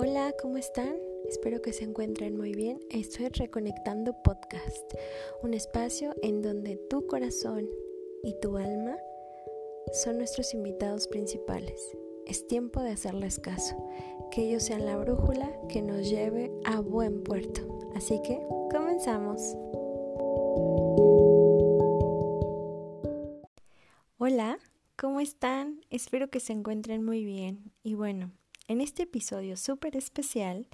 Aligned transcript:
Hola, 0.00 0.32
¿cómo 0.40 0.58
están? 0.58 0.94
Espero 1.28 1.60
que 1.60 1.72
se 1.72 1.82
encuentren 1.82 2.36
muy 2.36 2.54
bien. 2.54 2.78
Esto 2.88 3.24
es 3.24 3.36
Reconectando 3.36 4.14
Podcast, 4.22 4.94
un 5.42 5.54
espacio 5.54 6.14
en 6.22 6.40
donde 6.40 6.76
tu 6.88 7.04
corazón 7.08 7.68
y 8.22 8.38
tu 8.40 8.58
alma 8.58 8.96
son 9.92 10.18
nuestros 10.18 10.54
invitados 10.54 11.08
principales. 11.08 11.82
Es 12.26 12.46
tiempo 12.46 12.80
de 12.80 12.92
hacerles 12.92 13.40
caso, 13.40 13.74
que 14.30 14.42
ellos 14.42 14.62
sean 14.62 14.86
la 14.86 14.96
brújula 14.96 15.50
que 15.68 15.82
nos 15.82 16.08
lleve 16.08 16.52
a 16.64 16.78
buen 16.78 17.24
puerto. 17.24 17.90
Así 17.96 18.22
que, 18.22 18.40
comenzamos. 18.70 19.42
Hola, 24.18 24.60
¿cómo 24.96 25.18
están? 25.18 25.80
Espero 25.90 26.30
que 26.30 26.38
se 26.38 26.52
encuentren 26.52 27.04
muy 27.04 27.24
bien. 27.24 27.72
Y 27.82 27.94
bueno, 27.94 28.30
en 28.68 28.82
este 28.82 29.04
episodio 29.04 29.56
súper 29.56 29.96
especial 29.96 30.68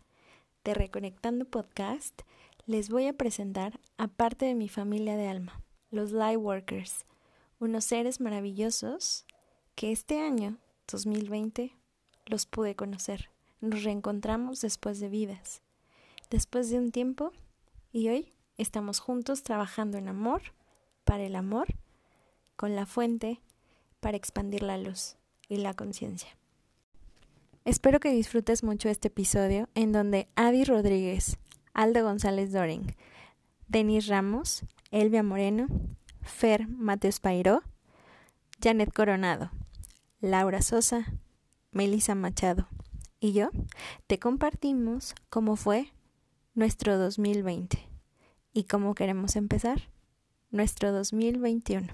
de 0.64 0.74
Reconectando 0.74 1.44
Podcast, 1.44 2.22
les 2.66 2.90
voy 2.90 3.06
a 3.06 3.12
presentar 3.12 3.78
a 3.98 4.08
parte 4.08 4.46
de 4.46 4.56
mi 4.56 4.68
familia 4.68 5.16
de 5.16 5.28
alma, 5.28 5.62
los 5.92 6.10
Lightworkers, 6.10 7.06
unos 7.60 7.84
seres 7.84 8.20
maravillosos 8.20 9.26
que 9.76 9.92
este 9.92 10.20
año, 10.20 10.58
2020, 10.90 11.72
los 12.26 12.46
pude 12.46 12.74
conocer. 12.74 13.30
Nos 13.60 13.84
reencontramos 13.84 14.60
después 14.60 14.98
de 14.98 15.08
vidas, 15.08 15.62
después 16.30 16.70
de 16.70 16.78
un 16.78 16.90
tiempo, 16.90 17.30
y 17.92 18.08
hoy 18.08 18.32
estamos 18.58 18.98
juntos 18.98 19.44
trabajando 19.44 19.98
en 19.98 20.08
amor, 20.08 20.42
para 21.04 21.22
el 21.22 21.36
amor, 21.36 21.68
con 22.56 22.74
la 22.74 22.86
fuente, 22.86 23.40
para 24.00 24.16
expandir 24.16 24.64
la 24.64 24.78
luz 24.78 25.16
y 25.48 25.58
la 25.58 25.74
conciencia. 25.74 26.36
Espero 27.64 27.98
que 27.98 28.10
disfrutes 28.10 28.62
mucho 28.62 28.90
este 28.90 29.08
episodio 29.08 29.70
en 29.74 29.90
donde 29.90 30.28
Adi 30.36 30.64
Rodríguez, 30.64 31.38
Aldo 31.72 32.02
González 32.04 32.52
Doring, 32.52 32.94
Denis 33.68 34.06
Ramos, 34.06 34.64
Elvia 34.90 35.22
Moreno, 35.22 35.68
Fer 36.20 36.68
Mateos 36.68 37.20
Pairó, 37.20 37.62
Janet 38.62 38.92
Coronado, 38.92 39.50
Laura 40.20 40.60
Sosa, 40.60 41.06
Melissa 41.72 42.14
Machado 42.14 42.68
y 43.18 43.32
yo 43.32 43.48
te 44.06 44.18
compartimos 44.18 45.14
cómo 45.30 45.56
fue 45.56 45.90
nuestro 46.54 46.98
2020 46.98 47.78
y 48.52 48.64
cómo 48.64 48.94
queremos 48.94 49.36
empezar 49.36 49.88
nuestro 50.50 50.92
2021. 50.92 51.88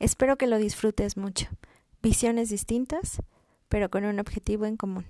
Espero 0.00 0.36
que 0.36 0.48
lo 0.48 0.58
disfrutes 0.58 1.16
mucho. 1.16 1.46
Visiones 2.02 2.50
distintas, 2.50 3.22
pero 3.68 3.90
con 3.90 4.04
un 4.04 4.18
objetivo 4.18 4.66
en 4.66 4.76
común. 4.76 5.06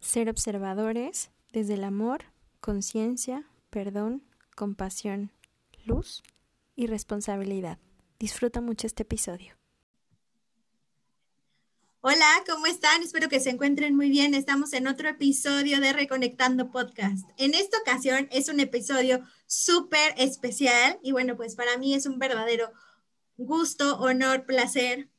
Ser 0.00 0.28
observadores 0.28 1.30
desde 1.52 1.74
el 1.74 1.84
amor, 1.84 2.24
conciencia, 2.60 3.46
perdón, 3.70 4.22
compasión, 4.56 5.30
luz 5.84 6.22
y 6.74 6.86
responsabilidad. 6.86 7.78
Disfruta 8.18 8.60
mucho 8.60 8.86
este 8.86 9.04
episodio. 9.04 9.54
Hola, 12.04 12.26
¿cómo 12.48 12.66
están? 12.66 13.00
Espero 13.00 13.28
que 13.28 13.38
se 13.38 13.50
encuentren 13.50 13.94
muy 13.94 14.10
bien. 14.10 14.34
Estamos 14.34 14.72
en 14.72 14.88
otro 14.88 15.08
episodio 15.08 15.78
de 15.78 15.92
Reconectando 15.92 16.72
Podcast. 16.72 17.24
En 17.36 17.54
esta 17.54 17.78
ocasión 17.78 18.26
es 18.32 18.48
un 18.48 18.58
episodio 18.58 19.22
súper 19.46 20.12
especial 20.16 20.98
y 21.04 21.12
bueno, 21.12 21.36
pues 21.36 21.54
para 21.54 21.78
mí 21.78 21.94
es 21.94 22.06
un 22.06 22.18
verdadero 22.18 22.72
gusto, 23.36 24.00
honor, 24.00 24.46
placer 24.46 25.11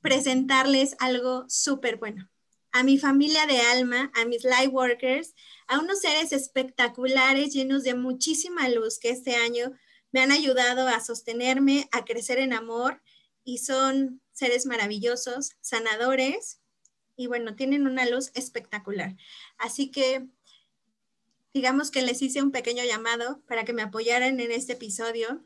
presentarles 0.00 0.96
algo 0.98 1.44
súper 1.48 1.96
bueno. 1.96 2.28
A 2.72 2.82
mi 2.82 2.98
familia 2.98 3.46
de 3.46 3.60
alma, 3.60 4.12
a 4.14 4.24
mis 4.24 4.44
light 4.44 4.72
workers, 4.72 5.34
a 5.66 5.80
unos 5.80 6.00
seres 6.00 6.32
espectaculares 6.32 7.52
llenos 7.52 7.82
de 7.82 7.94
muchísima 7.94 8.68
luz 8.68 8.98
que 8.98 9.10
este 9.10 9.36
año 9.36 9.72
me 10.12 10.20
han 10.20 10.30
ayudado 10.30 10.88
a 10.88 11.00
sostenerme, 11.00 11.88
a 11.92 12.04
crecer 12.04 12.38
en 12.38 12.52
amor 12.52 13.02
y 13.44 13.58
son 13.58 14.20
seres 14.32 14.66
maravillosos, 14.66 15.52
sanadores 15.60 16.60
y 17.16 17.26
bueno, 17.26 17.54
tienen 17.54 17.86
una 17.86 18.06
luz 18.06 18.30
espectacular. 18.34 19.16
Así 19.58 19.90
que 19.90 20.26
digamos 21.52 21.90
que 21.90 22.02
les 22.02 22.22
hice 22.22 22.42
un 22.42 22.52
pequeño 22.52 22.84
llamado 22.84 23.42
para 23.46 23.64
que 23.64 23.72
me 23.72 23.82
apoyaran 23.82 24.40
en 24.40 24.52
este 24.52 24.74
episodio, 24.74 25.44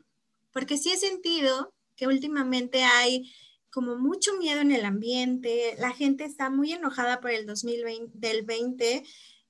porque 0.51 0.77
sí 0.77 0.91
he 0.91 0.97
sentido 0.97 1.73
que 1.95 2.07
últimamente 2.07 2.83
hay 2.83 3.33
como 3.75 3.97
mucho 3.97 4.37
miedo 4.37 4.61
en 4.61 4.71
el 4.71 4.85
ambiente, 4.85 5.75
la 5.79 5.91
gente 5.91 6.23
está 6.23 6.49
muy 6.49 6.71
enojada 6.71 7.19
por 7.19 7.31
el 7.31 7.45
2020 7.45 8.17
del 8.17 8.43
20 8.45 9.03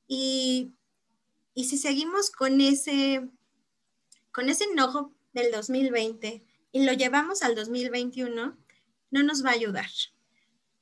y, 0.08 0.74
y 1.54 1.66
si 1.66 1.78
seguimos 1.78 2.32
con 2.32 2.60
ese, 2.60 3.30
con 4.32 4.50
ese 4.50 4.64
enojo 4.64 5.14
del 5.32 5.52
2020 5.52 6.44
y 6.72 6.84
lo 6.86 6.94
llevamos 6.94 7.44
al 7.44 7.54
2021, 7.54 8.58
no 9.12 9.24
nos 9.24 9.46
va 9.46 9.52
a 9.52 9.54
ayudar. 9.54 9.92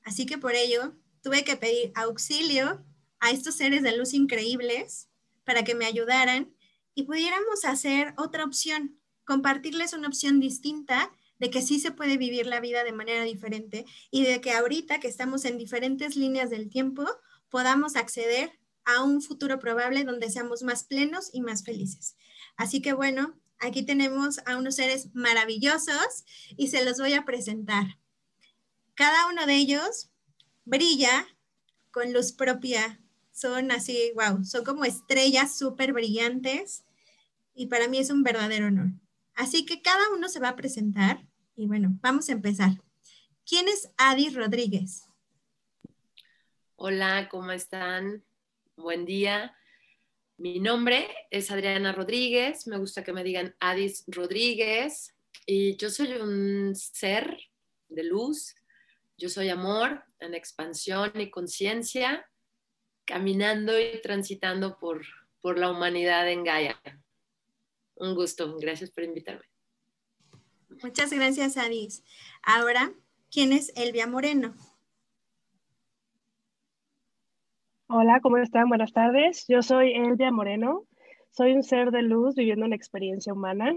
Así 0.06 0.26
que 0.26 0.38
por 0.38 0.56
ello 0.56 0.96
tuve 1.22 1.44
que 1.44 1.58
pedir 1.58 1.92
auxilio 1.96 2.82
a 3.20 3.32
estos 3.32 3.56
seres 3.56 3.84
de 3.84 3.98
luz 3.98 4.14
increíbles 4.14 5.10
para 5.44 5.66
que 5.66 5.76
me 5.76 5.86
ayudaran 5.86 6.56
y 6.96 7.04
pudiéramos 7.04 7.66
hacer 7.66 8.14
otra 8.16 8.46
opción, 8.46 9.02
compartirles 9.26 9.92
una 9.92 10.08
opción 10.08 10.40
distinta 10.40 11.12
de 11.44 11.50
que 11.50 11.62
sí 11.62 11.78
se 11.78 11.92
puede 11.92 12.16
vivir 12.16 12.48
la 12.48 12.62
vida 12.62 12.86
de 12.86 12.94
manera 12.94 13.26
diferente 13.26 13.86
y 14.10 14.24
de 14.24 14.40
que 14.40 14.54
ahorita 14.54 15.02
que 15.02 15.10
estamos 15.10 15.44
en 15.44 15.58
diferentes 15.58 16.16
líneas 16.16 16.50
del 16.50 16.70
tiempo 16.70 17.06
podamos 17.50 17.98
acceder 17.98 18.58
a 18.86 19.04
un 19.04 19.22
futuro 19.22 19.60
probable 19.60 20.06
donde 20.06 20.30
seamos 20.30 20.64
más 20.64 20.86
plenos 20.86 21.30
y 21.34 21.42
más 21.42 21.66
felices. 21.66 22.16
Así 22.56 22.82
que 22.82 22.94
bueno, 22.94 23.38
aquí 23.60 23.84
tenemos 23.84 24.40
a 24.46 24.56
unos 24.56 24.76
seres 24.76 25.14
maravillosos 25.14 26.24
y 26.56 26.70
se 26.70 26.86
los 26.86 26.98
voy 26.98 27.12
a 27.14 27.26
presentar. 27.26 28.00
Cada 28.94 29.28
uno 29.28 29.46
de 29.46 29.56
ellos 29.56 30.12
brilla 30.64 31.28
con 31.92 32.14
luz 32.14 32.32
propia. 32.32 33.02
Son 33.34 33.70
así, 33.70 34.14
wow, 34.16 34.46
son 34.46 34.64
como 34.64 34.86
estrellas 34.86 35.58
súper 35.58 35.92
brillantes 35.92 36.86
y 37.54 37.66
para 37.66 37.90
mí 37.90 37.98
es 37.98 38.12
un 38.12 38.24
verdadero 38.24 38.68
honor. 38.68 38.94
Así 39.36 39.66
que 39.66 39.82
cada 39.82 40.10
uno 40.16 40.30
se 40.30 40.40
va 40.40 40.48
a 40.48 40.56
presentar 40.56 41.28
y 41.56 41.68
bueno, 41.68 41.98
vamos 42.02 42.30
a 42.30 42.34
empezar. 42.34 42.72
¿Quién 43.46 43.68
es 43.68 43.92
Adi 43.98 44.30
Rodríguez? 44.30 45.08
Hola, 46.76 47.28
¿cómo 47.30 47.52
están? 47.52 48.24
Buen 48.76 49.06
día. 49.06 49.56
Mi 50.38 50.60
nombre 50.60 51.08
es 51.30 51.52
Adriana 51.52 51.92
Rodríguez, 51.92 52.66
me 52.68 52.78
gusta 52.78 53.04
que 53.04 53.14
me 53.14 53.24
digan 53.24 53.56
Adis 53.60 54.04
Rodríguez 54.08 55.16
y 55.46 55.78
yo 55.78 55.90
soy 55.90 56.14
un 56.14 56.76
ser 56.76 57.38
de 57.88 58.04
luz, 58.04 58.56
yo 59.16 59.30
soy 59.30 59.50
amor 59.50 60.04
en 60.20 60.34
expansión 60.34 61.12
y 61.16 61.30
conciencia, 61.30 62.28
caminando 63.06 63.80
y 63.80 64.02
transitando 64.02 64.80
por, 64.80 65.06
por 65.40 65.60
la 65.60 65.70
humanidad 65.70 66.28
en 66.30 66.44
Gaia. 66.44 66.82
Un 67.96 68.16
gusto, 68.16 68.58
gracias 68.58 68.90
por 68.90 69.04
invitarme. 69.04 69.53
Muchas 70.82 71.12
gracias, 71.12 71.58
Adis. 71.58 72.04
Ahora, 72.42 72.92
¿quién 73.32 73.54
es 73.54 73.72
Elvia 73.76 74.08
Moreno? 74.08 74.54
Hola, 77.88 78.20
¿cómo 78.22 78.38
están? 78.38 78.70
Buenas 78.70 78.94
tardes. 78.94 79.46
Yo 79.48 79.62
soy 79.62 79.94
Elvia 79.94 80.32
Moreno. 80.32 80.86
Soy 81.32 81.54
un 81.54 81.64
ser 81.64 81.92
de 81.92 82.02
luz 82.02 82.36
viviendo 82.36 82.66
una 82.66 82.76
experiencia 82.76 83.34
humana, 83.34 83.76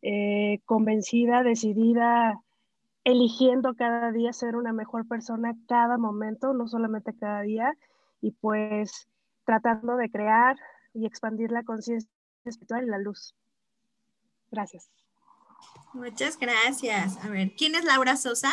eh, 0.00 0.60
convencida, 0.64 1.42
decidida, 1.42 2.40
eligiendo 3.04 3.74
cada 3.74 4.12
día 4.12 4.32
ser 4.32 4.56
una 4.56 4.72
mejor 4.72 5.06
persona 5.08 5.54
cada 5.66 5.98
momento, 5.98 6.54
no 6.54 6.68
solamente 6.68 7.14
cada 7.14 7.42
día, 7.42 7.74
y 8.20 8.32
pues 8.32 9.08
tratando 9.44 9.96
de 9.96 10.10
crear 10.10 10.56
y 10.94 11.06
expandir 11.06 11.50
la 11.50 11.64
conciencia 11.64 12.08
espiritual 12.44 12.84
y 12.84 12.90
la 12.90 12.98
luz. 12.98 13.34
Gracias. 14.50 14.90
Muchas 15.94 16.38
gracias. 16.38 17.22
A 17.22 17.28
ver, 17.28 17.54
¿quién 17.54 17.74
es 17.74 17.84
Laura 17.84 18.16
Sosa? 18.16 18.50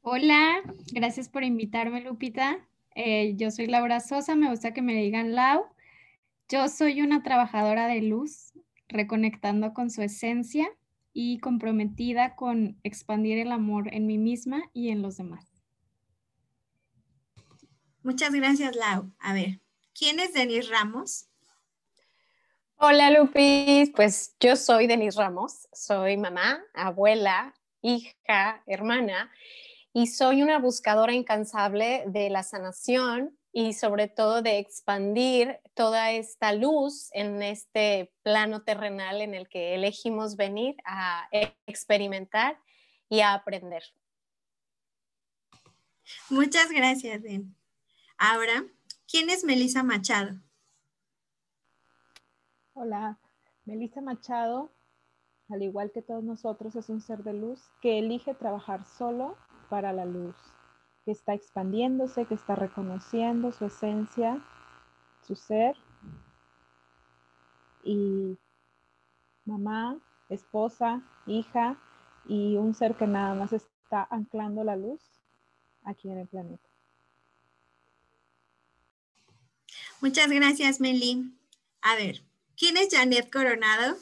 Hola, 0.00 0.62
gracias 0.92 1.28
por 1.28 1.44
invitarme, 1.44 2.00
Lupita. 2.00 2.66
Eh, 2.94 3.34
yo 3.36 3.50
soy 3.50 3.66
Laura 3.66 4.00
Sosa, 4.00 4.34
me 4.34 4.48
gusta 4.48 4.72
que 4.72 4.80
me 4.80 4.94
digan 4.94 5.34
Lau. 5.34 5.66
Yo 6.48 6.68
soy 6.68 7.02
una 7.02 7.22
trabajadora 7.22 7.86
de 7.86 8.00
luz, 8.00 8.52
reconectando 8.88 9.74
con 9.74 9.90
su 9.90 10.00
esencia 10.00 10.68
y 11.12 11.38
comprometida 11.40 12.34
con 12.36 12.78
expandir 12.82 13.38
el 13.38 13.52
amor 13.52 13.92
en 13.92 14.06
mí 14.06 14.16
misma 14.16 14.62
y 14.72 14.88
en 14.88 15.02
los 15.02 15.18
demás. 15.18 15.44
Muchas 18.02 18.32
gracias, 18.32 18.74
Lau. 18.76 19.12
A 19.18 19.34
ver, 19.34 19.60
¿quién 19.92 20.20
es 20.20 20.32
Denis 20.32 20.70
Ramos? 20.70 21.28
Hola 22.78 23.10
Lupis, 23.10 23.90
pues 23.96 24.36
yo 24.38 24.54
soy 24.54 24.86
Denise 24.86 25.18
Ramos, 25.18 25.66
soy 25.72 26.18
mamá, 26.18 26.62
abuela, 26.74 27.54
hija, 27.80 28.62
hermana 28.66 29.32
y 29.94 30.08
soy 30.08 30.42
una 30.42 30.58
buscadora 30.58 31.14
incansable 31.14 32.04
de 32.06 32.28
la 32.28 32.42
sanación 32.42 33.34
y 33.50 33.72
sobre 33.72 34.08
todo 34.08 34.42
de 34.42 34.58
expandir 34.58 35.58
toda 35.72 36.12
esta 36.12 36.52
luz 36.52 37.08
en 37.12 37.42
este 37.42 38.12
plano 38.22 38.62
terrenal 38.62 39.22
en 39.22 39.32
el 39.32 39.48
que 39.48 39.74
elegimos 39.74 40.36
venir 40.36 40.76
a 40.84 41.30
experimentar 41.66 42.60
y 43.08 43.20
a 43.20 43.32
aprender. 43.32 43.84
Muchas 46.28 46.70
gracias, 46.70 47.22
Den. 47.22 47.56
Ahora, 48.18 48.66
¿quién 49.08 49.30
es 49.30 49.44
Melissa 49.44 49.82
Machado? 49.82 50.45
Hola, 52.78 53.18
Melissa 53.64 54.02
Machado, 54.02 54.70
al 55.48 55.62
igual 55.62 55.92
que 55.92 56.02
todos 56.02 56.22
nosotros, 56.22 56.76
es 56.76 56.90
un 56.90 57.00
ser 57.00 57.24
de 57.24 57.32
luz 57.32 57.58
que 57.80 57.98
elige 57.98 58.34
trabajar 58.34 58.84
solo 58.84 59.34
para 59.70 59.94
la 59.94 60.04
luz 60.04 60.36
que 61.06 61.10
está 61.12 61.32
expandiéndose, 61.32 62.26
que 62.26 62.34
está 62.34 62.54
reconociendo 62.54 63.50
su 63.50 63.64
esencia, 63.64 64.44
su 65.26 65.36
ser. 65.36 65.74
Y 67.82 68.36
mamá, 69.46 69.96
esposa, 70.28 71.00
hija 71.26 71.78
y 72.28 72.56
un 72.56 72.74
ser 72.74 72.94
que 72.94 73.06
nada 73.06 73.34
más 73.34 73.54
está 73.54 74.06
anclando 74.10 74.64
la 74.64 74.76
luz 74.76 75.00
aquí 75.82 76.10
en 76.10 76.18
el 76.18 76.28
planeta. 76.28 76.68
Muchas 80.02 80.30
gracias, 80.30 80.78
Meli. 80.78 81.32
A 81.80 81.94
ver, 81.94 82.22
¿quién 82.56 82.76
es 82.76 82.88
Janet 82.90 83.30
Coronado? 83.30 83.96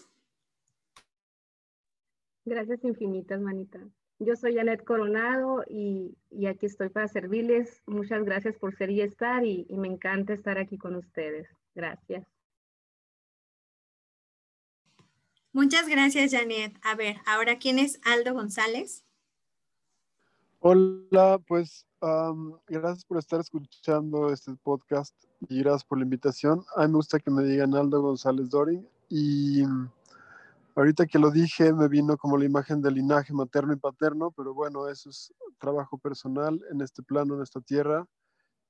Gracias 2.45 2.85
infinitas, 2.85 3.41
manita. 3.41 3.81
Yo 4.19 4.37
soy 4.37 4.55
Janet 4.55 4.85
Coronado 4.85 5.65
y, 5.69 6.17
aquí 6.47 6.67
estoy 6.67 6.89
para 6.89 7.09
servirles. 7.09 7.83
Muchas 7.87 8.25
gracias 8.25 8.57
por 8.57 8.77
ser 8.77 8.91
y 8.91 9.01
estar 9.01 9.45
y, 9.45 9.67
y 9.69 9.77
me 9.77 9.89
encanta 9.89 10.33
estar 10.33 10.59
aquí 10.59 10.79
con 10.79 10.95
ustedes. 10.95 11.49
Gracias. 11.75 12.27
Muchas 15.53 15.89
gracias, 15.89 16.33
Janet. 16.33 16.77
A 16.83 16.95
ver, 16.97 17.17
ahora, 17.27 17.59
¿quién 17.59 17.79
es 17.79 18.01
Aldo 18.05 18.35
González? 18.35 19.05
Hola, 20.59 21.39
pues 21.47 21.87
gracias 22.67 23.05
por 23.05 23.19
estar 23.19 23.41
escuchando 23.41 24.31
este 24.33 24.55
podcast 24.63 25.15
y 25.49 25.61
gracias 25.61 25.85
por 25.85 25.99
la 25.99 26.05
invitación. 26.05 26.65
A 26.77 26.83
mí 26.83 26.89
me 26.89 26.95
gusta 26.95 27.19
que 27.19 27.31
me 27.31 27.45
digan 27.45 27.75
Aldo 27.75 28.03
González 28.03 28.51
Doring 28.51 28.87
y 29.09 29.65
Ahorita 30.77 31.07
que 31.07 31.21
lo 31.21 31.31
dije, 31.31 31.73
me 31.73 31.87
vino 31.87 32.17
como 32.17 32.37
la 32.37 32.47
imagen 32.47 32.83
del 32.83 32.95
linaje 32.95 33.33
materno 33.33 33.73
y 33.73 33.77
paterno, 33.77 34.33
pero 34.33 34.55
bueno, 34.55 34.89
eso 34.89 35.09
es 35.09 35.33
trabajo 35.59 35.99
personal 35.99 36.61
en 36.69 36.81
este 36.81 37.01
plano, 37.01 37.37
en 37.37 37.43
esta 37.43 37.61
tierra. 37.61 38.05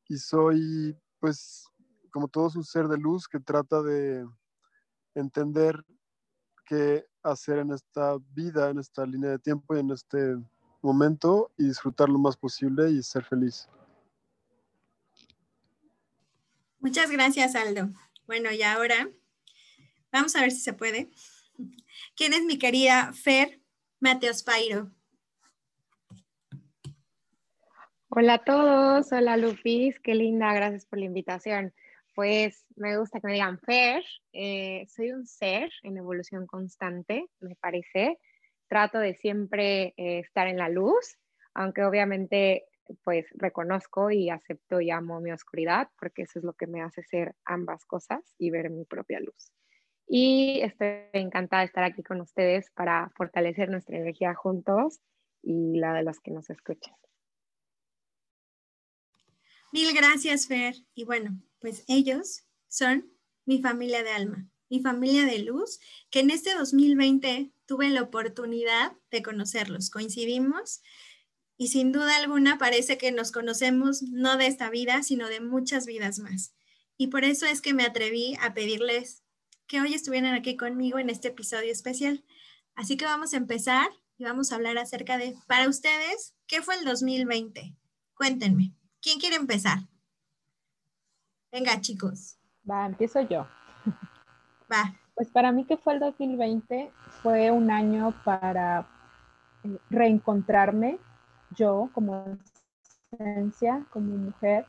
Y 0.06 0.18
soy, 0.18 0.94
pues, 1.18 1.66
como 2.12 2.28
todos, 2.28 2.56
un 2.56 2.64
ser 2.64 2.88
de 2.88 2.98
luz 2.98 3.26
que 3.26 3.40
trata 3.40 3.82
de 3.82 4.28
entender 5.14 5.82
qué 6.66 7.06
hacer 7.22 7.60
en 7.60 7.72
esta 7.72 8.18
vida, 8.34 8.68
en 8.68 8.80
esta 8.80 9.06
línea 9.06 9.30
de 9.30 9.38
tiempo 9.38 9.74
y 9.74 9.80
en 9.80 9.90
este 9.90 10.36
momento 10.84 11.50
y 11.56 11.66
disfrutar 11.66 12.08
lo 12.08 12.18
más 12.18 12.36
posible 12.36 12.90
y 12.90 13.02
ser 13.02 13.24
feliz. 13.24 13.68
Muchas 16.78 17.10
gracias, 17.10 17.54
Aldo. 17.54 17.88
Bueno, 18.26 18.52
y 18.52 18.62
ahora 18.62 19.08
vamos 20.12 20.36
a 20.36 20.42
ver 20.42 20.50
si 20.50 20.60
se 20.60 20.74
puede. 20.74 21.10
¿Quién 22.16 22.32
es 22.32 22.44
mi 22.44 22.58
querida 22.58 23.12
Fer 23.12 23.60
Mateos 24.00 24.42
Pairo? 24.42 24.90
Hola 28.08 28.34
a 28.34 28.44
todos, 28.44 29.10
hola 29.10 29.36
Lupis, 29.36 29.98
qué 29.98 30.14
linda, 30.14 30.52
gracias 30.54 30.86
por 30.86 31.00
la 31.00 31.06
invitación. 31.06 31.74
Pues 32.14 32.64
me 32.76 32.96
gusta 32.96 33.18
que 33.18 33.26
me 33.26 33.32
digan 33.32 33.58
Fer, 33.58 34.04
eh, 34.32 34.86
soy 34.88 35.10
un 35.10 35.26
ser 35.26 35.72
en 35.82 35.96
evolución 35.96 36.46
constante, 36.46 37.26
me 37.40 37.56
parece. 37.56 38.18
Trato 38.68 38.98
de 38.98 39.14
siempre 39.14 39.94
eh, 39.96 40.20
estar 40.20 40.46
en 40.48 40.58
la 40.58 40.68
luz, 40.68 41.18
aunque 41.54 41.84
obviamente 41.84 42.64
pues 43.02 43.26
reconozco 43.34 44.10
y 44.10 44.28
acepto 44.28 44.80
y 44.80 44.90
amo 44.90 45.20
mi 45.20 45.32
oscuridad, 45.32 45.88
porque 45.98 46.22
eso 46.22 46.38
es 46.38 46.44
lo 46.44 46.52
que 46.52 46.66
me 46.66 46.82
hace 46.82 47.02
ser 47.02 47.34
ambas 47.44 47.86
cosas 47.86 48.34
y 48.38 48.50
ver 48.50 48.68
mi 48.70 48.84
propia 48.84 49.20
luz 49.20 49.52
y 50.06 50.60
estoy 50.60 50.88
encantada 51.12 51.62
de 51.62 51.66
estar 51.66 51.84
aquí 51.84 52.02
con 52.02 52.20
ustedes 52.20 52.70
para 52.74 53.10
fortalecer 53.16 53.70
nuestra 53.70 53.96
energía 53.96 54.34
juntos 54.34 55.00
y 55.42 55.78
la 55.78 55.94
de 55.94 56.02
los 56.02 56.20
que 56.20 56.30
nos 56.30 56.50
escuchan. 56.50 56.94
Mil 59.72 59.94
gracias, 59.94 60.46
Fer. 60.46 60.74
Y 60.94 61.04
bueno, 61.04 61.40
pues 61.58 61.84
ellos 61.88 62.46
son 62.68 63.10
mi 63.44 63.60
familia 63.60 64.02
de 64.02 64.10
alma, 64.10 64.48
mi 64.74 64.80
familia 64.80 65.24
de 65.24 65.38
luz, 65.38 65.78
que 66.10 66.18
en 66.18 66.30
este 66.30 66.52
2020 66.54 67.52
tuve 67.64 67.90
la 67.90 68.02
oportunidad 68.02 68.92
de 69.12 69.22
conocerlos. 69.22 69.88
Coincidimos 69.88 70.82
y 71.56 71.68
sin 71.68 71.92
duda 71.92 72.16
alguna 72.16 72.58
parece 72.58 72.98
que 72.98 73.12
nos 73.12 73.30
conocemos 73.30 74.02
no 74.02 74.36
de 74.36 74.48
esta 74.48 74.70
vida, 74.70 75.04
sino 75.04 75.28
de 75.28 75.40
muchas 75.40 75.86
vidas 75.86 76.18
más. 76.18 76.54
Y 76.96 77.06
por 77.06 77.22
eso 77.22 77.46
es 77.46 77.60
que 77.60 77.72
me 77.72 77.84
atreví 77.84 78.36
a 78.40 78.52
pedirles 78.52 79.22
que 79.68 79.80
hoy 79.80 79.94
estuvieran 79.94 80.34
aquí 80.34 80.56
conmigo 80.56 80.98
en 80.98 81.08
este 81.08 81.28
episodio 81.28 81.70
especial. 81.70 82.24
Así 82.74 82.96
que 82.96 83.04
vamos 83.04 83.32
a 83.32 83.36
empezar 83.36 83.86
y 84.18 84.24
vamos 84.24 84.50
a 84.50 84.56
hablar 84.56 84.78
acerca 84.78 85.18
de, 85.18 85.36
para 85.46 85.68
ustedes, 85.68 86.34
¿qué 86.48 86.62
fue 86.62 86.74
el 86.74 86.84
2020? 86.84 87.76
Cuéntenme, 88.14 88.74
¿quién 89.00 89.20
quiere 89.20 89.36
empezar? 89.36 89.78
Venga, 91.52 91.80
chicos. 91.80 92.38
Va, 92.68 92.86
empiezo 92.86 93.20
yo. 93.20 93.46
Pues 95.14 95.28
para 95.28 95.52
mí 95.52 95.64
que 95.64 95.76
fue 95.76 95.94
el 95.94 96.00
2020 96.00 96.90
fue 97.22 97.50
un 97.50 97.70
año 97.70 98.12
para 98.24 98.86
eh, 99.62 99.78
reencontrarme 99.90 100.98
yo 101.56 101.90
como 101.92 102.38
esencia, 103.12 103.84
como 103.90 104.16
mujer. 104.16 104.66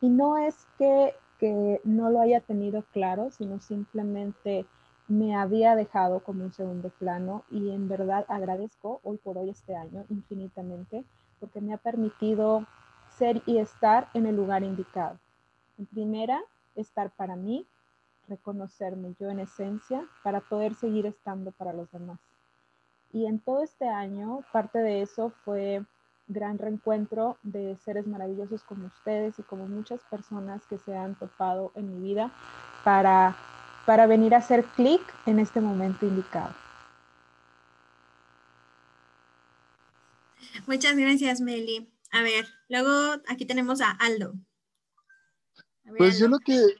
Y 0.00 0.08
no 0.08 0.38
es 0.38 0.66
que 0.78 1.14
que 1.38 1.80
no 1.84 2.10
lo 2.10 2.20
haya 2.20 2.40
tenido 2.40 2.84
claro, 2.92 3.30
sino 3.30 3.60
simplemente 3.60 4.66
me 5.06 5.36
había 5.36 5.74
dejado 5.74 6.20
como 6.20 6.44
un 6.44 6.52
segundo 6.52 6.90
plano 6.90 7.44
y 7.50 7.70
en 7.70 7.88
verdad 7.88 8.26
agradezco 8.28 9.00
hoy 9.04 9.16
por 9.16 9.38
hoy 9.38 9.50
este 9.50 9.74
año 9.74 10.04
infinitamente 10.10 11.04
porque 11.40 11.60
me 11.60 11.72
ha 11.72 11.78
permitido 11.78 12.66
ser 13.08 13.40
y 13.46 13.58
estar 13.58 14.08
en 14.12 14.26
el 14.26 14.36
lugar 14.36 14.62
indicado. 14.64 15.18
En 15.78 15.86
primera, 15.86 16.40
estar 16.74 17.10
para 17.10 17.36
mí, 17.36 17.66
reconocerme 18.28 19.14
yo 19.18 19.30
en 19.30 19.40
esencia 19.40 20.06
para 20.22 20.40
poder 20.40 20.74
seguir 20.74 21.06
estando 21.06 21.52
para 21.52 21.72
los 21.72 21.90
demás. 21.90 22.20
Y 23.12 23.26
en 23.26 23.40
todo 23.40 23.62
este 23.62 23.88
año, 23.88 24.44
parte 24.52 24.78
de 24.78 25.02
eso 25.02 25.32
fue 25.44 25.82
gran 26.26 26.58
reencuentro 26.58 27.38
de 27.42 27.76
seres 27.76 28.06
maravillosos 28.06 28.62
como 28.62 28.86
ustedes 28.86 29.38
y 29.38 29.42
como 29.42 29.66
muchas 29.66 30.00
personas 30.10 30.66
que 30.66 30.78
se 30.78 30.94
han 30.94 31.14
topado 31.14 31.72
en 31.74 31.94
mi 31.94 32.08
vida 32.08 32.30
para, 32.84 33.34
para 33.86 34.06
venir 34.06 34.34
a 34.34 34.38
hacer 34.38 34.64
clic 34.76 35.00
en 35.24 35.38
este 35.38 35.60
momento 35.60 36.06
indicado. 36.06 36.54
Muchas 40.66 40.96
gracias, 40.96 41.40
Meli. 41.40 41.90
A 42.12 42.22
ver, 42.22 42.46
luego 42.68 43.22
aquí 43.26 43.46
tenemos 43.46 43.80
a 43.80 43.90
Aldo. 43.92 44.34
pues 45.96 46.18
yo 46.18 46.28
lo 46.28 46.38
que 46.38 46.74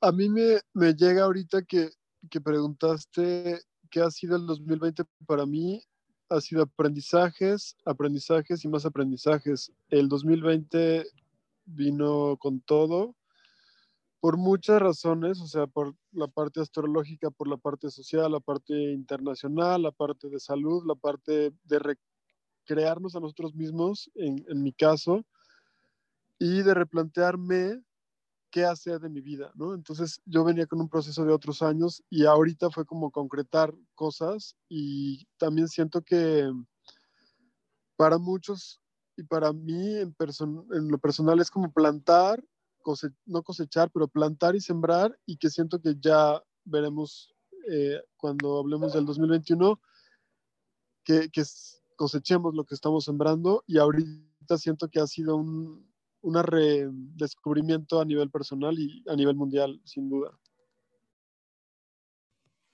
a 0.00 0.12
mí 0.12 0.28
me, 0.28 0.60
me 0.72 0.94
llega 0.94 1.24
ahorita 1.24 1.62
que, 1.62 1.90
que 2.30 2.40
preguntaste 2.40 3.60
qué 3.90 4.00
ha 4.00 4.10
sido 4.10 4.36
el 4.36 4.46
2020 4.46 5.04
para 5.26 5.46
mí, 5.46 5.82
ha 6.28 6.40
sido 6.40 6.62
aprendizajes, 6.62 7.76
aprendizajes 7.84 8.64
y 8.64 8.68
más 8.68 8.86
aprendizajes. 8.86 9.72
El 9.88 10.08
2020 10.08 11.06
vino 11.66 12.36
con 12.38 12.60
todo 12.60 13.14
por 14.20 14.36
muchas 14.36 14.80
razones, 14.80 15.40
o 15.40 15.46
sea, 15.46 15.66
por 15.66 15.96
la 16.12 16.28
parte 16.28 16.60
astrológica, 16.60 17.30
por 17.30 17.48
la 17.48 17.56
parte 17.56 17.90
social, 17.90 18.30
la 18.30 18.40
parte 18.40 18.74
internacional, 18.92 19.82
la 19.82 19.92
parte 19.92 20.28
de 20.28 20.38
salud, 20.38 20.84
la 20.86 20.94
parte 20.94 21.52
de 21.64 21.96
recrearnos 22.66 23.16
a 23.16 23.20
nosotros 23.20 23.54
mismos, 23.54 24.10
en, 24.14 24.44
en 24.48 24.62
mi 24.62 24.72
caso, 24.74 25.24
y 26.38 26.62
de 26.62 26.74
replantearme 26.74 27.82
qué 28.50 28.64
hacer 28.64 29.00
de 29.00 29.08
mi 29.08 29.20
vida, 29.20 29.52
¿no? 29.54 29.74
Entonces 29.74 30.20
yo 30.24 30.44
venía 30.44 30.66
con 30.66 30.80
un 30.80 30.88
proceso 30.88 31.24
de 31.24 31.32
otros 31.32 31.62
años 31.62 32.02
y 32.10 32.24
ahorita 32.24 32.70
fue 32.70 32.84
como 32.84 33.10
concretar 33.10 33.74
cosas 33.94 34.56
y 34.68 35.26
también 35.38 35.68
siento 35.68 36.02
que 36.02 36.50
para 37.96 38.18
muchos 38.18 38.80
y 39.16 39.22
para 39.22 39.52
mí 39.52 39.96
en, 39.96 40.14
en 40.72 40.88
lo 40.88 40.98
personal 40.98 41.40
es 41.40 41.50
como 41.50 41.72
plantar, 41.72 42.42
no 43.26 43.42
cosechar, 43.42 43.90
pero 43.92 44.08
plantar 44.08 44.56
y 44.56 44.60
sembrar 44.60 45.16
y 45.26 45.36
que 45.36 45.50
siento 45.50 45.80
que 45.80 45.96
ya 46.00 46.42
veremos 46.64 47.34
eh, 47.70 48.00
cuando 48.16 48.58
hablemos 48.58 48.92
del 48.92 49.04
2021 49.04 49.80
que, 51.04 51.30
que 51.30 51.42
cosechemos 51.96 52.54
lo 52.54 52.64
que 52.64 52.74
estamos 52.74 53.04
sembrando 53.04 53.62
y 53.66 53.78
ahorita 53.78 54.56
siento 54.56 54.88
que 54.88 55.00
ha 55.00 55.06
sido 55.06 55.36
un, 55.36 55.89
un 56.22 56.42
redescubrimiento 56.42 58.00
a 58.00 58.04
nivel 58.04 58.30
personal 58.30 58.78
y 58.78 59.02
a 59.08 59.16
nivel 59.16 59.36
mundial, 59.36 59.80
sin 59.84 60.08
duda. 60.08 60.30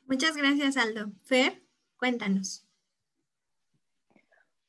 Muchas 0.07 0.37
gracias, 0.37 0.77
Aldo. 0.77 1.11
Fer, 1.25 1.63
cuéntanos. 1.97 2.65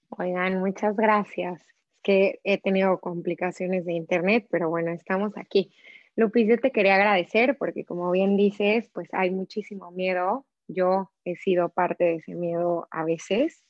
Oigan, 0.09 0.59
muchas 0.59 0.95
gracias. 0.95 1.61
Es 1.61 2.01
que 2.01 2.39
he 2.43 2.59
tenido 2.59 2.99
complicaciones 2.99 3.85
de 3.85 3.93
internet, 3.93 4.47
pero 4.49 4.69
bueno, 4.69 4.91
estamos 4.91 5.33
aquí. 5.37 5.71
Lupis, 6.15 6.47
yo 6.47 6.57
te 6.57 6.71
quería 6.71 6.95
agradecer 6.95 7.57
porque 7.59 7.85
como 7.85 8.09
bien 8.09 8.37
dices, 8.37 8.89
pues 8.93 9.09
hay 9.13 9.29
muchísimo 9.29 9.91
miedo. 9.91 10.47
Yo 10.67 11.11
he 11.23 11.35
sido 11.35 11.69
parte 11.69 12.03
de 12.05 12.15
ese 12.15 12.33
miedo 12.33 12.87
a 12.89 13.03
veces. 13.03 13.66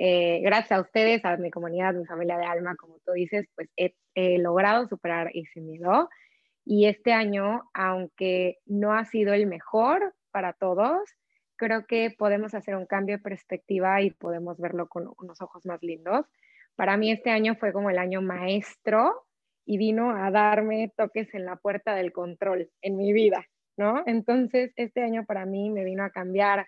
Eh, 0.00 0.40
gracias 0.42 0.78
a 0.78 0.80
ustedes, 0.80 1.24
a 1.24 1.36
mi 1.38 1.50
comunidad, 1.50 1.92
mi 1.92 2.06
familia 2.06 2.38
de 2.38 2.44
alma, 2.44 2.76
como 2.76 3.00
tú 3.04 3.12
dices, 3.12 3.46
pues 3.56 3.68
he 3.76 4.38
logrado 4.38 4.86
superar 4.86 5.30
ese 5.34 5.60
miedo. 5.60 6.08
Y 6.64 6.86
este 6.86 7.12
año, 7.12 7.62
aunque 7.74 8.58
no 8.64 8.92
ha 8.92 9.04
sido 9.06 9.34
el 9.34 9.46
mejor 9.46 10.14
para 10.30 10.52
todos, 10.52 11.00
creo 11.56 11.84
que 11.86 12.14
podemos 12.16 12.54
hacer 12.54 12.76
un 12.76 12.86
cambio 12.86 13.16
de 13.16 13.22
perspectiva 13.22 14.00
y 14.00 14.10
podemos 14.10 14.58
verlo 14.58 14.88
con 14.88 15.10
unos 15.18 15.40
ojos 15.42 15.66
más 15.66 15.82
lindos. 15.82 16.26
Para 16.76 16.96
mí 16.96 17.10
este 17.10 17.30
año 17.30 17.56
fue 17.56 17.72
como 17.72 17.90
el 17.90 17.98
año 17.98 18.22
maestro 18.22 19.26
y 19.66 19.78
vino 19.78 20.10
a 20.10 20.30
darme 20.30 20.92
toques 20.96 21.34
en 21.34 21.44
la 21.44 21.56
puerta 21.56 21.96
del 21.96 22.12
control 22.12 22.70
en 22.80 22.96
mi 22.96 23.12
vida, 23.12 23.44
¿no? 23.76 24.04
Entonces, 24.06 24.72
este 24.76 25.02
año 25.02 25.24
para 25.26 25.44
mí 25.44 25.70
me 25.70 25.84
vino 25.84 26.04
a 26.04 26.10
cambiar 26.10 26.66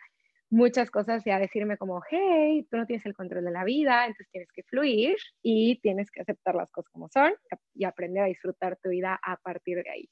muchas 0.51 0.91
cosas 0.91 1.27
y 1.27 1.31
a 1.31 1.39
decirme 1.39 1.79
como, 1.79 2.03
hey, 2.11 2.67
tú 2.71 2.77
no 2.77 2.87
tienes 2.87 3.07
el 3.07 3.15
control 3.15 3.45
de 3.45 3.53
la 3.53 3.65
vida, 3.65 4.07
entonces 4.07 4.29
tienes 4.31 4.51
que 4.53 4.65
fluir 4.65 5.17
y 5.43 5.81
tienes 5.81 6.11
que 6.11 6.21
aceptar 6.23 6.55
las 6.57 6.71
cosas 6.71 6.91
como 6.91 7.09
son 7.09 7.33
y 7.75 7.85
aprender 7.85 8.25
a 8.25 8.27
disfrutar 8.27 8.77
tu 8.83 8.91
vida 8.91 9.19
a 9.23 9.37
partir 9.37 9.83
de 9.83 9.91
ahí. 9.91 10.11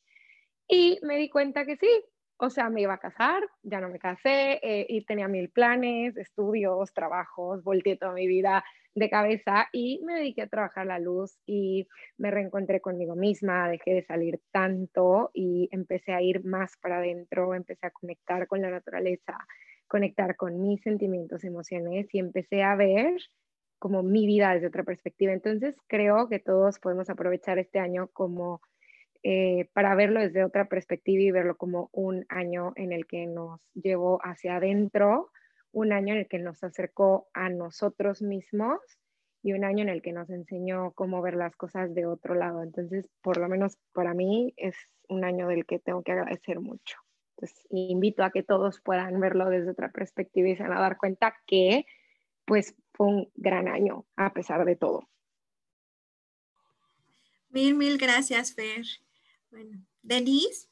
Y 0.69 0.99
me 1.03 1.17
di 1.17 1.29
cuenta 1.29 1.65
que 1.65 1.77
sí, 1.77 1.89
o 2.39 2.51
sea, 2.51 2.71
me 2.71 2.83
iba 2.83 2.95
a 2.95 2.99
casar, 2.99 3.43
ya 3.63 3.81
no 3.81 3.89
me 3.89 3.99
casé 3.99 4.61
eh, 4.63 4.87
y 4.89 5.05
tenía 5.05 5.27
mil 5.29 5.51
planes, 5.51 6.17
estudios, 6.17 6.93
trabajos, 6.93 7.65
volteé 7.65 7.97
toda 7.97 8.13
mi 8.13 8.29
vida 8.29 8.65
de 8.95 9.11
cabeza 9.11 9.69
y 9.73 10.01
me 10.05 10.15
dediqué 10.15 10.43
a 10.43 10.49
trabajar 10.49 10.87
la 10.87 10.99
luz 10.99 11.39
y 11.47 11.87
me 12.17 12.31
reencontré 12.31 12.81
conmigo 12.81 13.17
misma, 13.17 13.69
dejé 13.69 13.95
de 13.95 14.03
salir 14.05 14.41
tanto 14.53 15.31
y 15.35 15.69
empecé 15.73 16.13
a 16.13 16.23
ir 16.23 16.45
más 16.45 16.77
para 16.81 16.99
adentro, 16.99 17.55
empecé 17.55 17.87
a 17.87 17.91
conectar 17.91 18.47
con 18.47 18.63
la 18.63 18.71
naturaleza, 18.71 19.37
conectar 19.89 20.37
con 20.37 20.61
mis 20.61 20.81
sentimientos, 20.83 21.45
emociones 21.45 22.07
y 22.13 22.19
empecé 22.19 22.63
a 22.63 22.77
ver 22.77 23.15
como 23.79 24.03
mi 24.03 24.27
vida 24.27 24.55
desde 24.55 24.69
otra 24.69 24.85
perspectiva. 24.85 25.33
Entonces 25.33 25.75
creo 25.87 26.29
que 26.29 26.39
todos 26.39 26.79
podemos 26.79 27.11
aprovechar 27.11 27.59
este 27.59 27.79
año 27.79 28.09
como 28.13 28.61
eh, 29.23 29.69
para 29.73 29.95
verlo 29.95 30.21
desde 30.21 30.45
otra 30.45 30.69
perspectiva 30.69 31.23
y 31.23 31.31
verlo 31.31 31.57
como 31.57 31.91
un 31.93 32.25
año 32.29 32.73
en 32.77 32.93
el 32.93 33.07
que 33.07 33.27
nos 33.27 33.61
llevó 33.75 34.21
hacia 34.25 34.57
adentro, 34.57 35.31
un 35.73 35.93
año 35.93 36.15
en 36.15 36.21
el 36.21 36.29
que 36.29 36.39
nos 36.39 36.63
acercó 36.63 37.29
a 37.35 37.49
nosotros 37.49 38.23
mismos 38.23 38.79
y 39.43 39.53
un 39.53 39.65
año 39.65 39.83
en 39.83 39.89
el 39.89 40.03
que 40.03 40.13
nos 40.13 40.31
enseñó 40.31 40.93
cómo 40.93 41.23
ver 41.23 41.35
las 41.35 41.57
cosas 41.57 41.95
de 41.95 42.07
otro 42.07 42.35
lado. 42.35 42.63
Entonces, 42.63 43.09
por 43.23 43.39
lo 43.39 43.49
menos 43.49 43.79
para 43.93 44.15
mí 44.15 44.55
es 44.57 44.77
un 45.09 45.25
año 45.25 45.49
del 45.49 45.67
que 45.67 45.79
tengo 45.79 46.03
que 46.03 46.13
agradecer 46.13 46.61
mucho. 46.61 46.99
Entonces, 47.41 47.67
invito 47.71 48.25
a 48.25 48.31
que 48.31 48.43
todos 48.43 48.81
puedan 48.81 49.21
verlo 49.21 49.49
desde 49.49 49.71
otra 49.71 49.93
perspectiva 49.93 50.49
y 50.49 50.57
se 50.57 50.65
van 50.65 50.73
a 50.73 50.81
dar 50.81 50.99
cuenta 50.99 51.37
que 51.47 51.87
pues 52.45 52.75
fue 52.95 53.07
un 53.07 53.33
gran 53.37 53.69
año 53.69 54.07
a 54.17 54.33
pesar 54.33 54.65
de 54.65 54.75
todo. 54.75 55.09
Mil, 57.51 57.77
mil 57.77 57.97
gracias, 57.97 58.55
Fer. 58.55 58.85
Bueno, 59.51 59.79
Denise. 60.03 60.69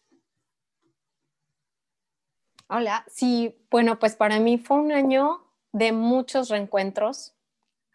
Hola, 2.69 3.05
sí, 3.09 3.57
bueno, 3.71 4.01
pues 4.01 4.17
para 4.17 4.41
mí 4.41 4.59
fue 4.59 4.79
un 4.79 4.91
año 4.91 5.47
de 5.71 5.93
muchos 5.93 6.49
reencuentros 6.49 7.37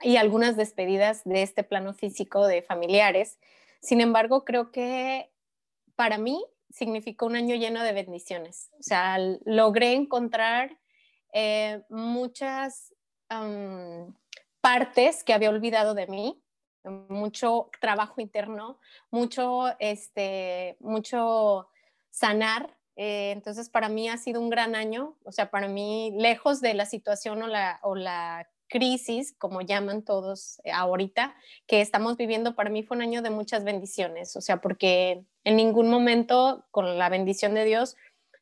y 0.01 0.15
algunas 0.15 0.55
despedidas 0.55 1.25
de 1.25 1.41
este 1.41 1.65
plano 1.65 1.93
físico 1.93 2.47
de 2.47 2.61
familiares. 2.61 3.37
Sin 3.81 3.99
embargo, 3.99 4.45
creo 4.45 4.71
que 4.71 5.29
para 5.95 6.17
mí 6.17 6.41
significó 6.71 7.25
un 7.25 7.35
año 7.35 7.55
lleno 7.55 7.83
de 7.83 7.93
bendiciones. 7.93 8.69
O 8.79 8.83
sea, 8.83 9.17
logré 9.45 9.93
encontrar 9.93 10.77
eh, 11.33 11.83
muchas 11.89 12.93
partes 14.59 15.23
que 15.23 15.33
había 15.33 15.49
olvidado 15.49 15.93
de 15.93 16.07
mí 16.07 16.41
mucho 16.83 17.69
trabajo 17.79 18.21
interno, 18.21 18.79
mucho, 19.09 19.75
este, 19.79 20.77
mucho 20.79 21.67
sanar. 22.09 22.75
Eh, 22.95 23.31
entonces, 23.31 23.69
para 23.69 23.89
mí 23.89 24.09
ha 24.09 24.17
sido 24.17 24.41
un 24.41 24.49
gran 24.49 24.75
año, 24.75 25.15
o 25.23 25.31
sea, 25.31 25.49
para 25.49 25.67
mí, 25.67 26.13
lejos 26.17 26.61
de 26.61 26.73
la 26.73 26.85
situación 26.85 27.41
o 27.43 27.47
la, 27.47 27.79
o 27.83 27.95
la 27.95 28.49
crisis, 28.71 29.35
como 29.37 29.61
llaman 29.61 30.03
todos 30.03 30.61
ahorita, 30.73 31.35
que 31.67 31.81
estamos 31.81 32.17
viviendo, 32.17 32.55
para 32.55 32.69
mí 32.69 32.81
fue 32.81 32.97
un 32.97 33.03
año 33.03 33.21
de 33.21 33.29
muchas 33.29 33.63
bendiciones, 33.63 34.35
o 34.35 34.41
sea, 34.41 34.61
porque 34.61 35.25
en 35.43 35.55
ningún 35.57 35.89
momento, 35.89 36.65
con 36.71 36.97
la 36.97 37.09
bendición 37.09 37.53
de 37.53 37.65
Dios, 37.65 37.95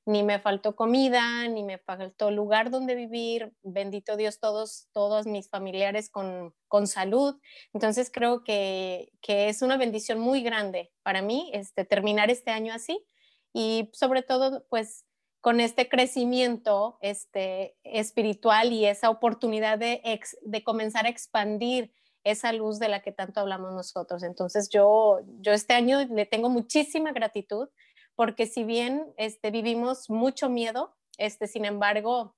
ni 0.06 0.24
me 0.24 0.40
faltó 0.40 0.76
comida, 0.76 1.48
ni 1.48 1.64
me 1.64 1.78
faltó 1.78 2.32
lugar 2.32 2.72
donde 2.72 2.96
vivir, 2.96 3.54
bendito 3.64 4.18
Dios, 4.18 4.40
todos, 4.40 4.88
todos 4.92 5.28
mis 5.28 5.50
familiares 5.50 6.10
con, 6.10 6.54
con 6.68 6.88
salud. 6.88 7.40
Entonces 7.74 8.10
creo 8.12 8.44
que, 8.44 9.12
que, 9.22 9.50
es 9.50 9.62
una 9.62 9.78
bendición 9.78 10.20
muy 10.20 10.42
grande 10.42 10.92
para 11.04 11.22
mí 11.22 11.52
este, 11.54 11.86
terminar 11.86 12.32
este 12.32 12.52
año 12.52 12.74
así 12.74 13.06
y 13.54 13.90
sobre 13.94 14.24
todo 14.24 14.66
pues 14.70 15.06
con 15.42 15.60
este 15.60 15.88
crecimiento 15.88 16.98
este, 17.02 17.78
espiritual 17.84 18.74
y 18.74 18.86
esa 18.86 19.10
oportunidad 19.10 19.78
de, 19.78 20.02
de 20.42 20.64
comenzar 20.64 21.06
a 21.06 21.10
expandir 21.10 21.94
esa 22.24 22.52
luz 22.52 22.80
de 22.80 22.90
la 22.90 23.02
que 23.02 23.12
tanto 23.12 23.40
hablamos 23.40 23.74
nosotros. 23.74 24.24
Entonces 24.24 24.70
yo, 24.70 25.20
yo 25.40 25.54
este 25.54 25.74
año 25.74 26.00
le 26.06 26.26
tengo 26.26 26.50
muchísima 26.50 27.12
gratitud 27.12 27.70
porque 28.16 28.48
si 28.48 28.66
bien 28.66 29.14
este, 29.16 29.50
vivimos 29.50 30.10
mucho 30.10 30.50
miedo, 30.50 30.94
este, 31.18 31.48
sin 31.48 31.64
embargo, 31.64 32.36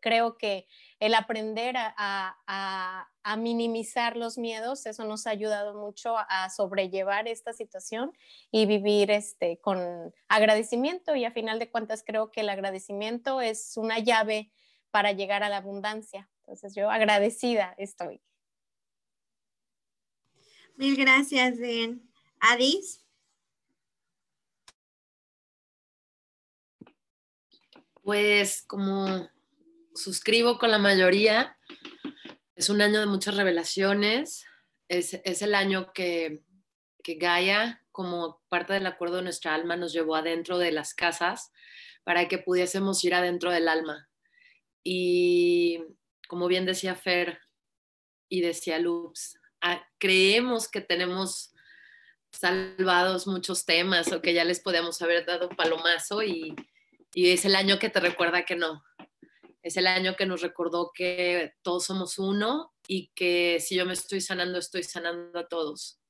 creo 0.00 0.36
que 0.36 0.66
el 1.00 1.14
aprender 1.14 1.74
a, 1.76 3.08
minimizar 3.36 4.16
los 4.16 4.38
miedos, 4.38 4.86
eso 4.86 5.04
nos 5.04 5.26
ha 5.26 5.30
ayudado 5.30 5.74
mucho 5.74 6.16
a 6.16 6.48
sobrellevar 6.48 7.28
esta 7.28 7.52
situación 7.52 8.12
y 8.50 8.64
vivir 8.64 9.10
este, 9.10 9.58
con 9.60 10.14
agradecimiento 10.28 11.14
y 11.14 11.26
a 11.26 11.30
final 11.30 11.58
de 11.58 11.70
cuentas 11.70 12.02
creo 12.06 12.30
que 12.30 12.40
el 12.40 12.48
agradecimiento 12.48 13.42
es 13.42 13.76
una 13.76 13.98
llave 13.98 14.50
para 14.90 15.12
llegar 15.12 15.42
a 15.42 15.50
la 15.50 15.58
abundancia. 15.58 16.30
Entonces 16.40 16.74
yo 16.74 16.90
agradecida 16.90 17.74
estoy. 17.76 18.22
Mil 20.76 20.96
gracias, 20.96 21.58
Den. 21.58 22.08
Adis. 22.40 23.04
Pues 28.02 28.62
como 28.62 29.28
suscribo 29.98 30.58
con 30.58 30.70
la 30.70 30.78
mayoría, 30.78 31.56
es 32.54 32.70
un 32.70 32.80
año 32.80 33.00
de 33.00 33.06
muchas 33.06 33.36
revelaciones, 33.36 34.44
es, 34.88 35.12
el 35.14 35.54
año 35.54 35.92
que, 35.92 36.42
que 37.02 37.14
Gaia, 37.14 37.84
como 37.92 38.40
parte 38.48 38.72
del 38.72 38.86
acuerdo 38.86 39.16
de 39.16 39.22
nuestra 39.22 39.54
alma, 39.54 39.76
nos 39.76 39.92
llevó 39.92 40.16
adentro 40.16 40.58
de 40.58 40.72
las 40.72 40.94
casas 40.94 41.52
para 42.04 42.26
que 42.28 42.38
pudiésemos 42.38 43.04
ir 43.04 43.14
adentro 43.14 43.50
del 43.50 43.68
alma. 43.68 44.08
Y 44.82 45.80
como 46.26 46.48
bien 46.48 46.64
decía 46.64 46.94
Fer 46.94 47.40
y 48.28 48.40
decía 48.40 48.78
Loops, 48.78 49.38
ah, 49.60 49.86
creemos 49.98 50.68
que 50.68 50.80
tenemos 50.80 51.52
salvados 52.32 53.26
muchos 53.26 53.64
temas 53.64 54.12
o 54.12 54.22
que 54.22 54.34
ya 54.34 54.44
les 54.44 54.60
podíamos 54.60 55.00
haber 55.02 55.26
dado 55.26 55.48
palomazo 55.48 56.22
y, 56.22 56.54
y 57.12 57.30
es 57.30 57.44
el 57.44 57.56
año 57.56 57.78
que 57.78 57.90
te 57.90 58.00
recuerda 58.00 58.44
que 58.44 58.56
no. 58.56 58.82
Es 59.68 59.76
el 59.76 59.86
año 59.86 60.16
que 60.16 60.24
nos 60.24 60.40
recordó 60.40 60.92
que 60.94 61.52
todos 61.60 61.84
somos 61.84 62.18
uno 62.18 62.72
y 62.86 63.08
que 63.08 63.60
si 63.60 63.76
yo 63.76 63.84
me 63.84 63.92
estoy 63.92 64.22
sanando, 64.22 64.58
estoy 64.58 64.82
sanando 64.82 65.38
a 65.38 65.46
todos. 65.46 66.00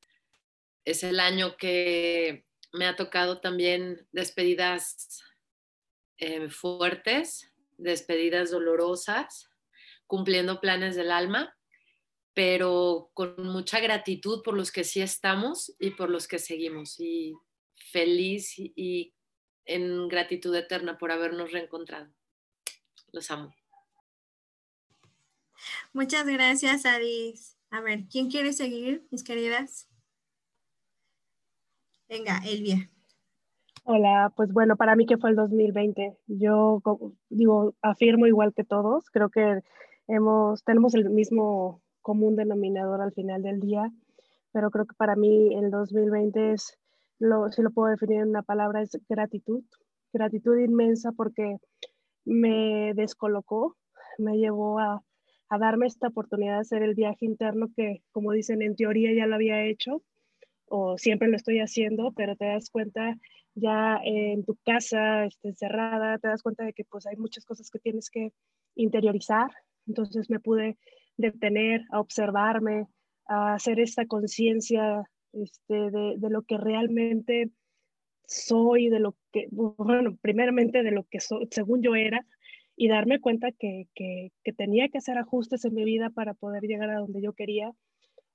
Es 0.85 1.03
el 1.03 1.19
año 1.19 1.57
que 1.57 2.47
me 2.73 2.87
ha 2.87 2.95
tocado 2.95 3.41
también 3.41 4.07
despedidas 4.13 5.25
eh, 6.19 6.49
fuertes, 6.51 7.53
despedidas 7.79 8.53
dolorosas, 8.53 9.51
cumpliendo 10.07 10.61
planes 10.61 10.95
del 10.95 11.11
alma, 11.11 11.59
pero 12.35 13.11
con 13.13 13.45
mucha 13.45 13.81
gratitud 13.81 14.45
por 14.45 14.55
los 14.55 14.71
que 14.71 14.85
sí 14.85 15.01
estamos 15.01 15.75
y 15.81 15.91
por 15.91 16.11
los 16.11 16.29
que 16.29 16.39
seguimos. 16.39 17.01
Y 17.01 17.35
feliz 17.91 18.55
y 18.57 19.13
en 19.65 20.07
gratitud 20.07 20.55
eterna 20.55 20.97
por 20.97 21.11
habernos 21.11 21.51
reencontrado. 21.51 22.15
Los 23.13 23.31
amo. 23.31 23.53
Muchas 25.93 26.27
gracias, 26.27 26.87
Adis. 26.87 27.57
A 27.71 27.81
ver, 27.81 28.05
¿quién 28.11 28.31
quiere 28.31 28.53
seguir, 28.53 29.07
mis 29.11 29.25
queridas? 29.25 29.89
Venga, 32.09 32.41
Elvia. 32.47 32.89
Hola, 33.85 34.33
pues 34.37 34.53
bueno, 34.53 34.77
para 34.77 34.97
mí 34.97 35.07
que 35.07 35.17
fue 35.17 35.31
el 35.31 35.37
2020. 35.37 36.17
Yo 36.27 36.83
digo, 37.31 37.75
afirmo 37.83 38.27
igual 38.27 38.53
que 38.55 38.65
todos, 38.65 39.11
creo 39.11 39.31
que 39.31 39.63
hemos, 40.07 40.63
tenemos 40.65 40.95
el 40.95 41.09
mismo 41.11 41.83
común 42.03 42.37
denominador 42.37 43.01
al 43.01 43.13
final 43.13 43.43
del 43.43 43.61
día, 43.61 43.91
pero 44.53 44.71
creo 44.71 44.87
que 44.87 44.95
para 44.95 45.17
mí 45.17 45.55
el 45.55 45.71
2020 45.71 46.53
es, 46.53 46.79
lo, 47.19 47.51
si 47.51 47.63
lo 47.63 47.71
puedo 47.71 47.89
definir 47.89 48.21
en 48.21 48.29
una 48.29 48.43
palabra, 48.43 48.83
es 48.83 48.99
gratitud. 49.09 49.63
Gratitud 50.13 50.57
inmensa 50.59 51.13
porque 51.13 51.59
me 52.29 52.93
descolocó, 52.95 53.77
me 54.19 54.37
llevó 54.37 54.79
a, 54.79 55.03
a 55.49 55.59
darme 55.59 55.87
esta 55.87 56.09
oportunidad 56.09 56.55
de 56.55 56.61
hacer 56.61 56.83
el 56.83 56.95
viaje 56.95 57.25
interno 57.25 57.69
que, 57.75 58.03
como 58.13 58.33
dicen, 58.33 58.63
en 58.63 58.77
teoría 58.77 59.13
ya 59.15 59.27
lo 59.27 59.35
había 59.35 59.65
hecho 59.65 60.03
o 60.67 60.99
siempre 60.99 61.29
lo 61.29 61.37
estoy 61.37 61.61
haciendo, 61.61 62.13
pero 62.13 62.37
te 62.37 62.47
das 62.47 62.71
cuenta 62.71 63.17
ya 63.55 63.99
en 64.05 64.45
tu 64.45 64.57
casa, 64.65 65.25
este, 65.25 65.49
encerrada, 65.49 66.19
te 66.19 66.29
das 66.29 66.43
cuenta 66.43 66.65
de 66.65 66.73
que 66.73 66.85
pues 66.85 67.07
hay 67.07 67.17
muchas 67.17 67.45
cosas 67.45 67.71
que 67.71 67.79
tienes 67.79 68.11
que 68.11 68.33
interiorizar. 68.77 69.51
Entonces 69.87 70.31
me 70.31 70.41
pude 70.41 70.77
detener, 71.17 71.83
a 71.91 72.01
observarme, 72.01 72.87
a 73.27 73.55
hacer 73.55 73.81
esta 73.81 74.07
conciencia 74.07 75.03
este, 75.33 75.91
de, 75.91 76.15
de, 76.19 76.31
lo 76.31 76.43
que 76.43 76.57
realmente 76.57 77.51
soy, 78.29 78.91
de 78.91 79.01
lo 79.01 79.17
que, 79.33 79.49
bueno, 79.51 80.17
primeramente 80.21 80.83
de 80.83 80.91
lo 80.91 81.05
que 81.05 81.19
soy, 81.19 81.49
según 81.51 81.83
yo 81.83 81.95
era, 81.95 82.27
y 82.77 82.89
darme 82.89 83.21
cuenta 83.21 83.51
que, 83.53 83.89
que, 83.95 84.31
que, 84.45 84.53
tenía 84.53 84.89
que 84.89 84.99
hacer 84.99 85.19
ajustes 85.19 85.65
en 85.65 85.75
mi 85.75 85.85
vida 85.85 86.11
para 86.11 86.35
poder 86.35 86.63
llegar 86.63 86.91
a 86.91 87.01
donde 87.01 87.23
yo 87.23 87.33
quería. 87.33 87.73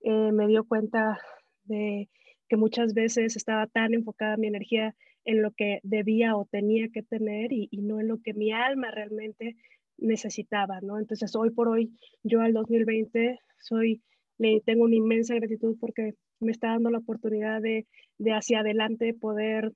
Eh, 0.01 0.31
me 0.33 0.47
dio 0.47 0.65
cuenta 0.65 1.19
de 1.65 2.09
que 2.49 2.57
muchas 2.57 2.93
veces 2.93 3.37
estaba 3.37 3.67
tan 3.67 3.93
enfocada 3.93 4.35
mi 4.35 4.47
energía 4.47 4.95
en 5.25 5.41
lo 5.41 5.51
que 5.51 5.79
debía 5.83 6.35
o 6.35 6.45
tenía 6.45 6.89
que 6.89 7.03
tener 7.03 7.53
y, 7.53 7.69
y, 7.71 7.81
no 7.81 8.01
en 8.01 8.09
lo 8.09 8.19
que 8.21 8.33
mi 8.33 8.51
alma 8.51 8.91
realmente 8.91 9.55
necesitaba, 9.97 10.81
¿no? 10.81 10.99
Entonces, 10.99 11.35
hoy 11.35 11.51
por 11.51 11.69
hoy, 11.69 11.93
yo 12.23 12.41
al 12.41 12.51
2020 12.53 13.39
soy, 13.59 14.01
le 14.39 14.59
tengo 14.65 14.83
una 14.83 14.95
inmensa 14.95 15.35
gratitud 15.35 15.77
porque 15.79 16.15
me 16.39 16.51
está 16.51 16.69
dando 16.69 16.89
la 16.89 16.97
oportunidad 16.97 17.61
de, 17.61 17.87
de 18.17 18.31
hacia 18.33 18.59
adelante 18.59 19.13
poder 19.13 19.71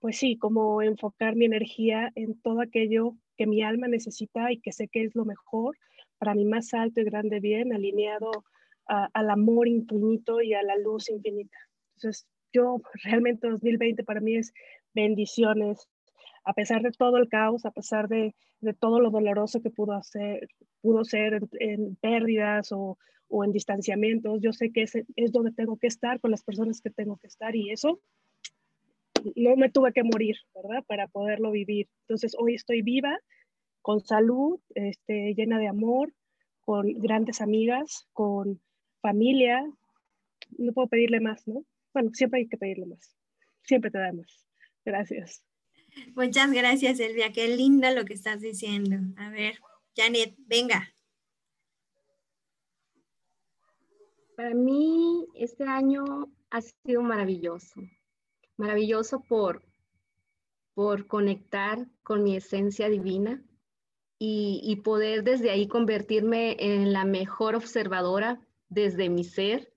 pues 0.00 0.18
sí, 0.18 0.36
como 0.36 0.82
enfocar 0.82 1.34
mi 1.36 1.46
energía 1.46 2.12
en 2.14 2.40
todo 2.40 2.60
aquello 2.60 3.14
que 3.36 3.46
mi 3.46 3.62
alma 3.62 3.88
necesita 3.88 4.52
y 4.52 4.60
que 4.60 4.72
sé 4.72 4.88
que 4.88 5.04
es 5.04 5.14
lo 5.14 5.24
mejor 5.24 5.76
para 6.18 6.34
mi 6.34 6.44
más 6.44 6.74
alto 6.74 7.00
y 7.00 7.04
grande 7.04 7.40
bien, 7.40 7.72
alineado 7.72 8.30
al 8.86 9.30
amor 9.30 9.68
infinito 9.68 10.40
y 10.40 10.54
a 10.54 10.62
la 10.62 10.76
luz 10.76 11.10
infinita. 11.10 11.56
Entonces, 11.96 12.26
yo 12.52 12.80
realmente 13.04 13.48
2020 13.48 14.02
para 14.04 14.20
mí 14.20 14.36
es 14.36 14.52
bendiciones, 14.94 15.88
a 16.44 16.54
pesar 16.54 16.82
de 16.82 16.90
todo 16.90 17.18
el 17.18 17.28
caos, 17.28 17.66
a 17.66 17.70
pesar 17.70 18.08
de, 18.08 18.34
de 18.60 18.74
todo 18.74 19.00
lo 19.00 19.10
doloroso 19.10 19.60
que 19.60 19.70
pudo, 19.70 19.92
hacer, 19.92 20.48
pudo 20.80 21.04
ser 21.04 21.34
en, 21.34 21.48
en 21.60 21.96
pérdidas 21.96 22.72
o, 22.72 22.98
o, 23.28 23.44
en 23.44 23.52
distanciamientos, 23.52 24.40
yo 24.40 24.52
sé 24.52 24.72
que 24.72 24.82
es, 24.82 24.94
es 24.94 25.32
donde 25.32 25.52
tengo 25.52 25.76
que 25.76 25.88
estar 25.88 26.20
con 26.20 26.30
las 26.30 26.42
personas 26.42 26.80
que 26.80 26.90
tengo 26.90 27.18
que 27.18 27.26
estar 27.26 27.54
y 27.54 27.70
eso 27.70 28.00
no 29.36 29.56
me 29.56 29.70
tuve 29.70 29.92
que 29.92 30.02
morir, 30.02 30.36
¿verdad? 30.54 30.84
Para 30.86 31.08
poderlo 31.08 31.50
vivir. 31.50 31.88
Entonces, 32.02 32.34
hoy 32.38 32.54
estoy 32.54 32.82
viva, 32.82 33.18
con 33.82 34.00
salud, 34.00 34.60
este, 34.74 35.34
llena 35.34 35.58
de 35.58 35.68
amor, 35.68 36.12
con 36.60 36.86
grandes 37.00 37.40
amigas, 37.40 38.06
con 38.12 38.60
familia. 39.00 39.64
No 40.58 40.72
puedo 40.72 40.88
pedirle 40.88 41.20
más, 41.20 41.46
¿no? 41.46 41.64
Bueno, 41.92 42.10
siempre 42.12 42.40
hay 42.40 42.48
que 42.48 42.58
pedirle 42.58 42.86
más. 42.86 43.16
Siempre 43.62 43.90
te 43.90 43.98
da 43.98 44.12
más. 44.12 44.46
Gracias. 44.84 45.44
Muchas 46.14 46.52
gracias, 46.52 47.00
Elvia. 47.00 47.32
Qué 47.32 47.56
lindo 47.56 47.90
lo 47.90 48.04
que 48.04 48.14
estás 48.14 48.40
diciendo. 48.40 48.96
A 49.16 49.30
ver, 49.30 49.58
Janet, 49.96 50.34
venga. 50.38 50.88
Para 54.36 54.54
mí, 54.54 55.26
este 55.34 55.64
año 55.64 56.04
ha 56.50 56.60
sido 56.60 57.02
maravilloso 57.02 57.80
maravilloso 58.58 59.20
por, 59.20 59.62
por 60.74 61.06
conectar 61.06 61.86
con 62.02 62.22
mi 62.22 62.36
esencia 62.36 62.88
divina 62.88 63.42
y, 64.18 64.60
y, 64.64 64.76
poder 64.76 65.22
desde 65.22 65.50
ahí 65.50 65.68
convertirme 65.68 66.56
en 66.58 66.92
la 66.92 67.04
mejor 67.04 67.54
observadora 67.54 68.40
desde 68.68 69.08
mi 69.08 69.24
ser 69.24 69.72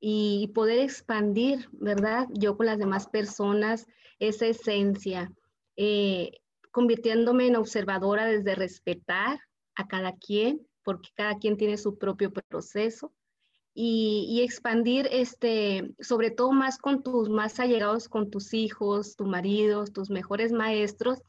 y 0.00 0.50
poder 0.54 0.78
expandir, 0.78 1.68
¿verdad? 1.72 2.26
Yo 2.32 2.56
con 2.56 2.66
las 2.66 2.78
demás 2.78 3.08
personas 3.08 3.86
esa 4.18 4.46
esencia, 4.46 5.32
eh, 5.76 6.30
convirtiéndome 6.70 7.48
en 7.48 7.56
observadora 7.56 8.26
desde 8.26 8.54
respetar 8.54 9.40
a 9.74 9.88
cada 9.88 10.16
quien, 10.16 10.66
porque 10.82 11.10
cada 11.14 11.38
quien 11.38 11.56
tiene 11.56 11.76
su 11.76 11.98
propio 11.98 12.32
proceso 12.32 13.12
y, 13.74 14.40
expandir, 14.42 15.08
este, 15.12 15.94
sobre 16.00 16.30
todo 16.30 16.52
más 16.52 16.78
con 16.78 17.02
tus 17.02 17.28
más 17.28 17.60
allegados, 17.60 18.08
con 18.08 18.30
tus 18.30 18.52
hijos, 18.52 19.16
tu 19.16 19.26
marido, 19.26 19.84
tus 19.84 20.10
mejores 20.10 20.52
maestros 20.52 21.22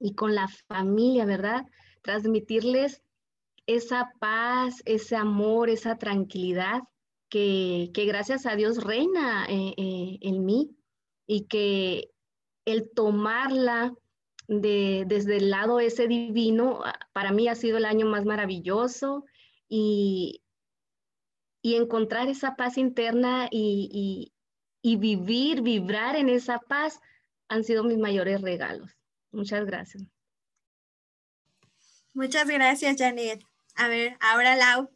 y 0.00 0.14
con 0.14 0.34
la 0.34 0.48
familia, 0.66 1.24
¿verdad? 1.24 1.66
Transmitirles 2.02 3.02
esa 3.66 4.12
paz, 4.18 4.82
ese 4.86 5.14
amor, 5.14 5.68
esa 5.68 5.98
tranquilidad 5.98 6.82
que, 7.28 7.90
que 7.94 8.06
gracias 8.06 8.46
a 8.46 8.56
Dios 8.56 8.82
reina 8.82 9.46
eh, 9.48 9.74
eh, 9.76 10.18
en 10.22 10.44
mí 10.44 10.76
y 11.26 11.44
que 11.44 12.10
el 12.64 12.90
tomarla 12.90 13.94
de, 14.48 15.04
desde 15.06 15.36
el 15.36 15.50
lado 15.50 15.80
ese 15.80 16.08
divino, 16.08 16.82
para 17.12 17.32
mí 17.32 17.48
ha 17.48 17.54
sido 17.54 17.78
el 17.78 17.84
año 17.84 18.06
más 18.06 18.24
maravilloso 18.24 19.24
y, 19.68 20.42
y 21.62 21.76
encontrar 21.76 22.28
esa 22.28 22.56
paz 22.56 22.76
interna 22.76 23.48
y, 23.50 24.32
vivir, 24.82 25.62
vibrar 25.62 26.16
en 26.16 26.28
esa 26.28 26.58
paz 26.58 27.00
han 27.48 27.62
sido 27.62 27.84
mis 27.84 27.98
mayores 27.98 28.42
regalos. 28.42 28.98
Muchas 29.30 29.64
gracias. 29.64 30.02
Muchas 32.12 32.48
gracias, 32.48 32.96
Janet. 32.98 33.42
A 33.76 33.88
ver, 33.88 34.16
ahora 34.20 34.56
Lau, 34.56 34.90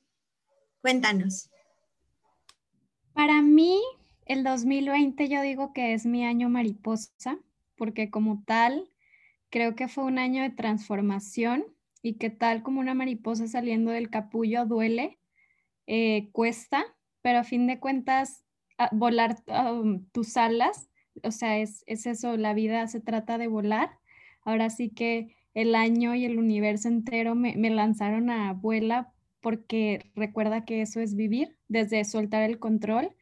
cuéntanos. 0.83 1.49
Para 3.15 3.41
mí, 3.41 3.81
el 4.27 4.45
2020 4.45 5.29
yo 5.29 5.41
digo 5.41 5.73
que 5.73 5.95
es 5.95 6.05
mi 6.05 6.27
año 6.27 6.51
mariposa, 6.51 7.39
porque 7.77 8.11
como 8.11 8.43
tal, 8.45 8.91
creo 9.51 9.75
que 9.77 9.89
fue 9.89 10.05
un 10.05 10.19
año 10.19 10.43
de 10.43 10.51
transformación 10.51 11.65
y 12.03 12.15
que 12.15 12.29
tal 12.29 12.63
como 12.63 12.81
una 12.81 12.93
mariposa 12.93 13.47
saliendo 13.47 13.93
del 13.93 14.11
capullo 14.11 14.67
duele, 14.67 15.19
eh, 15.87 16.29
cuesta, 16.33 16.85
pero 17.23 17.41
a 17.41 17.45
fin 17.45 17.67
de 17.67 17.79
cuentas, 17.81 18.45
volar 18.93 19.37
um, 19.49 20.05
tus 20.13 20.37
alas, 20.37 20.91
o 21.23 21.31
sea, 21.31 21.59
es, 21.59 21.83
es 21.87 22.07
eso, 22.07 22.37
la 22.37 22.55
vida 22.55 22.87
se 22.89 23.01
trata 23.01 23.39
de 23.39 23.49
volar. 23.49 23.91
Ahora 24.43 24.71
sí 24.71 24.91
que 24.91 25.35
el 25.55 25.75
año 25.75 26.15
y 26.15 26.25
el 26.25 26.39
universo 26.39 26.89
entero 26.89 27.35
me, 27.35 27.57
me, 27.57 27.71
lanzaron 27.71 28.31
a 28.31 28.53
vuela 28.53 29.13
porque 29.41 30.11
recuerda 30.15 30.65
que 30.65 30.83
eso 30.83 31.01
es 31.01 31.15
vivir, 31.15 31.57
desde 31.69 32.05
soltar 32.05 32.43
el 32.43 32.59
control, 32.59 33.17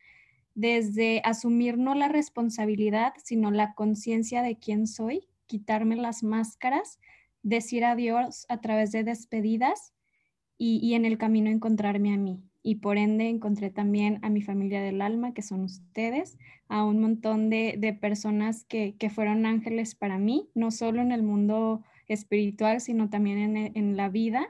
desde 0.55 1.21
asumir 1.25 1.79
no 1.79 1.95
la 1.95 2.09
responsabilidad, 2.09 3.13
sino 3.23 3.51
la 3.51 3.75
conciencia 3.75 4.43
de 4.43 4.59
quién 4.59 4.87
soy, 4.87 5.29
quitarme 5.47 5.97
las 5.97 6.23
máscaras, 6.23 6.99
decir 7.43 7.85
adiós 7.85 8.47
a 8.49 8.61
través 8.61 8.91
de 8.91 9.05
despedidas 9.05 9.93
y, 10.59 10.79
y 10.83 10.95
en 10.95 11.05
el 11.05 11.19
camino 11.19 11.51
encontrarme 11.51 12.15
a 12.15 12.17
mí 12.17 12.43
y 12.67 12.77
por 12.77 12.97
ende 12.97 13.29
encontré 13.29 13.69
también 13.69 14.19
a 14.23 14.31
mi 14.31 14.41
familia 14.41 14.81
del 14.81 15.03
alma, 15.03 15.35
que 15.35 15.43
son 15.43 15.61
ustedes, 15.65 16.39
a 16.67 16.83
un 16.83 16.99
montón 16.99 17.51
de, 17.51 17.75
de 17.77 17.93
personas 17.93 18.65
que, 18.65 18.97
que, 18.97 19.11
fueron 19.11 19.45
ángeles 19.45 19.95
para 19.95 20.19
mí, 20.19 20.49
no 20.55 20.71
solo 20.71 21.03
en 21.03 21.13
el 21.13 21.23
mundo 21.23 21.83
espiritual, 22.09 22.81
sino 22.81 23.11
también 23.11 23.39
en, 23.39 23.77
en 23.77 23.97
la 23.99 24.09
vida. 24.09 24.47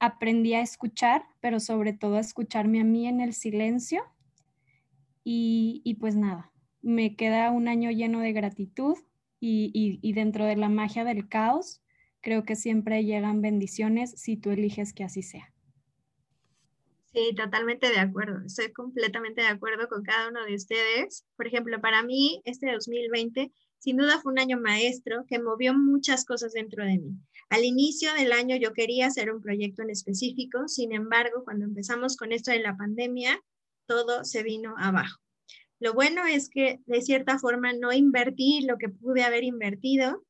Aprendí 0.00 0.54
a 0.54 0.62
escuchar, 0.62 1.26
pero 1.40 1.60
sobre 1.60 1.92
todo 1.92 2.16
a 2.16 2.20
escucharme 2.20 2.80
a 2.80 2.84
mí 2.84 3.06
en 3.06 3.20
el 3.20 3.32
silencio. 3.32 4.02
Y, 5.22 5.80
y 5.84 5.94
pues 5.94 6.16
nada, 6.16 6.50
me 6.82 7.14
queda 7.14 7.52
un 7.52 7.68
año 7.68 7.92
lleno 7.92 8.18
de 8.18 8.32
gratitud 8.32 8.96
y, 9.38 9.70
y, 9.72 10.00
y 10.02 10.12
dentro 10.12 10.44
de 10.44 10.56
la 10.56 10.68
magia 10.68 11.04
del 11.04 11.28
caos, 11.28 11.82
creo 12.20 12.42
que 12.42 12.56
siempre 12.56 13.04
llegan 13.04 13.42
bendiciones 13.42 14.10
si 14.16 14.36
tú 14.36 14.50
eliges 14.50 14.92
que 14.92 15.04
así 15.04 15.22
sea. 15.22 15.52
Sí, 17.12 17.34
totalmente 17.34 17.88
de 17.88 17.98
acuerdo. 17.98 18.44
Estoy 18.46 18.72
completamente 18.72 19.40
de 19.40 19.48
acuerdo 19.48 19.88
con 19.88 20.02
cada 20.02 20.28
uno 20.28 20.44
de 20.44 20.54
ustedes. 20.54 21.24
Por 21.36 21.46
ejemplo, 21.46 21.80
para 21.80 22.02
mí, 22.02 22.40
este 22.44 22.70
2020 22.72 23.50
Sin 23.78 23.96
duda 23.96 24.20
fue 24.20 24.32
un 24.32 24.38
año 24.38 24.58
maestro 24.60 25.24
que 25.26 25.38
movió 25.38 25.72
muchas 25.74 26.24
cosas 26.24 26.52
dentro 26.52 26.84
de 26.84 26.98
mí. 26.98 27.16
Al 27.48 27.64
inicio 27.64 28.12
del 28.14 28.32
año 28.32 28.56
yo 28.56 28.72
quería 28.72 29.06
hacer 29.06 29.32
un 29.32 29.40
proyecto 29.40 29.82
en 29.82 29.90
específico, 29.90 30.68
sin 30.68 30.92
embargo, 30.92 31.44
cuando 31.44 31.64
empezamos 31.64 32.16
con 32.16 32.32
esto 32.32 32.50
de 32.50 32.60
la 32.60 32.76
pandemia, 32.76 33.40
todo 33.86 34.24
se 34.24 34.42
vino 34.42 34.74
abajo. 34.78 35.20
Lo 35.80 35.94
bueno 35.94 36.26
es 36.26 36.50
que 36.50 36.80
de 36.86 37.02
cierta 37.02 37.38
forma 37.38 37.72
no 37.72 37.92
invertí 37.92 38.62
lo 38.62 38.78
que 38.78 38.88
pude 38.88 39.22
haber 39.22 39.44
invertido, 39.44 40.24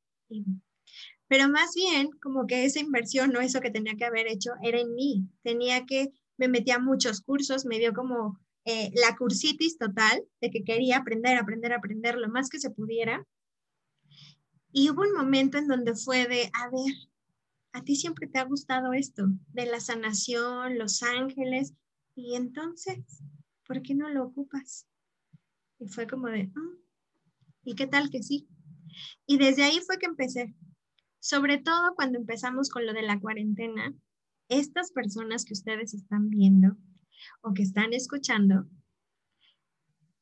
pero 1.28 1.48
más 1.48 1.74
bien 1.74 2.10
como 2.22 2.46
que 2.46 2.64
esa 2.64 2.80
inversión 2.80 3.36
o 3.36 3.40
eso 3.40 3.60
que 3.60 3.70
tenía 3.70 3.94
que 3.96 4.04
haber 4.04 4.26
hecho 4.26 4.52
era 4.62 4.80
en 4.80 4.94
mí. 4.94 5.28
Tenía 5.42 5.84
que, 5.84 6.12
me 6.38 6.48
metí 6.48 6.70
a 6.70 6.78
muchos 6.78 7.20
cursos, 7.20 7.66
me 7.66 7.78
dio 7.78 7.92
como 7.92 8.40
eh, 8.64 8.90
la 8.94 9.16
cursitis 9.16 9.76
total 9.76 10.24
de 10.40 10.50
que 10.50 10.64
quería 10.64 10.98
aprender, 10.98 11.36
aprender, 11.36 11.72
aprender 11.72 12.16
lo 12.16 12.28
más 12.28 12.48
que 12.48 12.60
se 12.60 12.70
pudiera. 12.70 13.26
Y 14.72 14.90
hubo 14.90 15.02
un 15.02 15.12
momento 15.12 15.58
en 15.58 15.68
donde 15.68 15.94
fue 15.94 16.26
de, 16.28 16.50
a 16.54 16.70
ver, 16.70 16.94
a 17.72 17.82
ti 17.82 17.96
siempre 17.96 18.26
te 18.26 18.38
ha 18.38 18.44
gustado 18.44 18.92
esto, 18.92 19.26
de 19.48 19.66
la 19.66 19.80
sanación, 19.80 20.78
los 20.78 21.02
ángeles, 21.02 21.74
y 22.14 22.34
entonces, 22.34 23.22
¿por 23.66 23.82
qué 23.82 23.94
no 23.94 24.08
lo 24.08 24.24
ocupas? 24.24 24.86
Y 25.78 25.88
fue 25.88 26.06
como 26.06 26.26
de, 26.28 26.50
ah, 26.54 26.76
¿y 27.64 27.74
qué 27.74 27.86
tal 27.86 28.10
que 28.10 28.22
sí? 28.22 28.48
Y 29.26 29.38
desde 29.38 29.62
ahí 29.62 29.80
fue 29.86 29.98
que 29.98 30.06
empecé. 30.06 30.54
Sobre 31.20 31.58
todo 31.58 31.94
cuando 31.94 32.18
empezamos 32.18 32.70
con 32.70 32.86
lo 32.86 32.92
de 32.92 33.02
la 33.02 33.20
cuarentena, 33.20 33.94
estas 34.48 34.90
personas 34.92 35.44
que 35.44 35.52
ustedes 35.52 35.94
están 35.94 36.30
viendo 36.30 36.76
o 37.40 37.54
que 37.54 37.62
están 37.62 37.92
escuchando 37.92 38.66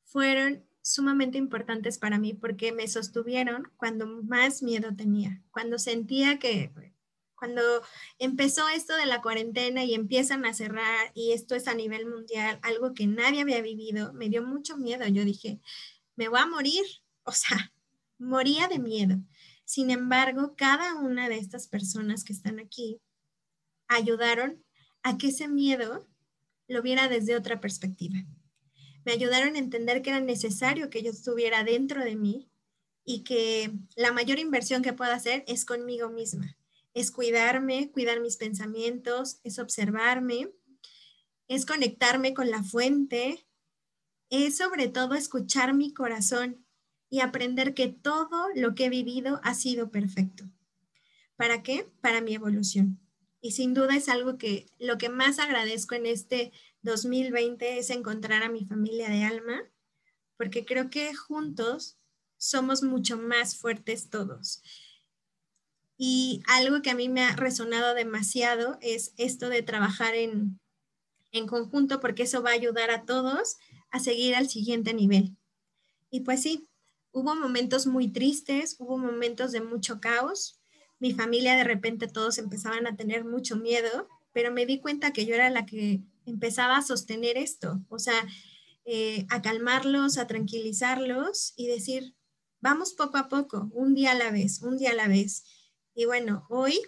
fueron 0.05 0.65
sumamente 0.83 1.37
importantes 1.37 1.99
para 1.99 2.19
mí 2.19 2.33
porque 2.33 2.73
me 2.73 2.87
sostuvieron 2.87 3.71
cuando 3.77 4.07
más 4.23 4.62
miedo 4.62 4.95
tenía, 4.95 5.43
cuando 5.51 5.79
sentía 5.79 6.39
que, 6.39 6.73
cuando 7.35 7.61
empezó 8.19 8.69
esto 8.69 8.97
de 8.97 9.07
la 9.07 9.21
cuarentena 9.21 9.85
y 9.85 9.95
empiezan 9.95 10.45
a 10.45 10.55
cerrar 10.55 11.11
y 11.15 11.33
esto 11.33 11.55
es 11.55 11.69
a 11.69 11.75
nivel 11.75 12.07
mundial, 12.07 12.59
algo 12.62 12.95
que 12.95 13.07
nadie 13.07 13.43
había 13.43 13.61
vivido, 13.61 14.12
me 14.15 14.29
dio 14.29 14.43
mucho 14.43 14.77
miedo. 14.77 15.07
Yo 15.09 15.25
dije, 15.25 15.61
me 16.15 16.29
voy 16.29 16.41
a 16.41 16.47
morir, 16.47 16.85
o 17.25 17.33
sea, 17.33 17.73
moría 18.19 18.69
de 18.69 18.79
miedo. 18.79 19.17
Sin 19.65 19.91
embargo, 19.91 20.55
cada 20.57 20.95
una 20.95 21.29
de 21.29 21.39
estas 21.39 21.67
personas 21.67 22.25
que 22.25 22.33
están 22.33 22.61
aquí 22.61 23.01
ayudaron 23.88 24.64
a 25.03 25.18
que 25.18 25.29
ese 25.29 25.49
miedo 25.49 26.09
lo 26.68 26.83
viera 26.83 27.09
desde 27.09 27.37
otra 27.37 27.61
perspectiva. 27.61 28.16
Me 29.05 29.12
ayudaron 29.12 29.55
a 29.55 29.59
entender 29.59 30.03
que 30.03 30.11
era 30.11 30.20
necesario 30.20 30.90
que 30.90 31.03
yo 31.03 31.11
estuviera 31.11 31.62
dentro 31.64 32.05
de 32.05 32.16
mí 32.16 32.51
y 33.05 33.22
que 33.22 33.72
la 33.94 34.12
mayor 34.12 34.38
inversión 34.38 34.83
que 34.83 34.92
puedo 34.92 35.12
hacer 35.12 35.44
es 35.46 35.64
conmigo 35.64 36.11
misma 36.11 36.57
es 36.96 37.11
cuidarme, 37.11 37.90
cuidar 37.92 38.20
mis 38.20 38.38
pensamientos, 38.38 39.38
es 39.44 39.59
observarme, 39.59 40.51
es 41.46 41.66
conectarme 41.66 42.33
con 42.33 42.51
la 42.51 42.62
fuente, 42.62 43.46
es 44.31 44.57
sobre 44.57 44.88
todo 44.88 45.14
escuchar 45.14 45.75
mi 45.75 45.92
corazón 45.92 46.64
y 47.11 47.20
aprender 47.20 47.75
que 47.75 47.88
todo 47.88 48.49
lo 48.55 48.75
que 48.75 48.87
he 48.87 48.88
vivido 48.88 49.40
ha 49.42 49.53
sido 49.53 49.90
perfecto. 49.90 50.44
¿Para 51.37 51.62
qué? 51.62 51.87
Para 52.01 52.22
mi 52.22 52.35
evolución. 52.35 52.99
Y 53.46 53.52
sin 53.52 53.74
duda 53.74 53.94
es 53.94 54.09
algo 54.09 54.38
que 54.38 54.66
lo 54.76 54.98
que 54.98 55.09
más 55.09 55.38
agradezco 55.38 55.94
en 55.94 56.06
este 56.06 56.50
2020 56.82 57.78
es 57.78 57.90
encontrar 57.90 58.42
a 58.42 58.48
mi 58.48 58.64
familia 58.64 59.09
de 59.09 59.22
alma, 59.22 59.62
porque 60.37 60.64
creo 60.64 60.90
que 60.90 61.14
juntos 61.14 61.96
somos 62.38 62.82
mucho 62.82 63.16
más 63.16 63.54
fuertes 63.54 64.11
todos. 64.11 64.64
Y 65.96 66.42
algo 66.48 66.82
que 66.82 66.90
a 66.90 66.96
mí 66.96 67.09
me 67.09 67.22
ha 67.22 67.37
resonado 67.37 67.94
demasiado 67.94 68.78
es 68.80 69.14
esto 69.16 69.48
de 69.48 69.62
trabajar 69.62 70.16
en, 70.16 70.59
en 71.30 71.46
conjunto, 71.46 72.00
porque 72.00 72.24
eso 72.24 72.42
va 72.42 72.50
a 72.50 72.54
ayudar 72.54 72.90
a 72.90 73.04
todos 73.04 73.59
a 73.90 74.00
seguir 74.00 74.35
al 74.35 74.48
siguiente 74.48 74.92
nivel. 74.92 75.37
Y 76.11 76.22
pues 76.22 76.42
sí, 76.42 76.68
hubo 77.12 77.37
momentos 77.37 77.87
muy 77.87 78.09
tristes, 78.09 78.74
hubo 78.80 78.98
momentos 78.98 79.52
de 79.52 79.61
mucho 79.61 80.00
caos. 80.00 80.59
Mi 80.98 81.12
familia 81.12 81.56
de 81.56 81.64
repente 81.64 82.09
todos 82.09 82.38
empezaban 82.38 82.87
a 82.87 82.96
tener 82.96 83.24
mucho 83.24 83.56
miedo, 83.56 84.09
pero 84.32 84.50
me 84.52 84.66
di 84.66 84.80
cuenta 84.80 85.12
que 85.12 85.26
yo 85.26 85.35
era 85.35 85.50
la 85.50 85.66
que 85.66 86.00
empezaba 86.26 86.76
a 86.76 86.82
sostener 86.82 87.37
esto, 87.37 87.80
o 87.88 87.98
sea, 87.98 88.26
eh, 88.85 89.26
a 89.30 89.42
calmarlos, 89.42 90.18
a 90.18 90.26
tranquilizarlos 90.26 91.54
y 91.56 91.66
decir, 91.66 92.14
vamos 92.61 92.94
poco 92.94 93.18
a 93.18 93.28
poco, 93.28 93.68
un 93.72 93.94
día 93.94 94.12
a 94.12 94.14
la 94.14 94.30
vez, 94.30 94.62
un 94.62 94.78
día 94.78 94.90
a 94.90 94.94
la 94.94 95.09
vez. 95.09 95.44
Y 95.94 96.04
bueno, 96.04 96.46
hoy 96.48 96.80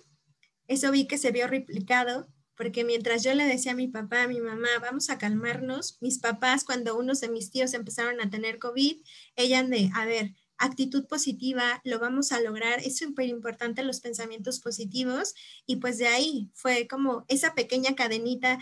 eso 0.66 0.90
vi 0.90 1.06
que 1.06 1.18
se 1.18 1.32
vio 1.32 1.46
replicado 1.46 2.28
porque 2.58 2.82
mientras 2.82 3.22
yo 3.22 3.34
le 3.34 3.44
decía 3.44 3.72
a 3.72 3.76
mi 3.76 3.86
papá, 3.86 4.24
a 4.24 4.28
mi 4.28 4.40
mamá, 4.40 4.68
vamos 4.82 5.10
a 5.10 5.18
calmarnos, 5.18 5.96
mis 6.00 6.18
papás, 6.18 6.64
cuando 6.64 6.98
unos 6.98 7.20
de 7.20 7.28
mis 7.28 7.52
tíos 7.52 7.72
empezaron 7.72 8.20
a 8.20 8.30
tener 8.30 8.58
COVID, 8.58 9.00
ella 9.36 9.62
de, 9.62 9.90
a 9.94 10.04
ver, 10.04 10.34
actitud 10.58 11.06
positiva, 11.06 11.80
lo 11.84 11.98
vamos 11.98 12.32
a 12.32 12.40
lograr, 12.40 12.80
es 12.80 12.98
súper 12.98 13.26
importante 13.28 13.82
los 13.82 14.00
pensamientos 14.00 14.60
positivos 14.60 15.34
y 15.66 15.76
pues 15.76 15.98
de 15.98 16.08
ahí 16.08 16.50
fue 16.54 16.86
como 16.88 17.24
esa 17.28 17.54
pequeña 17.54 17.94
cadenita 17.94 18.58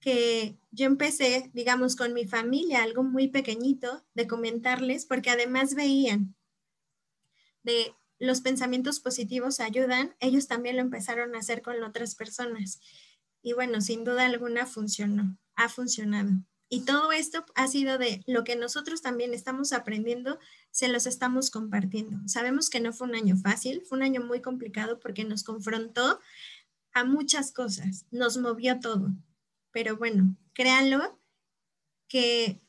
que 0.00 0.56
yo 0.70 0.86
empecé, 0.86 1.50
digamos, 1.52 1.96
con 1.96 2.14
mi 2.14 2.26
familia, 2.26 2.82
algo 2.82 3.02
muy 3.02 3.28
pequeñito 3.28 4.04
de 4.14 4.26
comentarles, 4.26 5.06
porque 5.06 5.30
además 5.30 5.74
veían 5.74 6.36
de 7.62 7.94
los 8.18 8.40
pensamientos 8.40 9.00
positivos 9.00 9.60
ayudan, 9.60 10.14
ellos 10.20 10.48
también 10.48 10.76
lo 10.76 10.82
empezaron 10.82 11.34
a 11.34 11.38
hacer 11.38 11.62
con 11.62 11.82
otras 11.82 12.14
personas. 12.14 12.80
Y 13.42 13.52
bueno, 13.52 13.80
sin 13.80 14.04
duda 14.04 14.26
alguna 14.26 14.66
funcionó, 14.66 15.38
ha 15.54 15.68
funcionado. 15.68 16.30
Y 16.68 16.80
todo 16.80 17.12
esto 17.12 17.46
ha 17.54 17.66
sido 17.66 17.96
de 17.96 18.22
lo 18.26 18.44
que 18.44 18.56
nosotros 18.56 19.00
también 19.00 19.32
estamos 19.32 19.72
aprendiendo, 19.72 20.38
se 20.70 20.88
los 20.88 21.06
estamos 21.06 21.50
compartiendo. 21.50 22.18
Sabemos 22.28 22.68
que 22.68 22.80
no 22.80 22.92
fue 22.92 23.08
un 23.08 23.14
año 23.14 23.36
fácil, 23.36 23.82
fue 23.86 23.98
un 23.98 24.04
año 24.04 24.20
muy 24.20 24.42
complicado 24.42 25.00
porque 25.00 25.24
nos 25.24 25.44
confrontó 25.44 26.20
a 26.92 27.04
muchas 27.04 27.52
cosas, 27.52 28.04
nos 28.10 28.36
movió 28.36 28.80
todo. 28.80 29.10
Pero 29.70 29.96
bueno, 29.96 30.36
créanlo 30.52 31.18
que 32.06 32.60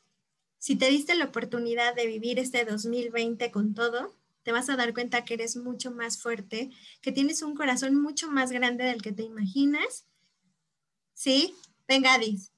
si 0.58 0.76
te 0.76 0.88
diste 0.88 1.14
la 1.14 1.26
oportunidad 1.26 1.94
de 1.94 2.06
vivir 2.06 2.38
este 2.38 2.64
2020 2.64 3.50
con 3.50 3.74
todo, 3.74 4.14
te 4.42 4.52
vas 4.52 4.70
a 4.70 4.76
dar 4.76 4.94
cuenta 4.94 5.24
que 5.24 5.34
eres 5.34 5.56
mucho 5.56 5.90
más 5.90 6.20
fuerte, 6.20 6.70
que 7.02 7.12
tienes 7.12 7.42
un 7.42 7.54
corazón 7.54 8.00
mucho 8.00 8.30
más 8.30 8.50
grande 8.50 8.84
del 8.84 9.02
que 9.02 9.12
te 9.12 9.22
imaginas. 9.22 10.06
¿Sí? 11.12 11.54
Venga, 11.86 12.14
Adis. 12.14 12.50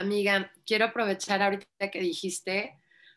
Amiga, 0.00 0.50
quiero 0.64 0.86
aprovechar 0.86 1.42
ahorita 1.42 1.90
que 1.92 2.00
dijiste, 2.00 2.74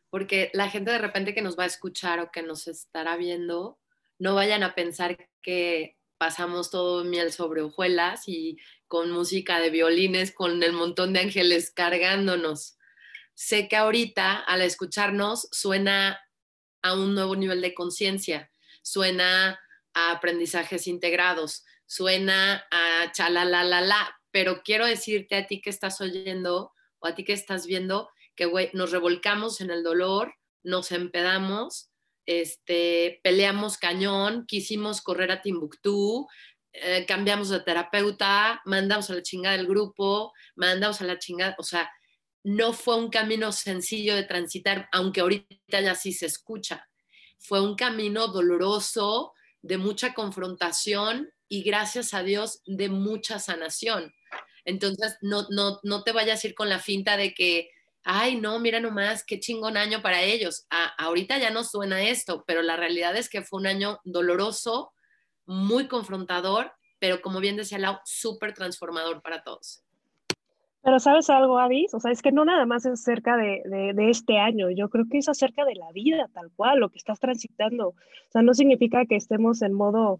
porque 0.09 0.51
la 0.53 0.69
gente 0.69 0.91
de 0.91 0.97
repente 0.97 1.33
que 1.33 1.41
nos 1.41 1.57
va 1.57 1.63
a 1.63 1.67
escuchar 1.67 2.19
o 2.19 2.29
que 2.29 2.43
nos 2.43 2.67
estará 2.67 3.15
viendo, 3.15 3.79
no 4.19 4.35
vayan 4.35 4.63
a 4.63 4.75
pensar 4.75 5.29
que 5.41 5.95
pasamos 6.17 6.71
todo 6.71 7.05
miel 7.05 7.31
sobre 7.31 7.61
hojuelas 7.61 8.27
y 8.27 8.57
con 8.89 9.11
música 9.11 9.61
de 9.61 9.69
violines, 9.69 10.33
con 10.33 10.61
el 10.61 10.73
montón 10.73 11.13
de 11.13 11.21
ángeles 11.21 11.71
cargándonos. 11.71 12.77
Sé 13.33 13.69
que 13.69 13.77
ahorita 13.77 14.39
al 14.39 14.61
escucharnos 14.61 15.47
suena 15.53 16.19
a 16.81 16.95
un 16.95 17.15
nuevo 17.15 17.37
nivel 17.37 17.61
de 17.61 17.73
conciencia, 17.73 18.51
suena 18.81 19.57
a 19.93 20.11
aprendizajes 20.11 20.87
integrados, 20.87 21.63
suena 21.85 22.67
a 22.71 23.09
la, 23.29 24.19
pero 24.31 24.63
quiero 24.63 24.85
decirte 24.85 25.37
a 25.37 25.47
ti 25.47 25.61
que 25.61 25.69
estás 25.69 26.01
oyendo 26.01 26.72
o 27.03 27.07
a 27.07 27.15
ti 27.15 27.23
que 27.23 27.33
estás 27.33 27.65
viendo 27.65 28.09
que 28.35 28.49
nos 28.73 28.91
revolcamos 28.91 29.61
en 29.61 29.69
el 29.69 29.83
dolor, 29.83 30.33
nos 30.63 30.91
empedamos, 30.91 31.91
este, 32.25 33.19
peleamos 33.23 33.77
cañón, 33.77 34.45
quisimos 34.47 35.01
correr 35.01 35.31
a 35.31 35.41
Timbuktu, 35.41 36.27
eh, 36.71 37.05
cambiamos 37.05 37.49
de 37.49 37.59
terapeuta, 37.59 38.61
mandamos 38.65 39.09
a 39.09 39.15
la 39.15 39.21
chingada 39.21 39.57
del 39.57 39.67
grupo, 39.67 40.31
mandamos 40.55 41.01
a 41.01 41.05
la 41.05 41.19
chingada, 41.19 41.55
o 41.59 41.63
sea, 41.63 41.91
no 42.43 42.73
fue 42.73 42.95
un 42.95 43.09
camino 43.09 43.51
sencillo 43.51 44.15
de 44.15 44.23
transitar, 44.23 44.89
aunque 44.91 45.21
ahorita 45.21 45.81
ya 45.81 45.95
sí 45.95 46.11
se 46.11 46.25
escucha. 46.25 46.89
Fue 47.37 47.61
un 47.61 47.75
camino 47.75 48.27
doloroso, 48.27 49.33
de 49.61 49.77
mucha 49.77 50.13
confrontación 50.13 51.31
y 51.47 51.63
gracias 51.63 52.13
a 52.13 52.21
Dios 52.21 52.61
de 52.65 52.89
mucha 52.89 53.39
sanación. 53.39 54.13
Entonces, 54.65 55.17
no, 55.21 55.45
no, 55.49 55.79
no 55.83 56.03
te 56.03 56.11
vayas 56.11 56.43
a 56.43 56.47
ir 56.47 56.55
con 56.55 56.69
la 56.69 56.79
finta 56.79 57.17
de 57.17 57.33
que, 57.33 57.69
ay, 58.03 58.39
no, 58.39 58.59
mira 58.59 58.79
nomás, 58.79 59.23
qué 59.25 59.39
chingón 59.39 59.77
año 59.77 60.01
para 60.01 60.21
ellos. 60.21 60.65
ahorita 60.97 61.37
ya 61.37 61.51
no 61.51 61.63
suena 61.63 62.01
esto, 62.01 62.43
pero 62.47 62.61
la 62.61 62.75
realidad 62.75 63.15
es 63.15 63.29
que 63.29 63.41
fue 63.41 63.59
un 63.59 63.67
año 63.67 63.99
doloroso, 64.03 64.93
muy 65.45 65.87
confrontador, 65.87 66.71
pero 66.99 67.21
como 67.21 67.39
bien 67.39 67.57
decía 67.57 67.79
Lau, 67.79 67.97
súper 68.05 68.53
transformador 68.53 69.21
para 69.21 69.43
todos. 69.43 69.83
Pero 70.81 70.99
sabes 70.99 71.29
algo, 71.29 71.59
Avis, 71.59 71.93
o 71.93 71.99
sea, 72.01 72.11
es 72.11 72.21
que 72.21 72.33
no 72.33 72.43
nada 72.43 72.65
más 72.65 72.85
es 72.85 72.93
acerca 72.93 73.37
de, 73.37 73.61
de, 73.65 74.09
este 74.09 74.37
año, 74.37 74.69
yo 74.69 74.89
creo 74.89 75.05
que 75.09 75.17
es 75.17 75.29
acerca 75.29 75.63
de 75.63 75.75
la 75.75 75.89
vida 75.93 76.29
tal 76.33 76.51
cual, 76.55 76.79
lo 76.79 76.89
que 76.89 76.97
estás 76.97 77.21
transitando. 77.21 77.89
O 77.89 77.95
sea, 78.31 78.41
no 78.41 78.53
significa 78.53 79.05
que 79.05 79.15
estemos 79.15 79.61
en 79.61 79.71
modo, 79.71 80.19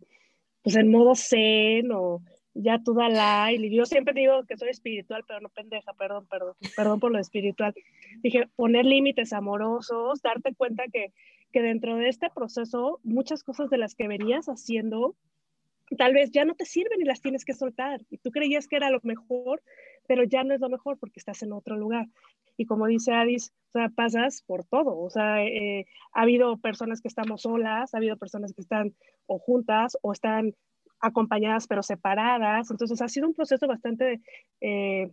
pues 0.62 0.78
en 0.78 0.90
modo 0.90 1.16
zen 1.16 1.92
o 1.92 2.22
ya 2.54 2.80
tú 2.84 2.94
da 2.94 3.52
Y 3.52 3.76
yo 3.76 3.86
siempre 3.86 4.14
digo 4.14 4.44
que 4.46 4.58
soy 4.58 4.70
espiritual, 4.70 5.24
pero 5.28 5.42
no 5.42 5.50
pendeja, 5.50 5.94
perdón, 5.94 6.28
perdón, 6.30 6.56
perdón 6.76 7.00
por 7.00 7.12
lo 7.12 7.20
espiritual. 7.20 7.74
Dije, 8.22 8.48
poner 8.56 8.86
límites 8.86 9.34
amorosos, 9.34 10.22
darte 10.22 10.54
cuenta 10.54 10.84
que, 10.92 11.14
que 11.52 11.62
dentro 11.62 11.98
de 11.98 12.10
este 12.10 12.30
proceso, 12.30 13.00
muchas 13.04 13.44
cosas 13.44 13.70
de 13.70 13.78
las 13.78 13.96
que 13.96 14.08
venías 14.08 14.48
haciendo, 14.48 15.16
tal 15.98 16.14
vez 16.14 16.32
ya 16.32 16.46
no 16.46 16.56
te 16.56 16.66
sirven 16.66 17.02
y 17.02 17.06
las 17.06 17.22
tienes 17.22 17.46
que 17.46 17.54
soltar. 17.54 18.02
Y 18.10 18.18
tú 18.18 18.32
creías 18.32 18.68
que 18.68 18.76
era 18.76 18.90
lo 18.90 19.00
mejor, 19.04 19.64
pero 20.08 20.24
ya 20.24 20.44
no 20.44 20.54
es 20.54 20.62
lo 20.62 20.70
mejor 20.70 20.98
porque 21.00 21.20
estás 21.20 21.42
en 21.44 21.54
otro 21.54 21.76
lugar. 21.78 22.08
Y 22.56 22.66
como 22.66 22.86
dice 22.86 23.14
Adis, 23.14 23.52
o 23.70 23.80
sea, 23.80 23.90
pasas 23.90 24.44
por 24.46 24.64
todo. 24.64 25.00
O 25.00 25.10
sea, 25.10 25.44
eh, 25.44 25.88
ha 26.14 26.22
habido 26.22 26.58
personas 26.58 27.02
que 27.02 27.08
estamos 27.08 27.42
solas, 27.42 27.94
ha 27.94 27.98
habido 27.98 28.18
personas 28.18 28.54
que 28.54 28.62
están 28.62 28.94
o 29.26 29.40
juntas 29.40 29.98
o 30.04 30.12
están 30.12 30.54
acompañadas 31.04 31.68
pero 31.68 31.84
separadas. 31.84 32.72
Entonces 32.72 33.02
ha 33.02 33.08
sido 33.08 33.28
un 33.28 33.34
proceso 33.34 33.68
bastante 33.68 34.22
eh, 34.62 35.12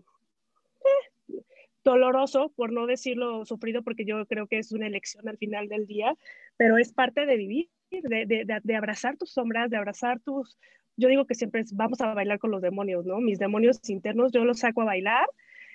eh, 1.28 1.42
doloroso, 1.84 2.52
por 2.56 2.72
no 2.72 2.86
decirlo 2.86 3.44
sufrido, 3.44 3.82
porque 3.82 4.04
yo 4.04 4.24
creo 4.26 4.46
que 4.46 4.58
es 4.58 4.72
una 4.72 4.86
elección 4.86 5.28
al 5.28 5.38
final 5.38 5.68
del 5.68 5.86
día, 5.86 6.14
pero 6.56 6.78
es 6.78 6.92
parte 6.92 7.26
de 7.26 7.36
vivir, 7.36 7.68
de, 7.90 8.26
de, 8.26 8.60
de 8.62 8.76
abrazar 8.76 9.16
tus 9.16 9.32
sombras, 9.32 9.70
de 9.70 9.76
abrazar 9.76 10.20
tus, 10.20 10.58
yo 10.96 11.08
digo 11.08 11.26
que 11.26 11.34
siempre 11.34 11.64
vamos 11.72 12.00
a 12.00 12.14
bailar 12.14 12.38
con 12.38 12.50
los 12.50 12.62
demonios, 12.62 13.06
¿no? 13.06 13.18
Mis 13.20 13.38
demonios 13.38 13.80
internos 13.88 14.32
yo 14.32 14.44
los 14.44 14.58
saco 14.58 14.82
a 14.82 14.86
bailar. 14.86 15.26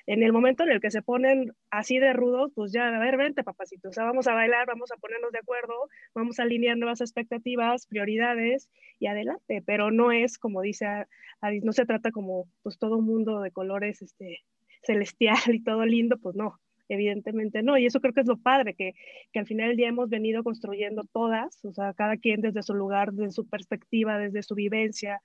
En 0.07 0.23
el 0.23 0.31
momento 0.33 0.63
en 0.63 0.71
el 0.71 0.81
que 0.81 0.91
se 0.91 1.01
ponen 1.01 1.53
así 1.71 1.99
de 1.99 2.13
rudos, 2.13 2.51
pues 2.53 2.71
ya, 2.71 2.87
a 2.87 2.99
ver, 2.99 3.17
vente, 3.17 3.43
papacito, 3.43 3.89
o 3.89 3.91
sea, 3.91 4.03
vamos 4.03 4.27
a 4.27 4.33
bailar, 4.33 4.67
vamos 4.67 4.91
a 4.91 4.97
ponernos 4.97 5.31
de 5.31 5.39
acuerdo, 5.39 5.73
vamos 6.13 6.39
a 6.39 6.43
alinear 6.43 6.77
nuevas 6.77 7.01
expectativas, 7.01 7.87
prioridades 7.87 8.69
y 8.99 9.07
adelante, 9.07 9.63
pero 9.65 9.91
no 9.91 10.11
es 10.11 10.37
como 10.37 10.61
dice 10.61 10.85
no 11.63 11.73
se 11.73 11.85
trata 11.85 12.11
como 12.11 12.47
pues 12.63 12.77
todo 12.77 12.97
un 12.97 13.05
mundo 13.05 13.41
de 13.41 13.51
colores 13.51 14.01
este, 14.01 14.43
celestial 14.83 15.37
y 15.47 15.63
todo 15.63 15.85
lindo, 15.85 16.17
pues 16.17 16.35
no, 16.35 16.59
Evidentemente 16.87 17.63
no, 17.63 17.77
y 17.77 17.85
eso 17.85 17.99
creo 17.99 18.13
que 18.13 18.21
es 18.21 18.27
lo 18.27 18.37
padre, 18.37 18.75
que, 18.75 18.93
que 19.33 19.39
al 19.39 19.47
final 19.47 19.69
del 19.69 19.77
día 19.77 19.87
hemos 19.87 20.09
venido 20.09 20.43
construyendo 20.43 21.03
todas, 21.11 21.63
o 21.65 21.73
sea, 21.73 21.93
cada 21.93 22.17
quien 22.17 22.41
desde 22.41 22.61
su 22.61 22.75
lugar, 22.75 23.11
desde 23.13 23.31
su 23.31 23.47
perspectiva, 23.47 24.19
desde 24.19 24.43
su 24.43 24.53
vivencia. 24.53 25.21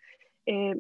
Eh, 0.47 0.77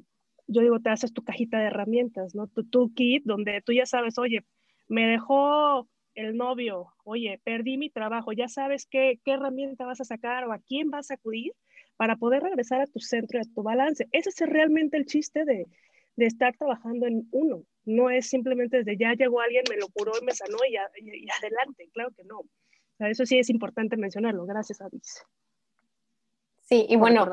yo 0.51 0.63
digo, 0.63 0.81
te 0.81 0.91
haces 0.91 1.13
tu 1.13 1.23
cajita 1.23 1.59
de 1.59 1.67
herramientas, 1.67 2.35
¿no? 2.35 2.49
Tu, 2.49 2.65
tu 2.65 2.93
kit, 2.95 3.23
donde 3.25 3.63
tú 3.63 3.73
ya 3.73 3.87
sabes, 3.87 4.19
oye, 4.19 4.45
me 4.89 5.07
dejó 5.07 5.89
el 6.15 6.37
novio, 6.37 6.89
oye, 7.05 7.41
perdí 7.45 7.79
mi 7.79 7.91
trabajo, 7.91 8.33
ya 8.33 8.49
sabes 8.49 8.87
qué, 8.87 9.21
qué 9.25 9.33
herramienta 9.33 9.87
vas 9.87 10.01
a 10.01 10.05
sacar 10.05 10.45
o 10.45 10.53
a 10.53 10.59
quién 10.59 10.91
vas 10.91 11.11
a 11.11 11.15
acudir 11.15 11.53
para 11.97 12.17
poder 12.17 12.43
regresar 12.43 12.81
a 12.81 12.87
tu 12.87 12.99
centro 12.99 13.39
y 13.39 13.43
a 13.43 13.55
tu 13.55 13.63
balance. 13.63 14.09
Ese 14.13 14.31
es 14.31 14.41
realmente 14.41 14.97
el 14.97 15.07
chiste 15.07 15.45
de, 15.45 15.67
de 16.17 16.27
estar 16.27 16.57
trabajando 16.57 17.07
en 17.07 17.29
uno. 17.31 17.65
No 17.85 18.11
es 18.11 18.29
simplemente 18.29 18.79
desde 18.79 18.97
ya 18.97 19.15
llegó 19.15 19.41
alguien, 19.41 19.65
me 19.71 19.77
lo 19.77 19.89
curó 19.89 20.13
y 20.21 20.25
me 20.25 20.33
sanó 20.33 20.59
y, 20.69 20.77
adelante. 20.77 21.89
Claro 21.93 22.11
que 22.17 22.25
no. 22.25 22.43
eso 23.07 23.25
sí 23.25 23.39
es 23.39 23.51
importante 23.51 23.97
mencionarlo. 23.97 24.45
Gracias, 24.47 24.81
Avis. 24.81 25.25
Sí, 26.63 26.87
y 26.89 26.97
bueno, 26.97 27.31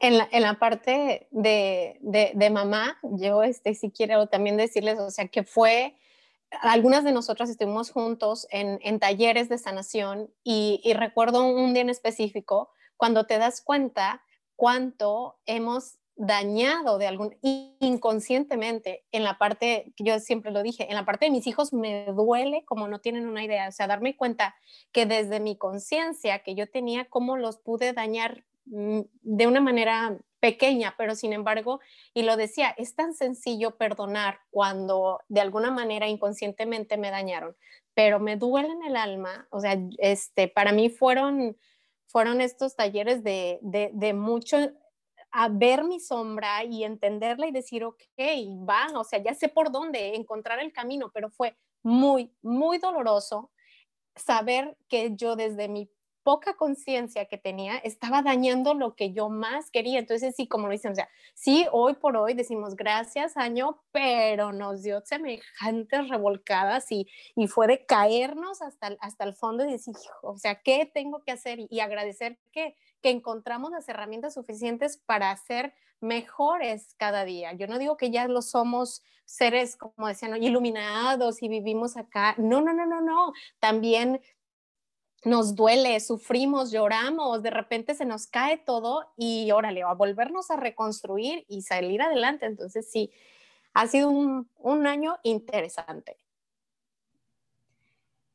en 0.00 0.42
la, 0.42 0.58
parte 0.58 1.26
de, 1.30 1.98
de, 2.00 2.32
de, 2.34 2.50
mamá, 2.50 2.98
yo 3.02 3.42
este, 3.42 3.74
sí 3.74 3.90
quiero 3.90 4.26
también 4.26 4.56
decirles, 4.56 4.98
o 4.98 5.10
sea, 5.10 5.28
que 5.28 5.42
fue, 5.42 5.96
algunas 6.62 7.04
de 7.04 7.12
nosotras 7.12 7.50
estuvimos 7.50 7.90
juntos 7.90 8.46
en, 8.50 8.78
en 8.82 9.00
talleres 9.00 9.48
de 9.48 9.58
sanación 9.58 10.32
y, 10.44 10.80
y 10.84 10.94
recuerdo 10.94 11.44
un 11.44 11.74
día 11.74 11.82
en 11.82 11.90
específico 11.90 12.70
cuando 12.96 13.26
te 13.26 13.38
das 13.38 13.60
cuenta 13.60 14.22
cuánto 14.56 15.38
hemos 15.46 15.98
dañado 16.18 16.98
de 16.98 17.06
algún 17.06 17.36
inconscientemente 17.42 19.04
en 19.12 19.22
la 19.22 19.38
parte 19.38 19.92
que 19.96 20.02
yo 20.02 20.18
siempre 20.18 20.50
lo 20.50 20.64
dije, 20.64 20.88
en 20.88 20.96
la 20.96 21.04
parte 21.04 21.26
de 21.26 21.30
mis 21.30 21.46
hijos 21.46 21.72
me 21.72 22.06
duele 22.06 22.64
como 22.64 22.88
no 22.88 22.98
tienen 22.98 23.28
una 23.28 23.44
idea, 23.44 23.68
o 23.68 23.72
sea, 23.72 23.86
darme 23.86 24.16
cuenta 24.16 24.56
que 24.90 25.06
desde 25.06 25.38
mi 25.38 25.56
conciencia 25.56 26.40
que 26.40 26.56
yo 26.56 26.68
tenía 26.68 27.04
cómo 27.04 27.36
los 27.36 27.58
pude 27.58 27.92
dañar 27.92 28.44
de 28.70 29.46
una 29.46 29.60
manera 29.60 30.18
pequeña, 30.40 30.94
pero 30.96 31.14
sin 31.14 31.32
embargo, 31.32 31.80
y 32.14 32.22
lo 32.22 32.36
decía, 32.36 32.74
es 32.76 32.94
tan 32.94 33.14
sencillo 33.14 33.76
perdonar 33.76 34.40
cuando 34.50 35.20
de 35.28 35.40
alguna 35.40 35.70
manera 35.70 36.06
inconscientemente 36.08 36.96
me 36.96 37.10
dañaron, 37.10 37.56
pero 37.94 38.20
me 38.20 38.36
duele 38.36 38.68
en 38.68 38.84
el 38.84 38.96
alma, 38.96 39.48
o 39.50 39.60
sea, 39.60 39.76
este, 39.98 40.48
para 40.48 40.72
mí 40.72 40.90
fueron 40.90 41.56
fueron 42.10 42.40
estos 42.40 42.74
talleres 42.74 43.22
de, 43.22 43.58
de, 43.60 43.90
de 43.92 44.14
mucho 44.14 44.56
a 45.30 45.48
ver 45.48 45.84
mi 45.84 46.00
sombra 46.00 46.64
y 46.64 46.84
entenderla 46.84 47.46
y 47.46 47.52
decir, 47.52 47.84
ok, 47.84 47.98
van, 48.60 48.96
o 48.96 49.04
sea, 49.04 49.22
ya 49.22 49.34
sé 49.34 49.48
por 49.48 49.70
dónde 49.70 50.14
encontrar 50.14 50.58
el 50.58 50.72
camino, 50.72 51.10
pero 51.12 51.30
fue 51.30 51.56
muy, 51.82 52.34
muy 52.42 52.78
doloroso 52.78 53.50
saber 54.16 54.76
que 54.88 55.14
yo 55.14 55.36
desde 55.36 55.68
mi 55.68 55.90
poca 56.28 56.58
conciencia 56.58 57.24
que 57.24 57.38
tenía 57.38 57.78
estaba 57.78 58.20
dañando 58.20 58.74
lo 58.74 58.94
que 58.94 59.14
yo 59.14 59.30
más 59.30 59.70
quería. 59.70 59.98
Entonces, 59.98 60.36
sí, 60.36 60.46
como 60.46 60.66
lo 60.66 60.72
dicen, 60.72 60.92
o 60.92 60.94
sea, 60.94 61.08
sí, 61.32 61.66
hoy 61.72 61.94
por 61.94 62.18
hoy 62.18 62.34
decimos 62.34 62.76
gracias, 62.76 63.38
año, 63.38 63.80
pero 63.92 64.52
nos 64.52 64.82
dio 64.82 65.00
semejantes 65.06 66.06
revolcadas 66.10 66.92
y, 66.92 67.08
y 67.34 67.46
fue 67.46 67.66
de 67.66 67.86
caernos 67.86 68.60
hasta, 68.60 68.94
hasta 69.00 69.24
el 69.24 69.36
fondo 69.36 69.64
y 69.64 69.72
decir, 69.72 69.94
o 70.22 70.36
sea, 70.36 70.56
¿qué 70.56 70.84
tengo 70.84 71.22
que 71.24 71.32
hacer? 71.32 71.60
Y, 71.70 71.80
agradecer 71.80 72.38
que, 72.52 72.76
que 73.00 73.08
encontramos 73.08 73.70
las 73.70 73.88
herramientas 73.88 74.34
suficientes 74.34 74.98
para 74.98 75.34
ser 75.34 75.72
mejores 76.02 76.94
cada 76.98 77.24
día. 77.24 77.54
Yo 77.54 77.66
no 77.68 77.78
digo 77.78 77.96
que 77.96 78.10
ya 78.10 78.28
lo 78.28 78.42
somos 78.42 79.02
seres, 79.24 79.76
como 79.76 80.08
decían, 80.08 80.42
iluminados 80.42 81.42
y 81.42 81.48
vivimos 81.48 81.96
acá. 81.96 82.34
No, 82.36 82.60
no, 82.60 82.74
no, 82.74 82.84
no, 82.84 83.00
no. 83.00 83.32
También 83.60 84.20
nos 85.24 85.54
duele, 85.54 85.98
sufrimos, 86.00 86.70
lloramos, 86.70 87.42
de 87.42 87.50
repente 87.50 87.94
se 87.94 88.04
nos 88.04 88.26
cae 88.26 88.58
todo 88.58 89.12
y 89.16 89.50
órale, 89.50 89.82
a 89.82 89.94
volvernos 89.94 90.50
a 90.50 90.56
reconstruir 90.56 91.44
y 91.48 91.62
salir 91.62 92.02
adelante. 92.02 92.46
Entonces 92.46 92.90
sí, 92.90 93.10
ha 93.74 93.86
sido 93.86 94.10
un, 94.10 94.48
un 94.56 94.86
año 94.86 95.16
interesante. 95.24 96.16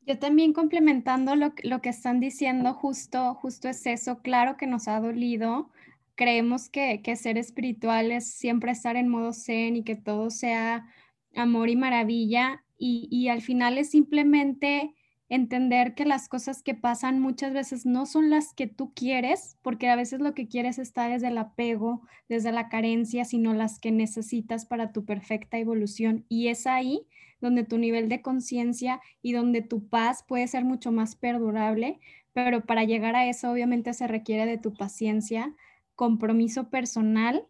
Yo 0.06 0.18
también 0.18 0.52
complementando 0.52 1.34
lo, 1.34 1.54
lo, 1.62 1.80
que 1.80 1.88
están 1.88 2.20
diciendo, 2.20 2.74
justo, 2.74 3.34
justo 3.36 3.68
es 3.68 3.86
eso, 3.86 4.20
claro 4.20 4.58
que 4.58 4.66
nos 4.66 4.86
ha 4.86 5.00
dolido. 5.00 5.70
Creemos 6.14 6.68
que, 6.68 7.00
que 7.02 7.16
ser 7.16 7.38
espiritual 7.38 8.12
es 8.12 8.30
siempre 8.30 8.72
estar 8.72 8.96
en 8.96 9.08
modo 9.08 9.32
zen 9.32 9.76
y 9.76 9.84
que 9.84 9.96
todo 9.96 10.28
sea 10.28 10.86
amor 11.34 11.70
y 11.70 11.76
maravilla 11.76 12.62
y, 12.76 13.08
y 13.10 13.28
al 13.28 13.40
final 13.40 13.78
es 13.78 13.90
simplemente 13.90 14.94
entender 15.28 15.94
que 15.94 16.04
las 16.04 16.28
cosas 16.28 16.62
que 16.62 16.74
pasan 16.74 17.20
muchas 17.20 17.52
veces 17.52 17.86
no 17.86 18.06
son 18.06 18.30
las 18.30 18.52
que 18.52 18.66
tú 18.66 18.92
quieres, 18.94 19.56
porque 19.62 19.88
a 19.88 19.96
veces 19.96 20.20
lo 20.20 20.34
que 20.34 20.48
quieres 20.48 20.78
está 20.78 21.08
desde 21.08 21.28
el 21.28 21.38
apego, 21.38 22.02
desde 22.28 22.52
la 22.52 22.68
carencia, 22.68 23.24
sino 23.24 23.54
las 23.54 23.78
que 23.78 23.90
necesitas 23.90 24.66
para 24.66 24.92
tu 24.92 25.04
perfecta 25.04 25.58
evolución. 25.58 26.24
Y 26.28 26.48
es 26.48 26.66
ahí 26.66 27.06
donde 27.40 27.64
tu 27.64 27.78
nivel 27.78 28.08
de 28.08 28.22
conciencia 28.22 29.00
y 29.22 29.32
donde 29.32 29.62
tu 29.62 29.88
paz 29.88 30.24
puede 30.26 30.46
ser 30.46 30.64
mucho 30.64 30.92
más 30.92 31.16
perdurable, 31.16 32.00
pero 32.32 32.64
para 32.64 32.84
llegar 32.84 33.16
a 33.16 33.26
eso 33.26 33.50
obviamente 33.50 33.92
se 33.94 34.06
requiere 34.06 34.46
de 34.46 34.58
tu 34.58 34.74
paciencia, 34.74 35.54
compromiso 35.94 36.70
personal 36.70 37.46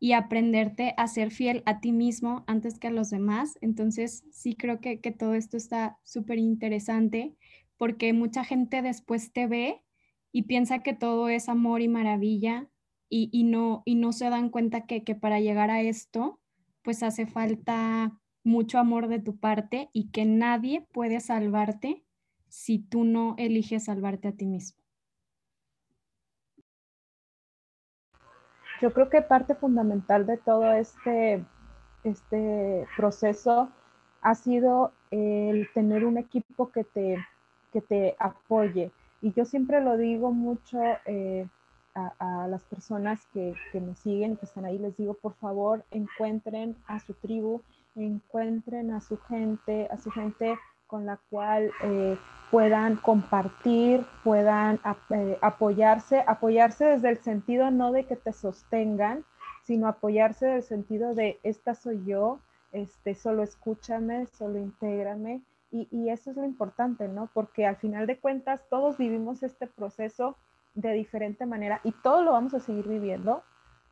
y 0.00 0.12
aprenderte 0.12 0.94
a 0.96 1.08
ser 1.08 1.30
fiel 1.30 1.62
a 1.66 1.80
ti 1.80 1.92
mismo 1.92 2.44
antes 2.46 2.78
que 2.78 2.88
a 2.88 2.92
los 2.92 3.10
demás. 3.10 3.58
Entonces, 3.60 4.24
sí 4.30 4.54
creo 4.54 4.80
que, 4.80 4.98
todo 5.18 5.34
esto 5.34 5.56
está 5.56 5.98
súper 6.04 6.38
interesante 6.38 7.34
porque 7.76 8.12
mucha 8.12 8.44
gente 8.44 8.82
después 8.82 9.32
te 9.32 9.46
ve 9.46 9.82
y 10.32 10.42
piensa 10.42 10.80
que 10.80 10.94
todo 10.94 11.28
es 11.28 11.48
amor 11.48 11.80
y 11.80 11.88
maravilla 11.88 12.68
y, 13.10 13.44
no, 13.44 13.82
y 13.86 13.94
no 13.94 14.12
se 14.12 14.28
dan 14.28 14.50
cuenta 14.50 14.86
que, 14.86 15.02
que 15.02 15.14
para 15.14 15.40
llegar 15.40 15.70
a 15.70 15.80
esto, 15.80 16.40
pues 16.82 17.02
hace 17.02 17.26
falta 17.26 18.20
mucho 18.44 18.78
amor 18.78 19.08
de 19.08 19.18
tu 19.18 19.38
parte 19.38 19.88
y 19.92 20.10
que 20.10 20.24
nadie 20.24 20.86
puede 20.92 21.20
salvarte 21.20 22.04
si 22.48 22.78
tú 22.78 23.04
no 23.04 23.34
eliges 23.38 23.84
salvarte 23.84 24.28
a 24.28 24.32
ti 24.32 24.46
mismo. 24.46 24.87
Yo 28.80 28.92
creo 28.92 29.08
que 29.08 29.22
parte 29.22 29.54
fundamental 29.54 30.26
de 30.26 30.36
todo 30.36 30.72
este, 30.72 31.44
este 32.04 32.86
proceso 32.96 33.68
ha 34.20 34.34
sido 34.34 34.92
el 35.10 35.68
tener 35.74 36.04
un 36.04 36.18
equipo 36.18 36.70
que 36.70 36.84
te, 36.84 37.18
que 37.72 37.80
te 37.80 38.16
apoye. 38.18 38.92
Y 39.20 39.32
yo 39.32 39.44
siempre 39.44 39.80
lo 39.80 39.96
digo 39.96 40.30
mucho 40.30 40.78
eh, 41.06 41.46
a, 41.94 42.46
las 42.48 42.62
personas 42.64 43.26
que, 43.32 43.54
que 43.72 43.80
me 43.80 43.96
siguen, 43.96 44.36
que 44.36 44.46
están 44.46 44.64
ahí, 44.64 44.78
les 44.78 44.96
digo, 44.96 45.14
por 45.14 45.34
favor, 45.34 45.84
encuentren 45.90 46.76
a 46.86 47.00
su 47.00 47.14
tribu, 47.14 47.62
encuentren 47.96 48.92
a 48.92 49.00
su 49.00 49.18
gente, 49.18 49.88
a 49.90 49.98
su 49.98 50.10
gente 50.12 50.56
con 50.88 51.06
la 51.06 51.20
cual 51.30 51.70
eh, 51.84 52.18
puedan 52.50 52.96
compartir, 52.96 54.04
puedan 54.24 54.80
eh, 55.10 55.38
apoyarse, 55.40 56.24
apoyarse 56.26 56.86
desde 56.86 57.10
el 57.10 57.18
sentido 57.18 57.70
no 57.70 57.92
de 57.92 58.04
que 58.04 58.16
te 58.16 58.32
sostengan, 58.32 59.24
sino 59.62 59.86
apoyarse 59.86 60.46
desde 60.46 60.56
el 60.56 60.64
sentido 60.64 61.14
de 61.14 61.38
esta 61.44 61.74
soy 61.74 62.02
yo, 62.04 62.40
este, 62.72 63.14
solo 63.14 63.44
escúchame, 63.44 64.26
solo 64.26 64.58
intégrame. 64.58 65.42
Y, 65.70 65.86
y 65.90 66.08
eso 66.08 66.30
es 66.30 66.36
lo 66.36 66.44
importante, 66.46 67.06
¿no? 67.08 67.28
Porque 67.34 67.66
al 67.66 67.76
final 67.76 68.06
de 68.06 68.18
cuentas 68.18 68.64
todos 68.70 68.96
vivimos 68.96 69.42
este 69.42 69.66
proceso 69.66 70.36
de 70.74 70.92
diferente 70.92 71.44
manera 71.44 71.80
y 71.84 71.92
todo 71.92 72.22
lo 72.22 72.32
vamos 72.32 72.54
a 72.54 72.60
seguir 72.60 72.88
viviendo, 72.88 73.42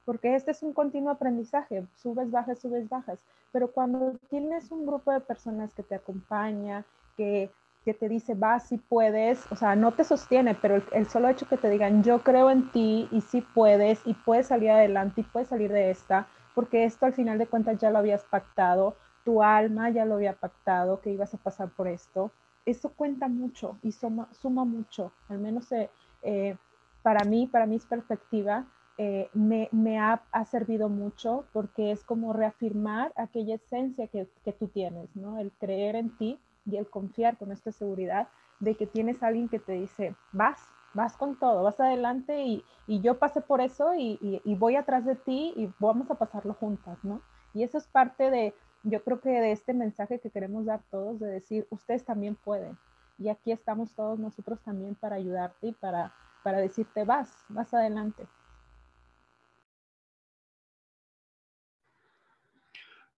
porque 0.06 0.34
este 0.34 0.52
es 0.52 0.62
un 0.62 0.72
continuo 0.72 1.10
aprendizaje, 1.10 1.84
subes, 1.96 2.30
bajas, 2.30 2.58
subes, 2.60 2.88
bajas, 2.88 3.22
pero 3.52 3.70
cuando 3.70 4.14
tienes 4.30 4.70
un 4.70 4.86
grupo 4.86 5.12
de 5.12 5.20
personas 5.20 5.74
que 5.74 5.82
te 5.82 5.96
acompaña, 5.96 6.86
que 7.18 7.50
que 7.86 7.94
te 7.94 8.08
dice, 8.08 8.34
vas 8.34 8.66
si 8.66 8.78
puedes, 8.78 9.46
o 9.52 9.54
sea, 9.54 9.76
no 9.76 9.92
te 9.92 10.02
sostiene, 10.02 10.56
pero 10.56 10.82
el, 10.90 11.06
solo 11.06 11.28
hecho 11.28 11.46
que 11.46 11.56
te 11.56 11.70
digan, 11.70 12.02
yo 12.02 12.18
creo 12.18 12.50
en 12.50 12.68
ti 12.72 13.08
y 13.12 13.20
si 13.20 13.42
puedes 13.42 14.04
y 14.04 14.12
puedes 14.12 14.48
salir 14.48 14.72
adelante 14.72 15.20
y 15.20 15.24
puedes 15.24 15.50
salir 15.50 15.70
de 15.70 15.90
esta, 15.90 16.26
porque 16.56 16.84
esto 16.84 17.06
al 17.06 17.14
final 17.14 17.38
de 17.38 17.46
cuentas 17.46 17.78
ya 17.78 17.92
lo 17.92 17.98
habías 17.98 18.24
pactado, 18.24 18.96
tu 19.24 19.40
alma 19.40 19.88
ya 19.90 20.04
lo 20.04 20.16
había 20.16 20.32
pactado, 20.32 21.00
que 21.00 21.12
ibas 21.12 21.32
a 21.34 21.38
pasar 21.38 21.68
por 21.68 21.86
esto, 21.86 22.32
eso 22.64 22.90
cuenta 22.90 23.28
mucho 23.28 23.78
y 23.84 23.92
suma, 23.92 24.26
suma 24.32 24.64
mucho, 24.64 25.12
al 25.28 25.38
menos 25.38 25.70
eh, 25.70 25.88
eh, 26.22 26.56
para 27.02 27.22
mí, 27.24 27.46
para 27.46 27.66
mi 27.66 27.78
perspectiva, 27.78 28.64
eh, 28.98 29.28
me, 29.34 29.98
ha, 29.98 30.22
servido 30.46 30.88
mucho 30.88 31.44
porque 31.52 31.92
es 31.92 32.02
como 32.02 32.32
reafirmar 32.32 33.12
aquella 33.16 33.56
esencia 33.56 34.08
que, 34.08 34.26
tú 34.58 34.68
tienes, 34.68 35.14
¿no? 35.14 35.38
El 35.38 35.52
creer 35.52 35.96
en 35.96 36.16
ti 36.16 36.40
y 36.64 36.76
el 36.76 36.88
confiar 36.88 37.36
con 37.36 37.52
esta 37.52 37.72
seguridad 37.72 38.28
de 38.58 38.74
que 38.74 38.86
tienes 38.86 39.22
alguien 39.22 39.50
que 39.50 39.58
te 39.58 39.72
dice, 39.72 40.14
vas, 40.32 40.58
vas 40.94 41.14
con 41.18 41.38
todo, 41.38 41.62
vas 41.62 41.78
adelante 41.78 42.42
y, 42.42 42.64
yo 42.86 43.18
pasé 43.18 43.42
por 43.42 43.60
eso 43.60 43.92
y, 43.94 44.40
voy 44.58 44.76
atrás 44.76 45.04
de 45.04 45.16
ti 45.16 45.52
y 45.56 45.70
vamos 45.78 46.10
a 46.10 46.14
pasarlo 46.14 46.54
juntas, 46.54 46.98
¿no? 47.02 47.20
Y 47.52 47.64
eso 47.64 47.76
es 47.76 47.86
parte 47.86 48.30
de, 48.30 48.54
yo 48.82 49.04
creo 49.04 49.20
que 49.20 49.28
de 49.28 49.52
este 49.52 49.74
mensaje 49.74 50.20
que 50.20 50.30
queremos 50.30 50.64
dar 50.64 50.80
todos, 50.90 51.20
de 51.20 51.26
decir, 51.26 51.66
ustedes 51.70 52.04
también 52.04 52.34
pueden. 52.34 52.78
Y 53.18 53.28
aquí 53.28 53.52
estamos 53.52 53.92
todos 53.94 54.18
nosotros 54.18 54.58
también 54.60 54.94
para 54.94 55.16
ayudarte 55.16 55.68
y 55.68 55.72
para 55.72 56.12
decirte, 56.44 57.04
vas, 57.04 57.44
vas 57.48 57.74
adelante. 57.74 58.26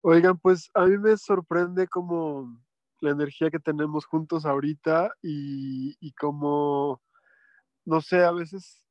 Oigan, 0.09 0.37
pues 0.37 0.71
a 0.73 0.85
mí 0.85 0.97
me 0.97 1.17
sorprende 1.17 1.85
como 1.89 2.57
la 3.01 3.09
energía 3.09 3.49
que 3.51 3.59
tenemos 3.59 4.05
juntos 4.05 4.45
ahorita 4.45 5.11
y, 5.21 6.13
como, 6.13 7.01
no 7.83 7.99
sé, 7.99 8.23
a 8.23 8.31
veces 8.31 8.85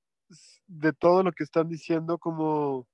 de 0.66 0.92
todo 0.92 1.22
lo 1.22 1.32
que 1.32 1.44
están 1.44 1.70
diciendo, 1.70 2.18
como 2.18 2.86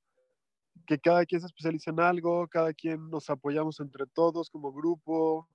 que 0.87 1.01
cada 1.01 1.27
quien 1.27 1.41
se 1.41 1.49
especializa 1.49 1.91
en 1.91 1.99
algo, 1.99 2.47
cada 2.47 2.73
quien 2.73 3.11
nos 3.11 3.29
apoyamos 3.29 3.81
entre 3.81 4.07
todos 4.07 4.51
como 4.51 4.73
grupo, 4.73 5.49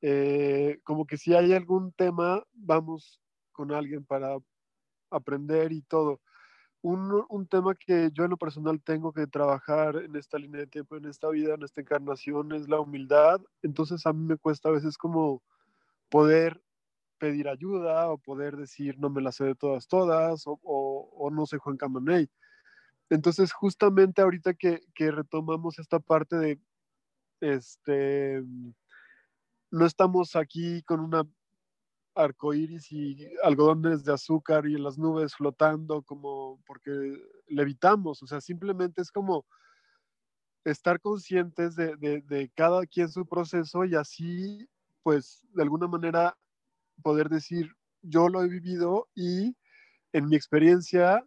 eh, 0.00 0.78
como 0.84 1.06
que 1.06 1.16
si 1.16 1.34
hay 1.34 1.52
algún 1.52 1.90
tema, 1.94 2.44
vamos 2.52 3.20
con 3.50 3.72
alguien 3.72 4.04
para 4.04 4.36
aprender 5.10 5.72
y 5.72 5.82
todo 5.82 6.20
un, 6.84 7.24
un, 7.30 7.46
tema 7.46 7.74
que 7.74 8.10
yo 8.12 8.24
en 8.24 8.30
lo 8.30 8.36
personal 8.36 8.78
tengo 8.82 9.10
que 9.10 9.26
trabajar 9.26 9.96
en 9.96 10.16
esta 10.16 10.38
línea 10.38 10.60
de 10.60 10.66
tiempo, 10.66 10.96
en 10.96 11.06
esta 11.06 11.30
vida, 11.30 11.54
en 11.54 11.62
esta 11.62 11.80
encarnación, 11.80 12.52
es 12.52 12.68
la 12.68 12.78
humildad. 12.78 13.40
Entonces 13.62 14.04
a 14.04 14.12
mí 14.12 14.22
me 14.26 14.36
cuesta 14.36 14.68
a 14.68 14.72
veces 14.72 14.98
como 14.98 15.42
poder 16.10 16.62
pedir 17.16 17.48
ayuda 17.48 18.10
o 18.10 18.18
poder 18.18 18.58
decir 18.58 18.98
no 18.98 19.08
me 19.08 19.22
la 19.22 19.32
sé 19.32 19.44
de 19.44 19.54
todas, 19.54 19.88
todas, 19.88 20.46
o, 20.46 20.60
o, 20.62 21.30
no 21.30 21.46
soy 21.46 21.58
Juan 21.58 21.78
Camaney. 21.78 22.28
Entonces 23.08 23.54
justamente 23.54 24.20
ahorita 24.20 24.52
que, 24.52 24.82
que 24.94 25.10
retomamos 25.10 25.78
esta 25.78 26.00
parte 26.00 26.36
de, 26.36 26.60
este, 27.40 28.42
no 29.70 29.86
estamos 29.86 30.36
aquí 30.36 30.82
con 30.82 31.00
una 31.00 31.26
arcoíris 32.14 32.90
y 32.92 33.28
algodones 33.42 34.04
de 34.04 34.12
azúcar 34.12 34.66
y 34.66 34.74
en 34.74 34.84
las 34.84 34.98
nubes 34.98 35.34
flotando 35.34 36.02
como 36.02 36.62
porque 36.66 36.90
levitamos, 37.48 38.22
o 38.22 38.26
sea, 38.26 38.40
simplemente 38.40 39.02
es 39.02 39.10
como 39.10 39.44
estar 40.64 41.00
conscientes 41.00 41.76
de, 41.76 41.96
de, 41.96 42.50
cada 42.54 42.86
quien 42.86 43.10
su 43.10 43.26
proceso 43.26 43.84
y 43.84 43.94
así, 43.94 44.66
pues, 45.02 45.46
de 45.52 45.62
alguna 45.62 45.86
manera 45.86 46.36
poder 47.02 47.28
decir, 47.28 47.70
yo 48.02 48.28
lo 48.28 48.42
he 48.42 48.48
vivido 48.48 49.08
y 49.14 49.56
en 50.12 50.28
mi 50.28 50.36
experiencia, 50.36 51.26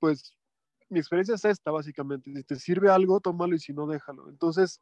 pues, 0.00 0.34
mi 0.88 0.98
experiencia 0.98 1.34
es 1.34 1.44
esta, 1.44 1.70
básicamente. 1.70 2.32
Si 2.34 2.44
te 2.44 2.56
sirve 2.56 2.90
algo, 2.90 3.20
tómalo 3.20 3.54
y 3.54 3.58
si 3.58 3.72
no, 3.72 3.86
déjalo. 3.86 4.28
Entonces, 4.30 4.80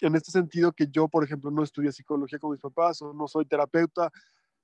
en 0.00 0.16
este 0.16 0.30
sentido 0.30 0.72
que 0.72 0.88
yo, 0.90 1.08
por 1.08 1.24
ejemplo, 1.24 1.50
no 1.50 1.62
estudié 1.62 1.92
psicología 1.92 2.38
con 2.38 2.52
mis 2.52 2.60
papás 2.60 3.02
o 3.02 3.12
no 3.12 3.28
soy 3.28 3.46
terapeuta 3.46 4.10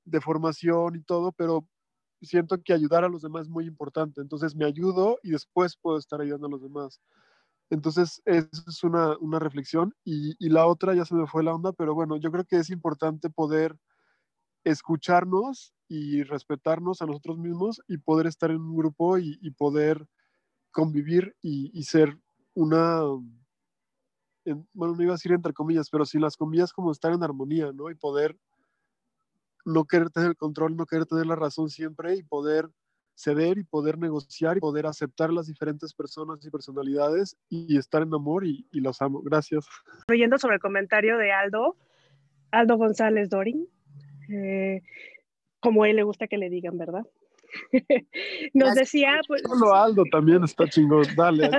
de 0.05 0.21
formación 0.21 0.97
y 0.97 1.03
todo, 1.03 1.33
pero 1.33 1.67
siento 2.23 2.63
que 2.63 2.73
ayudar 2.73 3.05
a 3.05 3.09
los 3.09 3.23
demás 3.23 3.43
es 3.43 3.49
muy 3.49 3.67
importante. 3.67 4.21
Entonces 4.21 4.55
me 4.55 4.65
ayudo 4.65 5.19
y 5.23 5.31
después 5.31 5.77
puedo 5.77 5.99
estar 5.99 6.21
ayudando 6.21 6.47
a 6.47 6.51
los 6.51 6.63
demás. 6.63 7.01
Entonces, 7.69 8.23
es 8.25 8.85
una, 8.85 9.17
una 9.19 9.39
reflexión. 9.39 9.95
Y, 10.05 10.37
y, 10.39 10.51
la 10.51 10.67
otra 10.67 10.95
ya 10.95 11.05
se 11.05 11.15
me 11.15 11.27
fue 11.27 11.43
la 11.43 11.55
onda, 11.55 11.73
pero 11.73 11.95
bueno, 11.95 12.17
yo 12.17 12.31
creo 12.31 12.45
que 12.45 12.57
es 12.57 12.71
importante 12.71 13.29
poder 13.29 13.77
escucharnos 14.65 15.75
y 15.89 16.23
respetarnos 16.23 17.03
a 17.03 17.07
nosotros 17.07 17.39
mismos 17.39 17.81
y 17.89 17.99
poder 17.99 18.27
estar 18.27 18.51
en 18.51 18.61
un 18.61 18.77
grupo 18.77 19.19
y, 19.19 19.39
y 19.41 19.51
poder 19.51 20.07
convivir 20.71 21.35
y 21.43 21.83
ser 21.85 22.19
una, 22.55 23.03
bueno, 24.73 24.95
no 24.95 25.03
iba 25.03 25.13
a 25.13 25.17
decir 25.17 25.33
entre 25.33 25.53
comillas, 25.53 25.91
pero 25.91 26.05
sin 26.05 26.21
las 26.21 26.37
comillas 26.37 26.73
como 26.73 26.93
estar 26.93 27.13
en 27.13 27.23
armonía, 27.23 27.73
¿no? 27.73 27.91
Y 27.91 27.95
poder 27.95 28.37
no 29.65 29.85
querer 29.85 30.11
tener 30.11 30.31
el 30.31 30.37
control, 30.37 30.77
no 30.77 30.87
querer 30.87 31.07
tener 31.07 31.27
la 31.27 31.37
razón 31.37 31.69
siempre 31.69 32.17
y 32.17 32.23
poder 32.23 32.69
ceder 33.17 33.59
y 33.59 33.65
poder 33.65 33.99
negociar 33.99 34.59
y 34.59 34.61
poder 34.61 34.87
aceptar 34.87 35.33
las 35.33 35.47
diferentes 35.47 35.95
personas 35.95 36.45
y 36.45 36.51
personalidades 36.51 37.37
y 37.49 37.77
estar 37.77 38.03
en 38.03 38.15
amor 38.15 38.47
y, 38.47 38.67
los 38.73 39.01
amo. 39.03 39.23
Gracias. 39.23 39.67
Oyendo 40.09 40.39
sobre 40.39 40.57
el 40.57 40.61
comentario 40.61 41.17
de 41.17 41.33
Aldo, 41.33 41.77
Aldo 42.51 42.77
González 42.77 43.31
Dorin, 43.31 43.67
eh, 44.29 44.83
como 45.61 45.83
a 45.83 45.89
él 45.89 45.97
le 45.97 46.03
gusta 46.03 46.29
que 46.29 46.39
le 46.39 46.51
digan, 46.51 46.79
¿verdad? 46.79 47.07
Nos 48.55 48.75
decía... 48.75 49.21
Pues, 49.27 49.43
Solo 49.43 49.75
Aldo 49.75 50.05
también 50.11 50.45
está 50.45 50.69
chingón, 50.69 51.07
dale. 51.17 51.51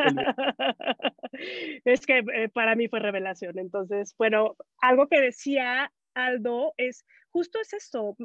es 1.85 2.05
que 2.05 2.19
eh, 2.19 2.49
para 2.49 2.75
mí 2.75 2.87
fue 2.87 2.99
revelación. 2.99 3.57
Entonces, 3.59 4.15
bueno, 4.17 4.55
algo 4.81 5.07
que 5.07 5.21
decía 5.21 5.91
Aldo 6.13 6.73
es, 6.77 7.05
justo 7.29 7.59
es 7.61 7.73
esto, 7.73 8.15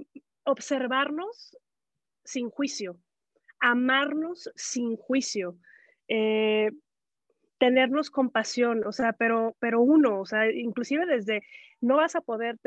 observarnos 0.45 1.57
sin 2.25 2.51
juicio, 2.51 2.99
amarnos 3.61 4.51
sin 4.55 4.97
juicio. 4.97 5.59
Eh, 6.09 6.71
tenernos 7.63 8.11
compasión, 8.11 8.85
o 8.85 8.91
sea, 8.91 9.13
pero, 9.13 9.55
pero 9.61 9.81
uno, 9.81 10.19
o 10.19 10.27
sea, 10.27 10.51
inclusive 10.51 11.07
desde, 11.07 11.45
no 11.81 11.99
vas 11.99 12.17
a 12.17 12.21
poder, 12.21 12.59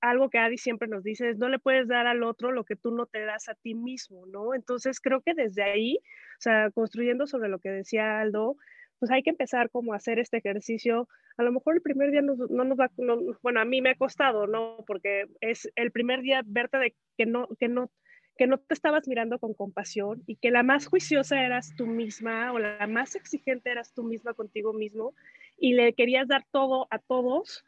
algo 0.00 0.30
que 0.30 0.38
Adi 0.38 0.56
siempre 0.56 0.86
nos 0.86 1.02
dice 1.02 1.30
es, 1.30 1.38
no 1.38 1.48
le 1.48 1.58
puedes 1.58 1.88
dar 1.88 2.06
al 2.06 2.22
otro 2.22 2.52
lo 2.52 2.62
que 2.62 2.76
tú 2.76 2.92
no 2.92 3.06
te 3.06 3.24
das 3.24 3.48
a 3.48 3.56
ti 3.56 3.74
mismo, 3.74 4.26
¿no? 4.26 4.54
Entonces 4.54 5.00
creo 5.00 5.20
que 5.20 5.34
desde 5.34 5.64
ahí, 5.64 5.98
o 5.98 6.40
sea, 6.42 6.70
construyendo 6.70 7.26
sobre 7.26 7.48
lo 7.48 7.58
que 7.58 7.70
decía 7.70 8.20
Aldo, 8.20 8.54
pues 9.00 9.10
hay 9.10 9.24
que 9.24 9.30
empezar 9.30 9.68
como 9.68 9.94
a 9.94 9.96
hacer 9.96 10.20
este 10.20 10.36
ejercicio. 10.36 11.08
A 11.36 11.42
lo 11.42 11.50
mejor 11.50 11.74
el 11.74 11.82
primer 11.82 12.12
día 12.12 12.22
no, 12.22 12.36
nos 12.36 12.78
va, 12.78 12.88
bueno, 13.42 13.60
a 13.60 13.64
mí 13.64 13.82
me 13.82 13.90
ha 13.90 13.94
costado, 13.96 14.46
¿no? 14.46 14.84
Porque 14.86 15.24
es 15.40 15.68
el 15.74 15.90
primer 15.90 16.20
día 16.20 16.42
verte 16.46 16.78
de 16.78 16.94
que 17.18 17.26
no, 17.26 17.48
que 17.58 17.66
no, 17.66 17.90
que 18.36 18.46
no 18.46 18.58
te 18.58 18.74
estabas 18.74 19.06
mirando 19.06 19.38
con 19.38 19.54
compasión 19.54 20.22
y 20.26 20.36
que 20.36 20.50
la 20.50 20.62
más 20.62 20.86
juiciosa 20.86 21.44
eras 21.44 21.74
tú 21.76 21.86
misma 21.86 22.52
o 22.52 22.58
la 22.58 22.86
más 22.86 23.14
exigente 23.14 23.70
eras 23.70 23.92
tú 23.92 24.02
misma 24.02 24.34
contigo 24.34 24.72
mismo 24.72 25.14
y 25.58 25.74
le 25.74 25.92
querías 25.92 26.26
dar 26.28 26.44
todo 26.50 26.86
a 26.90 26.98
todos 26.98 27.64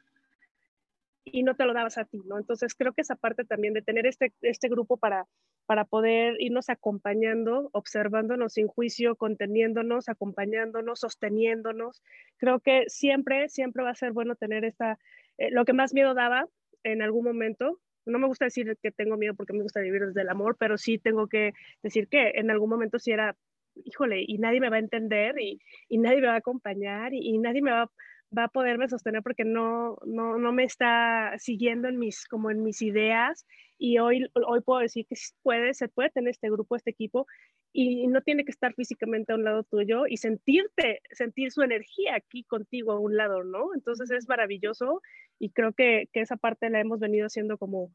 y 1.25 1.43
no 1.43 1.55
te 1.55 1.65
lo 1.65 1.73
dabas 1.73 1.99
a 1.99 2.05
ti, 2.05 2.21
¿no? 2.27 2.39
Entonces 2.39 2.75
creo 2.75 2.93
que 2.93 3.03
esa 3.03 3.17
parte 3.17 3.45
también 3.45 3.75
de 3.75 3.83
tener 3.83 4.07
este, 4.07 4.33
este 4.43 4.69
grupo 4.69 4.97
para, 4.97 5.27
para 5.67 5.85
poder 5.85 6.37
irnos 6.41 6.69
acompañando, 6.69 7.71
observándonos 7.73 8.55
sin 8.55 8.67
juicio, 8.67 9.15
conteniéndonos, 9.17 10.09
acompañándonos, 10.09 11.01
sosteniéndonos, 11.01 12.03
creo 12.39 12.61
que 12.61 12.85
siempre, 12.89 13.49
siempre 13.49 13.85
va 13.85 13.91
a 13.91 13.95
ser 13.95 14.13
bueno 14.13 14.35
tener 14.35 14.65
esta, 14.65 14.99
eh, 15.39 15.51
lo 15.51 15.65
que 15.65 15.73
más 15.73 15.95
miedo 15.95 16.15
daba 16.15 16.49
en 16.83 17.03
algún 17.03 17.25
momento 17.25 17.79
no 18.07 18.19
me 18.19 18.27
gusta 18.27 18.47
decir 18.47 18.77
que 18.83 18.91
tengo 18.91 19.17
miedo 19.17 19.35
porque 19.35 19.53
me 19.53 19.63
gusta 19.63 19.81
vivir 19.81 20.07
desde 20.07 20.23
el 20.23 20.29
amor, 20.29 20.57
pero 20.59 20.79
sí 20.79 20.99
tengo 20.99 21.29
que 21.29 21.53
decir 21.83 22.09
que 22.09 22.33
en 22.35 22.51
algún 22.51 22.71
momento 22.71 22.99
sí 22.99 23.13
era, 23.13 23.37
híjole, 23.75 24.25
y 24.27 24.39
nadie 24.39 24.61
me 24.61 24.71
va 24.71 24.77
a 24.77 24.81
entender 24.81 25.39
y, 25.41 25.61
y 25.89 25.99
nadie 25.99 26.21
me 26.21 26.29
va 26.29 26.35
a 26.35 26.39
acompañar 26.39 27.15
y, 27.15 27.39
nadie 27.39 27.63
me 27.63 27.71
va, 27.71 27.91
va 28.37 28.45
a 28.45 28.49
poderme 28.49 28.89
sostener 28.89 29.23
porque 29.23 29.45
no, 29.45 29.97
no, 30.05 30.39
no, 30.39 30.53
me 30.53 30.65
está 30.65 31.35
siguiendo 31.39 31.89
en 31.89 31.99
mis, 31.99 32.27
como 32.27 32.51
en 32.51 32.63
mis 32.63 32.83
ideas. 32.83 33.47
Y 33.79 33.99
hoy, 33.99 34.29
hoy 34.47 34.61
puedo 34.61 34.81
decir 34.81 35.07
que 35.07 35.17
puede, 35.43 35.75
se 35.75 35.89
puede 35.89 36.11
tener 36.11 36.31
este 36.31 36.51
grupo, 36.51 36.77
este 36.77 36.91
equipo 36.91 37.27
y 37.73 38.07
no 38.07 38.21
tiene 38.21 38.45
que 38.45 38.51
estar 38.51 38.75
físicamente 38.75 39.33
a 39.33 39.37
un 39.37 39.45
lado 39.45 39.63
tuyo 39.65 40.07
y 40.07 40.19
sentirte, 40.19 41.01
sentir 41.11 41.51
su 41.51 41.63
energía 41.63 42.15
aquí 42.15 42.45
contigo 42.45 42.93
a 42.93 42.99
un 42.99 43.17
lado, 43.17 43.45
¿no? 43.45 43.75
Entonces 43.75 44.11
es 44.11 44.29
maravilloso 44.29 45.01
y 45.39 45.51
creo 45.51 45.73
que, 45.73 46.09
que 46.13 46.21
esa 46.21 46.37
parte 46.37 46.69
la 46.69 46.81
hemos 46.81 47.01
venido 47.01 47.27
haciendo 47.27 47.57
como, 47.57 47.91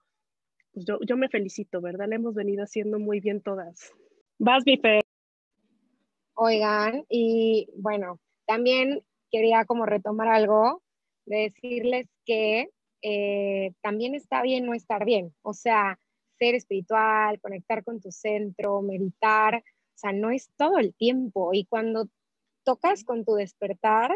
pues 0.73 0.85
yo, 0.85 0.99
yo 1.01 1.15
me 1.15 1.29
felicito, 1.29 1.79
¿verdad? 1.79 2.07
La 2.09 2.15
hemos 2.15 2.33
venido 2.33 2.63
haciendo 2.63 2.97
muy 2.97 3.19
bien 3.19 3.41
todas. 3.41 3.93
Vas, 4.39 4.63
Bife. 4.63 5.01
Oigan, 6.33 7.05
y 7.09 7.69
bueno, 7.75 8.19
también 8.45 9.03
quería 9.31 9.65
como 9.65 9.85
retomar 9.85 10.27
algo, 10.27 10.81
de 11.25 11.51
decirles 11.51 12.07
que 12.25 12.69
eh, 13.01 13.73
también 13.81 14.15
está 14.15 14.41
bien 14.41 14.65
no 14.65 14.73
estar 14.73 15.05
bien, 15.05 15.33
o 15.41 15.53
sea, 15.53 15.99
ser 16.37 16.55
espiritual, 16.55 17.39
conectar 17.41 17.83
con 17.83 17.99
tu 17.99 18.11
centro, 18.11 18.81
meditar, 18.81 19.55
o 19.55 19.97
sea, 19.97 20.11
no 20.11 20.31
es 20.31 20.49
todo 20.57 20.77
el 20.77 20.93
tiempo 20.93 21.51
y 21.53 21.65
cuando 21.65 22.07
tocas 22.63 23.03
con 23.03 23.25
tu 23.25 23.35
despertar, 23.35 24.11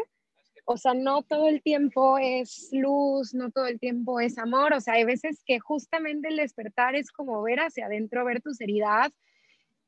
o 0.64 0.76
sea, 0.76 0.94
no 0.94 1.22
todo 1.22 1.48
el 1.48 1.62
tiempo 1.62 2.18
es 2.18 2.68
luz, 2.72 3.34
no 3.34 3.50
todo 3.50 3.66
el 3.66 3.80
tiempo 3.80 4.20
es 4.20 4.38
amor, 4.38 4.74
o 4.74 4.80
sea, 4.80 4.94
hay 4.94 5.04
veces 5.04 5.42
que 5.44 5.58
justamente 5.58 6.28
el 6.28 6.36
despertar 6.36 6.94
es 6.94 7.10
como 7.10 7.42
ver 7.42 7.60
hacia 7.60 7.86
adentro, 7.86 8.24
ver 8.24 8.40
tus 8.40 8.60
heridas 8.60 9.10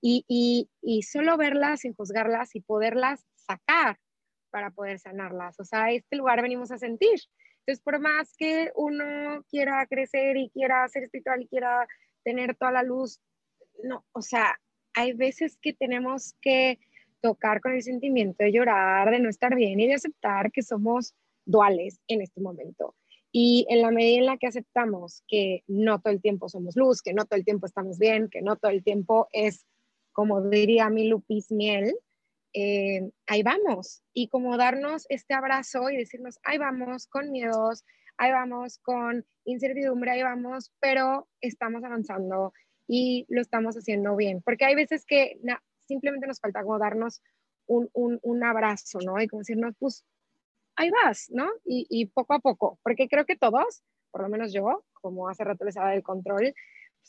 y, 0.01 0.25
y, 0.29 0.69
y 0.83 1.03
solo 1.03 1.37
verlas 1.37 1.81
sin 1.81 1.95
juzgarlas 1.95 2.55
y 2.57 2.61
poderlas 2.61 3.25
sacar, 3.35 3.99
para 4.55 4.71
poder 4.71 5.01
sanarlas. 5.01 5.59
O 5.59 5.65
sea, 5.65 5.91
este 5.91 6.15
lugar 6.15 6.41
venimos 6.41 6.71
a 6.71 6.79
sentir. 6.79 7.19
Entonces, 7.59 7.83
por 7.83 7.99
más 7.99 8.37
que 8.37 8.71
uno 8.77 9.43
quiera 9.51 9.85
crecer 9.87 10.37
y 10.37 10.49
quiera 10.51 10.87
ser 10.87 11.03
espiritual 11.03 11.43
y 11.43 11.49
quiera 11.49 11.89
tener 12.25 12.57
toda 12.57 12.73
la 12.73 12.83
luz, 12.83 13.21
no, 13.83 14.05
o 14.13 14.23
sea, 14.23 14.59
hay 14.95 15.13
veces 15.13 15.59
que 15.61 15.73
tenemos 15.73 16.35
que 16.41 16.79
tocar 17.21 17.61
con 17.61 17.73
el 17.73 17.83
sentimiento 17.83 18.45
de 18.45 18.53
llorar, 18.53 19.11
de 19.11 19.19
no 19.19 19.29
estar 19.29 19.55
bien 19.55 19.81
y 19.81 19.87
de 19.87 19.95
aceptar 19.95 20.53
que 20.53 20.63
somos 20.63 21.15
duales 21.45 22.01
en 22.09 22.23
este 22.23 22.41
momento. 22.41 22.95
Y 23.33 23.67
en 23.69 23.83
la 23.83 23.91
medida 23.91 24.19
en 24.19 24.27
la 24.27 24.37
que 24.37 24.47
aceptamos 24.47 25.25
que 25.27 25.65
no 25.67 26.01
todo 26.01 26.13
el 26.13 26.23
tiempo 26.23 26.49
somos 26.49 26.77
luz, 26.77 27.03
que 27.03 27.15
no 27.15 27.25
todo 27.25 27.37
el 27.37 27.45
tiempo 27.45 27.67
estamos 27.67 27.99
bien, 27.99 28.29
que 28.31 28.43
no 28.43 28.57
todo 28.57 28.71
el 28.71 28.85
tiempo 28.85 29.29
es, 29.33 29.67
como 30.13 30.41
diría 30.49 30.89
mi 30.89 31.09
Lupis 31.09 31.51
Miel, 31.51 31.95
eh, 32.53 33.11
ahí 33.27 33.43
vamos. 33.43 34.03
Y 34.13 34.29
como 34.29 34.57
darnos 34.57 35.07
este 35.09 35.35
abrazo 35.35 35.91
y 35.91 35.97
decirnos, 35.97 36.39
ahí 36.45 36.59
vamos 36.59 37.09
con 37.09 37.33
miedos, 37.33 37.85
ahí 38.17 38.33
vamos 38.33 38.79
con 38.79 39.25
incertidumbre, 39.45 40.11
ahí 40.11 40.23
vamos, 40.23 40.73
pero 40.81 41.29
estamos 41.41 41.85
avanzando 41.85 42.53
y 42.87 43.27
lo 43.29 43.41
estamos 43.41 43.77
haciendo 43.77 44.17
bien. 44.17 44.43
Porque 44.43 44.65
hay 44.65 44.75
veces 44.75 45.05
que 45.07 45.39
simplemente 45.87 46.27
nos 46.27 46.41
falta 46.41 46.63
como 46.63 46.79
darnos 46.79 47.23
un, 47.67 47.89
un, 47.93 48.19
un, 48.23 48.45
abrazo, 48.45 48.99
¿no? 49.05 49.21
Y 49.21 49.27
como 49.27 49.41
decirnos, 49.41 49.75
pues, 49.79 50.05
ahí 50.77 50.91
vas, 50.91 51.31
¿no? 51.31 51.49
Y, 51.65 51.87
y, 51.89 52.07
poco 52.07 52.35
a 52.35 52.41
poco, 52.41 52.79
porque 52.83 53.09
creo 53.09 53.25
que 53.25 53.37
todos, 53.37 53.83
por 54.11 54.23
lo 54.23 54.29
menos 54.29 54.53
yo, 54.53 54.85
como 54.93 55.29
hace 55.29 55.45
rato 55.45 55.65
les 55.65 55.77
hablaba 55.77 55.95
del 55.95 56.03
control, 56.03 56.55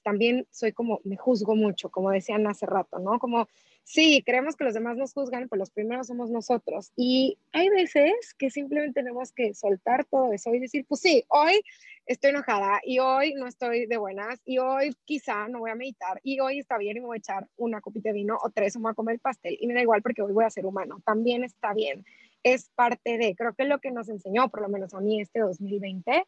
también 0.03 0.47
soy 0.51 0.71
como, 0.71 1.01
me 1.03 1.17
juzgo 1.17 1.55
mucho, 1.55 1.89
como 1.89 2.11
decían 2.11 2.47
hace 2.47 2.65
rato, 2.65 2.99
¿no? 2.99 3.19
Como 3.19 3.47
Sí, 3.87 4.23
creemos 4.25 4.55
que 4.55 4.63
los 4.63 4.73
demás 4.73 4.97
nos 4.97 5.13
juzgan, 5.13 5.47
pues 5.47 5.59
los 5.59 5.69
primeros 5.69 6.07
somos 6.07 6.31
nosotros. 6.31 6.91
Y 6.95 7.37
hay 7.51 7.69
veces 7.69 8.33
que 8.33 8.49
simplemente 8.49 8.99
tenemos 8.99 9.31
que 9.31 9.53
soltar 9.53 10.05
todo 10.05 10.33
eso 10.33 10.51
y 10.55 10.59
decir, 10.59 10.85
pues 10.89 11.01
sí, 11.01 11.23
hoy 11.27 11.61
estoy 12.07 12.31
enojada 12.31 12.81
y 12.83 12.97
hoy 12.97 13.35
no 13.35 13.45
estoy 13.45 13.85
de 13.85 13.97
buenas 13.97 14.41
y 14.43 14.57
hoy 14.57 14.95
quizá 15.05 15.47
no 15.49 15.59
voy 15.59 15.69
a 15.69 15.75
meditar 15.75 16.19
y 16.23 16.39
hoy 16.39 16.59
está 16.59 16.79
bien 16.79 16.97
y 16.97 16.99
me 16.99 17.05
voy 17.05 17.17
a 17.17 17.19
echar 17.19 17.47
una 17.57 17.79
copita 17.79 18.09
de 18.09 18.13
vino 18.13 18.37
o 18.41 18.49
tres 18.49 18.75
o 18.75 18.79
me 18.79 18.83
voy 18.85 18.91
a 18.93 18.95
comer 18.95 19.19
pastel 19.19 19.55
y 19.59 19.67
me 19.67 19.75
da 19.75 19.81
igual 19.83 20.01
porque 20.01 20.23
hoy 20.23 20.33
voy 20.33 20.45
a 20.45 20.49
ser 20.49 20.65
humano. 20.65 20.99
También 21.05 21.43
está 21.43 21.75
bien. 21.75 22.03
Es 22.41 22.69
parte 22.69 23.19
de, 23.19 23.35
creo 23.35 23.53
que 23.53 23.65
lo 23.65 23.79
que 23.79 23.91
nos 23.91 24.09
enseñó, 24.09 24.49
por 24.49 24.61
lo 24.61 24.69
menos 24.69 24.95
a 24.95 24.99
mí 24.99 25.21
este 25.21 25.41
2020, 25.41 26.25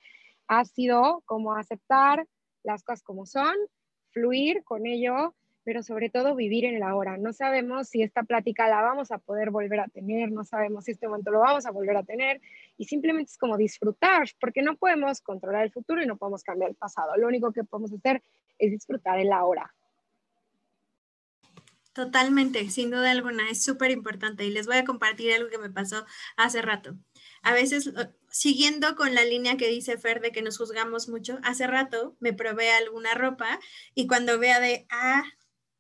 ha 0.47 0.65
sido 0.65 1.24
como 1.26 1.55
aceptar 1.55 2.28
las 2.68 2.84
cosas 2.84 3.01
como 3.01 3.26
son, 3.26 3.55
fluir 4.11 4.63
con 4.63 4.86
ello 4.86 5.34
pero 5.68 5.84
sobre 5.84 6.09
todo 6.09 6.34
vivir 6.34 6.63
en 6.63 6.80
la 6.80 6.95
hora. 6.95 7.18
No 7.18 7.34
sabemos 7.34 7.89
si 7.89 8.01
esta 8.01 8.24
plática 8.24 8.70
la 8.70 8.82
vamos 8.82 9.11
a 9.11 9.18
poder 9.18 9.51
volver 9.51 9.82
a 9.82 9.89
tener, 9.89 10.32
no 10.32 10.45
sabemos 10.45 10.86
si 10.86 10.91
este 10.91 11.09
momento 11.09 11.30
lo 11.30 11.41
vamos 11.41 11.65
a 11.65 11.72
volver 11.72 11.97
a 11.97 12.03
tener 12.03 12.39
y 12.78 12.86
simplemente 12.86 13.32
es 13.32 13.38
como 13.38 13.57
disfrutar, 13.57 14.30
porque 14.39 14.61
no 14.61 14.78
podemos 14.78 15.20
controlar 15.20 15.65
el 15.65 15.72
futuro 15.74 16.01
y 16.01 16.07
no 16.07 16.15
podemos 16.15 16.41
cambiar 16.41 16.70
el 16.70 16.78
pasado. 16.78 17.18
Lo 17.18 17.28
único 17.28 17.51
que 17.51 17.65
podemos 17.65 17.91
hacer 17.91 18.24
es 18.57 18.72
disfrutar 18.72 19.20
en 19.20 19.28
la 19.28 19.43
hora. 19.43 19.76
Totalmente, 21.91 22.70
sin 22.70 22.89
duda 22.89 23.11
alguna, 23.11 23.49
es 23.49 23.61
súper 23.61 23.91
importante 23.91 24.45
y 24.45 24.51
les 24.51 24.68
voy 24.68 24.78
a 24.78 24.86
compartir 24.86 25.34
algo 25.34 25.49
que 25.49 25.57
me 25.57 25.70
pasó 25.70 26.05
hace 26.38 26.61
rato. 26.61 26.95
A 27.41 27.51
veces, 27.51 27.91
siguiendo 28.38 28.96
con 28.96 29.16
la 29.16 29.26
línea 29.26 29.58
que 29.58 29.68
dice 29.68 29.98
Fer 29.98 30.22
de 30.22 30.32
que 30.32 30.44
nos 30.44 30.60
juzgamos 30.60 31.10
mucho, 31.10 31.40
hace 31.42 31.66
rato 31.66 32.16
me 32.20 32.34
probé 32.34 32.72
alguna 32.72 33.16
ropa 33.16 33.60
y 33.96 34.06
cuando 34.06 34.38
vea 34.38 34.60
de, 34.60 34.86
ah, 34.92 35.24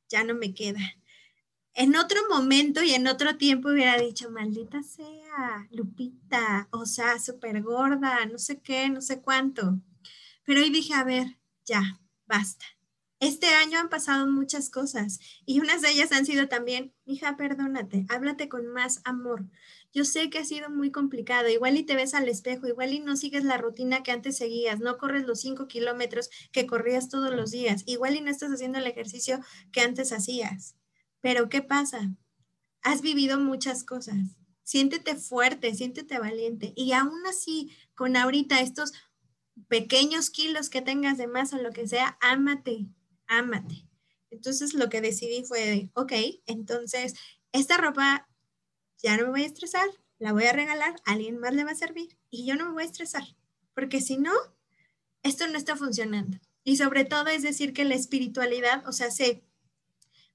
ya 0.09 0.23
no 0.23 0.33
me 0.33 0.55
queda. 0.55 0.79
En 1.75 1.95
otro 1.95 2.19
momento 2.29 2.81
y 2.81 2.95
en 2.95 3.05
otro 3.05 3.37
tiempo 3.37 3.69
hubiera 3.69 3.95
dicho, 3.97 4.31
maldita 4.31 4.81
sea, 4.81 5.67
Lupita, 5.69 6.67
o 6.71 6.87
sea, 6.87 7.19
súper 7.19 7.61
gorda, 7.61 8.25
no 8.25 8.39
sé 8.39 8.59
qué, 8.59 8.89
no 8.89 9.01
sé 9.01 9.21
cuánto. 9.21 9.79
Pero 10.43 10.61
hoy 10.61 10.71
dije, 10.71 10.95
a 10.95 11.03
ver, 11.03 11.37
ya, 11.63 11.99
basta. 12.25 12.65
Este 13.19 13.47
año 13.47 13.79
han 13.79 13.89
pasado 13.89 14.27
muchas 14.27 14.69
cosas 14.69 15.19
y 15.43 15.59
unas 15.59 15.81
de 15.81 15.89
ellas 15.89 16.11
han 16.11 16.27
sido 16.27 16.47
también, 16.47 16.93
hija, 17.05 17.35
perdónate, 17.35 18.05
háblate 18.09 18.47
con 18.47 18.67
más 18.67 19.01
amor. 19.05 19.43
Yo 19.91 20.05
sé 20.05 20.29
que 20.29 20.37
ha 20.37 20.45
sido 20.45 20.69
muy 20.69 20.91
complicado, 20.91 21.49
igual 21.49 21.77
y 21.77 21.83
te 21.83 21.95
ves 21.95 22.13
al 22.13 22.29
espejo, 22.29 22.67
igual 22.67 22.93
y 22.93 22.99
no 22.99 23.17
sigues 23.17 23.43
la 23.43 23.57
rutina 23.57 24.03
que 24.03 24.11
antes 24.11 24.37
seguías, 24.37 24.79
no 24.79 24.99
corres 24.99 25.25
los 25.25 25.39
cinco 25.39 25.67
kilómetros 25.67 26.29
que 26.51 26.67
corrías 26.67 27.09
todos 27.09 27.33
los 27.33 27.49
días, 27.49 27.81
igual 27.87 28.15
y 28.15 28.21
no 28.21 28.29
estás 28.29 28.51
haciendo 28.51 28.77
el 28.77 28.85
ejercicio 28.85 29.39
que 29.71 29.81
antes 29.81 30.11
hacías. 30.11 30.75
Pero 31.19 31.49
¿qué 31.49 31.63
pasa? 31.63 32.11
Has 32.83 33.01
vivido 33.01 33.39
muchas 33.39 33.83
cosas. 33.83 34.37
Siéntete 34.61 35.15
fuerte, 35.15 35.73
siéntete 35.73 36.19
valiente 36.19 36.73
y 36.75 36.91
aún 36.91 37.25
así, 37.25 37.75
con 37.95 38.15
ahorita 38.15 38.59
estos 38.61 38.93
pequeños 39.69 40.29
kilos 40.29 40.69
que 40.69 40.83
tengas 40.83 41.17
de 41.17 41.25
más 41.25 41.53
o 41.53 41.57
lo 41.57 41.71
que 41.71 41.87
sea, 41.87 42.17
ámate, 42.21 42.87
ámate. 43.27 43.87
Entonces 44.29 44.73
lo 44.73 44.89
que 44.89 45.01
decidí 45.01 45.43
fue, 45.43 45.89
ok, 45.93 46.13
entonces 46.45 47.13
esta 47.51 47.77
ropa 47.77 48.27
ya 49.01 49.17
no 49.17 49.23
me 49.23 49.29
voy 49.29 49.43
a 49.43 49.47
estresar, 49.47 49.87
la 50.19 50.33
voy 50.33 50.45
a 50.45 50.53
regalar, 50.53 50.95
a 51.05 51.11
alguien 51.13 51.39
más 51.39 51.53
le 51.53 51.63
va 51.63 51.71
a 51.71 51.75
servir 51.75 52.17
y 52.29 52.45
yo 52.45 52.55
no 52.55 52.65
me 52.65 52.73
voy 52.73 52.83
a 52.83 52.87
estresar, 52.87 53.23
porque 53.73 54.01
si 54.01 54.17
no, 54.17 54.33
esto 55.23 55.47
no 55.47 55.57
está 55.57 55.75
funcionando. 55.75 56.39
Y 56.63 56.77
sobre 56.77 57.05
todo 57.05 57.27
es 57.27 57.43
decir 57.43 57.73
que 57.73 57.85
la 57.85 57.95
espiritualidad, 57.95 58.85
o 58.87 58.91
sea, 58.91 59.11
se 59.11 59.43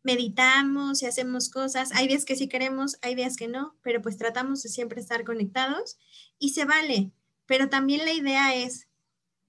meditamos 0.03 1.03
y 1.03 1.07
hacemos 1.07 1.51
cosas, 1.51 1.93
hay 1.93 2.09
días 2.09 2.24
que 2.24 2.36
sí 2.36 2.49
queremos, 2.49 2.99
hay 3.03 3.14
días 3.14 3.36
que 3.36 3.49
no, 3.49 3.76
pero 3.82 4.03
pues 4.03 4.16
tratamos 4.16 4.62
de 4.62 4.68
siempre 4.68 5.01
estar 5.01 5.24
conectados 5.24 5.99
y 6.38 6.51
se 6.51 6.64
vale, 6.64 7.12
pero 7.47 7.68
también 7.68 8.05
la 8.05 8.12
idea 8.12 8.55
es 8.55 8.88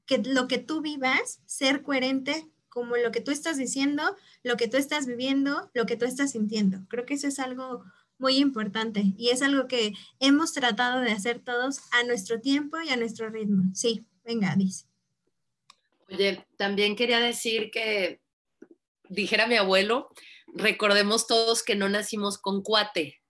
que 0.06 0.18
lo 0.20 0.48
que 0.48 0.58
tú 0.58 0.82
vivas, 0.82 1.42
ser 1.46 1.82
coherente 1.82 2.52
como 2.74 2.98
lo 2.98 3.12
que 3.12 3.22
tú 3.22 3.30
estás 3.30 3.58
diciendo, 3.58 4.18
lo 4.42 4.58
que 4.58 4.68
tú 4.68 4.78
estás 4.78 5.06
viviendo, 5.06 5.70
lo 5.76 5.86
que 5.86 5.96
tú 5.96 6.06
estás 6.06 6.32
sintiendo. 6.32 6.80
Creo 6.90 7.06
que 7.06 7.14
eso 7.14 7.28
es 7.28 7.38
algo 7.38 7.84
muy 8.18 8.38
importante 8.38 9.04
y 9.16 9.30
es 9.30 9.44
algo 9.44 9.68
que 9.68 9.94
hemos 10.20 10.54
tratado 10.54 11.02
de 11.02 11.12
hacer 11.12 11.38
todos 11.38 11.82
a 11.92 12.04
nuestro 12.04 12.42
tiempo 12.42 12.78
y 12.82 12.90
a 12.90 12.96
nuestro 12.96 13.30
ritmo. 13.30 13.64
Sí, 13.76 14.08
venga, 14.24 14.56
dice. 14.58 14.86
Oye, 16.10 16.48
también 16.58 16.96
quería 16.96 17.20
decir 17.20 17.70
que, 17.70 18.22
dijera 19.08 19.46
mi 19.46 19.56
abuelo, 19.56 20.10
recordemos 20.48 21.28
todos 21.28 21.62
que 21.62 21.76
no 21.76 21.90
nacimos 21.90 22.40
con 22.40 22.64
cuate. 22.64 23.22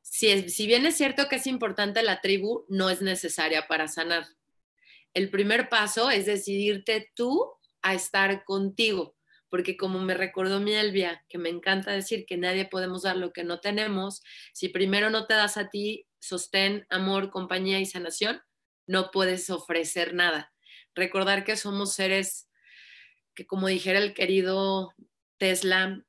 Si, 0.00 0.48
si 0.50 0.66
bien 0.66 0.86
es 0.86 0.96
cierto 0.96 1.28
que 1.28 1.36
es 1.36 1.46
importante 1.46 2.02
la 2.02 2.20
tribu, 2.20 2.64
no 2.68 2.90
es 2.90 3.00
necesaria 3.00 3.68
para 3.68 3.86
sanar. 3.86 4.26
El 5.14 5.30
primer 5.30 5.68
paso 5.68 6.10
es 6.10 6.26
decidirte 6.26 7.12
tú 7.14 7.52
a 7.82 7.94
estar 7.94 8.44
contigo 8.44 9.16
porque 9.52 9.76
como 9.76 10.00
me 10.00 10.14
recordó 10.14 10.60
mi 10.60 10.72
Elvia, 10.72 11.26
que 11.28 11.36
me 11.36 11.50
encanta 11.50 11.90
decir 11.92 12.24
que 12.24 12.38
nadie 12.38 12.64
podemos 12.64 13.02
dar 13.02 13.18
lo 13.18 13.34
que 13.34 13.44
no 13.44 13.60
tenemos, 13.60 14.22
si 14.54 14.70
primero 14.70 15.10
no 15.10 15.26
te 15.26 15.34
das 15.34 15.58
a 15.58 15.68
ti 15.68 16.06
sostén, 16.20 16.86
amor, 16.88 17.28
compañía 17.28 17.78
y 17.78 17.84
sanación, 17.84 18.40
no 18.86 19.10
puedes 19.10 19.50
ofrecer 19.50 20.14
nada. 20.14 20.54
Recordar 20.94 21.44
que 21.44 21.58
somos 21.58 21.92
seres 21.92 22.48
que, 23.34 23.46
como 23.46 23.68
dijera 23.68 23.98
el 23.98 24.14
querido 24.14 24.94
Tesla, 25.36 26.02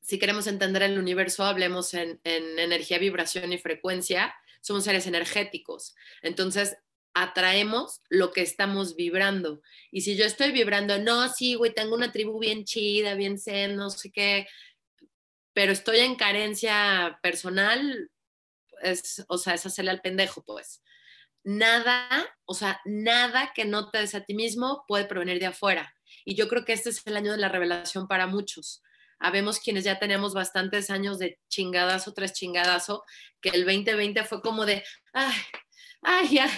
si 0.00 0.20
queremos 0.20 0.46
entender 0.46 0.84
el 0.84 1.00
universo, 1.00 1.42
hablemos 1.42 1.94
en, 1.94 2.20
en 2.22 2.60
energía, 2.60 2.98
vibración 3.00 3.52
y 3.52 3.58
frecuencia, 3.58 4.32
somos 4.60 4.84
seres 4.84 5.08
energéticos. 5.08 5.96
Entonces, 6.22 6.76
atraemos 7.14 8.00
lo 8.08 8.32
que 8.32 8.42
estamos 8.42 8.96
vibrando. 8.96 9.62
Y 9.90 10.02
si 10.02 10.16
yo 10.16 10.24
estoy 10.24 10.52
vibrando, 10.52 10.98
no, 10.98 11.28
sí, 11.28 11.54
güey, 11.54 11.74
tengo 11.74 11.94
una 11.94 12.12
tribu 12.12 12.38
bien 12.38 12.64
chida, 12.64 13.14
bien 13.14 13.38
zen, 13.38 13.76
no 13.76 13.90
sé 13.90 14.10
qué, 14.10 14.46
pero 15.52 15.72
estoy 15.72 15.98
en 15.98 16.14
carencia 16.14 17.18
personal, 17.22 18.10
es, 18.82 19.24
o 19.28 19.38
sea, 19.38 19.54
es 19.54 19.66
hacerle 19.66 19.90
al 19.90 20.00
pendejo, 20.00 20.42
pues. 20.44 20.82
Nada, 21.42 22.08
o 22.44 22.54
sea, 22.54 22.80
nada 22.84 23.52
que 23.54 23.64
no 23.64 23.90
te 23.90 23.98
des 23.98 24.14
a 24.14 24.24
ti 24.24 24.34
mismo 24.34 24.84
puede 24.86 25.06
provenir 25.06 25.38
de 25.38 25.46
afuera. 25.46 25.94
Y 26.24 26.34
yo 26.34 26.48
creo 26.48 26.64
que 26.64 26.72
este 26.72 26.90
es 26.90 27.06
el 27.06 27.16
año 27.16 27.32
de 27.32 27.38
la 27.38 27.48
revelación 27.48 28.06
para 28.08 28.26
muchos. 28.26 28.82
Habemos 29.18 29.58
quienes 29.58 29.84
ya 29.84 29.98
tenemos 29.98 30.34
bastantes 30.34 30.90
años 30.90 31.18
de 31.18 31.38
chingadazo 31.48 32.14
tras 32.14 32.32
chingadazo, 32.32 33.04
que 33.40 33.50
el 33.50 33.64
2020 33.64 34.24
fue 34.24 34.40
como 34.40 34.64
de, 34.66 34.82
ay, 36.02 36.28
ya, 36.28 36.50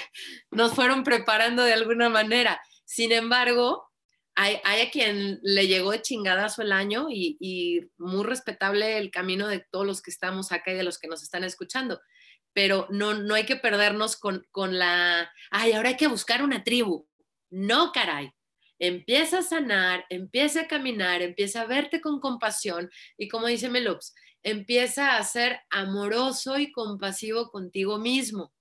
nos 0.51 0.75
fueron 0.75 1.05
preparando 1.05 1.63
de 1.63 1.73
alguna 1.73 2.09
manera. 2.09 2.61
Sin 2.85 3.13
embargo, 3.13 3.89
hay, 4.35 4.57
a 4.65 4.91
quien 4.91 5.41
le 5.43 5.67
llegó 5.67 5.93
de 5.93 6.03
chingadazo 6.03 6.63
el 6.63 6.73
año 6.73 7.07
y, 7.11 7.91
muy 7.99 8.25
respetable 8.25 8.99
el 8.99 9.11
camino 9.11 9.49
de 9.49 9.61
todos 9.71 9.87
los 9.87 10.03
que 10.03 10.11
estamos 10.11 10.53
acá 10.53 10.73
y 10.73 10.77
de 10.77 10.85
los 10.85 10.99
que 10.99 11.09
nos 11.09 11.23
están 11.23 11.45
escuchando. 11.45 12.01
Pero 12.55 12.87
no, 12.91 13.15
no 13.15 13.35
hay 13.35 13.45
que 13.47 13.57
perdernos 13.57 14.17
con, 14.17 14.47
con 14.51 14.79
la, 14.79 15.31
ay, 15.51 15.73
ahora 15.73 15.91
hay 15.91 15.97
que 15.97 16.07
buscar 16.07 16.43
una 16.43 16.65
tribu. 16.65 17.09
No, 17.51 17.93
caray. 17.93 18.31
Empieza 18.79 19.39
a 19.39 19.43
sanar, 19.43 20.05
empieza 20.11 20.63
a 20.63 20.67
caminar, 20.67 21.23
empieza 21.23 21.63
a 21.63 21.67
verte 21.67 22.01
con 22.01 22.21
compasión 22.21 22.91
y 23.17 23.29
como 23.29 23.47
dice 23.47 23.69
Melops, 23.69 24.13
empieza 24.43 25.17
a 25.17 25.23
ser 25.23 25.61
amoroso 25.71 26.59
y 26.59 26.73
compasivo 26.73 27.49
contigo 27.51 27.99
mismo 27.99 28.53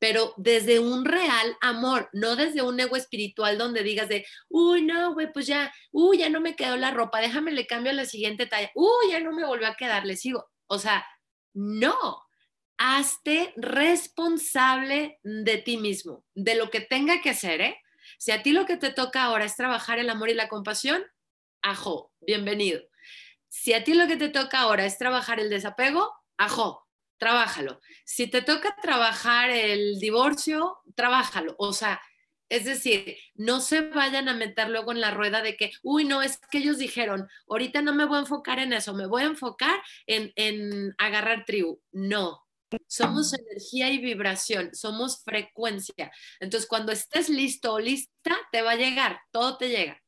pero 0.00 0.32
desde 0.38 0.80
un 0.80 1.04
real 1.04 1.56
amor, 1.60 2.08
no 2.12 2.34
desde 2.34 2.62
un 2.62 2.80
ego 2.80 2.96
espiritual 2.96 3.58
donde 3.58 3.82
digas 3.82 4.08
de, 4.08 4.26
uy, 4.48 4.82
no, 4.82 5.12
güey, 5.12 5.30
pues 5.30 5.46
ya, 5.46 5.72
uy, 5.92 6.18
ya 6.18 6.30
no 6.30 6.40
me 6.40 6.56
quedó 6.56 6.76
la 6.76 6.90
ropa, 6.90 7.20
déjame 7.20 7.52
le 7.52 7.66
cambio 7.66 7.92
a 7.92 7.94
la 7.94 8.06
siguiente 8.06 8.46
talla, 8.46 8.70
uy, 8.74 9.10
ya 9.10 9.20
no 9.20 9.32
me 9.32 9.44
volvió 9.44 9.68
a 9.68 9.76
quedar, 9.76 10.06
le 10.06 10.16
sigo. 10.16 10.50
O 10.66 10.78
sea, 10.78 11.06
no, 11.52 11.94
hazte 12.78 13.52
responsable 13.56 15.18
de 15.22 15.58
ti 15.58 15.76
mismo, 15.76 16.24
de 16.34 16.54
lo 16.54 16.70
que 16.70 16.80
tenga 16.80 17.20
que 17.20 17.30
hacer, 17.30 17.60
¿eh? 17.60 17.78
Si 18.18 18.32
a 18.32 18.42
ti 18.42 18.52
lo 18.52 18.64
que 18.64 18.78
te 18.78 18.90
toca 18.90 19.24
ahora 19.24 19.44
es 19.44 19.54
trabajar 19.54 19.98
el 19.98 20.08
amor 20.08 20.30
y 20.30 20.34
la 20.34 20.48
compasión, 20.48 21.04
ajo, 21.60 22.10
bienvenido. 22.20 22.80
Si 23.48 23.74
a 23.74 23.84
ti 23.84 23.92
lo 23.92 24.06
que 24.06 24.16
te 24.16 24.30
toca 24.30 24.60
ahora 24.60 24.86
es 24.86 24.96
trabajar 24.96 25.40
el 25.40 25.50
desapego, 25.50 26.10
ajo, 26.38 26.86
trabájalo. 27.20 27.80
Si 28.04 28.26
te 28.26 28.42
toca 28.42 28.74
trabajar 28.82 29.50
el 29.50 30.00
divorcio, 30.00 30.78
trabájalo. 30.96 31.54
O 31.58 31.72
sea, 31.72 32.00
es 32.48 32.64
decir, 32.64 33.16
no 33.34 33.60
se 33.60 33.82
vayan 33.82 34.28
a 34.28 34.34
meter 34.34 34.70
luego 34.70 34.90
en 34.90 35.00
la 35.00 35.12
rueda 35.12 35.42
de 35.42 35.56
que, 35.56 35.70
uy, 35.82 36.04
no, 36.04 36.22
es 36.22 36.40
que 36.50 36.58
ellos 36.58 36.78
dijeron, 36.78 37.28
ahorita 37.48 37.82
no 37.82 37.94
me 37.94 38.06
voy 38.06 38.16
a 38.16 38.20
enfocar 38.22 38.58
en 38.58 38.72
eso, 38.72 38.94
me 38.94 39.06
voy 39.06 39.22
a 39.22 39.26
enfocar 39.26 39.80
en, 40.06 40.32
en 40.34 40.94
agarrar 40.98 41.44
tribu. 41.44 41.80
No, 41.92 42.44
somos 42.86 43.34
energía 43.34 43.90
y 43.90 43.98
vibración, 43.98 44.74
somos 44.74 45.22
frecuencia. 45.22 46.10
Entonces, 46.40 46.68
cuando 46.68 46.90
estés 46.90 47.28
listo 47.28 47.74
o 47.74 47.78
lista, 47.78 48.34
te 48.50 48.62
va 48.62 48.72
a 48.72 48.76
llegar, 48.76 49.20
todo 49.30 49.58
te 49.58 49.68
llega. 49.68 50.02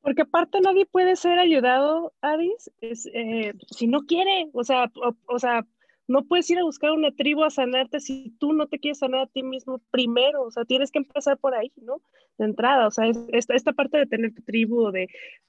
Porque 0.00 0.22
aparte 0.22 0.60
nadie 0.60 0.84
puede 0.84 1.16
ser 1.16 1.38
ayudado, 1.38 2.12
Adis, 2.20 2.70
es, 2.82 3.06
eh, 3.14 3.54
si 3.70 3.86
no 3.86 4.02
quiere, 4.02 4.50
o 4.52 4.62
sea, 4.62 4.92
o 5.26 5.38
sea, 5.38 5.66
no 6.06 6.24
puedes 6.24 6.48
ir 6.50 6.58
a 6.58 6.64
buscar 6.64 6.90
una 6.92 7.10
tribu 7.12 7.44
a 7.44 7.50
sanarte 7.50 8.00
si 8.00 8.34
tú 8.38 8.52
no 8.52 8.66
te 8.66 8.78
quieres 8.78 8.98
sanar 8.98 9.20
a 9.20 9.26
ti 9.26 9.42
mismo 9.42 9.80
primero, 9.90 10.42
o 10.42 10.50
sea, 10.50 10.64
tienes 10.64 10.90
que 10.90 10.98
empezar 10.98 11.38
por 11.38 11.54
ahí, 11.54 11.72
¿no? 11.76 12.02
De 12.38 12.44
entrada, 12.44 12.86
o 12.86 12.90
sea, 12.90 13.06
esta, 13.06 13.54
esta, 13.54 13.72
parte 13.72 13.98
de 13.98 14.06
tener 14.06 14.34
tu 14.34 14.42
tribu, 14.42 14.90
de 14.90 15.08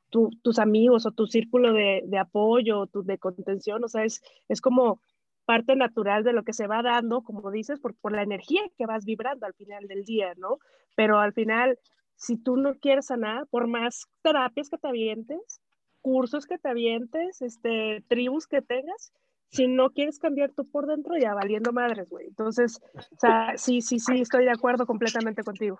tus 0.09 0.59
amigos 0.59 1.05
o 1.05 1.11
tu 1.11 1.27
círculo 1.27 1.73
de, 1.73 2.03
de 2.05 2.17
apoyo, 2.17 2.87
tu, 2.87 3.03
de 3.03 3.17
contención, 3.17 3.83
o 3.83 3.87
sea, 3.89 4.05
es, 4.05 4.21
es 4.47 4.61
como 4.61 5.01
parte 5.45 5.75
natural 5.75 6.23
de 6.23 6.33
lo 6.33 6.43
que 6.43 6.53
se 6.53 6.67
va 6.67 6.81
dando, 6.81 7.21
como 7.21 7.51
dices, 7.51 7.79
por, 7.79 7.95
por 7.95 8.11
la 8.11 8.23
energía 8.23 8.61
que 8.77 8.85
vas 8.85 9.05
vibrando 9.05 9.45
al 9.45 9.53
final 9.53 9.87
del 9.87 10.03
día, 10.03 10.33
¿no? 10.37 10.57
Pero 10.95 11.19
al 11.19 11.33
final, 11.33 11.77
si 12.15 12.37
tú 12.37 12.57
no 12.57 12.75
quieres 12.75 13.07
sanar, 13.07 13.45
por 13.47 13.67
más 13.67 14.07
terapias 14.21 14.69
que 14.69 14.77
te 14.77 14.87
avientes, 14.87 15.61
cursos 16.01 16.45
que 16.45 16.57
te 16.57 16.69
avientes, 16.69 17.41
este, 17.41 18.03
tribus 18.07 18.47
que 18.47 18.61
tengas, 18.61 19.11
si 19.49 19.67
no 19.67 19.91
quieres 19.91 20.19
cambiar 20.19 20.51
tú 20.51 20.69
por 20.69 20.87
dentro, 20.87 21.17
ya 21.17 21.33
valiendo 21.33 21.71
madres, 21.71 22.09
güey. 22.09 22.27
Entonces, 22.27 22.81
o 22.93 23.19
sea, 23.19 23.53
sí, 23.57 23.81
sí, 23.81 23.99
sí, 23.99 24.21
estoy 24.21 24.45
de 24.45 24.51
acuerdo 24.51 24.85
completamente 24.85 25.43
contigo. 25.43 25.79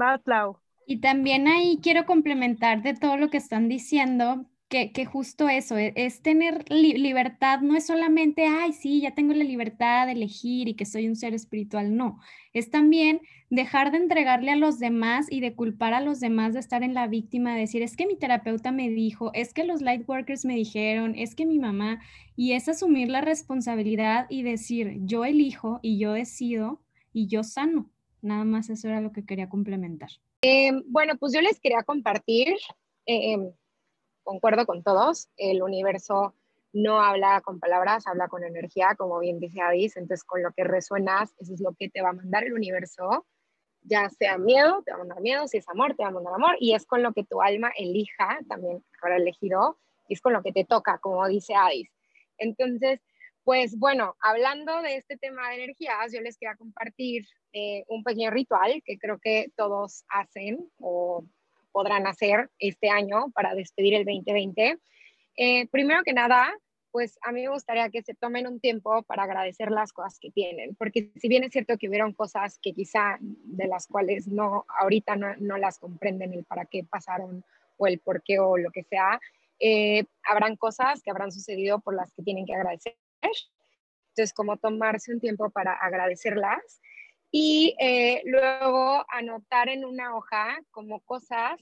Va, 0.00 0.18
Clau. 0.18 0.58
Y 0.86 1.00
también 1.00 1.48
ahí 1.48 1.78
quiero 1.82 2.06
complementar 2.06 2.82
de 2.82 2.94
todo 2.94 3.16
lo 3.16 3.28
que 3.30 3.36
están 3.36 3.68
diciendo, 3.68 4.46
que, 4.68 5.06
justo 5.06 5.48
eso, 5.48 5.78
e, 5.78 5.92
es, 5.96 6.20
tener 6.22 6.70
libertad, 6.70 7.60
no 7.60 7.74
es 7.74 7.86
solamente, 7.86 8.46
ay, 8.46 8.72
sí, 8.72 9.00
ya 9.00 9.14
tengo 9.14 9.32
la 9.32 9.44
libertad 9.44 10.06
de 10.06 10.12
elegir 10.12 10.68
y 10.68 10.74
que 10.74 10.84
soy 10.84 11.08
un 11.08 11.16
ser 11.16 11.32
espiritual, 11.32 11.96
no, 11.96 12.20
es 12.52 12.70
también 12.70 13.20
dejar 13.50 13.90
de 13.92 13.98
entregarle 13.98 14.50
a 14.50 14.56
los 14.56 14.78
demás 14.78 15.26
y 15.30 15.40
de 15.40 15.54
culpar 15.54 15.94
a 15.94 16.02
los 16.02 16.20
demás 16.20 16.52
de 16.52 16.60
estar 16.60 16.82
en 16.82 16.92
la 16.92 17.06
víctima, 17.06 17.54
de 17.54 17.60
decir, 17.60 17.82
es 17.82 17.96
que 17.96 18.06
mi 18.06 18.16
terapeuta 18.16 18.70
me 18.70 18.90
dijo, 18.90 19.30
es 19.32 19.54
que 19.54 19.64
los 19.64 19.80
light 19.80 20.06
workers 20.06 20.44
me 20.44 20.54
dijeron, 20.54 21.14
es 21.16 21.34
que 21.34 21.46
mi 21.46 21.58
mamá, 21.58 22.00
y 22.36 22.52
es 22.52 22.68
asumir 22.68 23.08
la 23.08 23.22
responsabilidad 23.22 24.26
y 24.28 24.42
decir, 24.42 24.98
yo 25.00 25.24
elijo 25.24 25.80
y 25.82 25.98
yo 25.98 26.12
decido 26.12 26.82
y 27.12 27.26
yo 27.26 27.42
sano. 27.42 27.90
Nada 28.20 28.44
más 28.44 28.68
eso 28.68 28.88
era 28.88 29.00
lo 29.00 29.12
que 29.12 29.24
quería 29.24 29.48
complementar. 29.48 30.10
Em, 30.42 30.82
bueno, 30.88 31.16
pues 31.18 31.32
yo 31.32 31.40
les 31.40 31.58
quería 31.58 31.82
compartir. 31.84 32.54
Em, 33.06 33.50
concuerdo 34.28 34.66
con 34.66 34.82
todos, 34.82 35.30
el 35.38 35.62
universo 35.62 36.34
no 36.74 37.00
habla 37.00 37.40
con 37.40 37.58
palabras, 37.58 38.06
habla 38.06 38.28
con 38.28 38.44
energía, 38.44 38.94
como 38.94 39.18
bien 39.20 39.40
dice 39.40 39.62
Avis, 39.62 39.96
entonces 39.96 40.22
con 40.22 40.42
lo 40.42 40.52
que 40.52 40.64
resuenas, 40.64 41.34
eso 41.38 41.54
es 41.54 41.62
lo 41.62 41.72
que 41.72 41.88
te 41.88 42.02
va 42.02 42.10
a 42.10 42.12
mandar 42.12 42.44
el 42.44 42.52
universo, 42.52 43.26
ya 43.80 44.10
sea 44.10 44.36
miedo, 44.36 44.82
te 44.84 44.90
va 44.90 44.96
a 44.96 44.98
mandar 44.98 45.22
miedo, 45.22 45.48
si 45.48 45.56
es 45.56 45.68
amor, 45.70 45.94
te 45.96 46.02
va 46.02 46.10
a 46.10 46.12
mandar 46.12 46.34
amor, 46.34 46.56
y 46.60 46.74
es 46.74 46.84
con 46.84 47.02
lo 47.02 47.14
que 47.14 47.24
tu 47.24 47.40
alma 47.40 47.72
elija, 47.74 48.40
también 48.50 48.84
habrá 49.00 49.16
elegido, 49.16 49.78
y 50.08 50.12
es 50.12 50.20
con 50.20 50.34
lo 50.34 50.42
que 50.42 50.52
te 50.52 50.66
toca, 50.66 50.98
como 50.98 51.26
dice 51.26 51.54
Avis. 51.54 51.90
Entonces, 52.36 53.00
pues 53.44 53.78
bueno, 53.78 54.14
hablando 54.20 54.82
de 54.82 54.96
este 54.96 55.16
tema 55.16 55.48
de 55.48 55.64
energías, 55.64 56.12
yo 56.12 56.20
les 56.20 56.36
quería 56.36 56.54
compartir 56.56 57.24
eh, 57.54 57.82
un 57.88 58.04
pequeño 58.04 58.30
ritual 58.30 58.82
que 58.84 58.98
creo 58.98 59.18
que 59.18 59.50
todos 59.56 60.04
hacen 60.10 60.70
o 60.78 61.24
podrán 61.72 62.06
hacer 62.06 62.50
este 62.58 62.90
año 62.90 63.30
para 63.32 63.54
despedir 63.54 63.94
el 63.94 64.04
2020. 64.04 64.78
Eh, 65.36 65.68
primero 65.68 66.02
que 66.02 66.12
nada, 66.12 66.52
pues 66.90 67.18
a 67.22 67.32
mí 67.32 67.42
me 67.42 67.50
gustaría 67.50 67.90
que 67.90 68.02
se 68.02 68.14
tomen 68.14 68.46
un 68.46 68.60
tiempo 68.60 69.02
para 69.02 69.24
agradecer 69.24 69.70
las 69.70 69.92
cosas 69.92 70.18
que 70.20 70.30
tienen, 70.30 70.74
porque 70.76 71.12
si 71.16 71.28
bien 71.28 71.44
es 71.44 71.52
cierto 71.52 71.76
que 71.78 71.88
hubieron 71.88 72.12
cosas 72.12 72.58
que 72.60 72.72
quizá 72.72 73.18
de 73.20 73.66
las 73.66 73.86
cuales 73.86 74.26
no, 74.26 74.64
ahorita 74.80 75.16
no, 75.16 75.58
las 75.58 75.78
comprenden 75.78 76.32
el 76.32 76.44
para 76.44 76.64
qué 76.64 76.84
pasaron 76.84 77.44
o 77.76 77.86
el 77.86 78.00
por 78.00 78.22
qué 78.22 78.40
o 78.40 78.56
lo 78.56 78.70
que 78.70 78.82
sea, 78.82 79.20
eh, 79.60 80.04
habrán 80.24 80.56
cosas 80.56 81.02
que 81.02 81.10
habrán 81.10 81.30
sucedido 81.30 81.80
por 81.80 81.94
las 81.94 82.12
que 82.14 82.22
tienen 82.22 82.46
que 82.46 82.54
agradecer. 82.54 82.96
Entonces, 83.22 84.32
como 84.32 84.56
tomarse 84.56 85.12
un 85.12 85.20
tiempo 85.20 85.50
para 85.50 85.74
agradecerlas 85.74 86.80
y 87.30 87.74
eh, 87.78 88.22
luego 88.24 89.04
anotar 89.08 89.68
en 89.68 89.84
una 89.84 90.16
hoja 90.16 90.58
como 90.70 91.00
cosas 91.00 91.60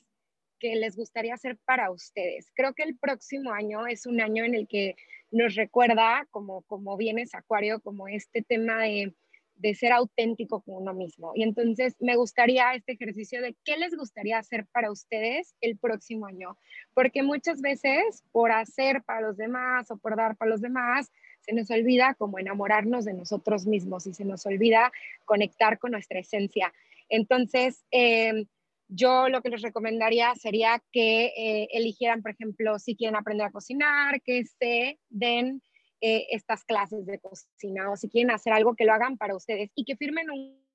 que 0.58 0.76
les 0.76 0.96
gustaría 0.96 1.34
hacer 1.34 1.58
para 1.64 1.90
ustedes. 1.90 2.50
Creo 2.54 2.74
que 2.74 2.82
el 2.82 2.96
próximo 2.96 3.52
año 3.52 3.86
es 3.86 4.06
un 4.06 4.20
año 4.20 4.44
en 4.44 4.54
el 4.54 4.68
que 4.68 4.96
nos 5.30 5.54
recuerda, 5.54 6.26
como, 6.30 6.62
como 6.62 6.96
vienes 6.96 7.34
Acuario, 7.34 7.80
como 7.80 8.08
este 8.08 8.42
tema 8.42 8.82
de, 8.82 9.14
de 9.56 9.74
ser 9.74 9.92
auténtico 9.92 10.62
con 10.62 10.76
uno 10.76 10.94
mismo. 10.94 11.32
Y 11.34 11.42
entonces 11.42 11.96
me 11.98 12.16
gustaría 12.16 12.74
este 12.74 12.92
ejercicio 12.92 13.42
de 13.42 13.56
qué 13.64 13.76
les 13.76 13.94
gustaría 13.96 14.38
hacer 14.38 14.66
para 14.72 14.90
ustedes 14.90 15.54
el 15.60 15.76
próximo 15.78 16.26
año, 16.26 16.56
porque 16.94 17.22
muchas 17.22 17.60
veces 17.60 18.22
por 18.32 18.52
hacer 18.52 19.02
para 19.02 19.22
los 19.22 19.36
demás 19.36 19.90
o 19.90 19.96
por 19.96 20.16
dar 20.16 20.36
para 20.36 20.50
los 20.50 20.60
demás, 20.60 21.10
se 21.40 21.52
nos 21.52 21.70
olvida 21.70 22.14
como 22.14 22.38
enamorarnos 22.38 23.04
de 23.04 23.14
nosotros 23.14 23.66
mismos 23.66 24.06
y 24.06 24.14
se 24.14 24.24
nos 24.24 24.46
olvida 24.46 24.92
conectar 25.24 25.78
con 25.78 25.92
nuestra 25.92 26.18
esencia. 26.18 26.72
Entonces, 27.08 27.84
em, 27.90 28.46
yo 28.88 29.28
lo 29.28 29.42
que 29.42 29.50
les 29.50 29.62
recomendaría 29.62 30.34
sería 30.34 30.82
que 30.92 31.26
eh, 31.36 31.68
eligieran, 31.72 32.22
por 32.22 32.32
ejemplo, 32.32 32.78
si 32.78 32.96
quieren 32.96 33.16
aprender 33.16 33.46
a 33.46 33.50
cocinar, 33.50 34.22
que 34.22 34.44
se 34.44 34.98
den 35.08 35.62
eh, 36.00 36.26
estas 36.30 36.64
clases 36.64 37.06
de 37.06 37.18
cocina 37.18 37.90
o 37.90 37.96
si 37.96 38.08
quieren 38.08 38.30
hacer 38.30 38.52
algo 38.52 38.76
que 38.76 38.84
lo 38.84 38.92
hagan 38.92 39.16
para 39.16 39.34
ustedes 39.34 39.70
y 39.74 39.84
que 39.84 39.96
firmen 39.96 40.30
un 40.30 40.65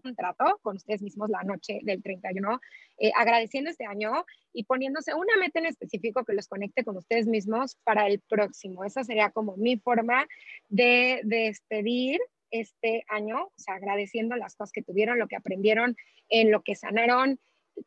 contrato 0.00 0.58
con 0.62 0.76
ustedes 0.76 1.02
mismos 1.02 1.30
la 1.30 1.42
noche 1.42 1.80
del 1.82 2.02
31, 2.02 2.60
eh, 2.98 3.12
agradeciendo 3.16 3.70
este 3.70 3.86
año 3.86 4.24
y 4.52 4.64
poniéndose 4.64 5.14
una 5.14 5.36
meta 5.36 5.58
en 5.58 5.66
específico 5.66 6.24
que 6.24 6.34
los 6.34 6.48
conecte 6.48 6.84
con 6.84 6.96
ustedes 6.96 7.26
mismos 7.26 7.76
para 7.84 8.06
el 8.06 8.20
próximo. 8.20 8.84
Esa 8.84 9.04
sería 9.04 9.30
como 9.30 9.56
mi 9.56 9.76
forma 9.76 10.26
de, 10.68 11.20
despedir 11.24 12.20
este 12.50 13.04
año, 13.08 13.44
o 13.44 13.52
sea, 13.56 13.74
agradeciendo 13.74 14.36
las 14.36 14.56
cosas 14.56 14.72
que 14.72 14.82
tuvieron, 14.82 15.18
lo 15.18 15.28
que 15.28 15.36
aprendieron, 15.36 15.96
en 16.28 16.50
lo 16.50 16.62
que 16.62 16.74
sanaron, 16.74 17.38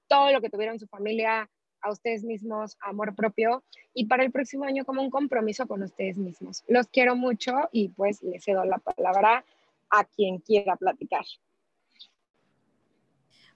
todo 0.07 0.31
lo 0.31 0.41
que 0.41 0.49
tuvieron 0.49 0.79
su 0.79 0.87
familia, 0.87 1.49
a 1.81 1.91
ustedes 1.91 2.23
mismos, 2.23 2.77
amor 2.81 3.15
propio 3.15 3.63
y 3.93 4.07
para 4.07 4.23
el 4.23 4.31
próximo 4.31 4.65
año 4.65 4.85
como 4.85 5.03
un 5.03 5.11
compromiso 5.11 5.67
con 5.67 5.83
ustedes 5.83 6.17
mismos. 6.17 6.63
Los 6.67 6.87
quiero 6.87 7.15
mucho 7.15 7.53
y 7.71 7.89
pues 7.89 8.23
les 8.23 8.43
cedo 8.43 8.65
la 8.65 8.79
palabra 8.79 9.45
a 9.91 10.03
quien 10.03 10.39
quiera 10.39 10.75
platicar. 10.77 11.25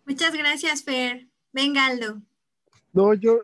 Muchas 0.10 0.36
gracias, 0.36 0.84
Fer. 0.84 1.28
Venga, 1.53 1.86
Aldo. 1.86 2.20
No, 2.93 3.14
yo, 3.14 3.43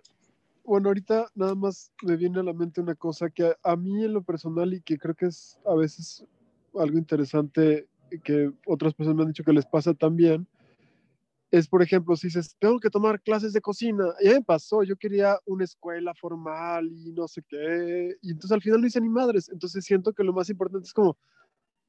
bueno, 0.64 0.90
ahorita 0.90 1.28
nada 1.36 1.54
más 1.54 1.92
me 2.02 2.18
viene 2.18 2.40
a 2.40 2.44
la 2.44 2.54
mente 2.54 2.82
una 2.82 2.96
cosa 2.96 3.30
que 3.30 3.54
a, 3.64 3.76
mí 3.76 4.04
en 4.04 4.14
lo 4.14 4.24
personal 4.24 4.74
y 4.74 4.82
que 4.82 4.98
creo 4.98 5.14
que 5.14 5.28
es 5.28 5.60
a 5.64 5.76
veces 5.76 6.26
algo 6.74 6.98
interesante 6.98 7.88
que 8.24 8.52
otras 8.66 8.96
personas 8.96 9.16
me 9.16 9.22
han 9.22 9.28
dicho 9.28 9.44
que 9.44 9.54
les 9.54 9.68
pasa 9.68 9.94
también, 9.94 10.48
es, 11.52 11.68
por 11.68 11.84
ejemplo, 11.84 12.16
si 12.16 12.28
dices, 12.28 12.56
tengo 12.58 12.80
que 12.80 12.90
tomar 12.90 13.22
clases 13.22 13.54
de 13.54 13.62
cocina, 13.62 14.06
ya 14.24 14.32
me 14.32 14.42
pasó, 14.42 14.82
yo 14.82 14.96
quería 14.96 15.38
una 15.46 15.66
escuela 15.66 16.16
formal 16.16 16.92
y 16.92 17.12
no 17.12 17.28
sé 17.28 17.44
qué, 17.48 18.18
y 18.24 18.32
entonces 18.32 18.52
al 18.52 18.64
final 18.64 18.82
no 18.82 18.88
hice 18.88 19.00
ni 19.00 19.10
madres, 19.10 19.50
entonces 19.50 19.86
siento 19.86 20.14
que 20.14 20.24
lo 20.24 20.34
más 20.34 20.50
importante 20.50 20.88
es 20.88 20.94
como, 20.94 21.16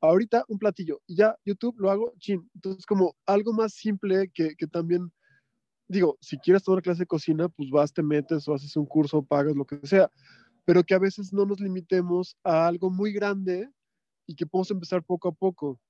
ahorita 0.08 0.44
un 0.48 0.58
platillo 0.58 1.00
y 1.06 1.16
ya 1.16 1.36
YouTube 1.44 1.76
lo 1.78 1.90
hago, 1.90 2.14
chin. 2.18 2.48
Entonces, 2.54 2.86
como 2.86 3.16
algo 3.26 3.52
más 3.52 3.74
simple 3.74 4.30
que, 4.32 4.54
que 4.56 4.66
también, 4.66 5.12
digo, 5.88 6.16
si 6.20 6.38
quieres 6.38 6.62
tomar 6.62 6.82
clase 6.82 7.00
de 7.00 7.06
cocina, 7.06 7.48
pues 7.48 7.70
vas, 7.70 7.92
te 7.92 8.02
metes 8.02 8.46
o 8.48 8.54
haces 8.54 8.76
un 8.76 8.86
curso, 8.86 9.22
pagas, 9.22 9.54
lo 9.54 9.64
que 9.64 9.78
sea, 9.84 10.10
pero 10.64 10.82
que 10.82 10.94
a 10.94 10.98
veces 10.98 11.32
no 11.32 11.46
nos 11.46 11.60
limitemos 11.60 12.36
a 12.44 12.66
algo 12.66 12.90
muy 12.90 13.12
grande 13.12 13.70
y 14.26 14.34
que 14.34 14.46
podemos 14.46 14.70
empezar 14.70 15.02
poco 15.02 15.28
a 15.28 15.32
poco. 15.32 15.80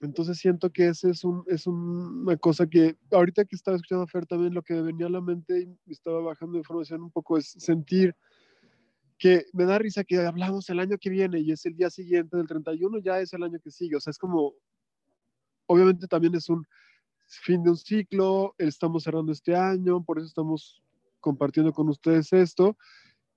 Entonces 0.00 0.38
siento 0.38 0.70
que 0.70 0.88
ese 0.88 1.10
es, 1.10 1.22
un, 1.22 1.44
es 1.46 1.66
una 1.66 2.36
cosa 2.36 2.66
que 2.66 2.96
ahorita 3.12 3.44
que 3.44 3.54
estaba 3.54 3.76
escuchando 3.76 4.02
a 4.02 4.08
Fer 4.08 4.26
también 4.26 4.52
lo 4.52 4.62
que 4.62 4.74
venía 4.82 5.06
a 5.06 5.10
la 5.10 5.20
mente 5.20 5.68
y 5.86 5.92
estaba 5.92 6.20
bajando 6.20 6.58
información 6.58 7.02
un 7.02 7.12
poco 7.12 7.38
es 7.38 7.54
sentir 7.56 8.14
que 9.18 9.46
me 9.52 9.64
da 9.64 9.78
risa 9.78 10.04
que 10.04 10.18
hablamos 10.18 10.68
el 10.70 10.80
año 10.80 10.98
que 10.98 11.10
viene 11.10 11.40
y 11.40 11.52
es 11.52 11.64
el 11.66 11.76
día 11.76 11.90
siguiente 11.90 12.36
del 12.36 12.46
31, 12.46 12.98
ya 12.98 13.20
es 13.20 13.32
el 13.32 13.42
año 13.42 13.58
que 13.62 13.70
sigue. 13.70 13.96
O 13.96 14.00
sea, 14.00 14.10
es 14.10 14.18
como, 14.18 14.54
obviamente 15.66 16.06
también 16.06 16.34
es 16.34 16.48
un 16.48 16.66
fin 17.26 17.62
de 17.62 17.70
un 17.70 17.76
ciclo, 17.76 18.54
estamos 18.58 19.04
cerrando 19.04 19.32
este 19.32 19.54
año, 19.54 20.02
por 20.04 20.18
eso 20.18 20.26
estamos 20.26 20.82
compartiendo 21.20 21.72
con 21.72 21.88
ustedes 21.88 22.32
esto. 22.32 22.76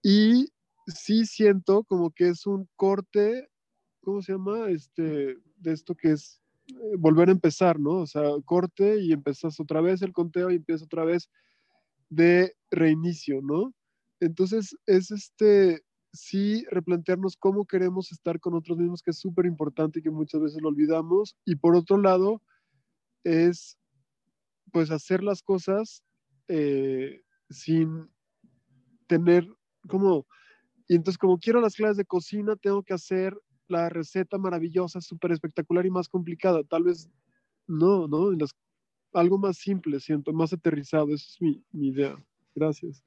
Y 0.02 0.50
sí 0.88 1.26
siento 1.26 1.84
como 1.84 2.12
que 2.12 2.30
es 2.30 2.46
un 2.46 2.68
corte, 2.76 3.50
¿cómo 4.02 4.22
se 4.22 4.34
llama? 4.34 4.70
Este, 4.70 5.38
de 5.58 5.72
esto 5.72 5.96
que 5.96 6.12
es 6.12 6.42
eh, 6.68 6.96
volver 6.98 7.30
a 7.30 7.34
empezar, 7.34 7.80
¿no? 7.80 8.02
O 8.02 8.08
sea, 8.08 8.24
corte 8.44 9.00
y 9.00 9.14
empezas 9.14 9.60
otra 9.60 9.82
vez 9.82 10.02
el 10.02 10.14
conteo 10.14 10.52
y 10.52 10.56
empieza 10.56 10.86
otra 10.86 11.06
vez 11.06 11.30
de 12.10 12.54
reinicio, 12.70 13.42
¿no? 13.42 13.74
Entonces, 14.20 14.76
es 14.86 15.12
este, 15.12 15.84
sí, 16.14 16.66
replantearnos 16.72 17.36
cómo 17.38 17.66
queremos 17.66 18.12
estar 18.12 18.40
con 18.40 18.56
otros 18.56 18.78
mismos, 18.78 19.02
que 19.02 19.12
es 19.12 19.20
súper 19.20 19.46
importante 19.46 20.00
y 20.00 20.02
que 20.02 20.12
muchas 20.12 20.42
veces 20.42 20.62
lo 20.62 20.70
olvidamos. 20.70 21.36
Y 21.46 21.56
por 21.56 21.76
otro 21.76 21.98
lado, 21.98 22.42
es 23.24 23.78
pues 24.72 24.92
hacer 24.92 25.24
las 25.24 25.42
cosas 25.42 26.04
eh, 26.48 27.22
sin 27.50 28.10
tener 29.08 29.48
como, 29.88 30.26
y 30.88 30.96
entonces 30.96 31.18
como 31.18 31.40
quiero 31.40 31.62
las 31.62 31.76
clases 31.76 31.98
de 31.98 32.06
cocina, 32.06 32.56
tengo 32.56 32.84
que 32.84 32.94
hacer 32.94 33.38
la 33.68 33.90
receta 33.90 34.38
maravillosa, 34.38 35.02
súper 35.02 35.32
espectacular 35.32 35.86
y 35.86 35.92
más 35.92 36.10
complicada. 36.10 36.64
Tal 36.64 36.84
vez 36.84 37.10
no, 37.68 38.08
¿no? 38.08 38.32
algo 39.14 39.38
más 39.38 39.58
simple, 39.58 40.00
siento, 40.00 40.34
más 40.34 40.54
aterrizado. 40.54 41.14
Esa 41.14 41.26
es 41.26 41.42
mi 41.42 41.88
idea. 41.88 42.18
Gracias. 42.54 43.04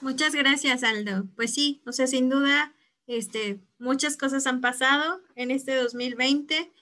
Muchas 0.00 0.34
gracias, 0.34 0.82
Aldo. 0.84 1.26
Pues 1.34 1.52
sí, 1.52 1.82
o 1.86 1.92
sea, 1.92 2.06
sin 2.06 2.28
duda, 2.28 2.74
este, 3.06 3.60
muchas 3.78 4.16
cosas 4.16 4.46
han 4.46 4.60
pasado 4.60 5.20
en 5.34 5.50
este 5.50 5.74
2020. 5.74 6.72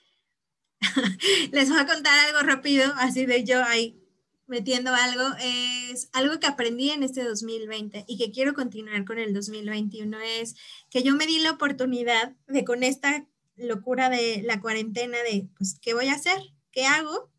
Les 1.51 1.69
voy 1.69 1.79
a 1.79 1.87
contar 1.87 2.19
algo 2.19 2.39
rápido, 2.41 2.93
así 2.97 3.25
de 3.25 3.43
yo 3.43 3.63
ahí 3.63 3.99
metiendo 4.45 4.93
algo. 4.93 5.23
Es 5.41 6.09
algo 6.13 6.39
que 6.39 6.47
aprendí 6.47 6.91
en 6.91 7.03
este 7.03 7.23
2020 7.23 8.05
y 8.07 8.17
que 8.17 8.31
quiero 8.31 8.53
continuar 8.53 9.03
con 9.05 9.17
el 9.17 9.33
2021 9.33 10.19
es 10.19 10.55
que 10.89 11.01
yo 11.01 11.15
me 11.15 11.25
di 11.25 11.39
la 11.39 11.51
oportunidad 11.51 12.35
de 12.47 12.63
con 12.65 12.83
esta 12.83 13.25
locura 13.55 14.09
de 14.09 14.43
la 14.43 14.61
cuarentena 14.61 15.17
de, 15.23 15.49
pues, 15.57 15.79
¿qué 15.81 15.93
voy 15.93 16.09
a 16.09 16.13
hacer? 16.13 16.37
¿Qué 16.71 16.85
hago? 16.85 17.31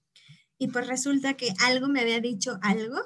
Y 0.58 0.68
pues 0.68 0.88
resulta 0.88 1.34
que 1.34 1.52
algo 1.64 1.86
me 1.86 2.00
había 2.00 2.20
dicho 2.20 2.58
algo 2.62 2.98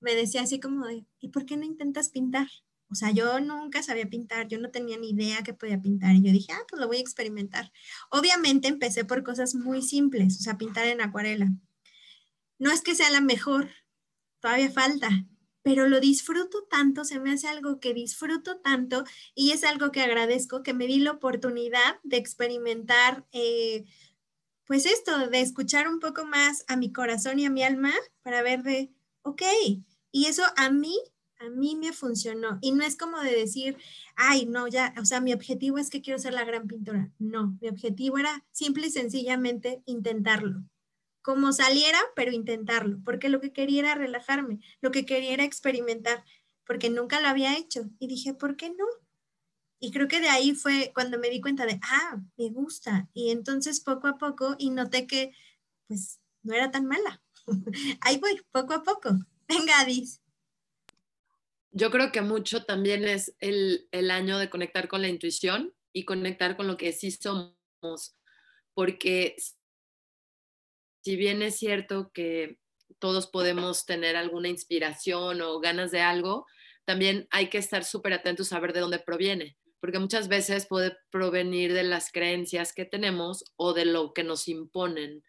me 0.00 0.14
decía 0.14 0.42
así 0.42 0.60
como 0.60 0.86
de, 0.86 1.06
¿y 1.20 1.28
por 1.28 1.46
qué 1.46 1.56
no 1.56 1.64
intentas 1.64 2.10
pintar? 2.10 2.48
O 2.88 2.94
sea, 2.94 3.10
yo 3.10 3.40
nunca 3.40 3.82
sabía 3.82 4.06
pintar, 4.06 4.46
yo 4.46 4.58
no 4.58 4.70
tenía 4.70 4.96
ni 4.96 5.10
idea 5.10 5.42
que 5.42 5.54
podía 5.54 5.80
pintar 5.80 6.14
y 6.14 6.22
yo 6.22 6.32
dije, 6.32 6.52
ah, 6.52 6.64
pues 6.68 6.80
lo 6.80 6.86
voy 6.86 6.98
a 6.98 7.00
experimentar. 7.00 7.72
Obviamente 8.10 8.68
empecé 8.68 9.04
por 9.04 9.24
cosas 9.24 9.54
muy 9.54 9.82
simples, 9.82 10.38
o 10.38 10.42
sea, 10.42 10.56
pintar 10.56 10.86
en 10.86 11.00
acuarela. 11.00 11.48
No 12.58 12.70
es 12.70 12.82
que 12.82 12.94
sea 12.94 13.10
la 13.10 13.20
mejor, 13.20 13.70
todavía 14.40 14.70
falta, 14.70 15.26
pero 15.62 15.88
lo 15.88 15.98
disfruto 15.98 16.64
tanto, 16.70 17.04
se 17.04 17.18
me 17.18 17.32
hace 17.32 17.48
algo 17.48 17.80
que 17.80 17.92
disfruto 17.92 18.60
tanto 18.60 19.02
y 19.34 19.50
es 19.50 19.64
algo 19.64 19.90
que 19.90 20.00
agradezco 20.00 20.62
que 20.62 20.74
me 20.74 20.86
di 20.86 21.00
la 21.00 21.10
oportunidad 21.10 21.98
de 22.04 22.18
experimentar, 22.18 23.26
eh, 23.32 23.84
pues 24.64 24.86
esto, 24.86 25.28
de 25.28 25.40
escuchar 25.40 25.88
un 25.88 25.98
poco 25.98 26.24
más 26.24 26.64
a 26.68 26.76
mi 26.76 26.92
corazón 26.92 27.40
y 27.40 27.46
a 27.46 27.50
mi 27.50 27.64
alma 27.64 27.92
para 28.22 28.42
ver 28.42 28.62
de, 28.62 28.92
ok, 29.26 29.42
y 30.12 30.26
eso 30.26 30.44
a 30.56 30.70
mí, 30.70 30.96
a 31.40 31.50
mí 31.50 31.74
me 31.76 31.92
funcionó. 31.92 32.58
Y 32.62 32.72
no 32.72 32.84
es 32.84 32.96
como 32.96 33.20
de 33.20 33.34
decir, 33.34 33.76
ay, 34.14 34.46
no, 34.46 34.68
ya, 34.68 34.94
o 35.00 35.04
sea, 35.04 35.20
mi 35.20 35.32
objetivo 35.32 35.78
es 35.78 35.90
que 35.90 36.00
quiero 36.00 36.18
ser 36.18 36.32
la 36.32 36.44
gran 36.44 36.66
pintora. 36.68 37.10
No, 37.18 37.58
mi 37.60 37.68
objetivo 37.68 38.18
era 38.18 38.44
simple 38.52 38.86
y 38.86 38.90
sencillamente 38.90 39.82
intentarlo. 39.84 40.62
Como 41.22 41.52
saliera, 41.52 41.98
pero 42.14 42.30
intentarlo, 42.30 42.98
porque 43.04 43.28
lo 43.28 43.40
que 43.40 43.52
quería 43.52 43.80
era 43.80 43.94
relajarme, 43.96 44.60
lo 44.80 44.92
que 44.92 45.04
quería 45.04 45.32
era 45.32 45.44
experimentar, 45.44 46.24
porque 46.64 46.88
nunca 46.88 47.20
lo 47.20 47.26
había 47.26 47.58
hecho. 47.58 47.90
Y 47.98 48.06
dije, 48.06 48.32
¿por 48.32 48.56
qué 48.56 48.70
no? 48.70 48.86
Y 49.80 49.90
creo 49.90 50.06
que 50.06 50.20
de 50.20 50.28
ahí 50.28 50.54
fue 50.54 50.92
cuando 50.94 51.18
me 51.18 51.30
di 51.30 51.40
cuenta 51.40 51.66
de, 51.66 51.80
ah, 51.82 52.22
me 52.36 52.48
gusta. 52.50 53.10
Y 53.12 53.30
entonces 53.32 53.80
poco 53.80 54.06
a 54.06 54.18
poco, 54.18 54.54
y 54.58 54.70
noté 54.70 55.08
que, 55.08 55.32
pues, 55.88 56.20
no 56.42 56.54
era 56.54 56.70
tan 56.70 56.86
mala. 56.86 57.22
Ahí 58.00 58.18
voy, 58.18 58.40
poco 58.50 58.74
a 58.74 58.82
poco. 58.82 59.10
Venga, 59.48 59.80
Adis. 59.80 60.20
Yo 61.70 61.90
creo 61.90 62.10
que 62.10 62.22
mucho 62.22 62.64
también 62.64 63.04
es 63.04 63.36
el, 63.40 63.88
el 63.90 64.10
año 64.10 64.38
de 64.38 64.48
conectar 64.48 64.88
con 64.88 65.02
la 65.02 65.08
intuición 65.08 65.74
y 65.92 66.04
conectar 66.04 66.56
con 66.56 66.66
lo 66.66 66.76
que 66.76 66.92
sí 66.92 67.10
somos, 67.10 68.16
porque 68.74 69.36
si 71.02 71.16
bien 71.16 71.42
es 71.42 71.56
cierto 71.56 72.10
que 72.12 72.58
todos 72.98 73.26
podemos 73.26 73.84
tener 73.86 74.16
alguna 74.16 74.48
inspiración 74.48 75.40
o 75.42 75.60
ganas 75.60 75.90
de 75.90 76.00
algo, 76.00 76.46
también 76.84 77.28
hay 77.30 77.48
que 77.48 77.58
estar 77.58 77.84
súper 77.84 78.12
atentos 78.12 78.52
a 78.52 78.60
ver 78.60 78.72
de 78.72 78.80
dónde 78.80 78.98
proviene, 78.98 79.56
porque 79.80 79.98
muchas 79.98 80.28
veces 80.28 80.66
puede 80.66 80.96
provenir 81.10 81.72
de 81.72 81.82
las 81.82 82.10
creencias 82.10 82.72
que 82.72 82.84
tenemos 82.84 83.44
o 83.56 83.72
de 83.72 83.84
lo 83.84 84.12
que 84.12 84.24
nos 84.24 84.48
imponen. 84.48 85.22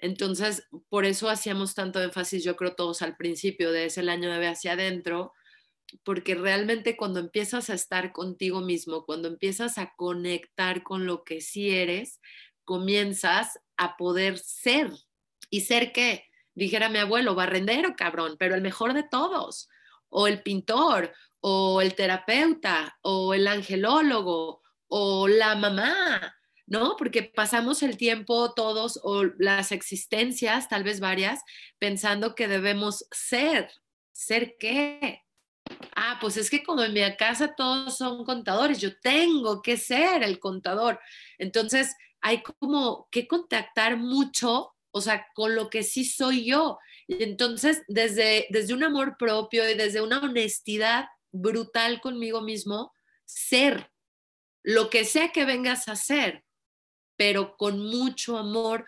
Entonces, 0.00 0.66
por 0.88 1.04
eso 1.04 1.28
hacíamos 1.28 1.74
tanto 1.74 2.02
énfasis, 2.02 2.42
yo 2.42 2.56
creo, 2.56 2.74
todos 2.74 3.02
al 3.02 3.16
principio 3.16 3.70
de 3.70 3.86
ese 3.86 4.00
año 4.08 4.30
de 4.30 4.46
hacia 4.48 4.72
adentro, 4.72 5.32
porque 6.04 6.34
realmente 6.34 6.96
cuando 6.96 7.20
empiezas 7.20 7.68
a 7.68 7.74
estar 7.74 8.12
contigo 8.12 8.60
mismo, 8.60 9.04
cuando 9.04 9.28
empiezas 9.28 9.76
a 9.78 9.92
conectar 9.96 10.82
con 10.82 11.04
lo 11.04 11.24
que 11.24 11.40
sí 11.40 11.70
eres, 11.70 12.20
comienzas 12.64 13.58
a 13.76 13.96
poder 13.96 14.38
ser. 14.38 14.90
¿Y 15.50 15.62
ser 15.62 15.92
qué? 15.92 16.24
Dijera 16.54 16.88
mi 16.88 16.98
abuelo, 16.98 17.34
barrendero, 17.34 17.94
cabrón, 17.96 18.36
pero 18.38 18.54
el 18.54 18.62
mejor 18.62 18.94
de 18.94 19.02
todos, 19.02 19.68
o 20.08 20.26
el 20.26 20.42
pintor, 20.42 21.12
o 21.40 21.80
el 21.80 21.94
terapeuta, 21.94 22.98
o 23.02 23.34
el 23.34 23.46
angelólogo, 23.46 24.62
o 24.88 25.28
la 25.28 25.56
mamá, 25.56 26.34
¿no? 26.70 26.96
Porque 26.96 27.24
pasamos 27.24 27.82
el 27.82 27.96
tiempo 27.96 28.54
todos 28.54 29.00
o 29.02 29.24
las 29.38 29.72
existencias, 29.72 30.68
tal 30.68 30.84
vez 30.84 31.00
varias, 31.00 31.40
pensando 31.78 32.36
que 32.36 32.46
debemos 32.46 33.06
ser. 33.10 33.68
¿Ser 34.12 34.54
qué? 34.58 35.22
Ah, 35.96 36.18
pues 36.20 36.36
es 36.36 36.48
que 36.48 36.62
como 36.62 36.84
en 36.84 36.94
mi 36.94 37.00
casa 37.16 37.54
todos 37.56 37.98
son 37.98 38.24
contadores, 38.24 38.80
yo 38.80 38.96
tengo 39.00 39.62
que 39.62 39.76
ser 39.76 40.22
el 40.22 40.38
contador. 40.38 41.00
Entonces, 41.38 41.96
hay 42.20 42.42
como 42.42 43.08
que 43.10 43.26
contactar 43.26 43.96
mucho, 43.96 44.72
o 44.92 45.00
sea, 45.00 45.26
con 45.34 45.56
lo 45.56 45.70
que 45.70 45.82
sí 45.82 46.04
soy 46.04 46.44
yo. 46.44 46.78
Y 47.08 47.24
entonces, 47.24 47.82
desde, 47.88 48.46
desde 48.50 48.74
un 48.74 48.84
amor 48.84 49.16
propio 49.18 49.68
y 49.68 49.74
desde 49.74 50.02
una 50.02 50.20
honestidad 50.20 51.06
brutal 51.32 52.00
conmigo 52.00 52.42
mismo, 52.42 52.92
ser 53.24 53.90
lo 54.62 54.88
que 54.88 55.04
sea 55.04 55.32
que 55.32 55.44
vengas 55.44 55.88
a 55.88 55.92
hacer, 55.92 56.44
pero 57.20 57.54
con 57.58 57.78
mucho 57.78 58.38
amor 58.38 58.86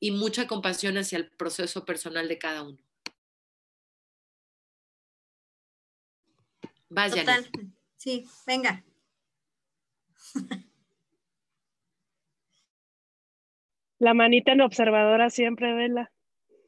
y 0.00 0.10
mucha 0.10 0.46
compasión 0.46 0.96
hacia 0.96 1.18
el 1.18 1.28
proceso 1.28 1.84
personal 1.84 2.28
de 2.28 2.38
cada 2.38 2.62
uno. 2.62 2.78
Vaya. 6.88 7.20
Total. 7.20 7.46
Sí, 7.96 8.26
venga. 8.46 8.82
La 13.98 14.14
manita 14.14 14.52
en 14.52 14.62
observadora 14.62 15.28
siempre, 15.28 15.74
Vela. 15.74 16.10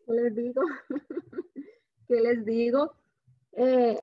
¿Qué 0.04 0.12
les 0.12 0.36
digo? 0.36 0.62
¿Qué 2.08 2.20
les 2.20 2.44
digo? 2.44 2.94
Eh, 3.52 3.98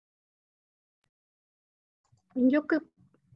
yo, 2.34 2.66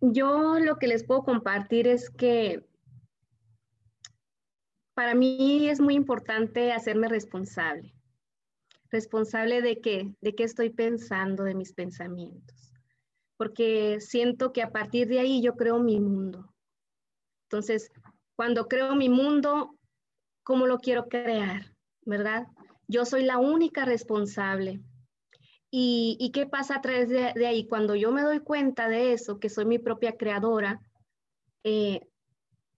yo 0.02 0.58
lo 0.58 0.80
que 0.80 0.88
les 0.88 1.04
puedo 1.04 1.24
compartir 1.24 1.88
es 1.88 2.10
que 2.10 2.67
para 4.98 5.14
mí 5.14 5.70
es 5.70 5.80
muy 5.80 5.94
importante 5.94 6.74
hacerme 6.74 7.08
responsable. 7.08 7.94
Responsable 8.90 9.62
de 9.62 9.80
qué? 9.80 10.16
De 10.22 10.34
qué 10.34 10.44
estoy 10.44 10.72
pensando, 10.72 11.44
de 11.44 11.54
mis 11.54 11.72
pensamientos. 11.72 12.74
Porque 13.38 14.00
siento 14.00 14.52
que 14.52 14.64
a 14.64 14.72
partir 14.72 15.08
de 15.08 15.20
ahí 15.20 15.40
yo 15.44 15.56
creo 15.56 15.78
mi 15.78 16.00
mundo. 16.00 16.52
Entonces, 17.44 17.92
cuando 18.36 18.68
creo 18.68 18.96
mi 18.96 19.08
mundo, 19.08 19.78
¿cómo 20.42 20.66
lo 20.66 20.80
quiero 20.80 21.08
crear? 21.10 21.76
¿Verdad? 22.02 22.48
Yo 22.88 23.06
soy 23.06 23.24
la 23.24 23.38
única 23.38 23.86
responsable. 23.86 24.82
¿Y, 25.70 26.32
qué 26.34 26.48
pasa 26.48 26.78
a 26.78 26.82
través 26.82 27.10
de, 27.10 27.46
ahí? 27.46 27.68
Cuando 27.68 27.94
yo 27.94 28.12
me 28.12 28.24
doy 28.24 28.40
cuenta 28.40 28.90
de 28.90 29.14
eso, 29.14 29.40
que 29.40 29.50
soy 29.50 29.66
mi 29.66 29.78
propia 29.78 30.18
creadora, 30.18 30.82
eh, 31.64 32.02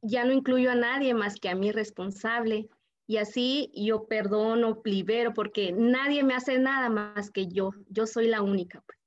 ya 0.02 0.26
no 0.26 0.34
incluyo 0.34 0.72
a 0.72 0.76
nadie 0.76 1.14
más 1.14 1.36
que 1.36 1.50
a 1.50 1.56
mi 1.56 1.72
responsable. 1.72 2.70
Y 3.08 3.18
así 3.18 3.72
yo 3.74 4.06
perdono, 4.06 4.82
libero, 4.86 5.34
porque 5.34 5.72
nadie 5.72 6.24
me 6.24 6.36
hace 6.36 6.60
nada 6.60 6.90
más 6.90 7.32
que 7.32 7.48
yo. 7.48 7.72
Yo 7.90 8.06
soy 8.06 8.28
la 8.28 8.42
única. 8.42 8.82
Pues. 8.86 9.00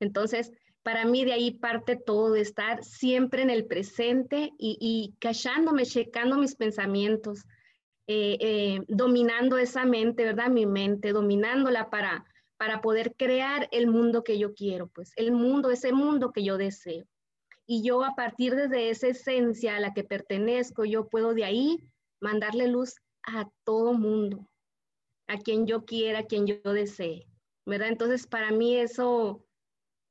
Entonces, 0.00 0.52
para 0.82 1.04
mí 1.04 1.24
de 1.24 1.32
ahí 1.32 1.52
parte 1.52 1.96
todo, 1.96 2.32
de 2.32 2.40
estar 2.40 2.82
siempre 2.84 3.42
en 3.42 3.50
el 3.50 3.66
presente 3.66 4.52
y, 4.58 4.76
y 4.80 5.14
callándome, 5.18 5.86
checando 5.86 6.36
mis 6.36 6.56
pensamientos, 6.56 7.44
eh, 8.06 8.36
eh, 8.40 8.80
dominando 8.88 9.56
esa 9.56 9.86
mente, 9.86 10.24
¿verdad? 10.24 10.50
Mi 10.50 10.66
mente, 10.66 11.12
dominándola 11.12 11.88
para, 11.88 12.26
para 12.58 12.82
poder 12.82 13.14
crear 13.16 13.66
el 13.72 13.86
mundo 13.86 14.22
que 14.24 14.38
yo 14.38 14.52
quiero, 14.52 14.88
pues 14.88 15.12
el 15.16 15.32
mundo, 15.32 15.70
ese 15.70 15.92
mundo 15.92 16.30
que 16.30 16.44
yo 16.44 16.58
deseo. 16.58 17.06
Y 17.66 17.82
yo 17.82 18.04
a 18.04 18.14
partir 18.14 18.54
de 18.54 18.90
esa 18.90 19.08
esencia 19.08 19.76
a 19.76 19.80
la 19.80 19.94
que 19.94 20.04
pertenezco, 20.04 20.84
yo 20.84 21.08
puedo 21.08 21.34
de 21.34 21.44
ahí 21.44 21.78
mandarle 22.20 22.68
luz 22.68 22.94
a 23.22 23.48
todo 23.64 23.94
mundo, 23.94 24.46
a 25.26 25.38
quien 25.38 25.66
yo 25.66 25.84
quiera, 25.84 26.20
a 26.20 26.26
quien 26.26 26.46
yo 26.46 26.72
desee, 26.72 27.26
¿verdad? 27.64 27.88
Entonces, 27.88 28.26
para 28.26 28.50
mí 28.50 28.76
eso, 28.76 29.46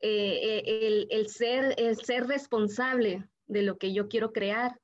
eh, 0.01 0.64
eh, 0.66 1.08
el, 1.10 1.28
ser, 1.28 1.76
el 1.78 1.95
ser 1.97 2.26
responsable 2.26 3.28
de 3.47 3.62
lo 3.62 3.78
que 3.78 3.93
yo 3.93 4.08
quiero 4.08 4.32
crear, 4.32 4.80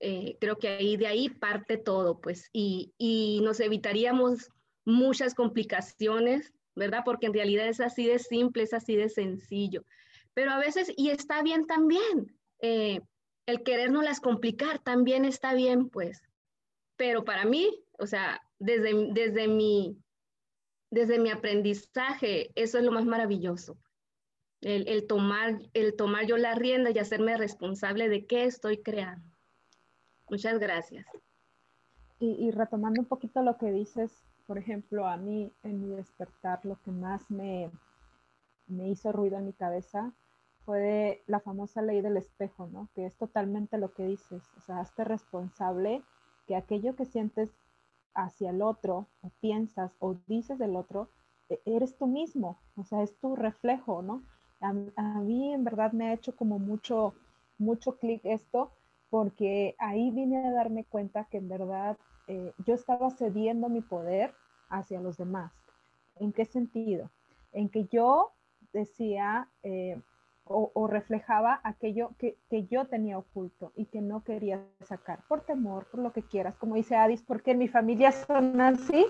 eh, 0.00 0.36
creo 0.40 0.58
que 0.58 0.68
ahí 0.68 0.96
de 0.96 1.06
ahí 1.06 1.28
parte 1.28 1.76
todo, 1.76 2.20
pues, 2.20 2.48
y, 2.52 2.92
y 2.98 3.40
nos 3.42 3.60
evitaríamos 3.60 4.48
muchas 4.84 5.34
complicaciones, 5.34 6.52
¿verdad? 6.74 7.02
Porque 7.04 7.26
en 7.26 7.34
realidad 7.34 7.68
es 7.68 7.80
así 7.80 8.06
de 8.06 8.18
simple, 8.18 8.64
es 8.64 8.74
así 8.74 8.96
de 8.96 9.08
sencillo. 9.08 9.84
Pero 10.34 10.52
a 10.52 10.58
veces, 10.58 10.92
y 10.96 11.10
está 11.10 11.42
bien 11.42 11.66
también, 11.66 12.38
eh, 12.60 13.00
el 13.46 13.62
querernos 13.62 14.04
las 14.04 14.20
complicar 14.20 14.78
también 14.78 15.24
está 15.24 15.54
bien, 15.54 15.88
pues. 15.88 16.22
Pero 16.96 17.24
para 17.24 17.44
mí, 17.44 17.84
o 17.98 18.06
sea, 18.06 18.40
desde, 18.58 19.12
desde, 19.12 19.48
mi, 19.48 19.98
desde 20.90 21.18
mi 21.18 21.30
aprendizaje, 21.30 22.50
eso 22.54 22.78
es 22.78 22.84
lo 22.84 22.92
más 22.92 23.04
maravilloso. 23.04 23.76
El, 24.60 25.08
tomar, 25.08 25.58
el 25.74 25.96
tomar 25.96 26.24
yo 26.24 26.36
la 26.36 26.54
rienda 26.54 26.90
y 26.90 26.98
hacerme 27.00 27.36
responsable 27.36 28.08
de 28.08 28.26
qué 28.26 28.44
estoy 28.44 28.80
creando. 28.80 29.28
Muchas 30.30 30.60
gracias. 30.60 31.04
Y, 32.20 32.46
y 32.46 32.52
retomando 32.52 33.00
un 33.00 33.08
poquito 33.08 33.42
lo 33.42 33.58
que 33.58 33.72
dices, 33.72 34.12
por 34.46 34.58
ejemplo, 34.58 35.08
a 35.08 35.16
mí 35.16 35.52
en 35.64 35.80
mi 35.80 35.96
despertar 35.96 36.64
lo 36.64 36.80
que 36.82 36.92
más 36.92 37.28
me, 37.28 37.72
me 38.68 38.88
hizo 38.88 39.10
ruido 39.10 39.36
en 39.36 39.46
mi 39.46 39.52
cabeza 39.52 40.12
fue 40.64 41.22
la 41.26 41.40
famosa 41.40 41.82
ley 41.82 42.00
del 42.00 42.16
espejo, 42.16 42.66
¿no? 42.68 42.88
Que 42.94 43.06
es 43.06 43.16
totalmente 43.16 43.78
lo 43.78 43.92
que 43.92 44.06
dices, 44.06 44.42
o 44.56 44.60
sea, 44.60 44.80
hazte 44.80 45.04
responsable 45.04 46.02
que 46.46 46.56
aquello 46.56 46.94
que 46.96 47.04
sientes 47.04 47.50
hacia 48.14 48.50
el 48.50 48.62
otro, 48.62 49.06
o 49.22 49.30
piensas 49.40 49.92
o 49.98 50.16
dices 50.26 50.58
del 50.58 50.76
otro, 50.76 51.08
e, 51.48 51.60
eres 51.64 51.96
tú 51.96 52.06
mismo, 52.06 52.58
o 52.76 52.84
sea, 52.84 53.02
es 53.02 53.16
tu 53.18 53.36
reflejo, 53.36 54.02
¿no? 54.02 54.22
A, 54.60 54.72
mí 54.72 55.52
en 55.52 55.64
verdad 55.64 55.92
me 55.92 56.08
ha 56.08 56.12
hecho 56.12 56.36
como 56.36 56.60
mucho, 56.60 57.14
mucho 57.58 57.98
clic 57.98 58.20
esto, 58.24 58.70
porque 59.10 59.74
ahí 59.78 60.10
vine 60.10 60.46
a 60.46 60.52
darme 60.52 60.84
cuenta 60.84 61.24
que 61.24 61.38
en 61.38 61.48
verdad 61.48 61.98
eh, 62.28 62.52
yo 62.64 62.74
estaba 62.74 63.10
cediendo 63.10 63.68
mi 63.68 63.80
poder 63.80 64.32
hacia 64.68 65.00
los 65.00 65.16
demás. 65.16 65.52
¿En 66.16 66.32
qué 66.32 66.44
sentido? 66.44 67.10
En 67.52 67.68
que 67.68 67.86
yo 67.86 68.30
decía, 68.72 69.48
eh, 69.64 70.00
o, 70.44 70.86
reflejaba 70.86 71.60
aquello 71.64 72.10
que, 72.18 72.36
yo 72.68 72.86
tenía 72.86 73.18
oculto 73.18 73.72
y 73.76 73.86
que 73.86 74.00
no 74.00 74.22
quería 74.24 74.62
sacar 74.80 75.20
por 75.28 75.42
temor, 75.42 75.86
por 75.90 76.00
lo 76.00 76.12
que 76.12 76.22
quieras, 76.22 76.56
como 76.56 76.74
dice 76.74 76.96
Adis, 76.96 77.22
porque 77.22 77.52
en 77.52 77.58
mi 77.58 77.68
familia 77.68 78.12
son 78.12 78.60
así 78.60 79.06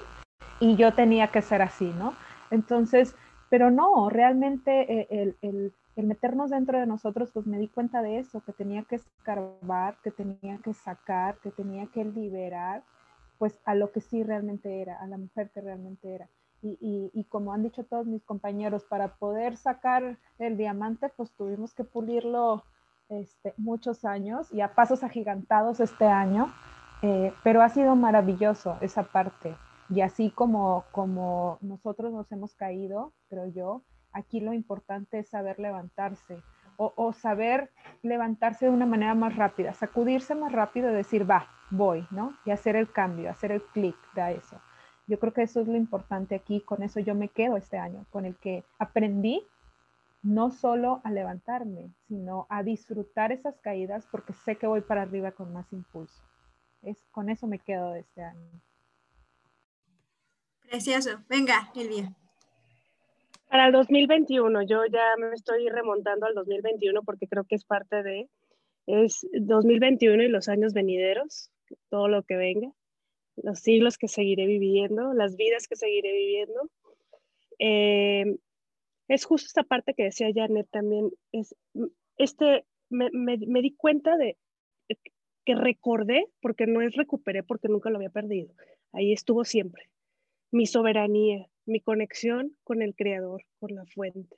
y 0.60 0.76
yo 0.76 0.92
tenía 0.92 1.28
que 1.28 1.42
ser 1.42 1.62
así, 1.62 1.92
¿no? 1.98 2.14
Entonces, 2.50 3.14
pero 3.48 3.70
no, 3.70 4.08
realmente 4.10 5.00
eh, 5.00 5.06
el, 5.10 5.36
el, 5.42 5.72
el, 5.96 6.06
meternos 6.06 6.50
dentro 6.50 6.78
de 6.78 6.86
nosotros, 6.86 7.30
pues 7.32 7.46
me 7.46 7.58
di 7.58 7.68
cuenta 7.68 8.02
de 8.02 8.18
eso, 8.18 8.42
que 8.42 8.52
tenía 8.52 8.82
que 8.82 8.96
escarbar, 8.96 9.96
que 10.02 10.10
tenía 10.10 10.58
que 10.58 10.74
sacar, 10.74 11.36
que 11.38 11.50
tenía 11.50 11.86
que 11.86 12.04
liberar, 12.04 12.82
pues 13.38 13.58
a 13.64 13.74
lo 13.74 13.90
que 13.90 14.00
sí 14.00 14.22
realmente 14.22 14.80
era, 14.80 15.00
a 15.00 15.06
la 15.06 15.18
mujer 15.18 15.50
que 15.50 15.60
realmente 15.60 16.14
era 16.14 16.28
y, 16.62 17.26
como 17.28 17.52
han 17.52 17.64
dicho 17.64 17.84
todos 17.84 18.06
mis 18.06 18.24
compañeros, 18.24 18.84
para 18.84 19.16
poder 19.16 19.56
sacar 19.56 20.18
el 20.38 20.56
diamante, 20.56 21.08
pues 21.16 21.32
tuvimos 21.32 21.74
que 21.74 21.84
pulirlo 21.84 22.62
este, 23.08 23.52
muchos 23.56 24.04
años 24.04 24.52
y 24.52 24.60
a 24.60 24.74
pasos 24.74 25.02
agigantados 25.02 25.80
este 25.80 26.06
año, 26.06 26.52
eh, 27.02 27.32
pero 27.42 27.62
ha 27.62 27.68
sido 27.68 27.96
maravilloso 27.96 28.76
esa 28.80 29.02
parte. 29.02 29.56
Y 29.90 30.00
así 30.00 30.30
como, 30.30 30.84
como 30.92 31.58
nosotros 31.60 32.12
nos 32.12 32.30
hemos 32.30 32.54
caído, 32.54 33.12
creo 33.28 33.46
yo, 33.46 33.82
aquí 34.12 34.40
lo 34.40 34.52
importante 34.52 35.18
es 35.18 35.28
saber 35.28 35.58
levantarse 35.58 36.42
o, 36.76 37.12
saber 37.12 37.70
levantarse 38.02 38.64
de 38.64 38.72
una 38.72 38.86
manera 38.86 39.14
más 39.14 39.36
rápida, 39.36 39.72
sacudirse 39.74 40.34
más 40.34 40.50
rápido 40.50 40.90
y 40.90 40.94
decir, 40.94 41.30
va, 41.30 41.46
voy, 41.70 42.06
¿no? 42.10 42.34
Y 42.44 42.50
hacer 42.50 42.74
el 42.74 42.90
cambio, 42.90 43.30
hacer 43.30 43.52
el 43.52 43.62
clic 43.62 43.94
de 44.14 44.34
eso. 44.34 44.60
Yo 45.06 45.18
creo 45.18 45.32
que 45.32 45.42
eso 45.42 45.60
es 45.60 45.68
lo 45.68 45.76
importante 45.76 46.34
aquí, 46.34 46.60
con 46.60 46.82
eso 46.82 47.00
yo 47.00 47.14
me 47.14 47.28
quedo 47.28 47.56
este 47.56 47.76
año, 47.76 48.06
con 48.10 48.24
el 48.24 48.36
que 48.36 48.64
aprendí 48.78 49.44
no 50.22 50.52
solo 50.52 51.00
a 51.02 51.10
levantarme, 51.10 51.90
sino 52.06 52.46
a 52.48 52.62
disfrutar 52.62 53.32
esas 53.32 53.58
caídas 53.60 54.06
porque 54.10 54.32
sé 54.32 54.56
que 54.56 54.68
voy 54.68 54.80
para 54.80 55.02
arriba 55.02 55.32
con 55.32 55.52
más 55.52 55.72
impulso. 55.72 56.22
Es, 56.82 57.04
con 57.10 57.28
eso 57.28 57.46
me 57.48 57.58
quedo 57.58 57.90
de 57.90 58.00
este 58.00 58.22
año. 58.22 58.48
Precioso. 60.62 61.22
Venga, 61.28 61.70
Elvia. 61.74 62.14
Para 63.48 63.66
el 63.66 63.72
2021, 63.72 64.62
yo 64.62 64.86
ya 64.86 65.16
me 65.18 65.34
estoy 65.34 65.68
remontando 65.68 66.26
al 66.26 66.34
2021 66.34 67.02
porque 67.02 67.26
creo 67.26 67.44
que 67.44 67.56
es 67.56 67.64
parte 67.64 68.02
de, 68.02 68.30
es 68.86 69.26
2021 69.32 70.22
y 70.22 70.28
los 70.28 70.48
años 70.48 70.72
venideros, 70.72 71.50
todo 71.90 72.08
lo 72.08 72.22
que 72.22 72.36
venga 72.36 72.72
los 73.36 73.60
siglos 73.60 73.98
que 73.98 74.08
seguiré 74.08 74.46
viviendo, 74.46 75.14
las 75.14 75.36
vidas 75.36 75.66
que 75.68 75.76
seguiré 75.76 76.12
viviendo. 76.12 76.70
Eh, 77.58 78.36
es 79.08 79.24
justo 79.24 79.46
esta 79.46 79.62
parte 79.62 79.94
que 79.94 80.04
decía 80.04 80.30
Janet 80.34 80.68
también, 80.70 81.10
es, 81.32 81.54
este, 82.16 82.64
me, 82.88 83.10
me, 83.12 83.36
me, 83.38 83.62
di 83.62 83.74
cuenta 83.74 84.16
de 84.16 84.36
que 85.44 85.54
recordé, 85.54 86.26
porque 86.40 86.66
no 86.66 86.82
es 86.82 86.94
recuperé, 86.94 87.42
porque 87.42 87.68
nunca 87.68 87.90
lo 87.90 87.96
había 87.96 88.10
perdido, 88.10 88.54
ahí 88.92 89.12
estuvo 89.12 89.44
siempre, 89.44 89.88
mi 90.50 90.66
soberanía, 90.66 91.48
mi 91.66 91.80
conexión 91.80 92.56
con 92.62 92.80
el 92.80 92.94
Creador, 92.94 93.44
con 93.58 93.74
la 93.74 93.84
fuente, 93.86 94.36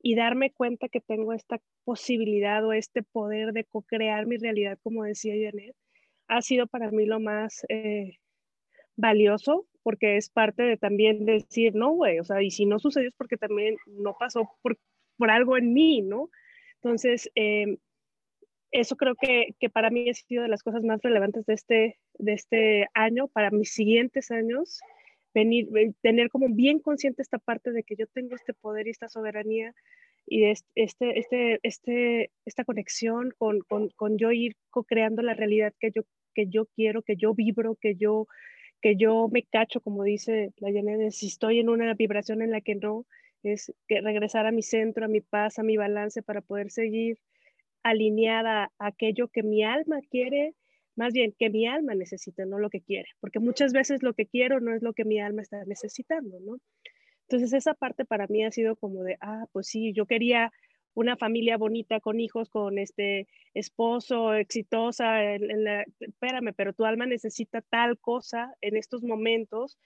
y 0.00 0.14
darme 0.14 0.52
cuenta 0.52 0.88
que 0.88 1.00
tengo 1.00 1.32
esta 1.32 1.60
posibilidad 1.84 2.64
o 2.64 2.72
este 2.72 3.02
poder 3.02 3.52
de 3.52 3.64
co-crear 3.64 4.26
mi 4.26 4.36
realidad, 4.36 4.78
como 4.82 5.04
decía 5.04 5.34
Janet, 5.34 5.76
ha 6.28 6.42
sido 6.42 6.66
para 6.66 6.90
mí 6.90 7.06
lo 7.06 7.20
más 7.20 7.64
eh, 7.68 8.18
valioso 8.98 9.66
porque 9.82 10.18
es 10.18 10.28
parte 10.28 10.62
de 10.62 10.76
también 10.76 11.24
decir, 11.24 11.74
no, 11.74 11.92
güey, 11.92 12.18
o 12.18 12.24
sea, 12.24 12.42
y 12.42 12.50
si 12.50 12.66
no 12.66 12.78
sucedió 12.78 13.08
es 13.08 13.14
porque 13.16 13.38
también 13.38 13.76
no 13.86 14.16
pasó 14.18 14.50
por, 14.60 14.78
por 15.16 15.30
algo 15.30 15.56
en 15.56 15.72
mí, 15.72 16.02
¿no? 16.02 16.28
Entonces, 16.74 17.30
em, 17.34 17.78
eso 18.70 18.96
creo 18.96 19.14
que, 19.14 19.54
que, 19.58 19.70
para 19.70 19.88
mí 19.88 20.10
ha 20.10 20.14
sido 20.14 20.42
de 20.42 20.48
las 20.48 20.62
cosas 20.62 20.84
más 20.84 21.00
relevantes 21.00 21.46
de 21.46 21.54
este, 21.54 21.98
de 22.18 22.32
este 22.34 22.86
año, 22.92 23.28
para 23.28 23.50
mis 23.50 23.72
siguientes 23.72 24.30
años, 24.30 24.80
venir, 25.32 25.68
tener 26.02 26.28
como 26.28 26.48
bien 26.50 26.80
consciente 26.80 27.22
esta 27.22 27.38
parte 27.38 27.72
de 27.72 27.82
que 27.82 27.96
yo 27.96 28.06
tengo 28.08 28.34
este 28.34 28.52
poder 28.52 28.86
y 28.86 28.90
esta 28.90 29.08
soberanía 29.08 29.74
y 30.26 30.44
este, 30.44 31.18
este, 31.18 31.60
este, 31.62 32.30
esta 32.44 32.64
conexión 32.64 33.32
con, 33.38 33.60
con, 33.60 33.88
con 33.90 34.18
yo 34.18 34.32
ir 34.32 34.54
co-creando 34.70 35.22
la 35.22 35.34
realidad 35.34 35.72
que 35.80 35.90
yo, 35.90 36.02
que 36.34 36.46
yo 36.48 36.66
quiero, 36.66 37.02
que 37.02 37.16
yo 37.16 37.34
vibro, 37.34 37.76
que 37.80 37.94
yo, 37.94 38.26
que 38.80 38.96
yo 38.96 39.28
me 39.28 39.42
cacho, 39.42 39.80
como 39.80 40.04
dice 40.04 40.52
la 40.58 40.70
Yaneda, 40.70 41.10
si 41.10 41.26
estoy 41.26 41.60
en 41.60 41.68
una 41.68 41.94
vibración 41.94 42.42
en 42.42 42.50
la 42.50 42.60
que 42.60 42.74
no, 42.74 43.06
es 43.42 43.72
que 43.86 44.00
regresar 44.00 44.46
a 44.46 44.52
mi 44.52 44.62
centro, 44.62 45.04
a 45.04 45.08
mi 45.08 45.20
paz, 45.20 45.58
a 45.58 45.62
mi 45.62 45.76
balance 45.76 46.22
para 46.22 46.40
poder 46.40 46.70
seguir 46.70 47.18
alineada 47.82 48.72
a 48.78 48.86
aquello 48.86 49.28
que 49.28 49.42
mi 49.42 49.62
alma 49.64 50.00
quiere, 50.10 50.54
más 50.96 51.12
bien 51.12 51.34
que 51.38 51.50
mi 51.50 51.66
alma 51.66 51.94
necesita, 51.94 52.44
no 52.44 52.58
lo 52.58 52.70
que 52.70 52.80
quiere, 52.80 53.08
porque 53.20 53.38
muchas 53.38 53.72
veces 53.72 54.02
lo 54.02 54.14
que 54.14 54.26
quiero 54.26 54.60
no 54.60 54.74
es 54.74 54.82
lo 54.82 54.92
que 54.92 55.04
mi 55.04 55.20
alma 55.20 55.42
está 55.42 55.64
necesitando, 55.64 56.40
¿no? 56.40 56.58
Entonces 57.28 57.52
esa 57.52 57.74
parte 57.74 58.04
para 58.04 58.26
mí 58.26 58.44
ha 58.44 58.50
sido 58.50 58.74
como 58.76 59.02
de, 59.02 59.16
ah, 59.20 59.46
pues 59.52 59.68
sí, 59.68 59.92
yo 59.92 60.06
quería 60.06 60.50
una 60.98 61.16
familia 61.16 61.56
bonita 61.56 62.00
con 62.00 62.18
hijos, 62.18 62.50
con 62.50 62.76
este 62.76 63.28
esposo 63.54 64.34
exitosa, 64.34 65.22
espérame, 66.00 66.52
pero 66.56 66.72
tu 66.72 66.84
alma 66.84 67.06
necesita 67.06 67.60
tal 67.62 67.98
cosa 68.00 68.52
en 68.60 68.76
estos 68.76 69.04
momentos 69.04 69.78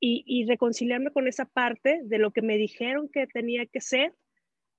y, 0.00 0.22
y 0.26 0.44
reconciliarme 0.44 1.12
con 1.12 1.28
esa 1.28 1.46
parte 1.46 2.02
de 2.04 2.18
lo 2.18 2.30
que 2.30 2.42
me 2.42 2.58
dijeron 2.58 3.08
que 3.08 3.26
tenía 3.26 3.64
que 3.64 3.80
ser 3.80 4.12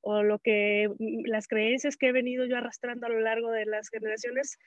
o 0.01 0.22
lo 0.22 0.38
que 0.38 0.88
mm, 0.99 1.26
las 1.26 1.47
creencias 1.47 1.97
que 1.97 2.09
he 2.09 2.11
venido 2.11 2.45
yo 2.45 2.57
arrastrando 2.57 3.07
a 3.07 3.09
lo 3.09 3.20
largo 3.20 3.49
de 3.49 3.66
las 3.66 3.89
generaciones 3.89 4.59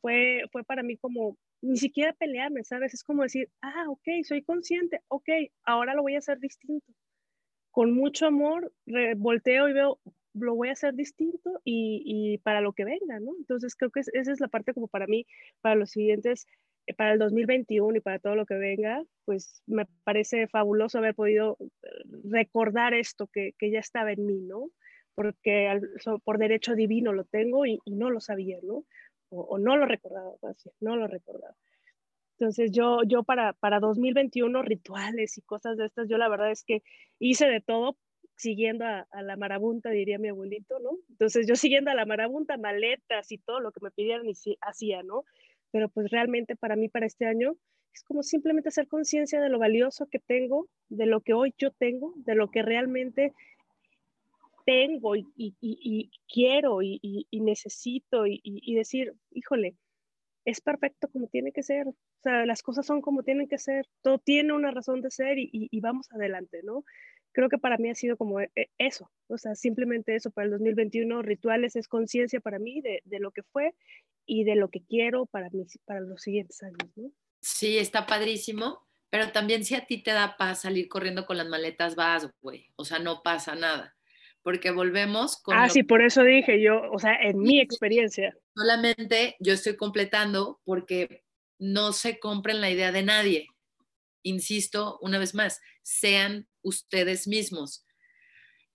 fue, 0.00 0.44
fue 0.50 0.64
para 0.64 0.82
mí 0.82 0.96
como 0.96 1.36
ni 1.60 1.76
siquiera 1.76 2.14
pelearme, 2.14 2.64
¿sabes? 2.64 2.94
Es 2.94 3.04
como 3.04 3.22
decir, 3.22 3.50
ah, 3.60 3.84
ok, 3.88 4.24
soy 4.24 4.42
consciente, 4.42 5.02
ok, 5.08 5.28
ahora 5.64 5.92
lo 5.92 6.00
voy 6.00 6.14
a 6.14 6.18
hacer 6.18 6.38
distinto. 6.38 6.90
Con 7.70 7.92
mucho 7.92 8.26
amor, 8.26 8.72
volteo 9.16 9.68
y 9.68 9.74
veo, 9.74 10.00
lo 10.34 10.54
voy 10.54 10.68
a 10.68 10.72
hacer 10.72 10.94
distinto 10.94 11.60
y, 11.64 12.02
y 12.04 12.38
para 12.38 12.60
lo 12.60 12.72
que 12.72 12.84
venga, 12.84 13.20
¿no? 13.20 13.32
Entonces 13.38 13.74
creo 13.74 13.90
que 13.90 14.00
esa 14.00 14.32
es 14.32 14.40
la 14.40 14.48
parte 14.48 14.74
como 14.74 14.88
para 14.88 15.06
mí, 15.06 15.26
para 15.60 15.74
los 15.74 15.90
siguientes, 15.90 16.46
eh, 16.86 16.94
para 16.94 17.12
el 17.12 17.18
2021 17.18 17.96
y 17.96 18.00
para 18.00 18.18
todo 18.18 18.34
lo 18.34 18.46
que 18.46 18.54
venga, 18.54 19.02
pues 19.24 19.62
me 19.66 19.86
parece 20.04 20.48
fabuloso 20.48 20.98
haber 20.98 21.14
podido 21.14 21.56
eh, 21.60 21.88
recordar 22.24 22.94
esto 22.94 23.26
que, 23.26 23.52
que 23.58 23.70
ya 23.70 23.80
estaba 23.80 24.12
en 24.12 24.24
mí, 24.26 24.40
¿no? 24.40 24.70
Porque 25.14 25.68
por 26.24 26.38
derecho 26.38 26.74
divino 26.74 27.12
lo 27.12 27.24
tengo 27.24 27.66
y, 27.66 27.80
no 27.86 28.10
lo 28.10 28.20
sabía, 28.20 28.58
¿no? 28.62 28.84
o, 29.30 29.58
no 29.58 29.76
lo 29.76 29.84
recordaba, 29.84 30.32
no 30.80 30.96
lo 30.96 31.06
recordaba. 31.06 31.54
Entonces 32.38 32.70
yo, 32.70 33.02
yo 33.04 33.24
para, 33.24 33.52
para 33.54 33.80
2021 33.80 34.62
rituales 34.62 35.36
y 35.38 35.42
cosas 35.42 35.76
de 35.76 35.86
estas, 35.86 36.08
yo 36.08 36.18
la 36.18 36.28
verdad 36.28 36.52
es 36.52 36.62
que 36.62 36.82
hice 37.18 37.48
de 37.48 37.60
todo 37.60 37.96
siguiendo 38.38 38.84
a, 38.86 39.06
la 39.22 39.36
marabunta, 39.36 39.90
diría 39.90 40.18
mi 40.18 40.28
abuelito, 40.28 40.78
¿no? 40.78 40.92
Entonces 41.10 41.46
yo 41.46 41.56
siguiendo 41.56 41.90
a 41.90 41.94
la 41.94 42.06
marabunta, 42.06 42.56
maletas 42.56 43.30
y 43.32 43.38
todo 43.38 43.60
lo 43.60 43.72
que 43.72 43.80
me 43.82 43.90
pidieran 43.90 44.26
y 44.28 44.34
hacía, 44.60 45.02
¿no? 45.02 45.24
Pero 45.72 45.88
pues 45.88 46.10
realmente 46.10 46.56
para 46.56 46.76
mí, 46.76 46.88
para 46.88 47.06
este 47.06 47.26
año, 47.26 47.56
es 47.92 48.04
como 48.04 48.22
simplemente 48.22 48.68
hacer 48.68 48.86
conciencia 48.86 49.40
de 49.40 49.48
lo 49.48 49.58
valioso 49.58 50.06
que 50.06 50.20
tengo, 50.20 50.68
de 50.88 51.06
lo 51.06 51.20
que 51.20 51.34
hoy 51.34 51.52
yo 51.58 51.72
tengo, 51.72 52.14
de 52.16 52.36
lo 52.36 52.50
que 52.50 52.62
realmente 52.62 53.32
tengo 54.64 55.16
y, 55.16 56.10
quiero 56.32 56.80
y, 56.82 57.26
necesito 57.32 58.24
y, 58.26 58.74
decir, 58.74 59.14
híjole, 59.32 59.74
es 60.44 60.60
perfecto 60.60 61.08
como 61.08 61.26
tiene 61.26 61.52
que 61.52 61.62
ser, 61.62 61.88
o 61.88 61.94
sea, 62.22 62.46
las 62.46 62.62
cosas 62.62 62.86
son 62.86 63.00
como 63.00 63.22
tienen 63.22 63.48
que 63.48 63.58
ser, 63.58 63.86
todo 64.02 64.18
tiene 64.18 64.52
una 64.52 64.70
razón 64.70 65.00
de 65.00 65.10
ser 65.10 65.38
y, 65.38 65.80
vamos 65.80 66.06
adelante, 66.12 66.60
¿no? 66.62 66.84
Creo 67.32 67.48
que 67.48 67.58
para 67.58 67.78
mí 67.78 67.90
ha 67.90 67.94
sido 67.94 68.16
como 68.16 68.40
eh, 68.40 68.50
eso, 68.78 69.10
o 69.28 69.38
sea, 69.38 69.54
simplemente 69.54 70.14
eso 70.14 70.30
para 70.30 70.46
el 70.46 70.52
2021, 70.52 71.22
rituales 71.22 71.76
es 71.76 71.88
conciencia 71.88 72.40
para 72.40 72.58
mí 72.58 72.80
de, 72.80 73.02
lo 73.18 73.30
que 73.30 73.42
fue 73.42 73.74
y 74.26 74.44
de 74.44 74.56
lo 74.56 74.68
que 74.70 74.82
quiero 74.82 75.26
para, 75.26 75.48
mis, 75.50 75.78
para 75.84 76.00
los 76.00 76.22
siguientes 76.22 76.62
años, 76.62 76.90
¿no? 76.96 77.10
Sí, 77.40 77.78
está 77.78 78.06
padrísimo, 78.06 78.86
pero 79.10 79.30
también 79.30 79.64
si 79.64 79.74
a 79.74 79.86
ti 79.86 80.02
te 80.02 80.10
da 80.10 80.36
paz 80.36 80.62
salir 80.62 80.88
corriendo 80.88 81.26
con 81.26 81.36
las 81.36 81.48
maletas, 81.48 81.94
vas, 81.94 82.28
güey, 82.40 82.66
o 82.76 82.84
sea, 82.84 82.98
no 82.98 83.22
pasa 83.22 83.54
nada 83.54 83.94
porque 84.48 84.70
volvemos 84.70 85.36
con... 85.42 85.56
Ah, 85.56 85.68
sí, 85.68 85.82
por 85.82 86.00
eso 86.00 86.22
dije 86.22 86.62
yo, 86.62 86.80
o 86.90 86.98
sea, 86.98 87.14
en 87.20 87.38
mi 87.38 87.60
experiencia. 87.60 88.34
Solamente 88.56 89.36
yo 89.40 89.52
estoy 89.52 89.76
completando 89.76 90.60
porque 90.64 91.22
no 91.58 91.92
se 91.92 92.18
compren 92.18 92.62
la 92.62 92.70
idea 92.70 92.92
de 92.92 93.02
nadie. 93.02 93.48
Insisto, 94.22 94.98
una 95.02 95.18
vez 95.18 95.34
más, 95.34 95.60
sean 95.82 96.48
ustedes 96.68 97.26
mismos. 97.26 97.84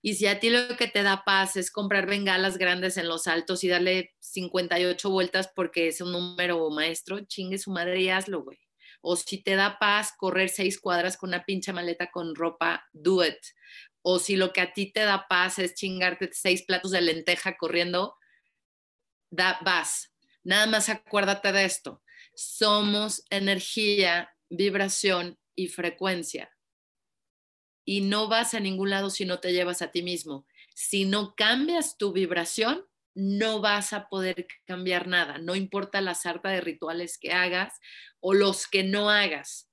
Y 0.01 0.15
si 0.15 0.27
a 0.27 0.39
ti 0.39 0.49
lo 0.49 0.75
que 0.75 0.87
te 0.87 1.01
da 1.01 1.23
paz 1.23 1.55
es 1.55 1.71
comprar 1.71 2.07
bengalas 2.07 2.57
grandes 2.57 2.97
en 2.97 3.07
los 3.07 3.27
altos 3.27 3.63
y 3.63 3.69
darle 3.69 4.13
58 4.19 5.09
vueltas 5.09 5.49
porque 5.55 5.87
es 5.87 6.01
un 6.01 6.11
número 6.11 6.69
maestro, 6.69 7.21
chingue 7.21 7.57
su 7.57 7.71
madre 7.71 8.01
y 8.01 8.09
hazlo, 8.09 8.43
güey. 8.43 8.59
O 9.01 9.15
si 9.15 9.41
te 9.41 9.55
da 9.55 9.79
paz 9.79 10.13
correr 10.17 10.49
seis 10.49 10.79
cuadras 10.79 11.15
con 11.15 11.29
una 11.29 11.45
pinche 11.45 11.71
maleta 11.71 12.11
con 12.11 12.35
ropa, 12.35 12.85
do 12.91 13.23
it 13.23 13.37
o 14.03 14.19
si 14.19 14.35
lo 14.35 14.53
que 14.53 14.61
a 14.61 14.73
ti 14.73 14.91
te 14.91 14.99
da 14.99 15.27
paz 15.27 15.57
es 15.59 15.73
chingarte 15.73 16.29
seis 16.33 16.63
platos 16.63 16.91
de 16.91 17.01
lenteja 17.01 17.57
corriendo, 17.57 18.17
da, 19.31 19.59
vas. 19.63 20.13
Nada 20.43 20.67
más 20.67 20.89
acuérdate 20.89 21.53
de 21.53 21.63
esto. 21.63 22.03
Somos 22.35 23.23
energía, 23.29 24.35
vibración 24.49 25.39
y 25.55 25.69
frecuencia. 25.69 26.51
Y 27.85 28.01
no 28.01 28.27
vas 28.27 28.53
a 28.53 28.59
ningún 28.59 28.89
lado 28.89 29.09
si 29.09 29.25
no 29.25 29.39
te 29.39 29.51
llevas 29.51 29.81
a 29.81 29.91
ti 29.91 30.03
mismo. 30.03 30.45
Si 30.73 31.05
no 31.05 31.35
cambias 31.35 31.97
tu 31.97 32.13
vibración, 32.13 32.85
no 33.13 33.61
vas 33.61 33.93
a 33.93 34.09
poder 34.09 34.47
cambiar 34.65 35.07
nada. 35.07 35.37
No 35.37 35.55
importa 35.55 36.01
la 36.01 36.15
sarta 36.15 36.49
de 36.49 36.61
rituales 36.61 37.17
que 37.17 37.31
hagas 37.31 37.79
o 38.19 38.33
los 38.33 38.67
que 38.67 38.83
no 38.83 39.09
hagas 39.09 39.69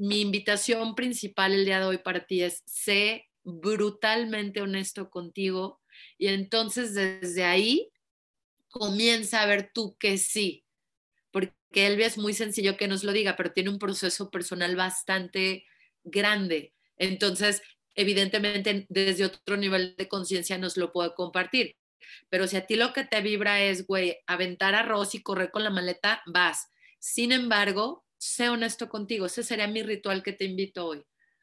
mi 0.00 0.22
invitación 0.22 0.94
principal 0.94 1.52
el 1.52 1.66
día 1.66 1.78
de 1.78 1.84
hoy 1.84 1.98
para 1.98 2.24
ti 2.24 2.42
es 2.42 2.62
sé 2.64 3.28
brutalmente 3.44 4.62
honesto 4.62 5.10
contigo 5.10 5.82
y 6.16 6.28
entonces 6.28 6.94
desde 6.94 7.44
ahí 7.44 7.92
comienza 8.70 9.42
a 9.42 9.46
ver 9.46 9.72
tú 9.74 9.98
que 9.98 10.16
sí, 10.16 10.64
porque 11.30 11.52
Elvia 11.74 12.06
es 12.06 12.16
muy 12.16 12.32
sencillo 12.32 12.78
que 12.78 12.88
nos 12.88 13.04
lo 13.04 13.12
diga, 13.12 13.36
pero 13.36 13.52
tiene 13.52 13.68
un 13.68 13.78
proceso 13.78 14.30
personal 14.30 14.74
bastante 14.74 15.66
grande. 16.02 16.72
Entonces, 17.00 17.62
evidentemente, 17.94 18.86
desde 18.90 19.24
otro 19.24 19.56
nivel 19.56 19.96
de 19.96 20.06
conciencia 20.06 20.58
nos 20.58 20.76
lo 20.76 20.92
puedo 20.92 21.14
compartir. 21.14 21.76
Pero 22.28 22.46
si 22.46 22.56
a 22.56 22.66
ti 22.66 22.76
lo 22.76 22.92
que 22.92 23.04
te 23.04 23.22
vibra 23.22 23.62
es, 23.62 23.86
güey, 23.86 24.18
aventar 24.26 24.74
arroz 24.74 25.14
y 25.14 25.22
correr 25.22 25.50
con 25.50 25.64
la 25.64 25.70
maleta, 25.70 26.22
vas. 26.26 26.68
Sin 26.98 27.32
embargo, 27.32 28.04
sé 28.18 28.50
honesto 28.50 28.90
contigo. 28.90 29.26
Ese 29.26 29.42
sería 29.42 29.66
mi 29.66 29.82
ritual 29.82 30.22
que 30.22 30.34
te 30.34 30.44
invito 30.44 30.86
hoy. 30.86 31.02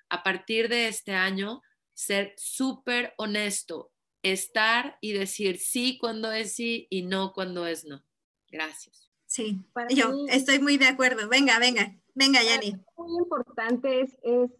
A 0.09 0.23
partir 0.23 0.69
de 0.69 0.87
este 0.87 1.13
año, 1.13 1.63
ser 1.93 2.33
súper 2.37 3.13
honesto, 3.17 3.91
estar 4.21 4.97
y 5.01 5.13
decir 5.13 5.57
sí 5.57 5.97
cuando 5.99 6.31
es 6.31 6.53
sí 6.53 6.85
y 6.91 7.01
no 7.01 7.33
cuando 7.33 7.65
es 7.65 7.83
no. 7.83 8.05
Gracias. 8.49 9.09
Sí, 9.25 9.59
yo 9.89 10.13
estoy 10.29 10.59
muy 10.59 10.77
de 10.77 10.87
acuerdo. 10.87 11.27
Venga, 11.27 11.59
venga, 11.59 11.99
venga, 12.13 12.43
Yani. 12.43 12.75
Muy 12.95 13.17
importante 13.17 14.01
es, 14.01 14.17
es 14.23 14.51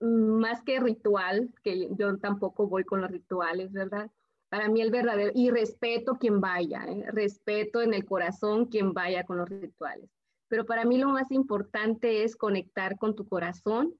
más 0.00 0.62
que 0.62 0.80
ritual, 0.80 1.52
que 1.62 1.88
yo 1.96 2.18
tampoco 2.18 2.66
voy 2.66 2.84
con 2.84 3.00
los 3.00 3.10
rituales, 3.10 3.72
¿verdad? 3.72 4.10
Para 4.48 4.68
mí 4.68 4.80
el 4.80 4.90
verdadero, 4.90 5.30
y 5.34 5.50
respeto 5.50 6.16
quien 6.18 6.40
vaya, 6.40 6.84
¿eh? 6.88 7.04
respeto 7.12 7.82
en 7.82 7.94
el 7.94 8.04
corazón 8.04 8.66
quien 8.66 8.92
vaya 8.92 9.24
con 9.24 9.38
los 9.38 9.48
rituales 9.48 10.10
pero 10.50 10.66
para 10.66 10.84
mí 10.84 10.98
lo 10.98 11.08
más 11.08 11.30
importante 11.30 12.24
es 12.24 12.34
conectar 12.34 12.98
con 12.98 13.14
tu 13.14 13.26
corazón 13.28 13.94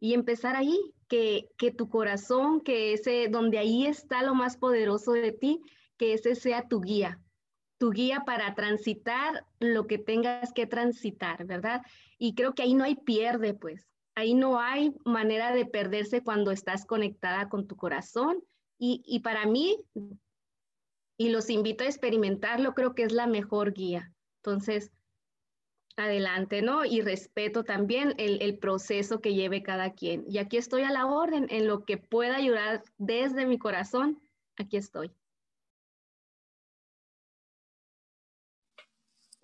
y 0.00 0.14
empezar 0.14 0.56
ahí, 0.56 0.76
que, 1.06 1.48
que 1.56 1.70
tu 1.70 1.88
corazón, 1.88 2.60
que 2.60 2.92
ese, 2.92 3.28
donde 3.28 3.58
ahí 3.58 3.86
está 3.86 4.22
lo 4.24 4.34
más 4.34 4.56
poderoso 4.56 5.12
de 5.12 5.30
ti, 5.30 5.62
que 5.96 6.14
ese 6.14 6.34
sea 6.34 6.66
tu 6.66 6.80
guía, 6.80 7.20
tu 7.78 7.90
guía 7.90 8.24
para 8.26 8.54
transitar 8.56 9.46
lo 9.60 9.86
que 9.86 9.98
tengas 9.98 10.52
que 10.52 10.66
transitar, 10.66 11.44
¿verdad? 11.44 11.82
Y 12.18 12.34
creo 12.34 12.52
que 12.54 12.62
ahí 12.62 12.74
no 12.74 12.82
hay 12.82 12.96
pierde, 12.96 13.54
pues. 13.54 13.86
Ahí 14.20 14.34
no 14.34 14.60
hay 14.60 14.94
manera 15.06 15.50
de 15.50 15.64
perderse 15.64 16.22
cuando 16.22 16.50
estás 16.50 16.84
conectada 16.84 17.48
con 17.48 17.66
tu 17.66 17.76
corazón. 17.76 18.44
Y, 18.78 19.20
para 19.20 19.46
mí, 19.46 19.78
y 21.16 21.30
los 21.30 21.48
invito 21.48 21.84
a 21.84 21.86
experimentarlo, 21.86 22.74
creo 22.74 22.94
que 22.94 23.02
es 23.02 23.12
la 23.12 23.26
mejor 23.26 23.72
guía 23.72 24.12
Entonces, 24.36 24.92
adelante, 25.96 26.60
¿no? 26.60 26.84
Y 26.84 27.00
respeto 27.00 27.64
también 27.64 28.14
el, 28.18 28.58
proceso 28.58 29.22
que 29.22 29.32
lleve 29.32 29.62
cada 29.62 29.94
quien. 29.94 30.26
Y 30.28 30.36
aquí 30.36 30.58
estoy 30.58 30.82
a 30.82 30.90
la 30.90 31.06
orden, 31.06 31.46
en 31.48 31.66
lo 31.66 31.86
que 31.86 31.96
pueda 31.96 32.36
ayudar 32.36 32.82
desde 32.98 33.46
mi 33.46 33.58
corazón, 33.58 34.20
aquí 34.58 34.76
estoy. 34.76 35.12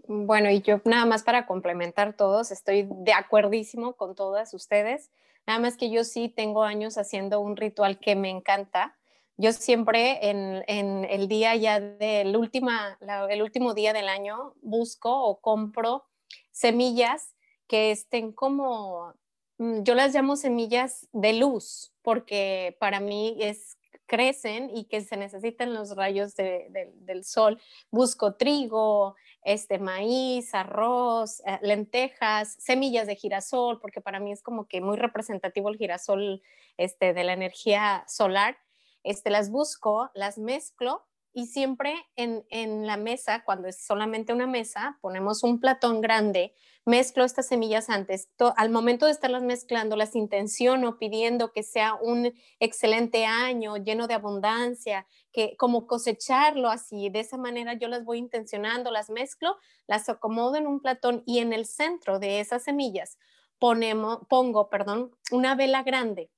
Bueno, 0.08 0.50
y 0.50 0.60
yo 0.62 0.80
nada 0.84 1.04
más 1.04 1.24
para 1.24 1.46
complementar 1.46 2.14
todos, 2.14 2.52
estoy 2.52 2.88
de 2.88 3.12
acuerdísimo 3.12 3.94
con 3.94 4.14
todas 4.14 4.54
ustedes. 4.54 5.10
Nada 5.46 5.58
más 5.58 5.76
que 5.76 5.90
yo 5.90 6.04
sí 6.04 6.28
tengo 6.28 6.62
años 6.62 6.96
haciendo 6.98 7.40
un 7.40 7.56
ritual 7.56 7.98
que 7.98 8.14
me 8.14 8.30
encanta. 8.30 8.96
Yo 9.36 9.52
siempre 9.52 10.30
en, 10.30 10.64
el 11.10 11.28
día 11.28 11.56
ya 11.56 11.80
del 11.80 12.36
última, 12.36 12.98
el 13.28 13.42
último 13.42 13.74
día 13.74 13.92
del 13.92 14.08
año 14.08 14.54
busco 14.62 15.24
o 15.24 15.40
compro 15.40 16.04
semillas 16.52 17.34
que 17.66 17.90
estén 17.90 18.32
como, 18.32 19.12
mm, 19.58 19.82
yo 19.82 19.94
las 19.94 20.14
llamo 20.14 20.36
semillas 20.36 21.08
de 21.12 21.34
luz, 21.34 21.92
porque 22.02 22.76
para 22.80 23.00
mí 23.00 23.36
es 23.40 23.76
crecen 24.06 24.70
y 24.74 24.84
que 24.84 25.00
se 25.00 25.16
necesitan 25.16 25.74
los 25.74 25.96
rayos 25.96 26.34
del 26.36 27.24
sol. 27.24 27.60
Busco 27.90 28.34
trigo, 28.34 29.16
este, 29.42 29.78
maíz, 29.78 30.54
arroz, 30.54 31.40
eh, 31.46 31.58
lentejas, 31.62 32.56
semillas 32.58 33.06
de 33.06 33.16
girasol, 33.16 33.80
porque 33.80 34.00
para 34.00 34.20
mí 34.20 34.32
es 34.32 34.42
como 34.42 34.66
que 34.66 34.80
muy 34.80 34.96
representativo 34.96 35.68
el 35.68 35.76
girasol 35.76 36.42
este, 36.76 37.12
de 37.12 37.24
la 37.24 37.32
energía 37.32 38.04
solar. 38.08 38.56
Este, 39.02 39.30
las 39.30 39.50
busco, 39.50 40.10
las 40.14 40.38
mezclo 40.38 41.06
y 41.36 41.48
siempre 41.48 41.94
en, 42.16 42.46
en, 42.48 42.86
la 42.86 42.96
mesa, 42.96 43.44
cuando 43.44 43.68
es 43.68 43.84
solamente 43.84 44.32
una 44.32 44.46
mesa, 44.46 44.98
ponemos 45.02 45.42
un 45.42 45.60
platón 45.60 46.00
grande, 46.00 46.54
mezclo 46.86 47.24
estas 47.24 47.46
semillas 47.46 47.90
antes. 47.90 48.30
al 48.56 48.70
momento 48.70 49.04
de 49.04 49.12
estarlas 49.12 49.42
mezclando, 49.42 49.96
las 49.96 50.16
intenciono 50.16 50.98
pidiendo 50.98 51.52
que 51.52 51.62
sea 51.62 51.92
un 51.92 52.32
excelente 52.58 53.26
año 53.26 53.76
lleno 53.76 54.06
de 54.06 54.14
abundancia, 54.14 55.06
que 55.30 55.58
como 55.58 55.86
cosecharlo 55.86 56.70
así, 56.70 57.10
de 57.10 57.20
esa 57.20 57.36
manera 57.36 57.74
yo 57.74 57.88
las 57.88 58.06
voy 58.06 58.16
intencionando, 58.16 58.90
las 58.90 59.10
mezclo, 59.10 59.58
las 59.86 60.08
acomodo 60.08 60.56
en 60.56 60.66
un 60.66 60.80
platón 60.80 61.22
y 61.26 61.40
en 61.40 61.52
el 61.52 61.66
centro 61.66 62.18
de 62.18 62.40
esas 62.40 62.64
semillas 62.64 63.18
ponemos, 63.58 64.20
pongo, 64.30 64.70
perdón, 64.70 65.14
una 65.30 65.54
vela 65.54 65.82
grande 65.82 66.30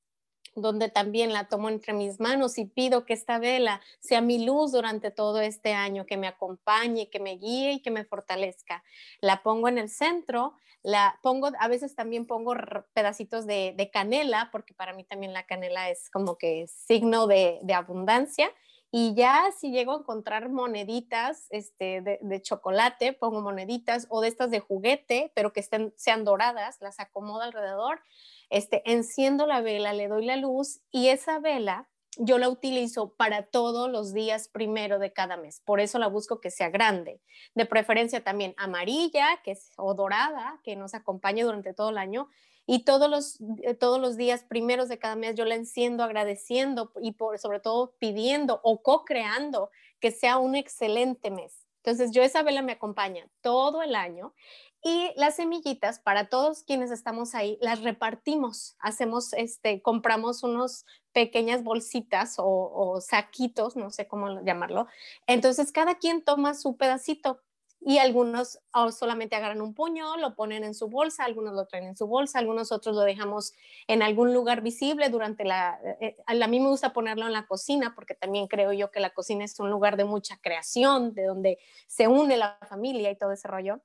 donde 0.60 0.88
también 0.88 1.32
la 1.32 1.48
tomo 1.48 1.68
entre 1.68 1.92
mis 1.92 2.20
manos 2.20 2.58
y 2.58 2.64
pido 2.64 3.04
que 3.04 3.14
esta 3.14 3.38
vela 3.38 3.80
sea 4.00 4.20
mi 4.20 4.44
luz 4.44 4.72
durante 4.72 5.10
todo 5.10 5.40
este 5.40 5.72
año, 5.72 6.06
que 6.06 6.16
me 6.16 6.26
acompañe, 6.26 7.08
que 7.10 7.20
me 7.20 7.36
guíe 7.36 7.72
y 7.72 7.80
que 7.80 7.90
me 7.90 8.04
fortalezca. 8.04 8.82
La 9.20 9.42
pongo 9.42 9.68
en 9.68 9.78
el 9.78 9.88
centro, 9.88 10.54
la 10.82 11.18
pongo, 11.22 11.50
a 11.58 11.68
veces 11.68 11.94
también 11.94 12.26
pongo 12.26 12.54
pedacitos 12.94 13.46
de, 13.46 13.90
canela, 13.92 14.48
porque 14.52 14.74
para 14.74 14.92
mí 14.92 15.04
también 15.04 15.32
la 15.32 15.44
canela 15.44 15.90
es 15.90 16.10
como 16.10 16.36
que 16.36 16.66
signo 16.68 17.26
de, 17.26 17.60
abundancia. 17.74 18.50
Y 18.90 19.14
ya 19.14 19.50
si 19.58 19.70
llego 19.70 19.92
a 19.92 19.98
encontrar 19.98 20.48
moneditas 20.48 21.46
este, 21.50 22.00
de, 22.00 22.18
de, 22.22 22.42
chocolate, 22.42 23.12
pongo 23.12 23.42
moneditas 23.42 24.06
o 24.08 24.22
de 24.22 24.28
estas 24.28 24.50
de 24.50 24.60
juguete, 24.60 25.30
pero 25.34 25.52
que 25.52 25.60
estén, 25.60 25.92
sean 25.96 26.24
doradas, 26.24 26.78
las 26.80 26.98
acomodo 26.98 27.42
alrededor 27.42 28.00
este, 28.50 28.82
enciendo 28.90 29.46
la 29.46 29.60
vela, 29.60 29.92
le 29.92 30.08
doy 30.08 30.24
la 30.24 30.36
luz 30.36 30.80
y 30.90 31.08
esa 31.08 31.38
vela 31.38 31.88
yo 32.18 32.38
la 32.38 32.48
utilizo 32.48 33.14
para 33.14 33.44
todos 33.44 33.90
los 33.90 34.12
días 34.12 34.48
primero 34.48 34.98
de 34.98 35.12
cada 35.12 35.36
mes. 35.36 35.62
Por 35.64 35.80
eso 35.80 35.98
la 35.98 36.08
busco 36.08 36.40
que 36.40 36.50
sea 36.50 36.68
grande. 36.68 37.20
De 37.54 37.64
preferencia 37.64 38.24
también 38.24 38.54
amarilla 38.56 39.40
que 39.44 39.52
es, 39.52 39.70
o 39.76 39.94
dorada, 39.94 40.60
que 40.64 40.74
nos 40.74 40.94
acompañe 40.94 41.44
durante 41.44 41.74
todo 41.74 41.90
el 41.90 41.98
año. 41.98 42.28
Y 42.66 42.84
todos 42.84 43.08
los, 43.08 43.40
eh, 43.62 43.74
todos 43.74 44.00
los 44.00 44.16
días 44.16 44.44
primeros 44.44 44.88
de 44.88 44.98
cada 44.98 45.16
mes 45.16 45.36
yo 45.36 45.44
la 45.44 45.54
enciendo 45.54 46.02
agradeciendo 46.02 46.92
y 47.00 47.12
por, 47.12 47.38
sobre 47.38 47.60
todo 47.60 47.94
pidiendo 47.98 48.60
o 48.62 48.82
co-creando 48.82 49.70
que 50.00 50.10
sea 50.10 50.38
un 50.38 50.54
excelente 50.54 51.30
mes. 51.30 51.66
Entonces 51.78 52.10
yo 52.10 52.22
esa 52.22 52.42
vela 52.42 52.60
me 52.60 52.72
acompaña 52.72 53.26
todo 53.40 53.82
el 53.82 53.94
año 53.94 54.34
y 54.82 55.10
las 55.16 55.36
semillitas, 55.36 55.98
para 55.98 56.28
todos 56.28 56.62
quienes 56.62 56.90
estamos 56.90 57.34
ahí, 57.34 57.58
las 57.60 57.82
repartimos. 57.82 58.76
Hacemos, 58.78 59.32
este, 59.32 59.82
compramos 59.82 60.42
unos 60.44 60.86
pequeñas 61.12 61.64
bolsitas 61.64 62.36
o, 62.38 63.00
saquitos, 63.00 63.76
no 63.76 63.90
sé 63.90 64.06
cómo 64.06 64.40
llamarlo. 64.42 64.86
Entonces, 65.26 65.72
cada 65.72 65.96
quien 65.96 66.22
toma 66.22 66.54
su 66.54 66.76
pedacito 66.76 67.40
y 67.80 67.98
algunos 67.98 68.60
solamente 68.96 69.34
agarran 69.36 69.62
un 69.62 69.74
puño, 69.74 70.16
lo 70.16 70.34
ponen 70.34 70.62
en 70.62 70.74
su 70.74 70.88
bolsa, 70.88 71.24
algunos 71.24 71.54
lo 71.54 71.66
traen 71.66 71.86
en 71.86 71.96
su 71.96 72.06
bolsa, 72.06 72.38
algunos 72.38 72.70
otros 72.70 72.94
lo 72.94 73.02
dejamos 73.02 73.54
en 73.88 74.02
algún 74.02 74.32
lugar 74.32 74.62
visible 74.62 75.08
durante 75.10 75.44
la... 75.44 75.78
Eh, 76.00 76.16
a 76.26 76.46
mí 76.46 76.60
me 76.60 76.68
gusta 76.68 76.92
ponerlo 76.92 77.26
en 77.26 77.32
la 77.32 77.46
cocina 77.46 77.94
porque 77.96 78.14
también 78.14 78.46
creo 78.46 78.72
yo 78.72 78.90
que 78.90 79.00
la 79.00 79.10
cocina 79.10 79.44
es 79.44 79.58
un 79.58 79.70
lugar 79.70 79.96
de 79.96 80.04
mucha 80.04 80.38
creación, 80.40 81.14
de 81.14 81.24
donde 81.24 81.58
se 81.88 82.06
une 82.06 82.36
la 82.36 82.58
familia 82.68 83.10
y 83.10 83.18
todo 83.18 83.32
ese 83.32 83.48
rollo. 83.48 83.80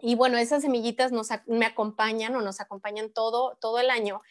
Y 0.00 0.14
bueno, 0.14 0.38
esas 0.38 0.62
semillitas 0.62 1.12
nos, 1.12 1.28
me 1.46 1.66
acompañan 1.66 2.34
o 2.36 2.40
nos 2.40 2.60
acompañan 2.60 3.10
todo, 3.10 3.56
todo 3.60 3.78
el 3.78 3.90
año. 3.90 4.22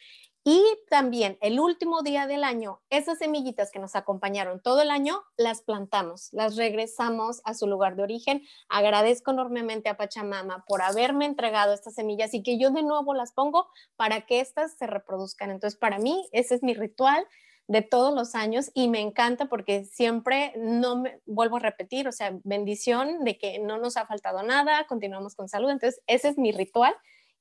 Y 0.42 0.64
también 0.88 1.36
el 1.42 1.60
último 1.60 2.02
día 2.02 2.26
del 2.26 2.44
año, 2.44 2.80
esas 2.88 3.18
semillitas 3.18 3.70
que 3.70 3.78
nos 3.78 3.94
acompañaron 3.94 4.60
todo 4.62 4.80
el 4.80 4.90
año, 4.90 5.22
las 5.36 5.60
plantamos, 5.60 6.32
las 6.32 6.56
regresamos 6.56 7.42
a 7.44 7.52
su 7.52 7.66
lugar 7.66 7.94
de 7.94 8.04
origen. 8.04 8.42
Agradezco 8.70 9.32
enormemente 9.32 9.90
a 9.90 9.98
Pachamama 9.98 10.64
por 10.66 10.80
haberme 10.80 11.26
entregado 11.26 11.74
estas 11.74 11.94
semillas 11.94 12.32
y 12.32 12.42
que 12.42 12.58
yo 12.58 12.70
de 12.70 12.82
nuevo 12.82 13.12
las 13.12 13.32
pongo 13.32 13.68
para 13.96 14.22
que 14.22 14.40
estas 14.40 14.78
se 14.78 14.86
reproduzcan. 14.86 15.50
Entonces, 15.50 15.78
para 15.78 15.98
mí, 15.98 16.26
ese 16.32 16.54
es 16.54 16.62
mi 16.62 16.72
ritual 16.72 17.26
de 17.70 17.82
todos 17.82 18.12
los 18.12 18.34
años 18.34 18.72
y 18.74 18.88
me 18.88 18.98
encanta 18.98 19.46
porque 19.46 19.84
siempre 19.84 20.52
no 20.56 20.96
me 20.96 21.20
vuelvo 21.24 21.58
a 21.58 21.60
repetir, 21.60 22.08
o 22.08 22.12
sea, 22.12 22.36
bendición 22.42 23.22
de 23.22 23.38
que 23.38 23.60
no 23.60 23.78
nos 23.78 23.96
ha 23.96 24.06
faltado 24.06 24.42
nada, 24.42 24.88
continuamos 24.88 25.36
con 25.36 25.48
salud. 25.48 25.70
Entonces, 25.70 26.02
ese 26.08 26.30
es 26.30 26.36
mi 26.36 26.50
ritual 26.50 26.92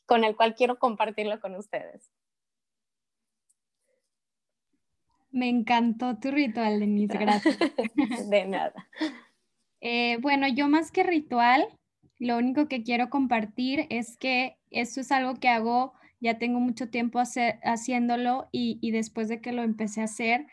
con 0.06 0.24
el 0.24 0.36
cual 0.36 0.54
quiero 0.54 0.78
compartirlo 0.78 1.40
con 1.40 1.56
ustedes. 1.56 2.12
Me 5.32 5.50
encantó 5.50 6.20
tu 6.20 6.30
ritual, 6.30 6.80
Denise, 6.80 7.18
gracias. 7.18 7.58
de 8.30 8.46
nada. 8.46 8.88
Eh, 9.82 10.20
bueno, 10.22 10.48
yo 10.48 10.68
más 10.68 10.92
que 10.92 11.02
ritual, 11.02 11.68
lo 12.20 12.38
único 12.38 12.68
que 12.68 12.84
quiero 12.84 13.10
compartir 13.10 13.88
es 13.90 14.16
que 14.16 14.60
esto 14.70 15.02
es 15.02 15.12
algo 15.12 15.40
que 15.40 15.50
hago 15.50 15.94
ya 16.20 16.38
tengo 16.38 16.60
mucho 16.60 16.90
tiempo 16.90 17.20
haciéndolo 17.20 18.50
y, 18.52 18.92
después 18.92 19.28
de 19.30 19.42
que 19.42 19.52
lo 19.52 19.64
empecé 19.64 20.02
a 20.02 20.06
hacer, 20.06 20.48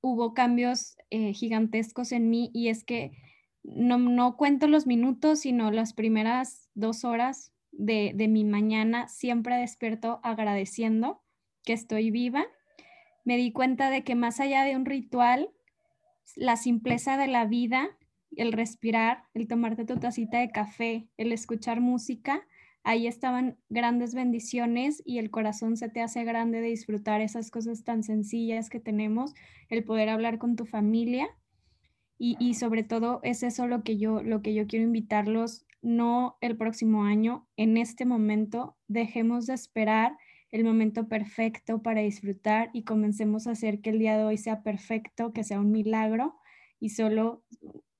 hubo 0.00 0.32
cambios 0.32 0.96
eh, 1.10 1.32
gigantescos 1.32 2.12
en 2.12 2.30
mí 2.30 2.50
y 2.54 2.68
es 2.68 2.84
que 2.84 3.12
no, 3.64 3.98
no, 3.98 4.36
cuento 4.36 4.68
los 4.68 4.86
minutos, 4.86 5.40
sino 5.40 5.70
las 5.70 5.92
primeras 5.92 6.68
dos 6.74 7.04
horas 7.04 7.52
de, 7.72 8.12
de 8.14 8.28
mi 8.28 8.44
mañana 8.44 9.08
siempre 9.08 9.56
despierto 9.56 10.20
agradeciendo 10.22 11.22
que 11.64 11.72
estoy 11.72 12.10
viva. 12.10 12.46
Me 13.24 13.36
di 13.36 13.52
cuenta 13.52 13.90
de 13.90 14.04
que 14.04 14.14
más 14.14 14.40
allá 14.40 14.62
de 14.62 14.76
un 14.76 14.86
ritual, 14.86 15.50
la 16.36 16.56
simpleza 16.56 17.16
de 17.16 17.26
la 17.26 17.44
vida, 17.44 17.90
el 18.36 18.52
respirar, 18.52 19.24
el 19.34 19.48
tomarte 19.48 19.84
tu 19.84 19.98
tacita 19.98 20.38
de 20.38 20.50
café, 20.50 21.08
el 21.16 21.32
escuchar 21.32 21.80
música, 21.80 22.46
ahí 22.88 23.06
estaban 23.06 23.58
grandes 23.68 24.14
bendiciones 24.14 25.02
y 25.04 25.18
el 25.18 25.30
corazón 25.30 25.76
se 25.76 25.90
te 25.90 26.00
hace 26.00 26.24
grande 26.24 26.62
de 26.62 26.68
disfrutar 26.68 27.20
esas 27.20 27.50
cosas 27.50 27.84
tan 27.84 28.02
sencillas 28.02 28.70
que 28.70 28.80
tenemos, 28.80 29.34
el 29.68 29.84
poder 29.84 30.08
hablar 30.08 30.38
con 30.38 30.56
tu 30.56 30.64
familia. 30.64 31.28
Y, 32.20 32.54
sobre 32.54 32.82
todo 32.82 33.20
es 33.22 33.42
eso 33.42 33.68
lo 33.68 33.84
que 33.84 33.96
yo 33.98 34.22
lo 34.24 34.42
que 34.42 34.52
yo 34.52 34.66
quiero 34.66 34.86
invitarlos 34.86 35.66
no 35.82 36.36
el 36.40 36.56
próximo 36.56 37.04
año, 37.04 37.46
en 37.56 37.76
este 37.76 38.06
momento 38.06 38.76
dejemos 38.88 39.46
de 39.46 39.54
esperar 39.54 40.16
el 40.50 40.64
momento 40.64 41.08
perfecto 41.08 41.82
para 41.82 42.00
disfrutar 42.00 42.70
y 42.72 42.84
comencemos 42.84 43.46
a 43.46 43.50
hacer 43.50 43.82
que 43.82 43.90
el 43.90 43.98
día 43.98 44.16
de 44.16 44.24
hoy 44.24 44.38
sea 44.38 44.62
perfecto, 44.62 45.32
que 45.34 45.44
sea 45.44 45.60
un 45.60 45.70
milagro. 45.70 46.36
Y 46.80 46.88
solo 46.88 47.44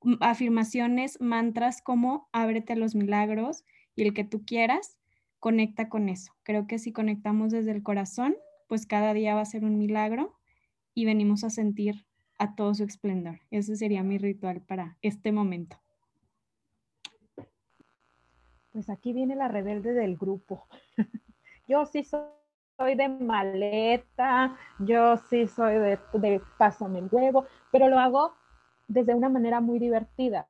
mm, 0.02 0.14
afirmaciones, 0.20 1.20
mantras 1.20 1.82
como 1.82 2.28
ábrete 2.32 2.74
los 2.74 2.94
milagros, 2.94 3.64
y 3.98 4.02
el 4.02 4.14
que 4.14 4.22
tú 4.22 4.44
quieras, 4.44 4.96
conecta 5.40 5.88
con 5.88 6.08
eso. 6.08 6.32
Creo 6.44 6.68
que 6.68 6.78
si 6.78 6.92
conectamos 6.92 7.50
desde 7.50 7.72
el 7.72 7.82
corazón, 7.82 8.36
pues 8.68 8.86
cada 8.86 9.12
día 9.12 9.34
va 9.34 9.40
a 9.40 9.44
ser 9.44 9.64
un 9.64 9.76
milagro 9.76 10.36
y 10.94 11.04
venimos 11.04 11.42
a 11.42 11.50
sentir 11.50 12.06
a 12.38 12.54
todo 12.54 12.74
su 12.74 12.84
esplendor. 12.84 13.40
Ese 13.50 13.74
sería 13.74 14.04
mi 14.04 14.18
ritual 14.18 14.60
para 14.60 14.96
este 15.02 15.32
momento. 15.32 15.78
Pues 18.70 18.88
aquí 18.88 19.12
viene 19.12 19.34
la 19.34 19.48
rebelde 19.48 19.92
del 19.92 20.16
grupo. 20.16 20.68
yo 21.66 21.84
sí 21.84 22.04
soy 22.04 22.94
de 22.94 23.08
maleta, 23.08 24.56
yo 24.78 25.16
sí 25.28 25.48
soy 25.48 25.74
de, 25.74 25.98
de 26.12 26.40
pásame 26.56 27.00
el 27.00 27.08
huevo, 27.10 27.46
pero 27.72 27.88
lo 27.88 27.98
hago 27.98 28.32
desde 28.86 29.16
una 29.16 29.28
manera 29.28 29.60
muy 29.60 29.80
divertida 29.80 30.46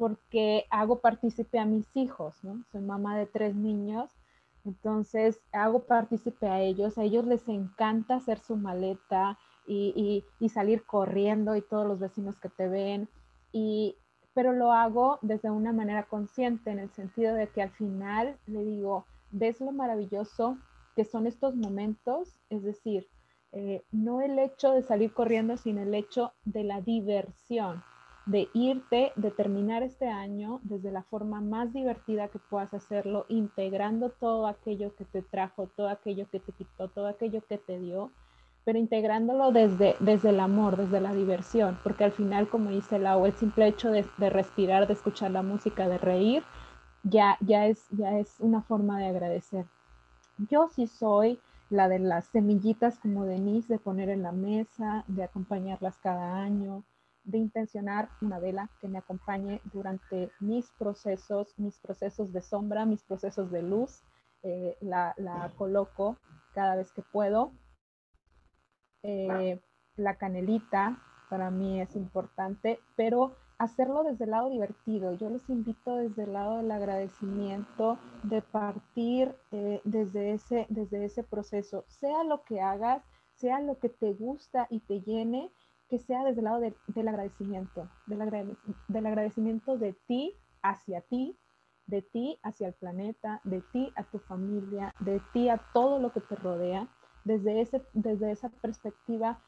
porque 0.00 0.64
hago 0.70 1.00
partícipe 1.00 1.58
a 1.58 1.66
mis 1.66 1.94
hijos, 1.94 2.42
¿no? 2.42 2.64
Soy 2.72 2.80
mamá 2.80 3.18
de 3.18 3.26
tres 3.26 3.54
niños, 3.54 4.10
entonces 4.64 5.42
hago 5.52 5.80
partícipe 5.80 6.48
a 6.48 6.58
ellos, 6.62 6.96
a 6.96 7.02
ellos 7.02 7.26
les 7.26 7.46
encanta 7.48 8.14
hacer 8.14 8.38
su 8.38 8.56
maleta 8.56 9.38
y, 9.66 10.24
salir 10.48 10.84
corriendo 10.86 11.54
y 11.54 11.60
todos 11.60 11.86
los 11.86 11.98
vecinos 12.00 12.40
que 12.40 12.48
te 12.48 12.66
ven, 12.66 13.10
y, 13.52 13.94
pero 14.32 14.54
lo 14.54 14.72
hago 14.72 15.18
desde 15.20 15.50
una 15.50 15.74
manera 15.74 16.04
consciente, 16.04 16.70
en 16.70 16.78
el 16.78 16.90
sentido 16.92 17.34
de 17.34 17.48
que 17.48 17.60
al 17.60 17.70
final 17.70 18.38
le 18.46 18.64
digo, 18.64 19.04
ves 19.30 19.60
lo 19.60 19.70
maravilloso 19.70 20.56
que 20.96 21.04
son 21.04 21.26
estos 21.26 21.56
momentos, 21.56 22.40
es 22.48 22.62
decir, 22.62 23.06
eh, 23.52 23.84
no 23.92 24.22
el 24.22 24.38
hecho 24.38 24.72
de 24.72 24.82
salir 24.82 25.12
corriendo, 25.12 25.58
sino 25.58 25.82
el 25.82 25.94
hecho 25.94 26.32
de 26.46 26.64
la 26.64 26.80
diversión, 26.80 27.84
de 28.26 28.48
irte, 28.52 29.12
de 29.16 29.30
terminar 29.30 29.82
este 29.82 30.08
año 30.08 30.60
desde 30.62 30.92
la 30.92 31.02
forma 31.02 31.40
más 31.40 31.72
divertida 31.72 32.28
que 32.28 32.38
puedas 32.38 32.72
hacerlo, 32.74 33.26
integrando 33.28 34.10
todo 34.10 34.46
aquello 34.46 34.94
que 34.94 35.04
te 35.04 35.22
trajo, 35.22 35.68
todo 35.76 35.88
aquello 35.88 36.28
que 36.30 36.40
te 36.40 36.52
quitó, 36.52 36.88
todo 36.88 37.06
aquello 37.06 37.42
que 37.48 37.58
te 37.58 37.78
dio, 37.78 38.10
pero 38.64 38.78
integrándolo 38.78 39.52
desde, 39.52 39.96
desde 40.00 40.30
el 40.30 40.40
amor, 40.40 40.76
desde 40.76 41.00
la 41.00 41.14
diversión, 41.14 41.78
porque 41.82 42.04
al 42.04 42.12
final, 42.12 42.48
como 42.48 42.70
dice 42.70 42.98
Lau, 42.98 43.24
el 43.24 43.32
simple 43.32 43.66
hecho 43.66 43.90
de, 43.90 44.04
de 44.18 44.30
respirar, 44.30 44.86
de 44.86 44.92
escuchar 44.92 45.30
la 45.30 45.42
música, 45.42 45.88
de 45.88 45.98
reír, 45.98 46.42
ya, 47.02 47.38
ya, 47.40 47.66
es, 47.66 47.86
ya 47.90 48.18
es 48.18 48.36
una 48.38 48.60
forma 48.62 48.98
de 48.98 49.06
agradecer. 49.06 49.64
Yo 50.50 50.68
sí 50.68 50.86
soy 50.86 51.40
la 51.70 51.88
de 51.88 51.98
las 51.98 52.26
semillitas 52.26 52.98
como 52.98 53.24
Denise, 53.24 53.72
de 53.72 53.78
poner 53.78 54.10
en 54.10 54.22
la 54.22 54.32
mesa, 54.32 55.04
de 55.06 55.22
acompañarlas 55.22 55.96
cada 55.98 56.36
año, 56.36 56.82
de 57.24 57.38
intencionar 57.38 58.08
una 58.20 58.38
vela 58.38 58.70
que 58.80 58.88
me 58.88 58.98
acompañe 58.98 59.60
durante 59.72 60.30
mis 60.40 60.70
procesos, 60.78 61.54
mis 61.58 61.78
procesos 61.78 62.32
de 62.32 62.40
sombra, 62.40 62.86
mis 62.86 63.02
procesos 63.02 63.50
de 63.50 63.62
luz. 63.62 64.02
Eh, 64.42 64.76
la, 64.80 65.14
coloco 65.56 66.16
cada 66.54 66.76
vez 66.76 66.90
que 66.92 67.02
puedo. 67.02 67.52
Eh, 69.02 69.60
la 69.96 70.16
canelita 70.16 71.02
para 71.28 71.50
mí 71.50 71.80
es 71.80 71.94
importante, 71.94 72.80
pero 72.96 73.36
hacerlo 73.60 74.02
desde 74.02 74.24
el 74.24 74.30
lado 74.30 74.48
divertido. 74.48 75.12
Yo 75.12 75.28
los 75.28 75.48
invito 75.50 75.96
desde 75.96 76.24
el 76.24 76.32
lado 76.32 76.56
del 76.56 76.70
agradecimiento, 76.70 77.98
de 78.22 78.40
partir 78.40 79.34
eh, 79.52 79.82
desde, 79.84 80.32
ese, 80.32 80.66
desde 80.70 81.04
ese 81.04 81.22
proceso, 81.22 81.84
sea 81.86 82.24
lo 82.24 82.42
que 82.44 82.62
hagas, 82.62 83.02
sea 83.34 83.60
lo 83.60 83.78
que 83.78 83.90
te 83.90 84.14
gusta 84.14 84.66
y 84.70 84.80
te 84.80 85.02
llene, 85.02 85.52
que 85.90 85.98
sea 85.98 86.24
desde 86.24 86.40
el 86.40 86.44
lado 86.44 86.60
del 86.60 87.08
agradecimiento, 87.08 87.88
del, 88.06 88.56
del 88.88 89.06
agradecimiento 89.06 89.76
de 89.76 89.92
ti 90.06 90.34
hacia 90.62 91.02
ti, 91.02 91.36
de 91.86 92.00
ti 92.00 92.38
hacia 92.42 92.68
el 92.68 92.74
planeta, 92.74 93.40
de 93.44 93.60
ti 93.72 93.92
a 93.96 94.04
tu 94.04 94.18
familia, 94.20 94.94
de 95.00 95.20
ti 95.32 95.48
a 95.48 95.60
todo 95.74 95.98
lo 95.98 96.12
que 96.12 96.20
te 96.20 96.36
rodea. 96.36 96.88
Desde, 97.24 97.60
ese, 97.60 97.82
desde 97.92 98.30
esa 98.30 98.48
perspectiva 98.48 99.42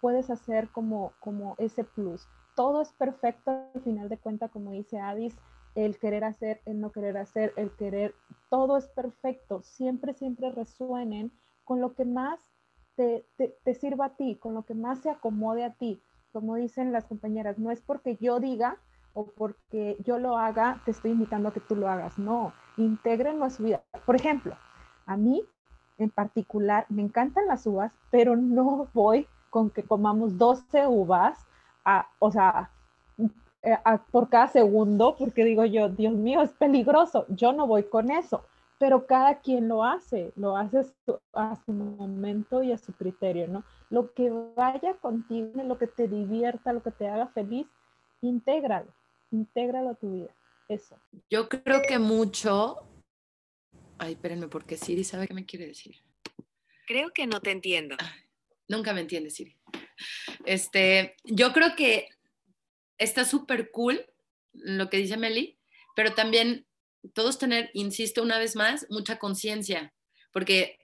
puedes 0.00 0.30
hacer 0.30 0.70
como, 0.70 1.12
como 1.20 1.54
ese 1.58 1.84
plus 1.84 2.26
todo 2.58 2.82
es 2.82 2.92
perfecto 2.94 3.52
al 3.52 3.80
final 3.82 4.08
de 4.08 4.18
cuentas, 4.18 4.50
como 4.50 4.72
dice 4.72 4.98
Adis, 4.98 5.38
el 5.76 5.96
querer 5.96 6.24
hacer, 6.24 6.60
el 6.64 6.80
no 6.80 6.90
querer 6.90 7.16
hacer, 7.16 7.52
el 7.54 7.70
querer, 7.70 8.16
todo 8.50 8.76
es 8.76 8.88
perfecto. 8.88 9.62
Siempre, 9.62 10.12
siempre 10.12 10.50
resuenen 10.50 11.30
con 11.62 11.80
lo 11.80 11.94
que 11.94 12.04
más 12.04 12.47
te, 12.98 13.58
te, 13.64 13.74
sirva 13.74 14.06
a 14.06 14.16
ti, 14.16 14.36
con 14.36 14.54
lo 14.54 14.64
que 14.64 14.74
más 14.74 15.00
se 15.00 15.10
acomode 15.10 15.64
a 15.64 15.72
ti. 15.72 16.02
Como 16.32 16.56
dicen 16.56 16.92
las 16.92 17.06
compañeras, 17.06 17.58
no 17.58 17.70
es 17.70 17.80
porque 17.80 18.16
yo 18.20 18.40
diga 18.40 18.76
o 19.14 19.26
porque 19.26 19.96
yo 20.04 20.18
lo 20.18 20.36
haga, 20.36 20.82
te 20.84 20.90
estoy 20.90 21.12
invitando 21.12 21.48
a 21.48 21.52
que 21.52 21.60
tú 21.60 21.76
lo 21.76 21.88
hagas. 21.88 22.18
No, 22.18 22.52
integrenlo 22.76 23.44
a 23.44 23.50
su 23.50 23.62
vida. 23.62 23.82
Por 24.04 24.16
ejemplo, 24.16 24.56
a 25.06 25.16
mí 25.16 25.42
en 25.96 26.10
particular 26.10 26.86
me 26.88 27.02
encantan 27.02 27.46
las 27.46 27.66
uvas, 27.66 27.92
pero 28.10 28.36
no 28.36 28.88
voy 28.92 29.26
con 29.50 29.70
que 29.70 29.82
comamos 29.82 30.36
12 30.36 30.86
uvas 30.86 31.48
o 32.18 32.30
sea, 32.30 32.70
eh, 33.62 33.76
por 34.10 34.28
cada 34.28 34.48
segundo, 34.48 35.16
porque 35.18 35.44
digo 35.44 35.64
yo, 35.64 35.88
Dios 35.88 36.14
mío, 36.14 36.42
es 36.42 36.50
peligroso, 36.50 37.26
yo 37.28 37.52
no 37.52 37.66
voy 37.66 37.84
con 37.84 38.10
eso, 38.10 38.44
pero 38.78 39.06
cada 39.06 39.40
quien 39.40 39.68
lo 39.68 39.84
hace, 39.84 40.32
lo 40.36 40.56
hace 40.56 40.80
a 41.32 41.56
su 41.64 41.72
momento 41.72 42.62
y 42.62 42.72
a 42.72 42.78
su 42.78 42.92
criterio, 42.92 43.48
¿no? 43.48 43.64
Lo 43.90 44.14
que 44.14 44.30
vaya 44.30 44.94
contigo, 44.94 45.62
lo 45.64 45.78
que 45.78 45.88
te 45.88 46.06
divierta, 46.06 46.72
lo 46.72 46.82
que 46.82 46.92
te 46.92 47.08
haga 47.08 47.26
feliz, 47.28 47.66
intégralo, 48.20 48.94
intégralo 49.32 49.90
a 49.90 49.94
tu 49.94 50.12
vida, 50.12 50.34
eso. 50.68 50.96
Yo 51.28 51.48
creo 51.48 51.82
que 51.82 51.98
mucho, 51.98 52.76
ay, 53.98 54.12
espérenme, 54.12 54.46
porque 54.46 54.76
Siri 54.76 55.02
sabe 55.02 55.26
qué 55.26 55.34
me 55.34 55.44
quiere 55.44 55.66
decir. 55.66 55.96
Creo 56.86 57.10
que 57.12 57.26
no 57.26 57.40
te 57.40 57.50
entiendo. 57.50 57.96
nunca 58.68 58.92
me 58.92 59.00
entiende 59.00 59.30
Siri. 59.30 59.56
Este, 60.44 61.16
yo 61.24 61.52
creo 61.52 61.74
que 61.74 62.08
está 62.96 63.24
súper 63.24 63.72
cool 63.72 64.06
lo 64.52 64.88
que 64.88 64.98
dice 64.98 65.16
Meli, 65.16 65.58
pero 65.96 66.14
también 66.14 66.67
todos 67.14 67.38
tener, 67.38 67.70
insisto 67.74 68.22
una 68.22 68.38
vez 68.38 68.56
más, 68.56 68.86
mucha 68.90 69.18
conciencia, 69.18 69.94
porque 70.32 70.78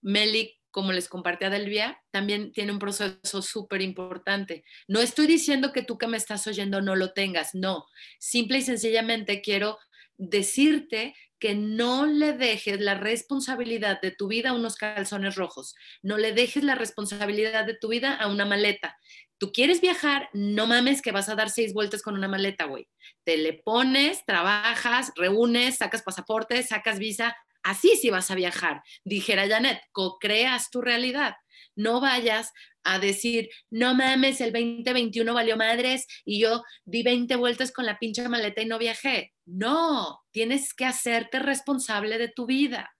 Meli, 0.00 0.60
como 0.70 0.92
les 0.92 1.08
compartí 1.08 1.44
a 1.44 1.50
Delvia, 1.50 2.02
también 2.10 2.52
tiene 2.52 2.72
un 2.72 2.78
proceso 2.78 3.42
súper 3.42 3.80
importante. 3.80 4.64
No 4.88 5.00
estoy 5.00 5.26
diciendo 5.26 5.72
que 5.72 5.82
tú 5.82 5.98
que 5.98 6.08
me 6.08 6.16
estás 6.16 6.46
oyendo 6.46 6.82
no 6.82 6.96
lo 6.96 7.12
tengas, 7.12 7.54
no. 7.54 7.86
Simple 8.18 8.58
y 8.58 8.62
sencillamente 8.62 9.40
quiero 9.40 9.78
decirte 10.16 11.14
que 11.38 11.54
no 11.54 12.06
le 12.06 12.32
dejes 12.32 12.80
la 12.80 12.94
responsabilidad 12.94 14.00
de 14.00 14.10
tu 14.10 14.28
vida 14.28 14.50
a 14.50 14.54
unos 14.54 14.76
calzones 14.76 15.34
rojos, 15.34 15.74
no 16.02 16.16
le 16.16 16.32
dejes 16.32 16.64
la 16.64 16.74
responsabilidad 16.74 17.66
de 17.66 17.74
tu 17.74 17.88
vida 17.88 18.14
a 18.14 18.28
una 18.28 18.46
maleta. 18.46 18.96
Tú 19.44 19.52
quieres 19.52 19.82
viajar, 19.82 20.30
no 20.32 20.66
mames 20.66 21.02
que 21.02 21.12
vas 21.12 21.28
a 21.28 21.34
dar 21.34 21.50
seis 21.50 21.74
vueltas 21.74 22.00
con 22.00 22.14
una 22.14 22.28
maleta, 22.28 22.64
güey. 22.64 22.88
Te 23.24 23.36
le 23.36 23.52
pones, 23.52 24.24
trabajas, 24.24 25.12
reúnes, 25.16 25.76
sacas 25.76 26.00
pasaporte, 26.00 26.62
sacas 26.62 26.98
visa, 26.98 27.36
así 27.62 27.94
sí 28.00 28.08
vas 28.08 28.30
a 28.30 28.36
viajar. 28.36 28.82
Dijera 29.04 29.46
Janet, 29.46 29.82
co-creas 29.92 30.70
tu 30.70 30.80
realidad. 30.80 31.34
No 31.76 32.00
vayas 32.00 32.52
a 32.84 32.98
decir, 32.98 33.50
no 33.68 33.94
mames, 33.94 34.40
el 34.40 34.50
2021 34.50 35.34
valió 35.34 35.58
madres 35.58 36.06
y 36.24 36.40
yo 36.40 36.62
di 36.86 37.02
20 37.02 37.36
vueltas 37.36 37.70
con 37.70 37.84
la 37.84 37.98
pinche 37.98 38.26
maleta 38.30 38.62
y 38.62 38.64
no 38.64 38.78
viajé. 38.78 39.34
No, 39.44 40.22
tienes 40.30 40.72
que 40.72 40.86
hacerte 40.86 41.38
responsable 41.38 42.16
de 42.16 42.28
tu 42.28 42.46
vida. 42.46 42.96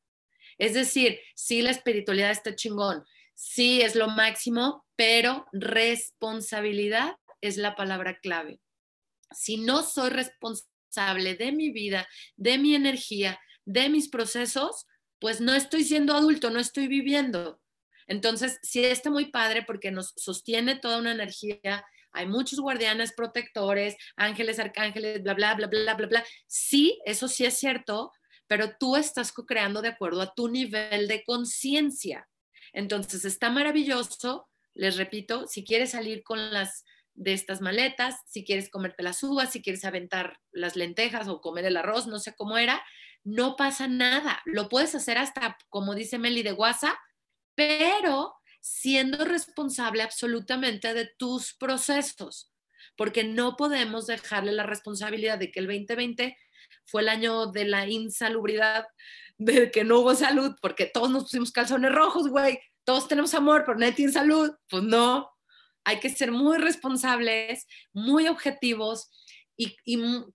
Es 0.58 0.74
decir, 0.74 1.20
sí, 1.34 1.62
la 1.62 1.70
espiritualidad 1.70 2.30
está 2.30 2.54
chingón, 2.54 3.02
sí 3.34 3.82
es 3.82 3.94
lo 3.94 4.08
máximo, 4.08 4.84
pero 4.96 5.46
responsabilidad 5.52 7.16
es 7.40 7.56
la 7.56 7.74
palabra 7.74 8.18
clave. 8.20 8.60
Si 9.30 9.56
no 9.56 9.82
soy 9.82 10.10
responsable 10.10 11.34
de 11.34 11.52
mi 11.52 11.70
vida, 11.70 12.08
de 12.36 12.58
mi 12.58 12.74
energía, 12.74 13.38
de 13.64 13.88
mis 13.88 14.08
procesos, 14.08 14.86
pues 15.18 15.40
no 15.40 15.54
estoy 15.54 15.84
siendo 15.84 16.14
adulto, 16.14 16.50
no 16.50 16.60
estoy 16.60 16.88
viviendo. 16.88 17.60
Entonces, 18.06 18.58
sí 18.62 18.84
está 18.84 19.10
muy 19.10 19.30
padre 19.30 19.62
porque 19.62 19.90
nos 19.90 20.12
sostiene 20.16 20.76
toda 20.76 20.98
una 20.98 21.12
energía. 21.12 21.84
Hay 22.12 22.26
muchos 22.26 22.60
guardianes 22.60 23.12
protectores, 23.14 23.96
ángeles, 24.16 24.58
arcángeles, 24.58 25.22
bla, 25.22 25.34
bla, 25.34 25.54
bla, 25.54 25.66
bla, 25.66 25.94
bla, 25.94 26.06
bla. 26.06 26.24
Sí, 26.46 27.00
eso 27.06 27.28
sí 27.28 27.44
es 27.44 27.58
cierto, 27.58 28.12
pero 28.46 28.76
tú 28.78 28.96
estás 28.96 29.32
co-creando 29.32 29.80
de 29.82 29.88
acuerdo 29.88 30.20
a 30.20 30.34
tu 30.34 30.48
nivel 30.48 31.08
de 31.08 31.24
conciencia. 31.24 32.28
Entonces, 32.74 33.24
está 33.24 33.48
maravilloso. 33.48 34.48
Les 34.74 34.96
repito, 34.96 35.46
si 35.46 35.64
quieres 35.64 35.92
salir 35.92 36.22
con 36.22 36.52
las 36.52 36.84
de 37.14 37.32
estas 37.32 37.60
maletas, 37.60 38.16
si 38.26 38.44
quieres 38.44 38.68
comerte 38.68 39.02
las 39.02 39.22
uvas, 39.22 39.52
si 39.52 39.62
quieres 39.62 39.84
aventar 39.84 40.40
las 40.50 40.76
lentejas 40.76 41.28
o 41.28 41.40
comer 41.40 41.64
el 41.64 41.76
arroz, 41.76 42.06
no 42.06 42.18
sé 42.18 42.34
cómo 42.36 42.58
era, 42.58 42.84
no 43.22 43.56
pasa 43.56 43.86
nada. 43.86 44.42
Lo 44.44 44.68
puedes 44.68 44.94
hacer 44.94 45.16
hasta, 45.16 45.56
como 45.68 45.94
dice 45.94 46.18
Meli 46.18 46.42
de 46.42 46.52
WhatsApp, 46.52 46.96
pero 47.54 48.34
siendo 48.60 49.24
responsable 49.24 50.02
absolutamente 50.02 50.92
de 50.92 51.08
tus 51.16 51.54
procesos, 51.54 52.52
porque 52.96 53.22
no 53.22 53.56
podemos 53.56 54.06
dejarle 54.06 54.52
la 54.52 54.64
responsabilidad 54.64 55.38
de 55.38 55.52
que 55.52 55.60
el 55.60 55.66
2020 55.66 56.36
fue 56.86 57.02
el 57.02 57.08
año 57.08 57.46
de 57.46 57.64
la 57.66 57.86
insalubridad, 57.86 58.86
de 59.38 59.70
que 59.70 59.84
no 59.84 60.00
hubo 60.00 60.14
salud, 60.14 60.54
porque 60.60 60.86
todos 60.86 61.10
nos 61.10 61.24
pusimos 61.24 61.52
calzones 61.52 61.92
rojos, 61.92 62.28
güey, 62.28 62.60
todos 62.84 63.08
tenemos 63.08 63.34
amor, 63.34 63.64
pero 63.64 63.78
nadie 63.78 63.94
tiene 63.94 64.12
salud. 64.12 64.52
Pues 64.68 64.82
no, 64.82 65.30
hay 65.84 66.00
que 66.00 66.10
ser 66.10 66.32
muy 66.32 66.58
responsables, 66.58 67.66
muy 67.92 68.28
objetivos 68.28 69.10
y, 69.56 69.76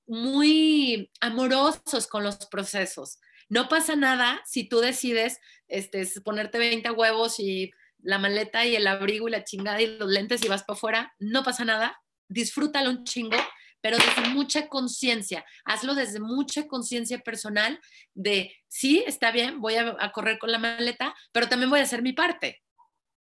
muy 0.08 1.12
amorosos 1.20 2.08
con 2.08 2.24
los 2.24 2.46
procesos. 2.48 3.20
No 3.50 3.68
pasa 3.68 3.96
nada 3.96 4.42
si 4.46 4.68
tú 4.68 4.80
decides 4.80 5.40
este, 5.68 6.08
ponerte 6.22 6.58
20 6.58 6.92
huevos 6.92 7.40
y 7.40 7.72
la 8.02 8.20
maleta 8.20 8.66
y 8.66 8.76
el 8.76 8.88
abrigo 8.88 9.28
y 9.28 9.32
la 9.32 9.44
chingada 9.44 9.82
y 9.82 9.98
los 9.98 10.10
lentes 10.10 10.44
y 10.44 10.48
vas 10.48 10.64
para 10.64 10.78
afuera. 10.78 11.16
No 11.20 11.44
pasa 11.44 11.66
nada. 11.66 12.00
Disfrútalo 12.28 12.92
un 12.92 13.04
chingo, 13.06 13.38
pero 13.82 13.98
desde 13.98 14.30
mucha 14.30 14.68
conciencia. 14.68 15.46
Hazlo 15.66 15.96
desde 15.96 16.20
mucha 16.20 16.68
conciencia 16.68 17.20
personal 17.20 17.80
de, 18.14 18.56
sí, 18.68 19.04
está 19.08 19.32
bien, 19.32 19.62
voy 19.62 19.76
a, 19.76 19.96
a 20.00 20.12
correr 20.12 20.40
con 20.40 20.52
la 20.52 20.60
maleta, 20.60 21.16
pero 21.32 21.48
también 21.48 21.70
voy 21.70 21.80
a 21.80 21.84
hacer 21.84 22.02
mi 22.02 22.14
parte 22.14 22.62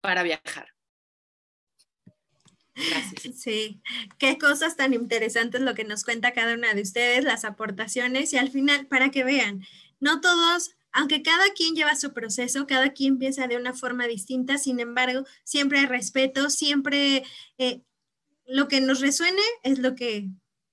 para 0.02 0.24
viajar. 0.24 0.68
Gracias. 2.78 3.42
Sí, 3.42 3.82
qué 4.20 4.38
cosas 4.38 4.76
tan 4.76 4.94
interesantes 4.94 5.62
lo 5.62 5.74
que 5.74 5.84
nos 5.84 6.04
cuenta 6.04 6.34
cada 6.34 6.54
una 6.54 6.74
de 6.74 6.82
ustedes, 6.82 7.24
las 7.24 7.44
aportaciones 7.44 8.34
y 8.34 8.38
al 8.38 8.52
final, 8.52 8.86
para 8.86 9.10
que 9.10 9.24
vean, 9.24 9.64
no 10.00 10.22
todos, 10.22 10.72
aunque 10.92 11.24
cada 11.24 11.50
quien 11.56 11.76
lleva 11.76 11.96
su 11.96 12.14
proceso, 12.14 12.68
cada 12.68 12.94
quien 12.94 13.18
piensa 13.18 13.48
de 13.48 13.58
una 13.58 13.74
forma 13.74 14.06
distinta, 14.06 14.58
sin 14.58 14.80
embargo, 14.80 15.26
siempre 15.44 15.80
hay 15.80 15.86
respeto, 15.88 16.50
siempre 16.50 17.24
eh, 17.58 17.82
lo 18.46 18.68
que 18.68 18.80
nos 18.80 19.02
resuene 19.02 19.42
es 19.64 19.80
lo 19.80 19.96
que, 19.96 20.28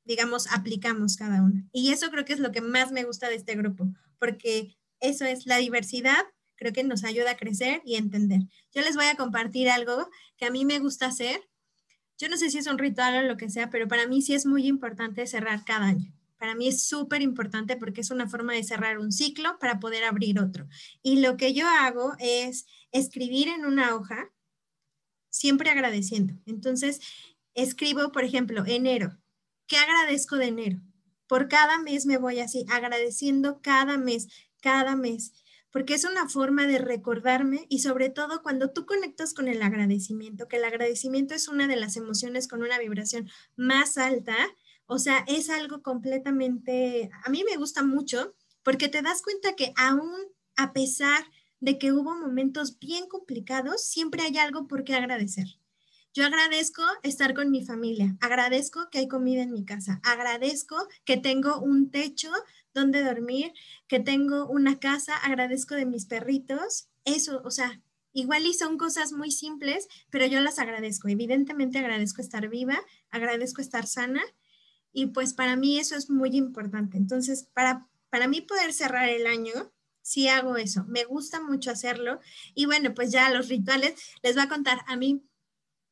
digamos, 0.05 0.47
aplicamos 0.53 1.17
cada 1.17 1.43
uno. 1.43 1.63
Y 1.73 1.93
eso 1.93 2.11
creo 2.11 2.25
que 2.25 2.33
es 2.33 2.41
lo 2.41 2.53
que 2.53 2.61
más 2.61 2.93
me 2.93 3.05
gusta 3.05 3.29
de 3.29 3.37
este 3.37 3.57
grupo, 3.57 3.89
porque 4.19 4.77
eso 5.01 5.25
es 5.25 5.47
la 5.47 5.59
diversidad, 5.59 6.25
creo 6.57 6.73
que 6.73 6.85
nos 6.85 7.05
ayuda 7.05 7.33
a 7.33 7.37
crecer 7.37 7.83
y 7.85 7.97
entender. 7.97 8.41
Yo 8.73 8.83
les 8.83 8.97
voy 8.97 9.07
a 9.07 9.17
compartir 9.17 9.69
algo 9.69 10.09
que 10.37 10.47
a 10.47 10.51
mí 10.51 10.65
me 10.65 10.79
gusta 10.79 11.07
hacer 11.07 11.41
yo 12.19 12.29
no 12.29 12.37
sé 12.37 12.51
si 12.51 12.59
es 12.59 12.67
un 12.67 12.79
ritual 12.79 13.17
o 13.17 13.29
lo 13.29 13.37
que 13.37 13.51
sea, 13.51 13.71
pero 13.71 13.89
para 13.89 14.07
mí 14.07 14.23
sí 14.23 14.35
es 14.35 14.47
muy 14.47 14.67
importante 14.67 15.27
cerrar 15.27 15.65
cada 15.65 15.87
año. 15.87 16.13
Para 16.39 16.55
mí 16.55 16.69
es 16.69 16.87
súper 16.87 17.23
importante 17.23 17.77
porque 17.77 18.03
es 18.03 18.11
una 18.11 18.29
forma 18.29 18.53
de 18.53 18.63
cerrar 18.63 18.99
un 18.99 19.11
ciclo 19.11 19.59
para 19.59 19.81
poder 19.81 20.05
abrir 20.05 20.39
otro. 20.39 20.69
Y 21.03 21.21
lo 21.21 21.37
que 21.37 21.55
yo 21.55 21.67
hago 21.69 22.15
es 22.19 22.67
escribir 22.93 23.49
en 23.49 23.65
una 23.65 23.95
hoja, 23.95 24.31
siempre 25.31 25.71
agradeciendo. 25.71 26.35
Entonces, 26.47 27.01
escribo, 27.55 28.13
por 28.13 28.25
ejemplo, 28.25 28.65
enero. 28.67 29.19
¿Qué 29.67 29.77
agradezco 29.77 30.37
de 30.37 30.47
enero? 30.47 30.81
Por 31.27 31.49
cada 31.49 31.79
mes 31.79 32.07
me 32.07 32.19
voy 32.19 32.41
así, 32.41 32.67
agradeciendo 32.71 33.61
cada 33.63 33.97
mes, 33.97 34.29
cada 34.61 34.97
mes 34.97 35.33
porque 35.75 35.95
es 35.95 36.05
una 36.05 36.29
forma 36.29 36.69
de 36.69 36.79
recordarme 36.79 37.67
y 37.69 37.81
sobre 37.81 38.09
todo 38.09 38.43
cuando 38.45 38.71
tú 38.71 38.87
conectas 38.87 39.35
con 39.35 39.49
el 39.49 39.61
agradecimiento, 39.61 40.47
que 40.47 40.59
el 40.59 40.65
agradecimiento 40.65 41.35
es 41.35 41.49
una 41.49 41.67
de 41.67 41.75
las 41.75 41.97
emociones 41.97 42.47
con 42.47 42.63
una 42.63 42.79
vibración 42.79 43.29
más 43.57 43.99
alta, 43.99 44.37
o 44.87 45.01
sea, 45.01 45.25
es 45.27 45.51
algo 45.51 45.83
completamente, 45.83 47.11
a 47.25 47.29
mí 47.29 47.43
me 47.43 47.57
gusta 47.57 47.83
mucho 47.83 48.37
porque 48.63 48.89
te 48.89 49.03
das 49.03 49.21
cuenta 49.21 49.57
que 49.57 49.73
aún 49.75 50.15
a 50.55 50.73
pesar 50.73 51.25
de 51.59 51.77
que 51.77 51.91
hubo 51.91 52.15
momentos 52.15 52.79
bien 52.79 53.09
complicados, 53.09 53.85
siempre 53.85 54.23
hay 54.23 54.39
algo 54.39 54.69
por 54.69 54.85
qué 54.85 54.95
agradecer. 54.95 55.59
Yo 56.15 56.25
agradezco 56.25 56.85
estar 57.03 57.35
con 57.35 57.51
mi 57.51 57.65
familia, 57.65 58.17
agradezco 58.21 58.89
que 58.89 58.99
hay 58.99 59.09
comida 59.09 59.43
en 59.43 59.51
mi 59.51 59.65
casa, 59.65 60.01
agradezco 60.05 60.77
que 61.05 61.17
tengo 61.17 61.61
un 61.61 61.91
techo 61.91 62.31
donde 62.73 63.03
dormir, 63.03 63.53
que 63.89 63.99
tengo 63.99 64.47
una 64.47 64.79
casa, 64.79 65.17
agradezco 65.17 65.75
de 65.75 65.87
mis 65.87 66.07
perritos, 66.07 66.89
eso, 67.05 67.43
o 67.45 67.51
sea, 67.51 67.83
igual 68.13 68.47
y 68.47 68.55
son 68.55 68.79
cosas 68.79 69.13
muy 69.13 69.33
simples, 69.33 69.89
pero 70.09 70.25
yo 70.27 70.39
las 70.39 70.61
agradezco. 70.61 71.09
Evidentemente 71.09 71.81
agradezco 71.81 72.23
estar 72.23 72.49
viva, 72.49 72.79
agradezco 73.11 73.61
estar 73.61 73.85
sana 73.89 74.23
y 74.93 75.07
pues 75.07 75.35
para 75.35 75.57
mí 75.57 75.81
eso 75.81 75.97
es 75.97 76.11
muy 76.11 76.37
importante. 76.37 76.97
Entonces, 76.97 77.49
para, 77.55 77.89
para 78.09 78.29
mí 78.29 78.41
poder 78.41 78.73
cerrar 78.73 79.09
el 79.09 79.27
año, 79.27 79.73
sí 80.01 80.29
hago 80.29 80.59
eso, 80.59 80.85
me 80.87 81.03
gusta 81.03 81.43
mucho 81.43 81.73
hacerlo 81.73 82.21
y 82.55 82.67
bueno, 82.67 82.95
pues 82.95 83.11
ya 83.11 83.31
los 83.31 83.49
rituales, 83.49 83.95
les 84.23 84.37
voy 84.37 84.45
a 84.45 84.49
contar, 84.49 84.79
a 84.87 84.97
mí 84.97 85.25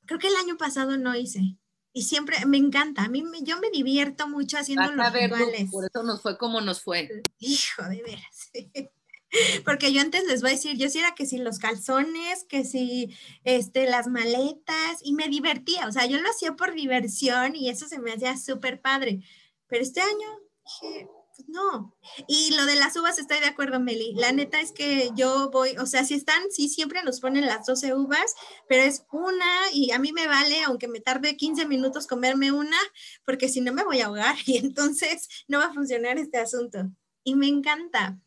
creo 0.07 0.19
que 0.19 0.29
el 0.29 0.37
año 0.37 0.57
pasado 0.57 0.97
no 0.97 1.15
hice. 1.15 1.57
Y 1.95 2.05
siempre 2.05 2.45
me 2.47 2.57
encanta, 2.57 3.03
a 3.03 3.09
mí 3.09 3.23
yo 3.43 3.61
me 3.61 3.71
divierto 3.71 4.27
mucho 4.27 4.57
haciendo 4.57 4.91
los 4.93 5.13
rituales. 5.13 5.71
Por 5.71 5.85
eso 5.85 6.03
nos 6.03 6.23
fue 6.23 6.39
como 6.39 6.63
nos 6.63 6.83
fue. 6.83 7.23
Hijo, 7.39 7.83
de 7.83 8.03
veras. 8.03 8.51
Porque 9.65 9.93
yo 9.93 10.01
antes 10.01 10.25
les 10.25 10.41
voy 10.41 10.51
a 10.51 10.55
decir, 10.55 10.77
yo 10.77 10.89
sí 10.89 10.99
era 10.99 11.15
que 11.15 11.27
si 11.27 11.39
los 11.39 11.59
calzones, 11.59 12.45
que 12.45 12.65
si 12.65 13.15
este, 13.45 13.89
las 13.89 14.07
maletas, 14.07 15.01
y 15.03 15.15
me 15.15 15.29
divertía, 15.29 15.87
o 15.87 15.93
sea, 15.93 16.07
yo 16.07 16.21
lo 16.21 16.29
hacía 16.31 16.55
por 16.55 16.75
diversión 16.75 17.57
y 17.57 17.71
eso 17.71 17.89
se 17.89 17.99
me 17.99 18.13
hacía 18.13 18.37
súper 18.37 18.81
padre. 18.81 19.23
Pero 19.69 19.83
este 19.83 20.01
año 20.01 20.29
dije, 20.65 21.09
pues 21.37 21.49
no. 21.49 21.97
Y 22.29 22.55
lo 22.55 22.67
de 22.67 22.77
las 22.77 22.97
uvas, 22.97 23.19
estoy 23.19 23.41
de 23.41 23.47
acuerdo, 23.47 23.81
Meli. 23.81 24.15
La 24.15 24.33
neta 24.33 24.61
es 24.61 24.73
que 24.73 25.11
yo 25.15 25.51
voy, 25.51 25.77
o 25.79 25.87
sea, 25.87 26.05
si 26.05 26.15
están, 26.15 26.43
sí, 26.51 26.69
siempre 26.69 27.03
nos 27.03 27.21
ponen 27.21 27.47
las 27.47 27.67
12 27.67 27.95
uvas, 27.95 28.35
pero 28.69 28.83
es 28.83 29.05
una 29.13 29.71
y 29.73 29.93
a 29.93 29.99
mí 29.99 30.13
me 30.13 30.27
vale, 30.27 30.63
aunque 30.65 30.89
me 30.89 31.01
tarde 31.01 31.37
15 31.37 31.67
minutos 31.67 32.07
comerme 32.07 32.53
una, 32.53 32.77
porque 33.25 33.49
si 33.49 33.61
no 33.61 33.73
me 33.73 33.85
voy 33.85 34.01
a 34.01 34.07
ahogar 34.07 34.37
y 34.47 34.59
entonces 34.59 35.29
no 35.49 35.59
va 35.59 35.67
a 35.67 35.75
funcionar 35.75 36.19
este 36.19 36.39
asunto. 36.39 36.91
Y 37.25 37.35
me 37.35 37.49
encanta. 37.49 38.19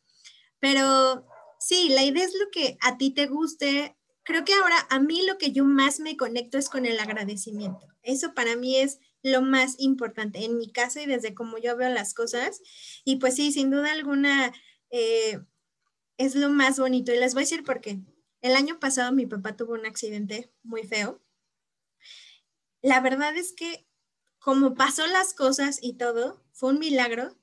Pero 0.60 1.27
sí, 1.60 1.90
la 1.90 2.03
idea 2.03 2.23
es 2.23 2.34
lo 2.34 2.49
que 2.52 2.77
a 2.82 2.98
ti 2.98 3.11
te 3.11 3.27
guste. 3.27 3.98
Creo 4.23 4.44
que 4.45 4.53
ahora 4.53 4.88
a 4.90 4.99
mí 4.99 5.26
lo 5.26 5.38
que 5.38 5.52
yo 5.52 5.65
más 5.65 5.99
me 5.99 6.18
conecto 6.18 6.57
es 6.57 6.69
con 6.69 6.86
el 6.86 6.99
agradecimiento. 6.99 7.88
Eso 8.02 8.34
para 8.34 8.56
mí 8.56 8.77
es 8.77 8.99
lo 9.26 9.41
más 9.41 9.76
importante 9.80 10.45
en 10.45 10.56
mi 10.60 10.72
caso 10.72 10.99
y 10.99 11.07
desde 11.07 11.34
como 11.34 11.57
yo 11.57 11.76
veo 11.76 11.89
las 11.89 12.14
cosas. 12.14 12.61
Y 13.03 13.15
pues 13.15 13.35
sí, 13.35 13.52
sin 13.52 13.72
duda 13.72 13.91
alguna 13.91 14.53
eh, 14.91 15.39
es 16.18 16.35
lo 16.35 16.49
más 16.49 16.77
bonito. 16.77 17.11
Y 17.11 17.18
les 17.18 17.34
voy 17.34 17.41
a 17.41 17.45
decir 17.45 17.64
por 17.64 17.81
qué. 17.81 17.99
El 18.41 18.56
año 18.56 18.80
pasado 18.80 19.11
mi 19.11 19.26
papá 19.26 19.57
tuvo 19.57 19.73
un 19.73 19.88
accidente 19.88 20.52
muy 20.61 20.84
feo. 20.84 21.23
La 22.84 23.02
verdad 23.02 23.35
es 23.35 23.52
que 23.53 23.88
como 24.38 24.76
pasó 24.76 25.07
las 25.07 25.34
cosas 25.34 25.80
y 25.81 25.93
todo, 25.93 26.45
fue 26.52 26.69
un 26.69 26.77
milagro 26.77 27.35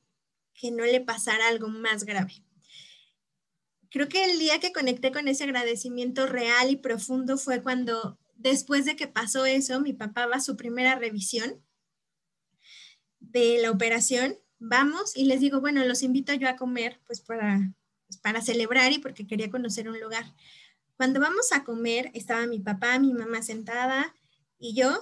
que 0.54 0.70
no 0.70 0.84
le 0.84 1.00
pasara 1.00 1.48
algo 1.48 1.66
más 1.66 2.04
grave. 2.04 2.44
Creo 3.90 4.08
que 4.08 4.24
el 4.24 4.38
día 4.38 4.60
que 4.60 4.72
conecté 4.72 5.10
con 5.10 5.26
ese 5.26 5.42
agradecimiento 5.42 6.28
real 6.28 6.70
y 6.70 6.76
profundo 6.76 7.38
fue 7.38 7.60
cuando 7.60 8.20
después 8.36 8.84
de 8.84 8.94
que 8.94 9.08
pasó 9.08 9.46
eso, 9.46 9.80
mi 9.80 9.92
papá 9.92 10.26
va 10.26 10.36
a 10.36 10.40
su 10.40 10.56
primera 10.56 10.94
revisión 10.94 11.60
de 13.30 13.58
la 13.60 13.70
operación, 13.70 14.36
vamos 14.58 15.16
y 15.16 15.24
les 15.24 15.40
digo, 15.40 15.60
bueno, 15.60 15.84
los 15.84 16.02
invito 16.02 16.32
yo 16.34 16.48
a 16.48 16.56
comer, 16.56 17.00
pues 17.06 17.20
para, 17.20 17.72
pues 18.06 18.18
para 18.18 18.42
celebrar 18.42 18.92
y 18.92 18.98
porque 18.98 19.26
quería 19.26 19.50
conocer 19.50 19.88
un 19.88 20.00
lugar. 20.00 20.24
Cuando 20.96 21.20
vamos 21.20 21.52
a 21.52 21.64
comer, 21.64 22.10
estaba 22.14 22.46
mi 22.46 22.60
papá, 22.60 22.98
mi 22.98 23.12
mamá 23.12 23.42
sentada 23.42 24.14
y 24.58 24.74
yo, 24.74 25.00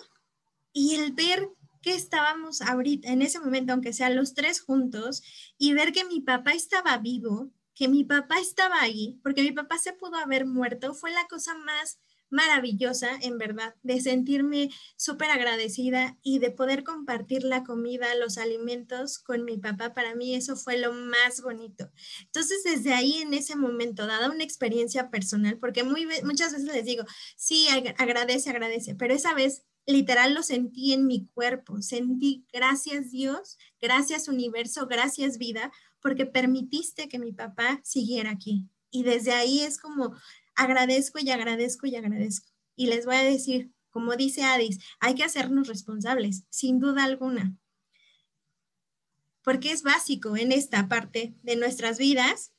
y 0.72 0.94
el 0.94 1.12
ver 1.12 1.50
que 1.82 1.94
estábamos 1.94 2.62
ahorita, 2.62 3.08
en 3.08 3.22
ese 3.22 3.40
momento, 3.40 3.72
aunque 3.72 3.92
sean 3.92 4.16
los 4.16 4.34
tres 4.34 4.60
juntos, 4.60 5.22
y 5.58 5.72
ver 5.72 5.92
que 5.92 6.04
mi 6.04 6.20
papá 6.20 6.52
estaba 6.52 6.96
vivo, 6.98 7.50
que 7.74 7.88
mi 7.88 8.04
papá 8.04 8.38
estaba 8.38 8.80
ahí, 8.80 9.18
porque 9.22 9.42
mi 9.42 9.52
papá 9.52 9.78
se 9.78 9.92
pudo 9.92 10.16
haber 10.16 10.46
muerto, 10.46 10.94
fue 10.94 11.10
la 11.10 11.26
cosa 11.26 11.54
más 11.54 11.98
maravillosa, 12.30 13.18
en 13.20 13.38
verdad, 13.38 13.74
de 13.82 14.00
sentirme 14.00 14.70
súper 14.96 15.30
agradecida 15.30 16.16
y 16.22 16.38
de 16.38 16.50
poder 16.50 16.84
compartir 16.84 17.44
la 17.44 17.64
comida, 17.64 18.14
los 18.14 18.38
alimentos 18.38 19.18
con 19.18 19.44
mi 19.44 19.58
papá. 19.58 19.94
Para 19.94 20.14
mí 20.14 20.34
eso 20.34 20.56
fue 20.56 20.78
lo 20.78 20.92
más 20.92 21.42
bonito. 21.42 21.90
Entonces, 22.22 22.62
desde 22.64 22.94
ahí, 22.94 23.16
en 23.16 23.34
ese 23.34 23.56
momento, 23.56 24.06
dada 24.06 24.30
una 24.30 24.44
experiencia 24.44 25.10
personal, 25.10 25.58
porque 25.58 25.82
muchas 25.84 26.52
veces 26.52 26.72
les 26.72 26.84
digo, 26.84 27.04
sí, 27.36 27.66
agradece, 27.98 28.50
agradece, 28.50 28.94
pero 28.94 29.14
esa 29.14 29.34
vez 29.34 29.64
literal 29.86 30.34
lo 30.34 30.42
sentí 30.42 30.92
en 30.92 31.06
mi 31.06 31.26
cuerpo, 31.26 31.82
sentí 31.82 32.46
gracias 32.52 33.10
Dios, 33.10 33.58
gracias 33.80 34.28
universo, 34.28 34.86
gracias 34.86 35.38
vida, 35.38 35.72
porque 36.00 36.26
permitiste 36.26 37.08
que 37.08 37.18
mi 37.18 37.32
papá 37.32 37.80
siguiera 37.82 38.30
aquí. 38.30 38.68
Y 38.90 39.04
desde 39.04 39.32
ahí 39.32 39.60
es 39.60 39.78
como 39.78 40.14
agradezco 40.60 41.18
y 41.18 41.30
agradezco 41.30 41.86
y 41.86 41.96
agradezco. 41.96 42.50
Y 42.76 42.86
les 42.86 43.06
voy 43.06 43.16
a 43.16 43.22
decir, 43.22 43.70
como 43.90 44.14
dice 44.14 44.44
Adis, 44.44 44.78
hay 45.00 45.14
que 45.14 45.24
hacernos 45.24 45.68
responsables, 45.68 46.44
sin 46.50 46.78
duda 46.78 47.04
alguna. 47.04 47.56
Porque 49.42 49.72
es 49.72 49.82
básico 49.82 50.36
en 50.36 50.52
esta 50.52 50.88
parte 50.88 51.34
de 51.42 51.56
nuestras 51.56 51.98
vidas. 51.98 52.52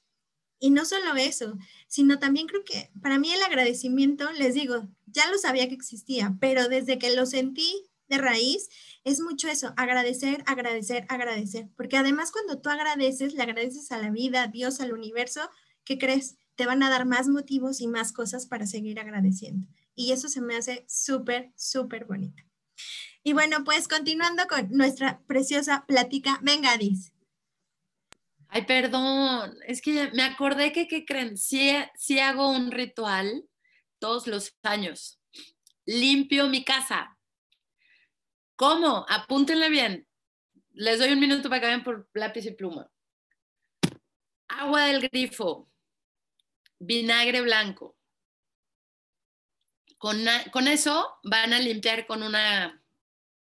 Y 0.60 0.72
no 0.72 0.86
solo 0.86 1.16
eso, 1.16 1.58
sino 1.88 2.20
también 2.20 2.48
creo 2.48 2.64
que 2.64 2.92
para 3.02 3.18
mí 3.18 3.32
el 3.32 3.42
agradecimiento, 3.42 4.32
les 4.32 4.54
digo, 4.54 4.88
ya 5.08 5.30
lo 5.32 5.38
sabía 5.38 5.68
que 5.68 5.76
existía, 5.76 6.36
pero 6.40 6.68
desde 6.70 7.00
que 7.00 7.16
lo 7.16 7.26
sentí 7.26 7.90
de 8.08 8.18
raíz, 8.18 8.70
es 9.04 9.22
mucho 9.22 9.48
eso, 9.48 9.74
agradecer, 9.78 10.44
agradecer, 10.46 11.06
agradecer. 11.10 11.70
Porque 11.76 11.98
además 11.98 12.32
cuando 12.32 12.62
tú 12.62 12.70
agradeces, 12.70 13.34
le 13.34 13.42
agradeces 13.42 13.92
a 13.92 13.98
la 13.98 14.12
vida, 14.12 14.44
a 14.44 14.48
Dios, 14.48 14.82
al 14.82 14.94
universo, 14.94 15.50
¿qué 15.84 15.98
crees? 15.98 16.38
Te 16.56 16.66
van 16.66 16.84
a 16.84 16.90
dar 16.90 17.06
más 17.06 17.28
motivos 17.28 17.82
y 17.82 17.88
más 17.88 18.14
cosas 18.14 18.46
para 18.46 18.66
seguir 18.66 19.00
agradeciendo. 19.00 19.68
Y 19.96 20.12
eso 20.12 20.28
se 20.28 20.42
me 20.42 20.56
hace 20.56 20.86
súper, 20.88 21.52
súper 21.56 22.06
bonito. 22.06 22.44
Y 23.24 23.34
bueno, 23.34 23.64
pues 23.64 23.88
continuando 23.88 24.48
con 24.48 24.70
nuestra 24.72 25.22
preciosa 25.28 25.86
plática, 25.86 26.40
venga, 26.42 26.76
Dis. 26.78 27.14
Ay, 28.48 28.66
perdón, 28.66 29.56
es 29.66 29.82
que 29.82 30.12
me 30.12 30.24
acordé 30.24 30.74
que, 30.74 30.88
¿qué 30.88 31.06
creen? 31.06 31.38
Sí, 31.38 31.72
sí 31.96 32.20
hago 32.20 32.52
un 32.52 32.72
ritual 32.72 33.46
todos 34.00 34.28
los 34.28 34.58
años. 34.64 35.22
Limpio 35.86 36.48
mi 36.48 36.66
casa. 36.66 37.18
¿Cómo? 38.58 39.06
Apúntenle 39.08 39.70
bien. 39.70 40.08
les 40.74 41.00
doy 41.00 41.14
un 41.14 41.20
minuto 41.20 41.50
para 41.50 41.62
que 41.62 41.68
vayan 41.68 41.84
por 41.84 42.10
lápiz 42.14 42.46
y 42.46 42.52
pluma. 42.52 42.92
Agua 44.50 44.86
del 44.86 45.02
grifo, 45.02 45.71
vinagre 46.82 47.42
blanco. 47.42 47.96
Con, 49.98 50.26
con 50.52 50.68
eso 50.68 51.20
van 51.24 51.54
a 51.54 51.60
limpiar 51.60 52.08
con 52.08 52.24
una 52.24 52.84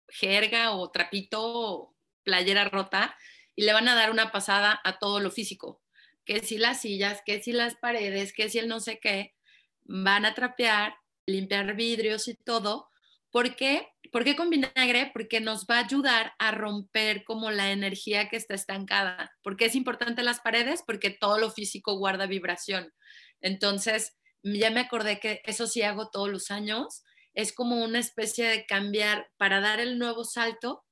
jerga 0.07 0.71
o 0.71 0.91
trapito 0.91 1.41
o 1.41 1.95
playera 2.23 2.65
rota 2.65 3.17
y 3.55 3.63
le 3.63 3.73
van 3.73 3.87
a 3.87 3.95
dar 3.95 4.11
una 4.11 4.31
pasada 4.31 4.79
a 4.83 4.99
todo 4.99 5.19
lo 5.19 5.31
físico. 5.31 5.81
Que 6.23 6.41
si 6.41 6.57
las 6.59 6.81
sillas, 6.81 7.23
que 7.25 7.41
si 7.41 7.51
las 7.51 7.75
paredes, 7.75 8.31
que 8.31 8.49
si 8.49 8.59
el 8.59 8.67
no 8.67 8.79
sé 8.79 8.99
qué, 8.99 9.35
van 9.83 10.25
a 10.25 10.35
trapear, 10.35 10.95
limpiar 11.25 11.75
vidrios 11.75 12.27
y 12.27 12.35
todo. 12.35 12.89
¿Por 13.35 13.57
qué? 13.57 13.85
¿Por 14.13 14.23
qué 14.23 14.37
con 14.37 14.49
vinagre? 14.49 15.11
Porque 15.11 15.41
nos 15.41 15.65
va 15.65 15.79
a 15.79 15.83
ayudar 15.83 16.31
a 16.39 16.51
romper 16.51 17.25
como 17.25 17.51
la 17.51 17.69
energía 17.69 18.29
que 18.29 18.37
está 18.37 18.53
estancada. 18.53 19.29
¿Por 19.43 19.57
qué 19.57 19.65
es 19.65 19.75
importante 19.75 20.23
las 20.23 20.39
paredes? 20.39 20.83
Porque 20.87 21.09
todo 21.09 21.37
lo 21.37 21.51
físico 21.51 21.97
guarda 21.97 22.27
vibración. 22.27 22.93
Entonces, 23.41 24.15
ya 24.41 24.71
me 24.71 24.79
acordé 24.79 25.19
que 25.19 25.41
eso 25.43 25.67
sí 25.67 25.81
hago 25.81 26.11
todos 26.11 26.29
los 26.29 26.49
años. 26.49 27.03
Es 27.33 27.51
como 27.51 27.83
una 27.83 27.99
especie 27.99 28.47
de 28.47 28.65
cambiar 28.65 29.29
para 29.35 29.59
dar 29.59 29.81
el 29.81 29.99
nuevo 29.99 30.23
salto, 30.23 30.85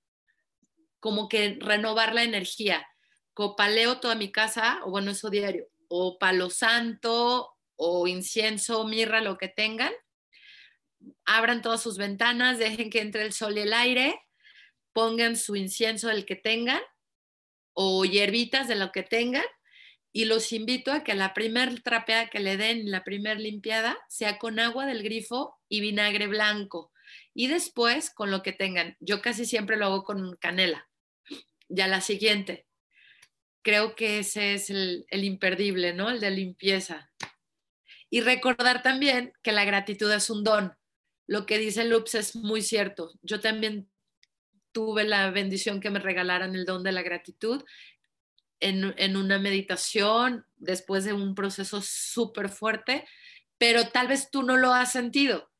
como 1.00 1.30
que 1.30 1.58
renovar 1.62 2.14
la 2.14 2.24
energía. 2.24 2.86
Copaleo 3.34 4.02
toda 4.02 4.16
mi 4.16 4.34
casa, 4.34 4.82
o 4.84 4.92
bueno, 4.92 5.12
eso 5.12 5.30
diario, 5.30 5.70
o 5.88 6.20
palo 6.20 6.50
santo, 6.50 7.54
o 7.78 8.06
incienso, 8.06 8.86
mirra, 8.86 9.22
lo 9.22 9.38
que 9.38 9.48
tengan. 9.48 9.94
Abran 11.26 11.62
todas 11.62 11.82
sus 11.82 11.98
ventanas, 11.98 12.60
dejen 12.60 12.90
que 12.90 13.02
entre 13.02 13.24
el 13.24 13.34
sol 13.34 13.58
y 13.58 13.62
el 13.62 13.74
aire, 13.74 14.20
pongan 14.94 15.36
su 15.36 15.56
incienso 15.56 16.08
del 16.08 16.26
que 16.26 16.36
tengan 16.36 16.82
o 17.74 18.06
hierbitas 18.06 18.68
de 18.68 18.76
lo 18.76 18.92
que 18.92 19.04
tengan 19.04 19.44
y 20.16 20.26
los 20.26 20.54
invito 20.54 20.92
a 20.92 21.04
que 21.04 21.16
la 21.16 21.34
primer 21.34 21.82
trapeada 21.82 22.30
que 22.30 22.40
le 22.40 22.56
den, 22.56 22.92
la 22.92 23.04
primer 23.04 23.40
limpiada, 23.40 23.98
sea 24.08 24.38
con 24.38 24.60
agua 24.60 24.86
del 24.86 25.02
grifo 25.02 25.60
y 25.68 25.82
vinagre 25.82 26.28
blanco. 26.28 26.92
Y 27.34 27.48
después 27.48 28.12
con 28.12 28.30
lo 28.30 28.44
que 28.44 28.54
tengan. 28.54 28.96
Yo 29.00 29.24
casi 29.24 29.46
siempre 29.46 29.76
lo 29.76 29.88
hago 29.88 30.04
con 30.04 30.36
canela. 30.38 30.88
Ya 31.68 31.88
la 31.88 32.00
siguiente. 32.00 32.68
Creo 33.64 33.96
que 33.96 34.20
ese 34.20 34.54
es 34.54 34.70
el, 34.70 35.06
el 35.10 35.24
imperdible, 35.24 35.94
¿no? 35.94 36.12
El 36.12 36.20
de 36.20 36.30
limpieza. 36.30 37.12
Y 38.12 38.22
recordar 38.22 38.84
también 38.84 39.34
que 39.42 39.52
la 39.52 39.66
gratitud 39.66 40.12
es 40.12 40.30
un 40.30 40.44
don. 40.44 40.76
Lo 41.28 41.46
que 41.46 41.58
dice 41.58 41.86
Lups 41.86 42.16
es 42.16 42.36
muy 42.36 42.62
cierto. 42.62 43.12
Yo 43.22 43.40
también 43.40 43.90
tuve 44.72 45.04
la 45.06 45.32
bendición 45.32 45.80
que 45.80 45.90
me 45.90 46.00
regalaran 46.00 46.56
el 46.56 46.66
don 46.66 46.84
de 46.84 46.92
la 46.92 47.04
gratitud 47.04 47.64
en, 48.60 48.94
en 48.98 49.18
una 49.18 49.40
meditación 49.40 50.46
después 50.56 51.06
de 51.06 51.14
un 51.14 51.36
proceso 51.36 51.82
súper 51.82 52.50
fuerte, 52.50 53.06
pero 53.58 53.88
tal 53.90 54.08
vez 54.08 54.30
tú 54.32 54.44
no 54.44 54.58
lo 54.58 54.74
has 54.74 54.92
sentido. 54.92 55.52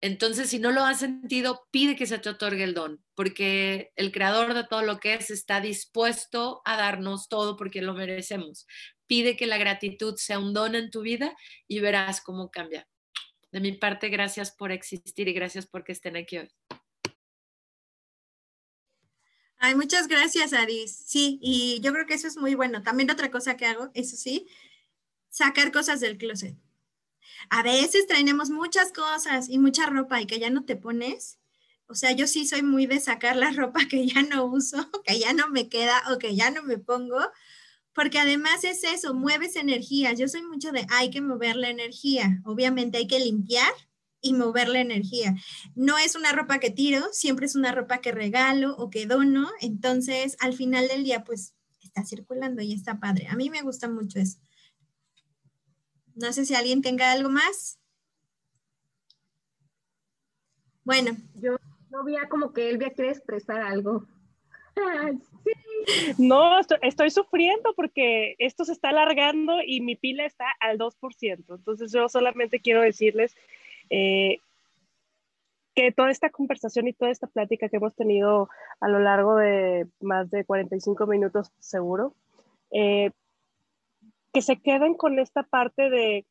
Entonces, 0.00 0.50
si 0.50 0.60
no 0.60 0.70
lo 0.70 0.84
has 0.84 1.00
sentido, 1.00 1.66
pide 1.72 1.96
que 1.96 2.06
se 2.06 2.18
te 2.18 2.28
otorgue 2.28 2.62
el 2.62 2.74
don, 2.74 3.02
porque 3.16 3.92
el 3.96 4.12
creador 4.12 4.54
de 4.54 4.64
todo 4.64 4.82
lo 4.82 4.98
que 4.98 5.14
es 5.14 5.30
está 5.30 5.60
dispuesto 5.60 6.62
a 6.64 6.76
darnos 6.76 7.28
todo 7.28 7.56
porque 7.56 7.82
lo 7.82 7.94
merecemos. 7.94 8.66
Pide 9.08 9.36
que 9.36 9.46
la 9.46 9.58
gratitud 9.58 10.14
sea 10.16 10.38
un 10.38 10.54
don 10.54 10.76
en 10.76 10.90
tu 10.90 11.00
vida 11.00 11.36
y 11.66 11.80
verás 11.80 12.20
cómo 12.20 12.50
cambia. 12.50 12.86
De 13.50 13.60
mi 13.60 13.72
parte, 13.72 14.08
gracias 14.08 14.50
por 14.50 14.72
existir 14.72 15.28
y 15.28 15.32
gracias 15.32 15.66
porque 15.66 15.92
estén 15.92 16.16
aquí 16.16 16.38
hoy. 16.38 16.50
Ay, 19.60 19.74
muchas 19.74 20.06
gracias, 20.06 20.52
Aris. 20.52 20.96
Sí, 21.06 21.38
y 21.42 21.80
yo 21.80 21.92
creo 21.92 22.06
que 22.06 22.14
eso 22.14 22.28
es 22.28 22.36
muy 22.36 22.54
bueno. 22.54 22.82
También 22.82 23.10
otra 23.10 23.30
cosa 23.30 23.56
que 23.56 23.66
hago, 23.66 23.90
eso 23.94 24.16
sí, 24.16 24.46
sacar 25.30 25.72
cosas 25.72 26.00
del 26.00 26.16
closet. 26.16 26.56
A 27.50 27.62
veces 27.62 28.06
traemos 28.06 28.50
muchas 28.50 28.92
cosas 28.92 29.48
y 29.48 29.58
mucha 29.58 29.86
ropa 29.86 30.20
y 30.20 30.26
que 30.26 30.38
ya 30.38 30.50
no 30.50 30.64
te 30.64 30.76
pones. 30.76 31.38
O 31.86 31.94
sea, 31.94 32.12
yo 32.12 32.26
sí 32.26 32.46
soy 32.46 32.62
muy 32.62 32.86
de 32.86 33.00
sacar 33.00 33.36
la 33.36 33.50
ropa 33.52 33.80
que 33.88 34.06
ya 34.06 34.22
no 34.22 34.44
uso, 34.44 34.88
que 35.04 35.18
ya 35.18 35.32
no 35.32 35.48
me 35.48 35.68
queda 35.68 36.02
o 36.12 36.18
que 36.18 36.36
ya 36.36 36.50
no 36.50 36.62
me 36.62 36.78
pongo, 36.78 37.18
porque 37.98 38.20
además 38.20 38.62
es 38.62 38.84
eso, 38.84 39.12
mueves 39.12 39.56
energía. 39.56 40.12
Yo 40.12 40.28
soy 40.28 40.42
mucho 40.42 40.70
de 40.70 40.86
hay 40.88 41.10
que 41.10 41.20
mover 41.20 41.56
la 41.56 41.68
energía. 41.68 42.40
Obviamente 42.44 42.96
hay 42.96 43.08
que 43.08 43.18
limpiar 43.18 43.72
y 44.20 44.34
mover 44.34 44.68
la 44.68 44.78
energía. 44.78 45.34
No 45.74 45.98
es 45.98 46.14
una 46.14 46.30
ropa 46.30 46.60
que 46.60 46.70
tiro, 46.70 47.08
siempre 47.10 47.46
es 47.46 47.56
una 47.56 47.72
ropa 47.72 47.98
que 47.98 48.12
regalo 48.12 48.76
o 48.76 48.88
que 48.88 49.06
dono. 49.06 49.48
Entonces, 49.60 50.36
al 50.38 50.54
final 50.54 50.86
del 50.86 51.02
día, 51.02 51.24
pues 51.24 51.56
está 51.82 52.04
circulando 52.04 52.62
y 52.62 52.72
está 52.72 53.00
padre. 53.00 53.26
A 53.26 53.34
mí 53.34 53.50
me 53.50 53.62
gusta 53.62 53.88
mucho 53.88 54.20
eso. 54.20 54.38
No 56.14 56.32
sé 56.32 56.44
si 56.44 56.54
alguien 56.54 56.82
tenga 56.82 57.10
algo 57.10 57.30
más. 57.30 57.80
Bueno. 60.84 61.16
Yo 61.34 61.56
no 61.90 62.04
veía 62.04 62.28
como 62.28 62.52
que 62.52 62.70
Elvia 62.70 62.92
quiere 62.92 63.10
expresar 63.10 63.60
algo. 63.60 64.06
No, 66.18 66.58
estoy, 66.82 67.10
sufriendo 67.10 67.72
porque 67.74 68.34
esto 68.38 68.64
se 68.64 68.72
está 68.72 68.90
alargando 68.90 69.58
y 69.64 69.80
mi 69.80 69.96
pila 69.96 70.26
está 70.26 70.46
al 70.60 70.78
2%. 70.78 71.44
Entonces 71.48 71.92
yo 71.92 72.08
solamente 72.08 72.60
quiero 72.60 72.82
decirles 72.82 73.34
eh, 73.90 74.40
que 75.74 75.92
toda 75.92 76.10
esta 76.10 76.30
conversación 76.30 76.88
y 76.88 76.92
toda 76.92 77.10
esta 77.10 77.26
plática 77.26 77.68
que 77.68 77.76
hemos 77.76 77.94
tenido 77.94 78.48
a 78.80 78.88
lo 78.88 78.98
largo 78.98 79.36
de 79.36 79.86
más 80.00 80.30
de 80.30 80.44
45 80.44 81.06
minutos 81.06 81.52
seguro, 81.60 82.14
eh, 82.70 83.10
que 84.32 84.42
se 84.42 84.56
queden 84.56 84.94
con 84.94 85.18
esta 85.18 85.42
parte 85.42 85.88
de 85.88 86.26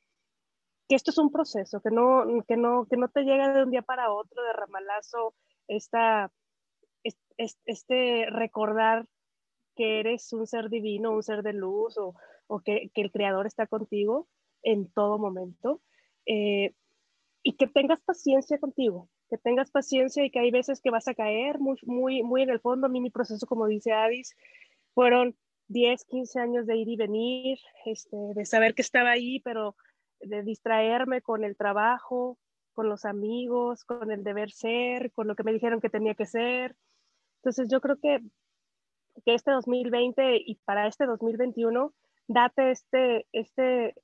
que 0.88 0.96
esto 0.96 1.12
es 1.12 1.18
un 1.18 1.32
proceso, 1.32 1.82
que 1.82 1.92
no, 1.92 2.26
que 2.48 2.58
no, 2.58 2.86
que 2.90 2.98
no 2.98 3.08
te 3.10 3.24
llega 3.24 3.54
de 3.54 3.64
un 3.64 3.72
día 3.72 3.82
para 3.82 4.12
otro 4.12 4.42
de 4.44 4.54
ramalazo, 4.54 5.34
esta, 5.68 6.32
este 7.38 8.28
recordar 8.30 9.06
que 9.76 10.00
eres 10.00 10.34
un 10.34 10.48
ser 10.48 10.70
divino, 10.70 11.12
un 11.12 11.24
ser 11.24 11.44
de 11.44 11.54
luz 11.54 11.98
o, 11.98 12.16
que, 12.62 12.92
el 12.94 13.12
creador 13.12 13.46
está 13.46 13.68
contigo 13.68 14.28
en 14.64 14.90
todo 14.92 15.20
momento. 15.20 15.82
Eh, 16.26 16.74
y 17.44 17.54
que 17.54 17.68
tengas 17.68 18.02
paciencia 18.02 18.60
contigo, 18.60 19.10
que 19.30 19.38
tengas 19.38 19.72
paciencia 19.72 20.26
y 20.26 20.32
que 20.32 20.40
hay 20.40 20.52
veces 20.52 20.82
que 20.82 20.90
vas 20.90 21.08
a 21.08 21.14
caer 21.14 21.60
muy, 21.60 21.78
muy, 21.84 22.22
muy 22.22 22.42
en 22.42 22.50
el 22.50 22.60
fondo. 22.60 22.88
A 22.88 22.90
mí 22.90 23.00
mi 23.00 23.10
proceso, 23.10 23.48
como 23.48 23.68
dice 23.68 23.94
Adis, 23.94 24.36
fueron 24.94 25.38
10, 25.70 26.04
15 26.06 26.40
años 26.40 26.66
de 26.66 26.76
ir 26.76 26.90
y 26.90 26.98
venir, 26.98 27.60
este, 27.86 28.18
de 28.36 28.46
saber 28.46 28.74
que 28.74 28.82
estaba 28.82 29.12
ahí, 29.12 29.40
pero 29.42 29.76
de 30.20 30.44
distraerme 30.44 31.22
con 31.22 31.44
el 31.44 31.56
trabajo, 31.56 32.38
con 32.74 32.90
los 32.90 33.06
amigos, 33.06 33.86
con 33.86 34.12
el 34.12 34.24
deber 34.24 34.52
ser, 34.52 35.12
con 35.12 35.28
lo 35.28 35.36
que 35.36 35.44
me 35.44 35.54
dijeron 35.54 35.80
que 35.80 35.90
tenía 35.90 36.16
que 36.16 36.26
ser. 36.26 36.76
Entonces 37.38 37.70
yo 37.70 37.82
creo 37.82 37.98
que, 37.98 38.20
que 39.26 39.34
este 39.34 39.52
2020 39.52 40.38
y 40.46 40.56
para 40.66 40.88
este 40.88 41.06
2021, 41.06 41.94
date 42.28 42.72
este, 42.72 43.28
este 43.32 43.96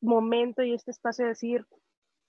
momento 0.00 0.62
y 0.62 0.74
este 0.74 0.90
espacio 0.90 1.24
de 1.24 1.30
decir, 1.30 1.66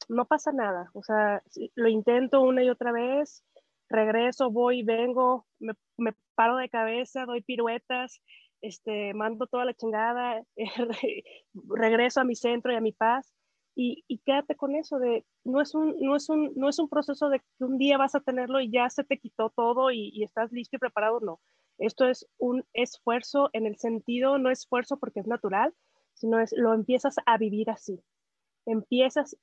no 0.07 0.25
pasa 0.25 0.51
nada, 0.51 0.89
o 0.93 1.03
sea, 1.03 1.43
lo 1.75 1.87
intento 1.87 2.41
una 2.41 2.63
y 2.63 2.69
otra 2.69 2.91
vez, 2.91 3.43
regreso, 3.89 4.49
voy, 4.49 4.83
vengo, 4.83 5.45
me, 5.59 5.73
me 5.97 6.15
paro 6.35 6.55
de 6.55 6.69
cabeza, 6.69 7.25
doy 7.25 7.41
piruetas, 7.41 8.21
este, 8.61 9.13
mando 9.13 9.47
toda 9.47 9.65
la 9.65 9.73
chingada, 9.73 10.43
regreso 11.53 12.21
a 12.21 12.25
mi 12.25 12.35
centro 12.35 12.71
y 12.71 12.75
a 12.75 12.81
mi 12.81 12.91
paz. 12.91 13.33
Y, 13.81 14.03
y, 14.09 14.17
quédate 14.25 14.55
con 14.55 14.75
eso 14.75 14.99
de, 14.99 15.25
no 15.45 15.61
es, 15.61 15.73
un, 15.73 15.95
no, 16.01 16.17
es 16.17 16.27
un, 16.27 16.51
no 16.57 16.67
es 16.67 16.79
un 16.79 16.89
proceso 16.89 17.29
de 17.29 17.39
que 17.39 17.63
un 17.63 17.77
día 17.77 17.97
vas 17.97 18.13
a 18.13 18.19
tenerlo 18.19 18.59
y 18.59 18.69
ya 18.69 18.89
se 18.89 19.05
te 19.05 19.17
quitó 19.17 19.51
todo 19.51 19.89
y, 19.89 20.09
y 20.13 20.23
estás 20.23 20.51
listo 20.51 20.75
y 20.75 20.79
preparado, 20.79 21.21
no. 21.21 21.39
Esto 21.77 22.05
es 22.05 22.27
un 22.37 22.65
esfuerzo 22.73 23.49
en 23.53 23.65
el 23.65 23.77
sentido, 23.77 24.37
no 24.37 24.51
esfuerzo 24.51 24.97
porque 24.97 25.21
es 25.21 25.27
natural, 25.27 25.73
sino 26.13 26.41
es, 26.41 26.51
lo 26.57 26.73
empiezas 26.73 27.15
a 27.25 27.37
vivir 27.37 27.69
así. 27.69 28.03
Empiezas 28.65 29.37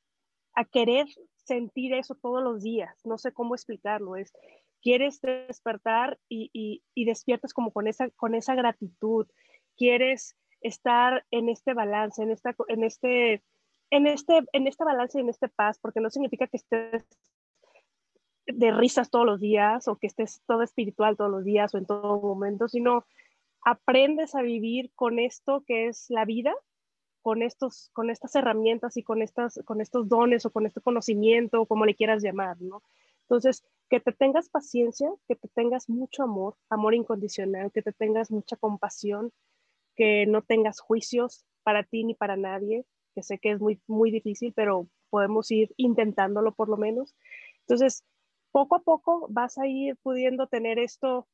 a 0.55 0.67
querer 0.67 1.07
sentir 1.37 1.95
eso 1.95 2.15
todos 2.15 2.43
los 2.43 2.63
días. 2.63 2.95
No 3.07 3.17
sé 3.17 3.33
cómo 3.33 3.55
explicarlo. 3.55 4.17
Es, 4.17 4.35
quieres 4.83 5.19
despertar 5.23 6.19
y, 6.29 6.51
y, 6.95 7.05
despiertas 7.07 7.55
como 7.55 7.73
con 7.73 7.89
esa, 7.89 8.11
con 8.11 8.35
esa 8.35 8.55
gratitud, 8.55 9.27
quieres 9.79 10.37
estar 10.61 11.25
en 11.31 11.49
este 11.49 11.73
balance, 11.73 12.23
en, 12.23 12.31
esta, 12.31 12.55
en, 12.69 12.85
este, 12.85 13.43
en, 13.91 14.07
este, 14.07 14.41
en 14.53 14.67
este 14.67 14.85
balance 14.85 15.19
y 15.19 15.23
en 15.23 15.29
este 15.29 15.49
paz, 15.49 15.79
porque 15.79 16.01
no 16.01 16.11
significa 16.11 16.47
que 16.47 16.57
estés 16.57 17.05
de 18.47 18.71
risas 18.71 19.11
todos 19.11 19.27
los 19.27 19.41
días 19.41 19.89
o 19.89 19.97
que 19.97 20.07
estés 20.07 20.43
todo 20.47 20.63
espiritual 20.63 21.17
todos 21.17 21.31
los 21.31 21.45
días 21.45 21.75
o 21.75 21.79
en 21.79 21.87
todo 21.87 22.21
momento, 22.21 22.69
sino 22.69 23.05
aprendes 23.65 24.35
a 24.35 24.43
vivir 24.43 24.93
con 24.95 25.19
esto 25.19 25.65
que 25.67 25.89
es 25.89 26.07
la 26.09 26.25
vida, 26.25 26.55
con, 27.23 27.43
estos, 27.43 27.91
con 27.93 28.11
estas 28.11 28.37
herramientas 28.37 28.97
y 28.97 29.03
con, 29.03 29.21
estas, 29.21 29.61
con 29.65 29.81
estos 29.81 30.09
dones 30.09 30.47
o 30.47 30.51
con 30.51 30.67
este 30.67 30.81
conocimiento, 30.81 31.63
o 31.63 31.67
como 31.67 31.85
le 31.85 31.97
quieras 31.97 32.23
llamar, 32.23 32.61
¿no? 32.61 32.83
Entonces, 33.23 33.65
que 33.89 33.99
te 33.99 34.13
tengas 34.13 34.49
paciencia, 34.49 35.11
que 35.27 35.35
te 35.35 35.49
tengas 35.49 35.89
mucho 35.89 36.23
amor, 36.23 36.55
amor 36.71 36.95
incondicional, 36.95 37.73
que 37.73 37.83
te 37.83 37.93
tengas 37.93 38.31
mucha 38.31 38.57
compasión, 38.57 39.33
que 39.97 40.27
no 40.27 40.43
tengas 40.43 40.79
juicios 40.79 41.45
para 41.65 41.83
ti 41.83 42.05
ni 42.05 42.15
para 42.15 42.37
nadie, 42.37 42.85
que 43.17 43.23
sé 43.23 43.39
que 43.39 43.53
es 43.53 43.61
muy, 43.61 43.81
muy 43.87 44.11
difícil, 44.11 44.53
pero 44.55 44.87
podemos 45.09 45.51
ir 45.51 45.73
intentándolo 45.79 46.53
por 46.53 46.69
lo 46.69 46.77
menos. 46.77 47.17
Entonces, 47.61 48.05
poco 48.53 48.77
a 48.77 48.83
poco 48.83 49.27
vas 49.31 49.57
a 49.57 49.67
ir 49.67 49.97
pudiendo 49.97 50.49
tener 50.49 50.79
esto 50.79 51.27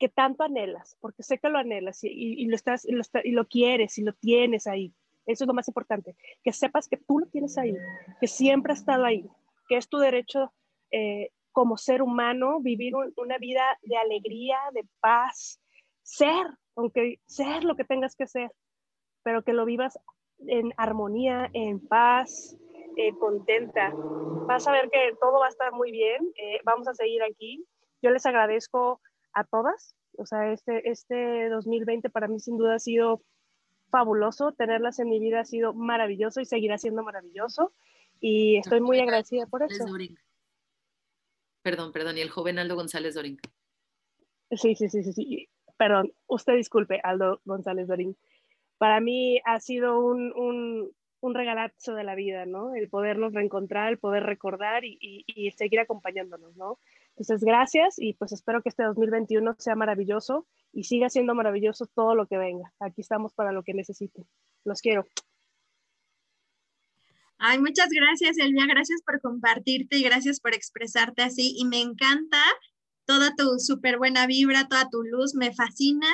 que 0.00 0.08
tanto 0.08 0.42
anhelas, 0.42 0.96
porque 1.00 1.22
sé 1.22 1.38
que 1.38 1.48
lo 1.48 1.58
anhelas 1.58 2.00
y, 2.02 2.44
lo, 2.46 2.56
estás, 2.56 2.84
y 2.84 2.90
lo, 2.90 3.02
y 3.22 3.30
lo 3.30 3.46
quieres 3.46 3.98
y 3.98 4.02
lo 4.02 4.12
tienes 4.14 4.66
ahí. 4.66 4.92
Eso 5.26 5.44
es 5.44 5.48
lo 5.48 5.54
más 5.54 5.68
importante, 5.68 6.16
que 6.42 6.52
sepas 6.52 6.88
que 6.88 6.96
tú 6.96 7.20
lo 7.20 7.26
tienes 7.26 7.56
ahí, 7.56 7.76
que 8.20 8.26
siempre 8.26 8.72
ha 8.72 8.74
estado 8.74 9.04
ahí, 9.04 9.24
que 9.68 9.76
es 9.76 9.88
tu 9.88 9.98
derecho 9.98 10.52
eh, 10.90 11.30
como 11.52 11.76
ser 11.76 12.02
humano 12.02 12.58
vivir 12.60 12.94
una 13.16 13.38
vida 13.38 13.62
de 13.82 13.96
alegría, 13.96 14.58
de 14.72 14.84
paz, 14.98 15.60
ser, 16.02 16.48
aunque 16.74 17.20
ser 17.26 17.62
lo 17.62 17.76
que 17.76 17.84
tengas 17.84 18.16
que 18.16 18.26
ser, 18.26 18.50
pero 19.22 19.44
que 19.44 19.52
lo 19.52 19.64
vivas 19.64 19.96
en 20.46 20.72
armonía, 20.76 21.50
en 21.52 21.80
paz, 21.80 22.56
eh, 22.96 23.12
contenta. 23.18 23.92
Vas 24.46 24.66
a 24.66 24.72
ver 24.72 24.90
que 24.90 25.14
todo 25.20 25.40
va 25.40 25.46
a 25.46 25.50
estar 25.50 25.72
muy 25.72 25.90
bien. 25.90 26.32
Eh, 26.36 26.60
vamos 26.64 26.88
a 26.88 26.94
seguir 26.94 27.22
aquí. 27.22 27.64
Yo 28.02 28.10
les 28.10 28.26
agradezco 28.26 29.00
a 29.32 29.44
todas. 29.44 29.94
O 30.18 30.26
sea, 30.26 30.52
este, 30.52 30.90
este 30.90 31.48
2020 31.48 32.10
para 32.10 32.28
mí 32.28 32.38
sin 32.38 32.58
duda 32.58 32.74
ha 32.74 32.78
sido 32.78 33.22
fabuloso. 33.90 34.52
Tenerlas 34.52 34.98
en 34.98 35.08
mi 35.08 35.20
vida 35.20 35.40
ha 35.40 35.44
sido 35.44 35.72
maravilloso 35.72 36.40
y 36.40 36.44
seguirá 36.44 36.78
siendo 36.78 37.02
maravilloso. 37.02 37.72
Y 38.20 38.56
estoy 38.56 38.80
muy 38.80 39.00
agradecida 39.00 39.46
por 39.46 39.62
eso. 39.62 39.84
Perdón, 41.62 41.92
perdón, 41.92 42.18
y 42.18 42.20
el 42.20 42.30
joven 42.30 42.58
Aldo 42.58 42.74
González 42.74 43.14
Dorín. 43.14 43.38
Sí, 44.50 44.74
sí, 44.74 44.88
sí, 44.88 45.02
sí, 45.02 45.12
sí. 45.12 45.48
Perdón, 45.76 46.12
usted 46.26 46.54
disculpe, 46.54 47.00
Aldo 47.02 47.40
González 47.44 47.88
Dorín. 47.88 48.16
Para 48.82 48.98
mí 48.98 49.40
ha 49.44 49.60
sido 49.60 50.04
un, 50.04 50.32
un, 51.20 51.34
regalazo 51.36 51.94
de 51.94 52.02
la 52.02 52.16
vida, 52.16 52.46
¿no? 52.46 52.74
El 52.74 52.88
podernos 52.88 53.32
reencontrar, 53.32 53.92
el 53.92 53.98
poder 54.00 54.24
recordar 54.24 54.84
y, 54.84 54.98
y, 55.00 55.52
seguir 55.52 55.78
acompañándonos, 55.78 56.56
¿no? 56.56 56.80
Entonces, 57.10 57.44
gracias 57.44 57.94
y 57.96 58.14
pues 58.14 58.32
espero 58.32 58.60
que 58.60 58.70
este 58.70 58.82
2021 58.82 59.54
sea 59.56 59.76
maravilloso 59.76 60.48
y 60.72 60.82
siga 60.82 61.10
siendo 61.10 61.32
maravilloso 61.32 61.86
todo 61.86 62.16
lo 62.16 62.26
que 62.26 62.38
venga. 62.38 62.72
Aquí 62.80 63.02
estamos 63.02 63.32
para 63.34 63.52
lo 63.52 63.62
que 63.62 63.72
necesiten. 63.72 64.26
Los 64.64 64.80
quiero. 64.80 65.06
Ay, 67.38 67.60
muchas 67.60 67.90
gracias, 67.90 68.36
Elvia. 68.36 68.66
Gracias 68.66 69.00
por 69.06 69.20
compartirte 69.20 69.98
y 69.98 70.02
gracias 70.02 70.40
por 70.40 70.54
expresarte 70.54 71.22
así. 71.22 71.54
Y 71.56 71.66
me 71.66 71.80
encanta 71.80 72.42
toda 73.04 73.32
tu 73.36 73.60
súper 73.60 73.98
buena 73.98 74.26
vibra, 74.26 74.66
toda 74.66 74.90
tu 74.90 75.04
luz, 75.04 75.36
me 75.36 75.54
fascina. 75.54 76.08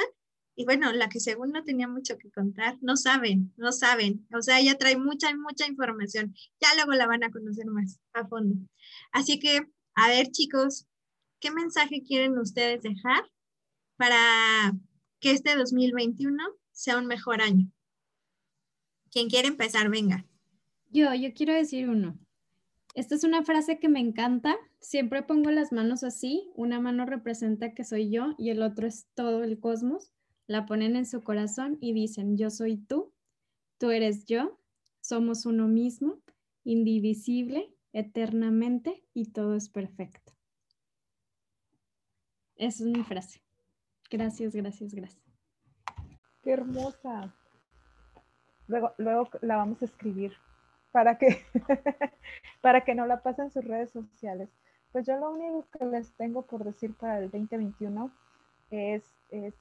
Y 0.59 0.64
bueno, 0.64 0.93
la 0.93 1.09
que 1.09 1.20
según 1.20 1.52
no 1.52 1.62
tenía 1.62 1.86
mucho 1.86 2.18
que 2.18 2.32
contar, 2.32 2.78
no 2.80 2.97
saben, 2.97 3.55
no 3.56 3.70
saben. 3.70 4.26
O 4.35 4.43
sea, 4.43 4.59
ella 4.59 4.76
trae 4.76 4.98
mucha, 4.98 5.32
mucha 5.36 5.68
información. 5.68 6.35
Ya 6.60 6.74
luego 6.74 6.94
la 6.94 7.06
van 7.06 7.22
a 7.22 7.30
conocer 7.30 7.66
más 7.66 8.01
a 8.12 8.26
fondo. 8.26 8.56
Así 9.12 9.39
que, 9.39 9.60
a 9.94 10.09
ver, 10.09 10.32
chicos, 10.32 10.89
¿qué 11.39 11.52
mensaje 11.52 12.02
quieren 12.02 12.36
ustedes 12.39 12.82
dejar 12.82 13.22
para 13.97 14.74
que 15.20 15.30
este 15.30 15.55
2021 15.55 16.43
sea 16.72 16.98
un 16.98 17.06
mejor 17.06 17.40
año? 17.40 17.70
Quien 19.12 19.28
quiere 19.28 19.47
empezar, 19.47 19.89
venga. 19.89 20.26
Yo, 20.90 21.14
yo 21.14 21.32
quiero 21.35 21.55
decir 21.55 21.89
uno. 21.89 22.18
Esta 22.97 23.14
es 23.14 23.22
una 23.22 23.44
frase 23.44 23.78
que 23.78 23.89
me 23.89 24.01
encanta. 24.01 24.56
Siempre 24.80 25.22
pongo 25.22 25.52
las 25.52 25.70
manos 25.70 26.02
así. 26.02 26.51
Una 26.56 26.80
mano 26.80 27.06
representa 27.06 27.74
que 27.74 27.85
soy 27.85 28.10
yo 28.10 28.35
y 28.39 28.51
el 28.51 28.60
otro 28.60 28.89
es 28.89 29.06
todo 29.14 29.44
el 29.44 29.60
cosmos 29.60 30.12
la 30.48 30.66
ponen 30.66 30.96
en 30.96 31.06
su 31.06 31.22
corazón 31.22 31.78
y 31.80 31.92
dicen, 31.92 32.36
yo 32.36 32.50
soy 32.50 32.78
tú, 32.78 33.12
tú 33.76 33.90
eres 33.90 34.24
yo, 34.24 34.58
somos 35.00 35.46
uno 35.46 35.68
mismo, 35.68 36.18
indivisible, 36.64 37.72
eternamente 37.92 39.04
y 39.14 39.26
todo 39.26 39.54
es 39.54 39.68
perfecto. 39.68 40.32
Esa 42.56 42.84
es 42.84 42.90
mi 42.90 43.04
frase. 43.04 43.40
Gracias, 44.10 44.54
gracias, 44.54 44.94
gracias. 44.94 45.22
Qué 46.42 46.52
hermosa. 46.52 47.34
Luego, 48.66 48.94
luego 48.96 49.28
la 49.42 49.56
vamos 49.56 49.82
a 49.82 49.84
escribir 49.84 50.32
para 50.92 51.18
que, 51.18 51.44
para 52.62 52.84
que 52.84 52.94
no 52.94 53.06
la 53.06 53.22
pasen 53.22 53.46
en 53.46 53.50
sus 53.50 53.64
redes 53.64 53.90
sociales. 53.90 54.48
Pues 54.92 55.06
yo 55.06 55.16
lo 55.18 55.30
único 55.30 55.68
que 55.70 55.84
les 55.84 56.14
tengo 56.14 56.46
por 56.46 56.64
decir 56.64 56.94
para 56.94 57.18
el 57.18 57.30
2021 57.30 58.10
es, 58.70 59.03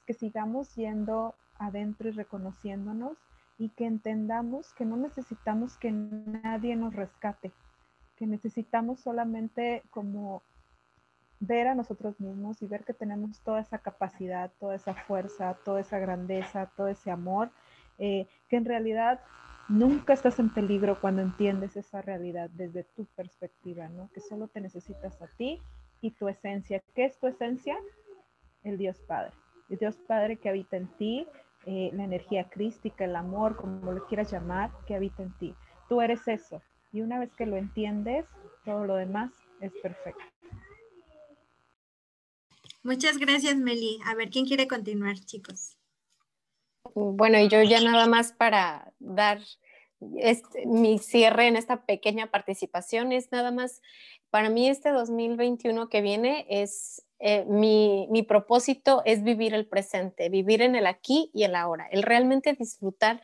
que 0.06 0.14
sigamos 0.14 0.74
yendo 0.74 1.34
adentro 1.58 2.08
y 2.08 2.12
reconociéndonos 2.12 3.18
y 3.58 3.70
que 3.70 3.86
entendamos 3.86 4.72
que 4.74 4.84
no 4.84 4.96
necesitamos 4.96 5.76
que 5.76 5.90
nadie 5.90 6.76
nos 6.76 6.94
rescate, 6.94 7.52
que 8.16 8.26
necesitamos 8.26 9.00
solamente 9.00 9.82
como 9.90 10.42
ver 11.40 11.68
a 11.68 11.74
nosotros 11.74 12.18
mismos 12.20 12.62
y 12.62 12.66
ver 12.66 12.84
que 12.84 12.94
tenemos 12.94 13.40
toda 13.40 13.60
esa 13.60 13.78
capacidad, 13.78 14.50
toda 14.58 14.74
esa 14.74 14.94
fuerza, 14.94 15.56
toda 15.64 15.80
esa 15.80 15.98
grandeza, 15.98 16.70
todo 16.76 16.88
ese 16.88 17.10
amor, 17.10 17.50
eh, 17.98 18.26
que 18.48 18.56
en 18.56 18.64
realidad 18.64 19.20
nunca 19.68 20.14
estás 20.14 20.38
en 20.38 20.52
peligro 20.52 21.00
cuando 21.00 21.22
entiendes 21.22 21.76
esa 21.76 22.00
realidad 22.02 22.50
desde 22.50 22.84
tu 22.84 23.04
perspectiva, 23.04 23.88
¿no? 23.88 24.10
Que 24.12 24.20
solo 24.20 24.48
te 24.48 24.60
necesitas 24.60 25.20
a 25.20 25.26
ti 25.36 25.60
y 26.00 26.12
tu 26.12 26.28
esencia. 26.28 26.82
¿Qué 26.94 27.04
es 27.04 27.18
tu 27.18 27.26
esencia? 27.26 27.76
El 28.68 28.78
Dios 28.78 28.98
Padre. 29.06 29.32
El 29.68 29.78
Dios 29.78 29.96
Padre 30.06 30.36
que 30.36 30.48
habita 30.48 30.76
en 30.76 30.88
ti, 30.96 31.26
eh, 31.66 31.90
la 31.92 32.04
energía 32.04 32.48
crística, 32.48 33.04
el 33.04 33.16
amor, 33.16 33.56
como 33.56 33.92
lo 33.92 34.06
quieras 34.06 34.30
llamar, 34.30 34.70
que 34.86 34.94
habita 34.94 35.22
en 35.22 35.36
ti. 35.38 35.54
Tú 35.88 36.00
eres 36.00 36.26
eso. 36.28 36.62
Y 36.92 37.00
una 37.00 37.18
vez 37.18 37.34
que 37.34 37.46
lo 37.46 37.56
entiendes, 37.56 38.26
todo 38.64 38.86
lo 38.86 38.96
demás 38.96 39.32
es 39.60 39.72
perfecto. 39.82 40.22
Muchas 42.82 43.18
gracias, 43.18 43.56
Meli. 43.56 43.98
A 44.06 44.14
ver, 44.14 44.30
¿quién 44.30 44.46
quiere 44.46 44.66
continuar, 44.66 45.16
chicos? 45.16 45.76
Bueno, 46.94 47.38
y 47.38 47.48
yo 47.48 47.62
ya 47.62 47.80
nada 47.80 48.06
más 48.06 48.32
para 48.32 48.92
dar 48.98 49.40
mi 50.66 50.98
cierre 50.98 51.48
en 51.48 51.56
esta 51.56 51.84
pequeña 51.84 52.28
participación 52.28 53.12
es 53.12 53.32
nada 53.32 53.50
más, 53.50 53.82
para 54.30 54.50
mí 54.50 54.68
este 54.68 54.90
2021 54.90 55.88
que 55.88 56.00
viene 56.02 56.46
es 56.48 57.04
eh, 57.18 57.44
mi, 57.46 58.06
mi, 58.10 58.22
propósito 58.22 59.02
es 59.04 59.24
vivir 59.24 59.54
el 59.54 59.66
presente, 59.66 60.28
vivir 60.28 60.62
en 60.62 60.76
el 60.76 60.86
aquí 60.86 61.30
y 61.34 61.42
el 61.42 61.56
ahora, 61.56 61.88
el 61.90 62.04
realmente 62.04 62.52
disfrutar 62.52 63.22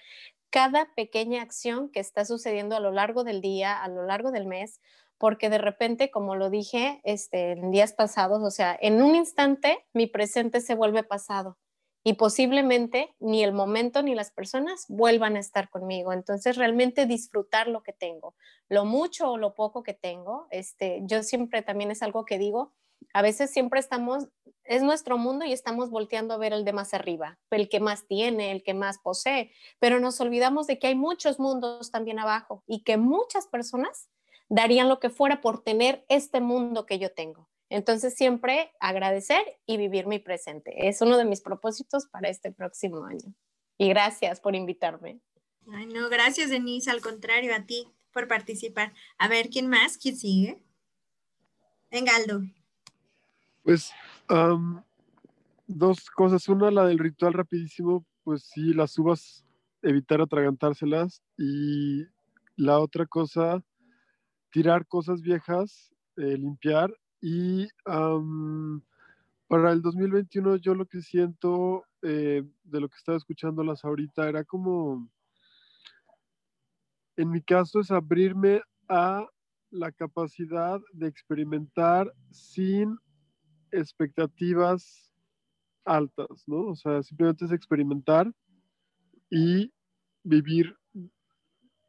cada 0.51 0.93
pequeña 0.95 1.43
acción 1.43 1.91
que 1.91 2.01
está 2.01 2.25
sucediendo 2.25 2.77
a 2.77 2.81
lo 2.81 2.91
largo 2.91 3.25
del 3.25 3.41
día, 3.41 3.81
a 3.81 3.89
lo 3.89 4.05
largo 4.05 4.31
del 4.33 4.47
mes, 4.47 4.81
porque 5.19 5.51
de 5.51 5.59
repente, 5.59 6.11
como 6.11 6.35
lo 6.37 6.51
dije 6.51 7.01
este, 7.05 7.53
en 7.53 7.71
días 7.71 7.93
pasados, 7.93 8.43
o 8.43 8.51
sea, 8.51 8.77
en 8.81 9.01
un 9.03 9.15
instante 9.15 9.85
mi 9.93 10.07
presente 10.07 10.61
se 10.61 10.75
vuelve 10.75 11.03
pasado 11.05 11.57
y 12.05 12.15
posiblemente 12.15 13.15
ni 13.19 13.43
el 13.43 13.53
momento 13.53 14.03
ni 14.03 14.15
las 14.15 14.31
personas 14.31 14.85
vuelvan 14.89 15.37
a 15.37 15.41
estar 15.41 15.71
conmigo. 15.71 16.13
Entonces, 16.13 16.57
realmente 16.57 17.07
disfrutar 17.07 17.67
lo 17.67 17.83
que 17.83 17.95
tengo, 17.95 18.37
lo 18.69 18.85
mucho 18.85 19.33
o 19.33 19.39
lo 19.39 19.55
poco 19.55 19.83
que 19.83 19.95
tengo. 19.95 20.47
Este, 20.51 21.01
yo 21.05 21.23
siempre 21.23 21.63
también 21.63 21.91
es 21.91 22.03
algo 22.03 22.27
que 22.27 22.39
digo, 22.39 22.75
a 23.15 23.23
veces 23.23 23.51
siempre 23.51 23.81
estamos, 23.81 24.29
es 24.65 24.83
nuestro 24.83 25.17
mundo 25.17 25.47
y 25.47 25.53
estamos 25.53 25.91
volteando 25.91 26.35
a 26.35 26.39
ver 26.39 26.53
el 26.53 26.65
de 26.65 26.75
más 26.75 26.93
arriba, 26.93 27.39
el 27.51 27.69
que 27.71 27.81
más 27.81 28.07
tiene, 28.07 28.53
el 28.53 28.63
que 28.63 28.75
más 28.75 28.99
posee, 28.99 29.51
pero 29.79 29.99
nos 29.99 30.21
olvidamos 30.21 30.67
de 30.67 30.79
que 30.79 30.89
hay 30.89 30.95
muchos 30.95 31.39
mundos 31.39 31.91
también 31.91 32.19
abajo 32.19 32.63
y 32.67 32.83
que 32.83 32.99
muchas 32.99 33.47
personas 33.47 34.11
darían 34.49 34.89
lo 34.89 35.01
que 35.01 35.11
fuera 35.11 35.41
por 35.41 35.63
tener 35.63 36.05
este 36.09 36.41
mundo 36.41 36.85
que 36.87 36.99
yo 36.99 37.13
tengo. 37.13 37.49
Entonces 37.69 38.15
siempre 38.15 38.73
agradecer 38.81 39.43
y 39.67 39.77
vivir 39.77 40.07
mi 40.07 40.19
presente. 40.19 40.89
Es 40.89 41.01
uno 41.01 41.17
de 41.17 41.25
mis 41.25 41.41
propósitos 41.41 42.07
para 42.07 42.29
este 42.29 42.53
próximo 42.53 43.05
año. 43.05 43.35
Y 43.79 43.89
gracias 43.89 44.41
por 44.41 44.55
invitarme. 44.55 45.21
Ay, 45.73 45.87
no, 45.87 46.09
gracias 46.09 46.51
Denise, 46.51 46.91
al 46.91 47.01
contrario, 47.01 47.55
a 47.55 47.65
ti 47.65 47.89
por 48.13 48.29
participar. 48.29 48.93
A 49.19 49.29
ver, 49.29 49.49
¿quién 49.49 49.69
más? 49.69 49.99
¿Quién 49.99 50.17
sigue? 50.17 50.63
Venga, 51.91 52.17
Aldo. 52.17 52.43
Pues 53.63 53.93
dos 55.67 56.11
cosas. 56.11 56.49
Una, 56.49 56.71
la 56.71 56.87
del 56.87 56.99
ritual 56.99 57.33
rapidísimo, 57.33 58.05
pues 58.23 58.45
sí, 58.45 58.75
las 58.75 58.99
uvas, 58.99 59.45
evitar 59.83 60.21
atragantárselas. 60.21 61.23
Y 61.37 62.05
la 62.57 62.79
otra 62.79 63.07
cosa, 63.07 63.63
tirar 64.51 64.87
cosas 64.87 65.21
viejas, 65.23 65.93
eh, 66.17 66.37
limpiar. 66.37 66.95
Y 67.27 67.69
para 69.49 69.73
el 69.73 69.81
2021 69.81 70.57
yo 70.57 70.75
lo 70.75 70.85
que 70.85 71.01
siento 71.01 71.87
eh, 72.03 72.43
de 72.65 72.81
lo 72.81 72.91
que 72.91 72.97
estaba 72.99 73.17
escuchándolas 73.17 73.83
ahorita 73.83 74.29
era 74.29 74.45
como, 74.45 75.11
en 77.17 77.31
mi 77.31 77.41
caso 77.41 77.81
es 77.81 77.91
abrirme 77.91 78.61
a 78.91 79.27
la 79.71 79.91
capacidad 79.91 80.83
de 80.93 81.09
experimentar 81.09 82.13
sin 82.31 82.99
expectativas 83.73 85.11
altas, 85.87 86.45
¿no? 86.47 86.67
O 86.67 86.77
sea, 86.77 87.03
simplemente 87.03 87.47
es 87.47 87.53
experimentar 87.53 88.31
y 89.31 89.73
vivir, 90.25 90.77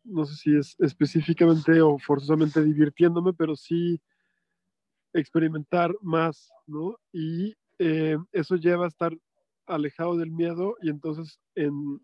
no 0.06 0.24
sé 0.24 0.36
si 0.38 0.56
es 0.56 0.78
específicamente 0.80 1.82
o 1.82 2.00
forzosamente 2.00 2.64
divirtiéndome, 2.64 3.34
pero 3.34 3.58
sí 3.58 4.00
experimentar 5.16 5.96
más, 6.02 6.52
¿no? 6.68 6.98
Y 7.12 7.56
eh, 7.80 8.18
eso 8.34 8.56
lleva 8.56 8.86
a 8.86 8.90
estar 8.90 9.18
alejado 9.66 10.18
del 10.18 10.30
miedo 10.30 10.76
y 10.82 10.90
entonces 10.90 11.40
en 11.56 12.00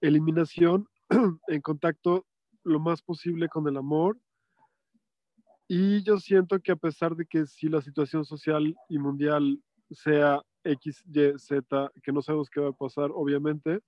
eliminación, 0.00 0.88
en 1.48 1.60
contacto 1.60 2.26
lo 2.64 2.80
más 2.80 3.02
posible 3.02 3.48
con 3.48 3.68
el 3.68 3.76
amor. 3.76 4.18
Y 5.68 6.02
yo 6.02 6.18
siento 6.18 6.58
que 6.60 6.72
a 6.72 6.76
pesar 6.76 7.14
de 7.14 7.26
que 7.26 7.46
si 7.46 7.68
la 7.68 7.80
situación 7.80 8.24
social 8.24 8.74
y 8.88 8.98
mundial 8.98 9.62
sea 9.90 10.40
X, 10.64 11.04
Y, 11.06 11.38
Z, 11.38 11.92
que 12.02 12.12
no 12.12 12.22
sabemos 12.22 12.50
qué 12.50 12.60
va 12.60 12.70
a 12.70 12.72
pasar, 12.72 13.10
obviamente, 13.14 13.80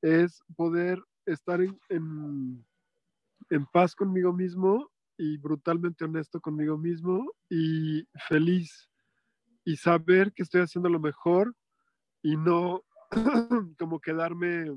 es 0.00 0.40
poder 0.56 1.00
estar 1.26 1.60
en, 1.60 1.78
en, 1.90 2.64
en 3.50 3.66
paz 3.66 3.94
conmigo 3.94 4.32
mismo 4.32 4.90
y 5.18 5.36
brutalmente 5.36 6.04
honesto 6.04 6.40
conmigo 6.40 6.78
mismo 6.78 7.32
y 7.50 8.04
feliz 8.28 8.88
y 9.64 9.76
saber 9.76 10.32
que 10.32 10.44
estoy 10.44 10.62
haciendo 10.62 10.88
lo 10.88 11.00
mejor 11.00 11.54
y 12.22 12.36
no 12.36 12.84
como 13.78 14.00
quedarme 14.00 14.74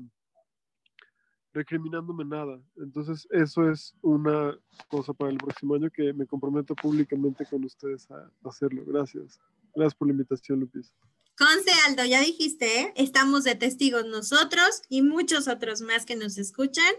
recriminándome 1.52 2.24
nada. 2.24 2.60
Entonces, 2.76 3.26
eso 3.30 3.70
es 3.70 3.94
una 4.00 4.58
cosa 4.88 5.12
para 5.12 5.30
el 5.30 5.38
próximo 5.38 5.74
año 5.74 5.90
que 5.90 6.12
me 6.12 6.26
comprometo 6.26 6.74
públicamente 6.74 7.46
con 7.46 7.64
ustedes 7.64 8.10
a 8.10 8.30
hacerlo. 8.44 8.84
Gracias. 8.86 9.38
Gracias 9.74 9.94
por 9.94 10.08
la 10.08 10.12
invitación, 10.12 10.60
Lupis. 10.60 10.92
Conce, 11.36 11.70
Aldo, 11.86 12.04
ya 12.04 12.20
dijiste, 12.20 12.80
¿eh? 12.80 12.92
estamos 12.96 13.44
de 13.44 13.54
testigos 13.54 14.04
nosotros 14.06 14.82
y 14.88 15.02
muchos 15.02 15.48
otros 15.48 15.80
más 15.80 16.04
que 16.04 16.16
nos 16.16 16.36
escuchan 16.38 16.92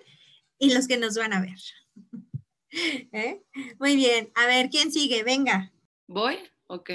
y 0.58 0.74
los 0.74 0.88
que 0.88 0.98
nos 0.98 1.18
van 1.18 1.34
a 1.34 1.42
ver. 1.42 1.60
¿Eh? 3.12 3.42
Muy 3.80 3.96
bien, 3.96 4.32
a 4.36 4.48
ver, 4.48 4.70
¿quién 4.70 4.92
sigue? 4.92 5.24
Venga. 5.24 5.72
¿Voy? 6.08 6.38
Ok. 6.68 6.92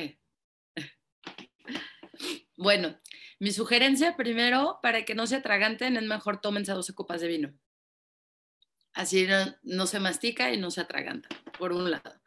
Bueno, 2.57 2.99
mi 3.39 3.53
sugerencia 3.53 4.17
primero, 4.17 4.81
para 4.83 5.05
que 5.05 5.15
no 5.15 5.27
se 5.27 5.37
atraganten, 5.37 5.97
es 5.97 6.03
mejor 6.03 6.41
tómense 6.41 6.73
12 6.73 6.95
copas 6.95 7.21
de 7.21 7.29
vino. 7.29 7.55
Así 8.93 9.29
no, 9.63 9.87
se 9.87 10.01
mastica 10.01 10.53
y 10.53 10.57
no 10.57 10.73
se 10.73 10.81
atraganta, 10.81 11.29
por 11.57 11.73
un 11.73 11.91
lado. 11.91 12.21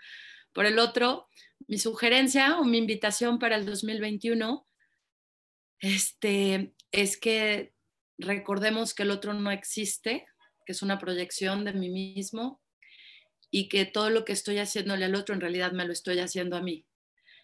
Por 0.54 0.66
el 0.66 0.80
otro, 0.80 1.28
mi 1.68 1.78
sugerencia 1.78 2.58
o 2.60 2.64
mi 2.64 2.78
invitación 2.78 3.40
para 3.40 3.58
el 3.58 3.66
2021 3.66 4.66
este, 5.80 6.74
es 6.92 7.18
que 7.18 7.74
recordemos 8.18 8.94
que 8.94 9.04
el 9.04 9.12
otro 9.12 9.34
no 9.34 9.52
existe, 9.52 10.26
que 10.66 10.72
es 10.72 10.82
una 10.82 10.98
proyección 10.98 11.66
de 11.66 11.74
mí 11.74 11.90
mismo 11.90 12.62
y 13.52 13.70
que 13.70 13.86
todo 13.86 14.10
lo 14.10 14.26
que 14.26 14.34
estoy 14.34 14.58
haciéndole 14.58 15.06
al 15.06 15.16
otro 15.16 15.36
en 15.36 15.42
realidad 15.42 15.74
me 15.74 15.86
lo 15.86 15.94
estoy 15.94 16.20
haciendo 16.20 16.56
a 16.58 16.62
mí 16.62 16.86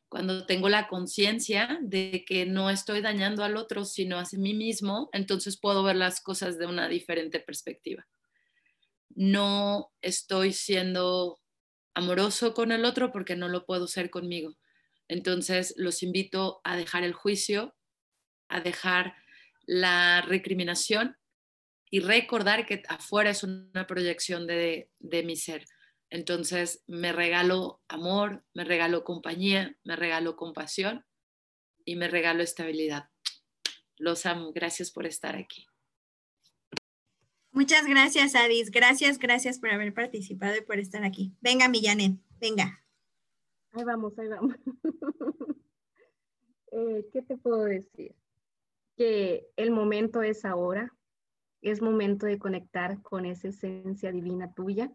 cuando 0.10 0.46
tengo 0.46 0.70
la 0.70 0.88
conciencia 0.88 1.80
de 1.82 2.24
que 2.26 2.46
no 2.46 2.70
estoy 2.70 3.02
dañando 3.02 3.44
al 3.44 3.58
otro, 3.58 3.84
sino 3.84 4.18
a 4.18 4.24
mí 4.34 4.54
mismo, 4.54 5.10
entonces 5.12 5.60
puedo 5.60 5.84
ver 5.84 5.98
las 5.98 6.22
cosas 6.22 6.58
de 6.58 6.66
una 6.66 6.88
diferente 6.88 7.40
perspectiva. 7.40 8.08
No 9.10 9.92
estoy 10.02 10.54
siendo 10.54 11.40
amoroso 11.94 12.54
con 12.54 12.72
el 12.72 12.86
otro 12.86 13.12
porque 13.12 13.36
no 13.36 13.50
lo 13.50 13.66
puedo 13.66 13.88
ser 13.88 14.10
conmigo. 14.10 14.56
Entonces 15.10 15.74
los 15.78 16.04
invito 16.04 16.62
a 16.64 16.78
dejar 16.78 17.04
el 17.04 17.14
juicio, 17.14 17.76
a 18.48 18.62
dejar 18.62 19.16
la 19.66 20.22
recriminación 20.22 21.18
y 21.90 22.00
recordar 22.00 22.66
que 22.66 22.84
afuera 22.88 23.30
es 23.30 23.44
una 23.44 23.88
proyección 23.88 24.48
de, 24.48 24.90
de 25.00 25.24
mi 25.24 25.36
ser 25.36 25.66
entonces 26.10 26.84
me 26.88 27.12
regalo 27.12 27.82
amor, 27.88 28.44
me 28.54 28.64
regalo 28.64 29.04
compañía, 29.04 29.78
me 29.84 29.96
regalo 29.96 30.36
compasión 30.36 31.06
y 31.84 31.96
me 31.96 32.08
regalo 32.08 32.44
estabilidad. 32.44 33.10
Los 33.98 34.26
amo. 34.26 34.52
Gracias 34.54 34.92
por 34.92 35.06
estar 35.06 35.36
aquí. 35.36 35.66
Muchas 37.52 37.86
gracias, 37.88 38.36
Adis. 38.36 38.72
Gracias, 38.72 39.18
gracias 39.18 39.60
por 39.60 39.72
haber 39.72 39.94
participado 39.94 40.56
y 40.56 40.62
por 40.62 40.80
estar 40.80 41.04
aquí. 41.04 41.34
Venga, 41.42 41.68
Millanet, 41.68 42.18
venga. 42.40 42.84
Ahí 43.72 43.84
vamos, 43.84 44.18
ahí 44.20 44.28
vamos. 44.28 44.56
Eh, 46.70 47.08
¿Qué 47.14 47.22
te 47.22 47.38
puedo 47.38 47.64
decir? 47.64 48.14
Que 48.98 49.48
el 49.56 49.72
momento 49.72 50.22
es 50.22 50.44
ahora. 50.44 50.94
Es 51.62 51.82
momento 51.82 52.26
de 52.26 52.38
conectar 52.38 53.02
con 53.02 53.26
esa 53.26 53.48
esencia 53.48 54.12
divina 54.12 54.54
tuya 54.54 54.92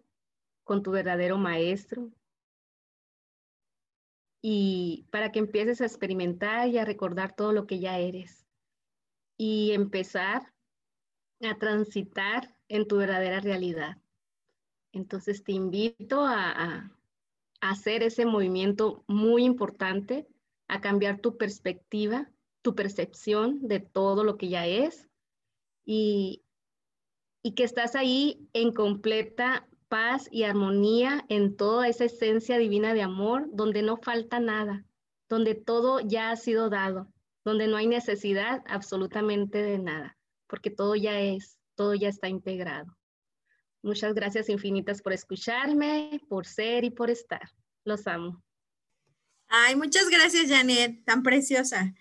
con 0.65 0.83
tu 0.83 0.91
verdadero 0.91 1.39
maestro. 1.39 2.11
Y 4.43 5.07
para 5.11 5.31
que 5.31 5.39
empieces 5.39 5.81
a 5.81 5.87
experimentar 5.87 6.69
y 6.69 6.79
a 6.79 6.85
recordar 6.85 7.35
todo 7.35 7.53
lo 7.53 7.67
que 7.67 7.79
ya 7.79 7.99
eres. 7.99 8.47
Y 9.37 9.73
empezar 9.73 10.53
a 11.43 11.59
transitar 11.59 12.57
en 12.69 12.87
tu 12.87 12.97
verdadera 12.97 13.41
realidad. 13.41 13.99
Entonces 14.93 15.43
te 15.45 15.53
invito 15.53 16.25
a, 16.25 16.91
hacer 17.61 18.03
ese 18.03 18.27
movimiento 18.27 19.05
muy 19.07 19.45
importante, 19.45 20.27
a 20.67 20.81
cambiar 20.81 21.21
tu 21.21 21.37
perspectiva, 21.37 22.29
tu 22.61 22.75
percepción 22.75 23.69
de 23.69 23.79
todo 23.79 24.25
lo 24.25 24.37
que 24.37 24.49
ya 24.49 24.67
es 24.67 25.09
y, 25.85 26.43
y 27.41 27.55
que 27.55 27.63
estás 27.63 27.95
ahí 27.95 28.49
en 28.53 28.73
completa 28.73 29.69
paz 29.93 30.27
y 30.31 30.45
armonía 30.45 31.23
en 31.29 31.55
toda 31.55 31.87
esa 31.87 32.07
esencia 32.07 32.57
divina 32.57 32.95
de 32.95 33.03
amor, 33.03 33.51
donde 33.53 33.83
no 33.83 33.99
falta 33.99 34.41
nada, 34.41 34.87
donde 35.29 35.55
todo 35.55 36.01
ya 36.01 36.31
ha 36.31 36.37
sido 36.37 36.71
dado, 36.71 37.13
donde 37.45 37.67
no 37.67 37.77
hay 37.77 37.87
necesidad 37.87 38.63
absolutamente 38.69 39.63
de 39.63 39.79
nada, 39.79 40.17
porque 40.47 40.71
todo 40.71 40.97
ya 40.97 41.21
es, 41.21 41.59
todo 41.75 41.95
ya 41.95 42.09
está 42.09 42.31
integrado. 42.31 42.97
Muchas 43.83 44.15
gracias 44.15 44.49
infinitas 44.49 45.03
por 45.03 45.13
escucharme, 45.13 46.23
por 46.27 46.47
ser 46.47 46.85
y 46.85 46.91
por 46.91 47.11
estar. 47.11 47.51
Los 47.85 48.07
amo. 48.07 48.43
Ay, 49.47 49.77
muchas 49.77 50.09
gracias, 50.09 50.49
Janet, 50.49 51.05
tan 51.05 51.23
preciosa. 51.23 51.93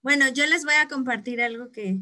Bueno, 0.00 0.30
yo 0.30 0.46
les 0.46 0.64
voy 0.64 0.76
a 0.80 0.88
compartir 0.88 1.42
algo 1.42 1.70
que 1.70 2.00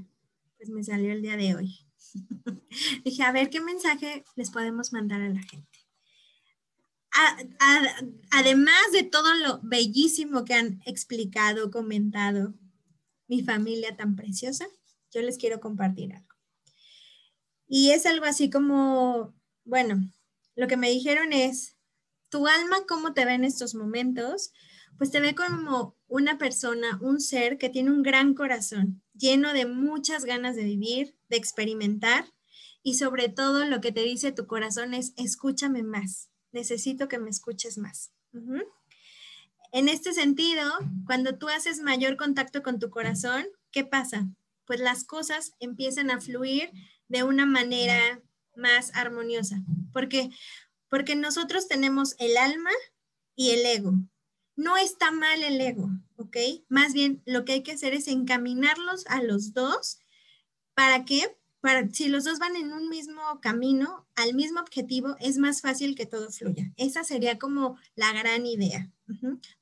pues 0.58 0.70
me 0.70 0.84
salió 0.84 1.10
el 1.10 1.22
día 1.22 1.36
de 1.36 1.56
hoy. 1.56 1.87
Dije, 3.04 3.22
a 3.22 3.32
ver 3.32 3.50
qué 3.50 3.60
mensaje 3.60 4.24
les 4.36 4.50
podemos 4.50 4.92
mandar 4.92 5.20
a 5.20 5.28
la 5.28 5.42
gente. 5.42 5.78
además 8.30 8.92
de 8.92 9.02
todo 9.02 9.34
lo 9.34 9.60
bellísimo 9.62 10.44
que 10.44 10.54
han 10.54 10.80
explicado, 10.86 11.70
comentado, 11.70 12.54
mi 13.26 13.42
familia 13.42 13.96
tan 13.96 14.16
preciosa, 14.16 14.66
yo 15.10 15.22
les 15.22 15.38
quiero 15.38 15.60
compartir 15.60 16.14
algo. 16.14 16.34
Y 17.66 17.90
es 17.90 18.06
algo 18.06 18.24
así 18.24 18.50
como, 18.50 19.34
bueno, 19.64 20.00
lo 20.56 20.66
que 20.66 20.76
me 20.76 20.90
dijeron 20.90 21.32
es, 21.32 21.76
tu 22.30 22.46
alma, 22.46 22.78
¿cómo 22.86 23.12
te 23.14 23.24
ve 23.24 23.34
en 23.34 23.44
estos 23.44 23.74
momentos? 23.74 24.52
Pues 24.98 25.12
te 25.12 25.20
ve 25.20 25.34
como 25.34 25.96
una 26.08 26.38
persona, 26.38 26.98
un 27.00 27.20
ser 27.20 27.56
que 27.56 27.70
tiene 27.70 27.90
un 27.90 28.02
gran 28.02 28.34
corazón, 28.34 29.00
lleno 29.14 29.52
de 29.52 29.64
muchas 29.64 30.24
ganas 30.24 30.56
de 30.56 30.64
vivir, 30.64 31.16
de 31.28 31.36
experimentar 31.36 32.26
y 32.82 32.94
sobre 32.94 33.28
todo 33.28 33.64
lo 33.64 33.80
que 33.80 33.92
te 33.92 34.02
dice 34.02 34.32
tu 34.32 34.46
corazón 34.46 34.94
es 34.94 35.12
escúchame 35.16 35.82
más, 35.82 36.30
necesito 36.52 37.06
que 37.06 37.18
me 37.18 37.30
escuches 37.30 37.78
más. 37.78 38.10
En 39.72 39.88
este 39.88 40.12
sentido, 40.12 40.64
cuando 41.06 41.36
tú 41.36 41.48
haces 41.48 41.80
mayor 41.80 42.16
contacto 42.16 42.62
con 42.62 42.78
tu 42.78 42.90
corazón, 42.90 43.46
¿qué 43.70 43.84
pasa? 43.84 44.26
Pues 44.64 44.80
las 44.80 45.04
cosas 45.04 45.52
empiezan 45.60 46.10
a 46.10 46.20
fluir 46.20 46.70
de 47.08 47.22
una 47.22 47.46
manera 47.46 48.20
más 48.56 48.90
armoniosa. 48.94 49.62
¿Por 49.92 50.08
qué? 50.08 50.30
Porque 50.88 51.14
nosotros 51.16 51.68
tenemos 51.68 52.14
el 52.18 52.36
alma 52.36 52.70
y 53.36 53.50
el 53.50 53.64
ego. 53.64 53.94
No 54.58 54.76
está 54.76 55.12
mal 55.12 55.40
el 55.44 55.60
ego, 55.60 55.88
¿ok? 56.16 56.36
Más 56.68 56.92
bien 56.92 57.22
lo 57.26 57.44
que 57.44 57.52
hay 57.52 57.62
que 57.62 57.70
hacer 57.70 57.94
es 57.94 58.08
encaminarlos 58.08 59.06
a 59.06 59.22
los 59.22 59.54
dos. 59.54 60.00
¿Para 60.74 61.04
qué? 61.04 61.38
Para, 61.60 61.88
si 61.90 62.08
los 62.08 62.24
dos 62.24 62.40
van 62.40 62.56
en 62.56 62.72
un 62.72 62.88
mismo 62.88 63.22
camino, 63.40 64.08
al 64.16 64.34
mismo 64.34 64.58
objetivo, 64.58 65.14
es 65.20 65.38
más 65.38 65.60
fácil 65.60 65.94
que 65.94 66.06
todo 66.06 66.32
fluya. 66.32 66.72
Esa 66.76 67.04
sería 67.04 67.38
como 67.38 67.78
la 67.94 68.12
gran 68.12 68.46
idea. 68.46 68.90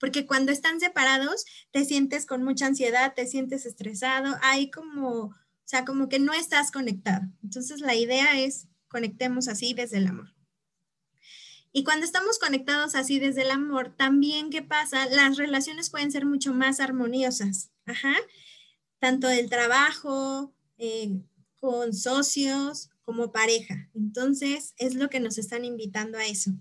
Porque 0.00 0.24
cuando 0.24 0.50
están 0.50 0.80
separados, 0.80 1.44
te 1.72 1.84
sientes 1.84 2.24
con 2.24 2.42
mucha 2.42 2.64
ansiedad, 2.64 3.12
te 3.14 3.26
sientes 3.26 3.66
estresado, 3.66 4.34
hay 4.40 4.70
como, 4.70 5.10
o 5.24 5.34
sea, 5.64 5.84
como 5.84 6.08
que 6.08 6.20
no 6.20 6.32
estás 6.32 6.70
conectado. 6.70 7.26
Entonces, 7.42 7.80
la 7.80 7.94
idea 7.94 8.40
es 8.40 8.66
conectemos 8.88 9.46
así 9.48 9.74
desde 9.74 9.98
el 9.98 10.06
amor. 10.06 10.35
Y 11.76 11.84
cuando 11.84 12.06
estamos 12.06 12.38
conectados 12.38 12.94
así 12.94 13.18
desde 13.18 13.42
el 13.42 13.50
amor, 13.50 13.94
también, 13.94 14.48
¿qué 14.48 14.62
pasa? 14.62 15.04
Las 15.10 15.36
relaciones 15.36 15.90
pueden 15.90 16.10
ser 16.10 16.24
mucho 16.24 16.54
más 16.54 16.80
armoniosas. 16.80 17.70
Ajá. 17.84 18.14
Tanto 18.98 19.28
el 19.28 19.50
trabajo, 19.50 20.54
eh, 20.78 21.20
con 21.60 21.92
socios, 21.92 22.88
como 23.04 23.30
pareja. 23.30 23.90
Entonces, 23.94 24.72
es 24.78 24.94
lo 24.94 25.10
que 25.10 25.20
nos 25.20 25.36
están 25.36 25.66
invitando 25.66 26.16
a 26.16 26.24
eso. 26.24 26.52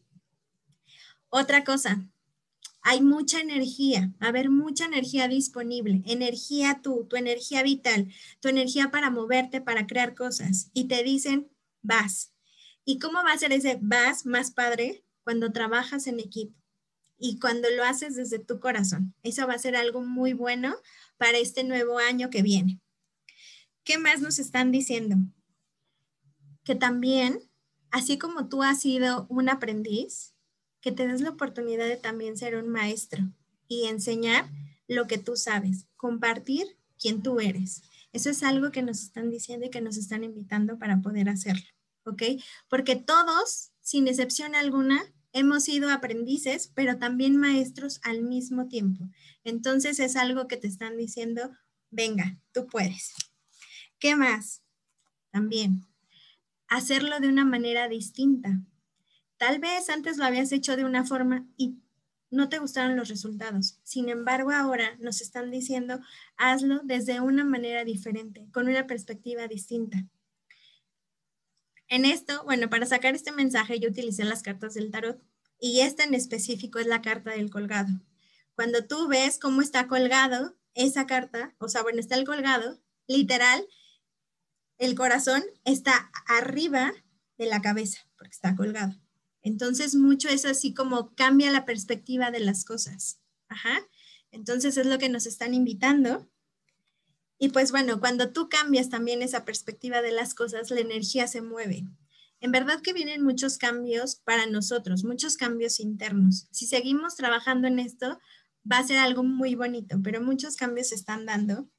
Otra 1.30 1.64
cosa, 1.64 2.06
hay 2.82 3.02
mucha 3.02 3.40
energía, 3.40 4.14
a 4.20 4.28
haber 4.28 4.50
mucha 4.50 4.84
energía 4.84 5.30
disponible, 5.30 6.02
energía 6.08 6.82
tú, 6.84 7.08
tu 7.10 7.16
energía 7.16 7.64
vital, 7.64 8.12
tu 8.42 8.50
energía 8.50 8.92
para 8.92 9.12
moverte, 9.12 9.62
para 9.62 9.88
crear 9.88 10.14
cosas. 10.14 10.72
Y 10.74 10.90
te 10.90 11.02
dicen, 11.04 11.48
vas. 11.82 12.34
¿Y 12.84 13.00
cómo 13.00 13.24
va 13.24 13.32
a 13.32 13.38
ser 13.38 13.54
ese 13.54 13.80
vas 13.82 14.26
más 14.26 14.52
padre? 14.52 15.05
Cuando 15.26 15.52
trabajas 15.52 16.08
en 16.08 16.22
equipo 16.22 16.56
y 17.18 17.40
cuando 17.40 17.70
lo 17.70 17.84
haces 17.84 18.16
desde 18.16 18.40
tu 18.40 18.62
corazón. 18.62 19.14
Eso 19.24 19.46
va 19.48 19.54
a 19.54 19.60
ser 19.60 19.76
algo 19.76 20.02
muy 20.02 20.32
bueno 20.32 20.76
para 21.18 21.38
este 21.38 21.66
nuevo 21.66 21.98
año 22.00 22.30
que 22.30 22.42
viene. 22.42 22.80
¿Qué 23.84 23.98
más 23.98 24.22
nos 24.22 24.40
están 24.40 24.72
diciendo? 24.72 25.18
Que 26.64 26.76
también, 26.76 27.40
así 27.92 28.18
como 28.18 28.48
tú 28.48 28.64
has 28.64 28.82
sido 28.82 29.28
un 29.30 29.50
aprendiz, 29.50 30.34
que 30.82 30.92
te 30.92 31.08
des 31.08 31.22
la 31.22 31.32
oportunidad 31.32 31.88
de 31.88 31.98
también 31.98 32.38
ser 32.38 32.56
un 32.56 32.70
maestro 32.70 33.24
y 33.68 33.86
enseñar 33.86 34.50
lo 34.88 35.08
que 35.08 35.18
tú 35.18 35.36
sabes, 35.36 35.88
compartir 35.96 36.78
quién 37.00 37.24
tú 37.24 37.40
eres. 37.40 37.82
Eso 38.14 38.30
es 38.30 38.44
algo 38.44 38.72
que 38.72 38.84
nos 38.84 39.02
están 39.02 39.30
diciendo 39.30 39.66
y 39.66 39.70
que 39.70 39.82
nos 39.82 39.98
están 39.98 40.24
invitando 40.24 40.78
para 40.78 41.02
poder 41.02 41.28
hacerlo, 41.28 41.66
¿ok? 42.06 42.24
Porque 42.70 42.96
todos, 42.96 43.72
sin 43.82 44.08
excepción 44.08 44.56
alguna, 44.56 45.04
hemos 45.36 45.66
sido 45.66 45.90
aprendices, 45.92 46.72
pero 46.74 46.98
también 46.98 47.36
maestros 47.36 48.00
al 48.04 48.24
mismo 48.24 48.70
tiempo. 48.70 49.10
Entonces 49.44 50.00
es 50.00 50.16
algo 50.16 50.48
que 50.48 50.56
te 50.56 50.68
están 50.68 50.96
diciendo, 50.96 51.52
venga, 51.92 52.40
tú 52.54 52.68
puedes. 52.68 53.14
¿Qué 54.00 54.16
más? 54.16 54.64
También, 55.32 55.86
hacerlo 56.70 57.20
de 57.20 57.28
una 57.28 57.44
manera 57.44 57.90
distinta. 57.90 58.62
Tal 59.36 59.60
vez 59.60 59.90
antes 59.90 60.16
lo 60.16 60.24
habías 60.24 60.54
hecho 60.54 60.78
de 60.78 60.86
una 60.86 61.04
forma 61.04 61.46
y 61.58 61.80
no 62.32 62.48
te 62.48 62.60
gustaron 62.60 62.96
los 62.96 63.10
resultados. 63.10 63.78
Sin 63.84 64.08
embargo, 64.08 64.52
ahora 64.52 64.96
nos 65.00 65.20
están 65.20 65.52
diciendo, 65.52 66.00
hazlo 66.38 66.80
desde 66.86 67.20
una 67.20 67.44
manera 67.44 67.84
diferente, 67.84 68.48
con 68.54 68.70
una 68.70 68.88
perspectiva 68.88 69.50
distinta. 69.50 70.06
En 71.88 72.06
esto, 72.06 72.44
bueno, 72.46 72.70
para 72.70 72.86
sacar 72.86 73.16
este 73.16 73.32
mensaje 73.32 73.80
yo 73.80 73.90
utilicé 73.90 74.24
las 74.24 74.42
cartas 74.42 74.74
del 74.74 74.92
tarot 74.92 75.22
y 75.60 75.82
esta 75.82 76.04
en 76.04 76.14
específico 76.14 76.80
es 76.80 76.88
la 76.88 77.02
carta 77.02 77.32
del 77.32 77.50
colgado. 77.50 77.90
Cuando 78.56 78.86
tú 78.86 79.08
ves 79.08 79.38
cómo 79.40 79.62
está 79.62 79.88
colgado 79.88 80.56
esa 80.74 81.06
carta, 81.06 81.56
o 81.60 81.68
sea, 81.68 81.84
bueno, 81.84 82.00
está 82.00 82.16
el 82.16 82.26
colgado, 82.26 82.80
literal, 83.08 83.66
el 84.78 84.96
corazón 84.96 85.44
está 85.64 86.12
arriba 86.28 86.94
de 87.38 87.46
la 87.46 87.62
cabeza 87.62 88.08
porque 88.18 88.34
está 88.34 88.56
colgado. 88.56 88.94
Entonces, 89.42 89.96
mucho 89.96 90.28
es 90.28 90.44
así 90.46 90.74
como 90.74 91.14
cambia 91.16 91.52
la 91.52 91.66
perspectiva 91.66 92.32
de 92.32 92.40
las 92.40 92.66
cosas. 92.66 93.20
Ajá. 93.48 93.78
Entonces, 94.32 94.76
es 94.78 94.88
lo 94.88 94.98
que 94.98 95.08
nos 95.08 95.28
están 95.28 95.54
invitando. 95.54 96.28
Y 97.38 97.50
pues 97.50 97.72
bueno, 97.72 98.00
cuando 98.00 98.32
tú 98.32 98.50
cambias 98.50 98.90
también 98.90 99.22
esa 99.22 99.46
perspectiva 99.46 100.02
de 100.02 100.12
las 100.12 100.34
cosas, 100.34 100.72
la 100.72 100.80
energía 100.80 101.28
se 101.28 101.42
mueve. 101.42 101.86
En 102.40 102.52
verdad 102.52 102.82
que 102.82 102.94
vienen 102.94 103.24
muchos 103.24 103.58
cambios 103.58 104.16
para 104.16 104.46
nosotros, 104.46 105.04
muchos 105.04 105.36
cambios 105.38 105.80
internos. 105.80 106.48
Si 106.52 106.68
seguimos 106.68 107.16
trabajando 107.16 107.68
en 107.68 107.80
esto, 107.80 108.20
va 108.70 108.78
a 108.78 108.84
ser 108.84 108.98
algo 108.98 109.24
muy 109.24 109.56
bonito, 109.56 109.98
pero 110.04 110.22
muchos 110.22 110.56
cambios 110.56 110.90
se 110.90 110.96
están 110.96 111.26
dando. 111.26 111.70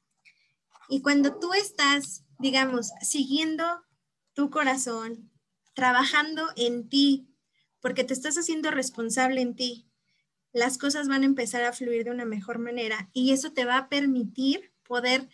Y 0.89 1.01
cuando 1.01 1.37
tú 1.39 1.53
estás, 1.53 2.23
digamos, 2.39 2.91
siguiendo 3.01 3.63
tu 4.33 4.49
corazón, 4.49 5.31
trabajando 5.73 6.47
en 6.55 6.89
ti, 6.89 7.27
porque 7.79 8.03
te 8.03 8.13
estás 8.13 8.37
haciendo 8.37 8.71
responsable 8.71 9.41
en 9.41 9.55
ti. 9.55 9.87
Las 10.53 10.77
cosas 10.77 11.07
van 11.07 11.23
a 11.23 11.27
empezar 11.27 11.63
a 11.63 11.73
fluir 11.73 12.05
de 12.05 12.11
una 12.11 12.25
mejor 12.25 12.59
manera 12.59 13.09
y 13.13 13.31
eso 13.31 13.53
te 13.53 13.65
va 13.65 13.77
a 13.77 13.89
permitir 13.89 14.73
poder 14.83 15.29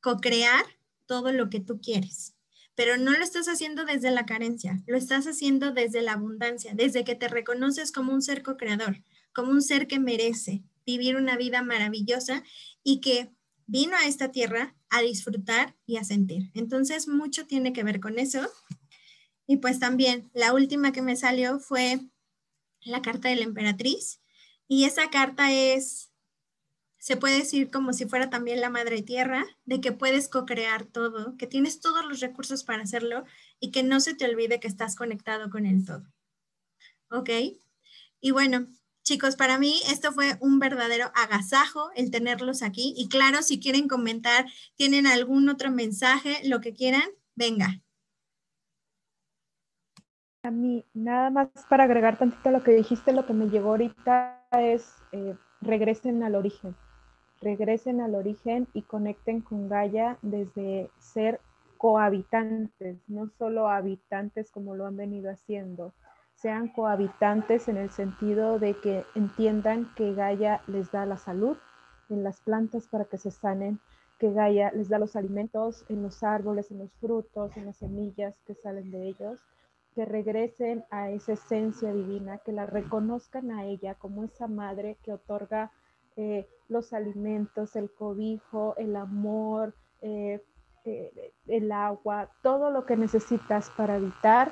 co-crear 0.00 0.64
todo 1.06 1.32
lo 1.32 1.50
que 1.50 1.60
tú 1.60 1.80
quieres. 1.80 2.34
Pero 2.74 2.96
no 2.96 3.12
lo 3.12 3.24
estás 3.24 3.48
haciendo 3.48 3.84
desde 3.84 4.10
la 4.10 4.24
carencia, 4.24 4.82
lo 4.86 4.96
estás 4.96 5.26
haciendo 5.26 5.72
desde 5.72 6.02
la 6.02 6.12
abundancia, 6.12 6.72
desde 6.74 7.04
que 7.04 7.16
te 7.16 7.28
reconoces 7.28 7.90
como 7.90 8.12
un 8.12 8.22
ser 8.22 8.42
co-creador, 8.42 9.02
como 9.32 9.50
un 9.50 9.62
ser 9.62 9.88
que 9.88 9.98
merece 9.98 10.62
vivir 10.86 11.16
una 11.16 11.36
vida 11.36 11.62
maravillosa 11.62 12.44
y 12.82 13.00
que 13.00 13.30
vino 13.66 13.96
a 13.96 14.06
esta 14.06 14.30
tierra 14.30 14.74
a 14.90 15.02
disfrutar 15.02 15.76
y 15.86 15.96
a 15.96 16.04
sentir. 16.04 16.50
Entonces, 16.54 17.08
mucho 17.08 17.46
tiene 17.46 17.72
que 17.72 17.82
ver 17.82 18.00
con 18.00 18.18
eso 18.18 18.48
y 19.46 19.56
pues 19.56 19.78
también 19.80 20.30
la 20.34 20.52
última 20.52 20.92
que 20.92 21.02
me 21.02 21.16
salió 21.16 21.58
fue 21.58 22.00
la 22.82 23.00
carta 23.00 23.30
de 23.30 23.36
la 23.36 23.44
emperatriz. 23.44 24.20
Y 24.68 24.84
esa 24.84 25.08
carta 25.08 25.50
es, 25.50 26.07
se 27.08 27.16
puede 27.16 27.38
decir 27.38 27.70
como 27.70 27.94
si 27.94 28.04
fuera 28.04 28.28
también 28.28 28.60
la 28.60 28.68
madre 28.68 29.00
tierra, 29.00 29.46
de 29.64 29.80
que 29.80 29.92
puedes 29.92 30.28
co-crear 30.28 30.84
todo, 30.84 31.38
que 31.38 31.46
tienes 31.46 31.80
todos 31.80 32.04
los 32.04 32.20
recursos 32.20 32.64
para 32.64 32.82
hacerlo 32.82 33.24
y 33.60 33.70
que 33.70 33.82
no 33.82 33.98
se 34.00 34.14
te 34.14 34.26
olvide 34.26 34.60
que 34.60 34.68
estás 34.68 34.94
conectado 34.94 35.48
con 35.48 35.64
el 35.64 35.86
todo. 35.86 36.04
¿Ok? 37.10 37.30
Y 38.20 38.30
bueno, 38.32 38.66
chicos, 39.04 39.36
para 39.36 39.58
mí 39.58 39.80
esto 39.90 40.12
fue 40.12 40.36
un 40.40 40.58
verdadero 40.58 41.10
agasajo 41.14 41.90
el 41.96 42.10
tenerlos 42.10 42.62
aquí. 42.62 42.92
Y 42.94 43.08
claro, 43.08 43.40
si 43.40 43.58
quieren 43.58 43.88
comentar, 43.88 44.44
tienen 44.76 45.06
algún 45.06 45.48
otro 45.48 45.70
mensaje, 45.70 46.46
lo 46.46 46.60
que 46.60 46.74
quieran, 46.74 47.08
venga. 47.34 47.80
A 50.42 50.50
mí, 50.50 50.84
nada 50.92 51.30
más 51.30 51.48
para 51.70 51.84
agregar 51.84 52.18
tantito 52.18 52.50
lo 52.50 52.62
que 52.62 52.72
dijiste, 52.72 53.14
lo 53.14 53.24
que 53.24 53.32
me 53.32 53.48
llegó 53.48 53.70
ahorita 53.70 54.46
es 54.52 54.92
eh, 55.12 55.34
regresen 55.62 56.22
al 56.22 56.34
origen, 56.34 56.76
regresen 57.40 58.00
al 58.00 58.14
origen 58.14 58.66
y 58.72 58.82
conecten 58.82 59.40
con 59.40 59.68
Gaia 59.68 60.18
desde 60.22 60.90
ser 60.98 61.40
cohabitantes, 61.76 62.98
no 63.08 63.28
solo 63.38 63.68
habitantes 63.68 64.50
como 64.50 64.74
lo 64.74 64.86
han 64.86 64.96
venido 64.96 65.30
haciendo, 65.30 65.92
sean 66.34 66.68
cohabitantes 66.68 67.68
en 67.68 67.76
el 67.76 67.90
sentido 67.90 68.58
de 68.58 68.74
que 68.74 69.04
entiendan 69.14 69.92
que 69.94 70.14
Gaia 70.14 70.60
les 70.66 70.90
da 70.90 71.06
la 71.06 71.16
salud 71.16 71.56
en 72.08 72.24
las 72.24 72.40
plantas 72.40 72.88
para 72.88 73.04
que 73.04 73.18
se 73.18 73.30
sanen, 73.30 73.80
que 74.18 74.32
Gaia 74.32 74.72
les 74.72 74.88
da 74.88 74.98
los 74.98 75.14
alimentos 75.14 75.84
en 75.88 76.02
los 76.02 76.22
árboles, 76.22 76.70
en 76.70 76.78
los 76.78 76.92
frutos, 76.94 77.56
en 77.56 77.66
las 77.66 77.76
semillas 77.76 78.34
que 78.46 78.54
salen 78.54 78.90
de 78.90 79.08
ellos 79.08 79.40
que 79.98 80.04
regresen 80.04 80.84
a 80.92 81.10
esa 81.10 81.32
esencia 81.32 81.92
divina, 81.92 82.38
que 82.38 82.52
la 82.52 82.66
reconozcan 82.66 83.50
a 83.50 83.64
ella 83.64 83.96
como 83.96 84.22
esa 84.22 84.46
madre 84.46 84.96
que 85.02 85.12
otorga 85.12 85.72
eh, 86.20 86.48
los 86.68 86.92
alimentos, 86.92 87.76
el 87.76 87.92
cobijo, 87.92 88.74
el 88.76 88.96
amor, 88.96 89.72
eh, 90.02 90.42
eh, 90.84 91.32
el 91.46 91.70
agua, 91.70 92.28
todo 92.42 92.72
lo 92.72 92.84
que 92.84 92.96
necesitas 92.96 93.70
para 93.70 93.98
evitar 93.98 94.50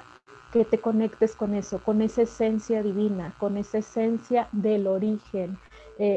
que 0.52 0.64
te 0.64 0.80
conectes 0.80 1.34
con 1.34 1.55
eso, 1.55 1.82
con 1.82 2.02
esa 2.02 2.22
esencia 2.22 2.84
divina, 2.84 3.34
con 3.40 3.56
esa 3.56 3.78
esencia 3.78 4.48
del 4.52 4.86
origen. 4.86 5.59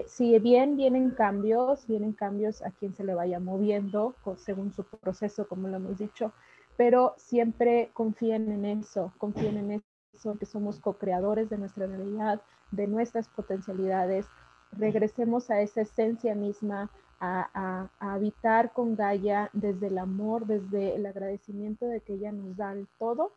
si 0.05 0.37
bien 0.37 0.77
vienen 0.77 1.09
cambios, 1.11 1.87
vienen 1.87 2.13
cambios 2.13 2.61
a 2.61 2.69
quien 2.69 2.93
se 2.93 3.03
le 3.03 3.15
vaya 3.15 3.39
moviendo 3.39 4.13
según 4.37 4.71
su 4.71 4.83
proceso, 4.83 5.47
como 5.47 5.67
lo 5.67 5.77
hemos 5.77 5.97
dicho, 5.97 6.31
pero 6.77 7.15
siempre 7.17 7.89
confíen 7.93 8.51
en 8.51 8.65
eso, 8.65 9.13
confíen 9.17 9.57
en 9.57 9.83
eso, 10.13 10.37
que 10.37 10.45
somos 10.45 10.79
co-creadores 10.79 11.49
de 11.49 11.57
nuestra 11.57 11.87
realidad, 11.87 12.39
de 12.69 12.85
nuestras 12.85 13.27
potencialidades. 13.29 14.27
Regresemos 14.71 15.49
a 15.49 15.61
esa 15.61 15.81
esencia 15.81 16.35
misma, 16.35 16.89
a, 17.19 17.89
habitar 17.99 18.71
con 18.71 18.95
Gaia 18.95 19.49
desde 19.53 19.87
el 19.87 19.97
amor, 19.97 20.45
desde 20.45 20.95
el 20.95 21.05
agradecimiento 21.05 21.85
de 21.85 22.01
que 22.01 22.13
ella 22.13 22.31
nos 22.31 22.55
da 22.55 22.71
el 22.71 22.87
todo 22.97 23.33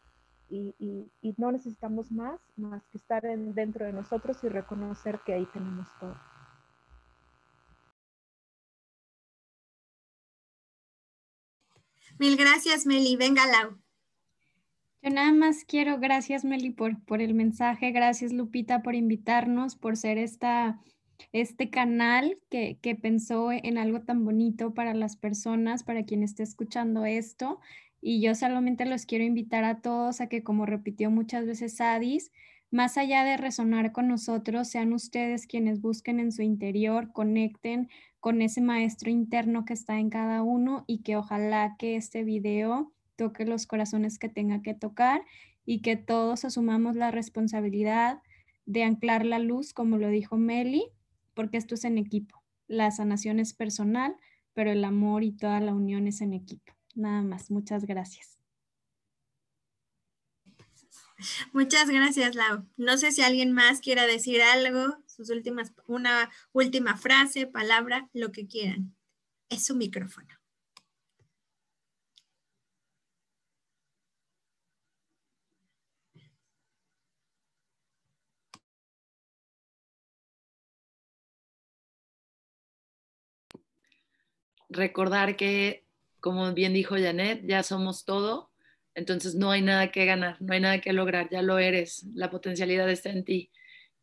y, 0.51 1.35
no 1.39 1.51
necesitamos 1.51 2.13
más, 2.13 2.41
más 2.57 2.87
que 2.89 2.99
estar 2.99 3.23
dentro 3.23 3.87
de 3.87 3.93
nosotros 3.93 4.37
y 4.45 4.49
reconocer 4.49 5.21
que 5.25 5.33
ahí 5.33 5.47
tenemos 5.53 5.89
todo. 5.99 6.17
Mil 12.19 12.37
gracias, 12.37 12.87
Meli. 12.87 13.17
Venga, 13.17 13.47
Lau. 13.47 13.79
Yo 15.03 15.11
nada 15.11 15.33
más 15.33 15.65
quiero, 15.65 15.99
gracias 15.99 16.45
Meli 16.45 16.71
por, 16.71 17.03
por 17.05 17.21
el 17.21 17.35
mensaje, 17.35 17.91
gracias 17.91 18.33
Lupita 18.33 18.83
por 18.83 18.95
invitarnos, 18.95 19.75
por 19.75 19.97
ser 19.97 20.17
esta, 20.17 20.79
este 21.33 21.71
canal 21.71 22.39
que, 22.51 22.79
que, 22.81 22.95
pensó 22.95 23.53
en 23.53 23.79
algo 23.79 24.01
tan 24.01 24.25
bonito 24.25 24.75
para 24.75 24.95
las 24.95 25.17
personas, 25.17 25.85
para 25.85 26.05
quien 26.05 26.23
esté 26.23 26.43
escuchando 26.43 27.05
esto. 27.05 27.61
Y 28.01 28.21
yo 28.21 28.35
solamente 28.35 28.85
los 28.85 29.07
quiero 29.07 29.25
invitar 29.25 29.65
a 29.65 29.81
todos 29.81 30.21
a 30.21 30.29
que, 30.29 30.43
como 30.43 30.67
repitió 30.67 31.11
muchas 31.11 31.47
veces 31.47 31.81
Adis, 31.81 32.33
más 32.73 32.97
allá 32.97 33.23
de 33.23 33.37
resonar 33.37 33.93
con 33.93 34.09
nosotros, 34.09 34.67
sean 34.67 34.95
ustedes 34.95 35.47
quienes 35.47 35.83
busquen 35.83 36.19
en 36.19 36.33
su 36.33 36.41
interior, 36.41 37.13
conecten 37.13 37.91
con 38.19 38.41
ese 38.41 38.63
maestro 38.63 39.11
interno 39.11 39.67
que 39.67 39.75
está 39.75 39.99
en 39.99 40.09
cada 40.09 40.43
uno 40.43 40.85
y 40.87 41.03
que 41.03 41.17
ojalá 41.17 41.77
que 41.79 41.97
este 41.97 42.25
video 42.25 42.91
toque 43.17 43.45
los 43.45 43.67
corazones 43.67 44.19
que 44.19 44.31
tenga 44.31 44.63
que 44.63 44.73
tocar 44.73 45.23
y 45.67 45.83
que 45.83 45.97
todos 45.97 46.47
asumamos 46.47 46.97
la 46.97 47.11
responsabilidad 47.11 48.23
de 48.65 48.85
anclar 48.85 49.27
la 49.27 49.39
luz, 49.39 49.75
como 49.75 49.99
lo 49.99 50.09
dijo 50.09 50.39
Meli, 50.39 50.87
porque 51.35 51.57
esto 51.57 51.75
es 51.75 51.85
en 51.85 51.99
equipo. 51.99 52.43
La 52.69 52.91
sanación 52.91 53.41
es 53.41 53.55
personal, 53.55 54.17
pero 54.55 54.71
el 54.71 54.85
amor 54.85 55.25
y 55.25 55.33
toda 55.33 55.61
la 55.61 55.75
unión 55.75 56.07
es 56.07 56.21
en 56.21 56.33
equipo. 56.33 56.73
Nada 56.95 57.23
más, 57.23 57.51
muchas 57.51 57.85
gracias. 57.85 58.39
Muchas 61.53 61.89
gracias, 61.89 62.35
Lau. 62.35 62.67
No 62.77 62.99
sé 62.99 63.13
si 63.13 63.23
alguien 63.23 63.53
más 63.53 63.81
quiera 63.81 64.07
decir 64.07 64.43
algo, 64.43 64.99
sus 65.07 65.31
últimas, 65.31 65.73
una 65.87 66.31
última 66.53 66.97
frase, 66.97 67.47
palabra, 67.47 68.09
lo 68.13 68.33
que 68.33 68.47
quieran. 68.47 68.95
Es 69.49 69.67
su 69.67 69.77
micrófono. 69.77 70.42
Recordar 84.73 85.37
que, 85.37 85.85
como 86.21 86.53
bien 86.53 86.73
dijo 86.73 86.97
Janet, 86.97 87.43
ya 87.47 87.63
somos 87.63 88.05
todo, 88.05 88.51
entonces 88.95 89.35
no 89.35 89.51
hay 89.51 89.63
nada 89.63 89.91
que 89.91 90.05
ganar, 90.05 90.37
no 90.41 90.53
hay 90.53 90.61
nada 90.61 90.81
que 90.81 90.93
lograr, 90.93 91.29
ya 91.31 91.43
lo 91.43 91.59
eres, 91.59 92.07
la 92.15 92.31
potencialidad 92.31 92.91
está 92.91 93.11
en 93.11 93.25
ti. 93.25 93.51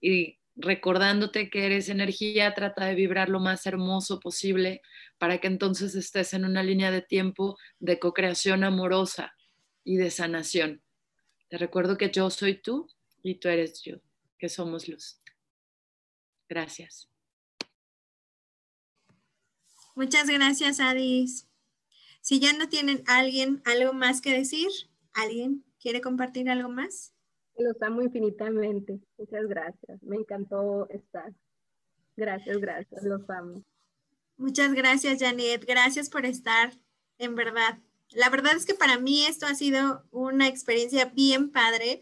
Y 0.01 0.39
recordándote 0.55 1.49
que 1.49 1.65
eres 1.65 1.89
energía, 1.89 2.53
trata 2.53 2.85
de 2.85 2.95
vibrar 2.95 3.29
lo 3.29 3.39
más 3.39 3.65
hermoso 3.65 4.19
posible 4.19 4.81
para 5.17 5.37
que 5.37 5.47
entonces 5.47 5.95
estés 5.95 6.33
en 6.33 6.45
una 6.45 6.63
línea 6.63 6.91
de 6.91 7.01
tiempo 7.01 7.57
de 7.79 7.99
co-creación 7.99 8.63
amorosa 8.63 9.33
y 9.83 9.97
de 9.97 10.11
sanación. 10.11 10.81
Te 11.49 11.57
recuerdo 11.57 11.97
que 11.97 12.11
yo 12.11 12.29
soy 12.29 12.55
tú 12.55 12.87
y 13.23 13.35
tú 13.35 13.47
eres 13.47 13.81
yo, 13.83 13.97
que 14.37 14.49
somos 14.49 14.87
luz. 14.87 15.21
Gracias. 16.47 17.09
Muchas 19.99 20.29
gracias, 20.29 20.79
Adis. 20.79 21.45
Si 22.21 22.39
ya 22.39 22.53
no 22.53 22.69
tienen 22.69 23.03
alguien 23.05 23.61
algo 23.65 23.91
más 23.91 24.21
que 24.21 24.31
decir, 24.31 24.69
¿alguien 25.11 25.65
quiere 25.77 25.99
compartir 25.99 26.49
algo 26.49 26.69
más? 26.69 27.13
Los 27.57 27.75
amo 27.81 28.01
infinitamente. 28.01 29.01
Muchas 29.17 29.45
gracias. 29.47 30.01
Me 30.01 30.15
encantó 30.15 30.89
estar. 30.89 31.33
Gracias, 32.15 32.59
gracias. 32.59 33.03
Los 33.03 33.29
amo. 33.29 33.61
Muchas 34.37 34.73
gracias, 34.73 35.19
Janet. 35.19 35.65
Gracias 35.67 36.09
por 36.09 36.25
estar, 36.25 36.71
en 37.17 37.35
verdad. 37.35 37.79
La 38.11 38.29
verdad 38.29 38.55
es 38.55 38.65
que 38.65 38.75
para 38.75 38.99
mí 38.99 39.25
esto 39.25 39.47
ha 39.47 39.53
sido 39.53 40.07
una 40.11 40.47
experiencia 40.47 41.11
bien 41.13 41.51
padre, 41.51 41.99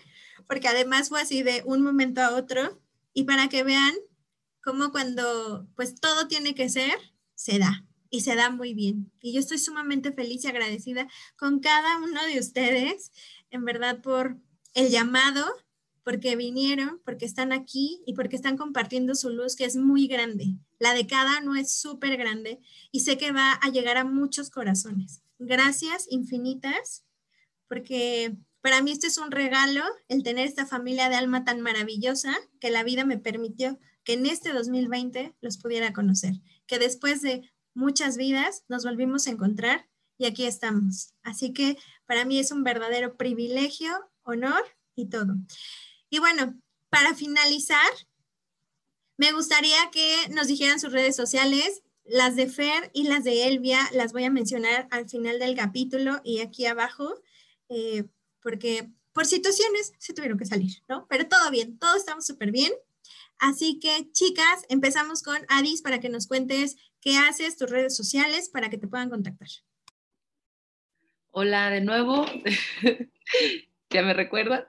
porque 0.47 0.67
además 0.67 1.09
fue 1.09 1.19
así 1.19 1.41
de 1.41 1.63
un 1.65 1.81
momento 1.81 2.21
a 2.21 2.35
otro. 2.35 2.79
Y 3.15 3.23
para 3.23 3.49
que 3.49 3.63
vean 3.63 3.95
cómo 4.63 4.91
cuando 4.91 5.67
pues 5.75 5.99
todo 5.99 6.27
tiene 6.27 6.53
que 6.53 6.69
ser, 6.69 6.93
se 7.33 7.57
da 7.57 7.86
y 8.09 8.21
se 8.21 8.35
da 8.35 8.49
muy 8.49 8.73
bien. 8.73 9.11
Y 9.21 9.33
yo 9.33 9.39
estoy 9.39 9.57
sumamente 9.57 10.11
feliz 10.11 10.43
y 10.43 10.47
agradecida 10.47 11.07
con 11.37 11.59
cada 11.59 11.97
uno 11.97 12.23
de 12.25 12.39
ustedes, 12.39 13.11
en 13.49 13.65
verdad, 13.65 14.01
por 14.01 14.37
el 14.73 14.89
llamado, 14.89 15.45
porque 16.03 16.35
vinieron, 16.35 17.01
porque 17.03 17.25
están 17.25 17.51
aquí 17.51 18.01
y 18.05 18.13
porque 18.13 18.35
están 18.35 18.57
compartiendo 18.57 19.15
su 19.15 19.29
luz, 19.29 19.55
que 19.55 19.65
es 19.65 19.75
muy 19.75 20.07
grande. 20.07 20.55
La 20.79 20.93
de 20.93 21.07
cada 21.07 21.41
uno 21.41 21.55
es 21.55 21.71
súper 21.73 22.17
grande 22.17 22.59
y 22.91 23.01
sé 23.01 23.17
que 23.17 23.31
va 23.31 23.53
a 23.53 23.69
llegar 23.69 23.97
a 23.97 24.05
muchos 24.05 24.49
corazones. 24.49 25.21
Gracias 25.39 26.07
infinitas, 26.09 27.03
porque 27.67 28.37
para 28.61 28.81
mí 28.81 28.91
este 28.91 29.07
es 29.07 29.17
un 29.17 29.31
regalo, 29.31 29.83
el 30.07 30.23
tener 30.23 30.47
esta 30.47 30.65
familia 30.65 31.09
de 31.09 31.15
alma 31.15 31.43
tan 31.43 31.61
maravillosa 31.61 32.35
que 32.59 32.71
la 32.71 32.83
vida 32.83 33.03
me 33.05 33.17
permitió 33.17 33.77
que 34.03 34.13
en 34.13 34.25
este 34.25 34.53
2020 34.53 35.35
los 35.41 35.57
pudiera 35.57 35.91
conocer 35.91 36.35
que 36.67 36.77
después 36.77 37.21
de 37.21 37.49
muchas 37.77 38.17
vidas 38.17 38.63
nos 38.67 38.83
volvimos 38.83 39.27
a 39.27 39.29
encontrar 39.29 39.87
y 40.17 40.25
aquí 40.25 40.45
estamos. 40.45 41.13
Así 41.21 41.53
que 41.53 41.77
para 42.05 42.25
mí 42.25 42.39
es 42.39 42.51
un 42.51 42.63
verdadero 42.63 43.15
privilegio, 43.15 43.91
honor 44.23 44.63
y 44.95 45.09
todo. 45.09 45.35
Y 46.09 46.19
bueno, 46.19 46.59
para 46.89 47.13
finalizar, 47.13 47.91
me 49.17 49.31
gustaría 49.31 49.77
que 49.91 50.27
nos 50.29 50.47
dijeran 50.47 50.79
sus 50.79 50.91
redes 50.91 51.15
sociales. 51.15 51.83
Las 52.03 52.35
de 52.35 52.47
Fer 52.47 52.89
y 52.93 53.03
las 53.03 53.23
de 53.23 53.47
Elvia 53.47 53.79
las 53.93 54.11
voy 54.11 54.23
a 54.23 54.31
mencionar 54.31 54.87
al 54.91 55.07
final 55.07 55.39
del 55.39 55.55
capítulo 55.55 56.21
y 56.23 56.39
aquí 56.39 56.65
abajo, 56.65 57.21
eh, 57.69 58.05
porque 58.41 58.89
por 59.13 59.25
situaciones 59.25 59.93
se 59.99 60.13
tuvieron 60.13 60.37
que 60.37 60.45
salir, 60.45 60.81
¿no? 60.87 61.05
Pero 61.09 61.27
todo 61.27 61.51
bien, 61.51 61.77
todo 61.77 61.95
estamos 61.95 62.25
súper 62.25 62.51
bien. 62.51 62.71
Así 63.39 63.79
que, 63.79 64.09
chicas, 64.11 64.63
empezamos 64.69 65.21
con 65.21 65.37
Adis 65.49 65.81
para 65.81 65.99
que 65.99 66.09
nos 66.09 66.27
cuentes 66.27 66.77
qué 67.07 67.15
haces, 67.15 67.55
tus 67.55 67.69
redes 67.69 67.95
sociales, 67.95 68.49
para 68.49 68.69
que 68.69 68.77
te 68.77 68.85
puedan 68.85 69.09
contactar. 69.09 69.47
Hola 71.27 71.69
de 71.69 71.79
nuevo, 71.79 72.25
ya 73.89 74.01
me 74.01 74.13
recuerdan. 74.13 74.65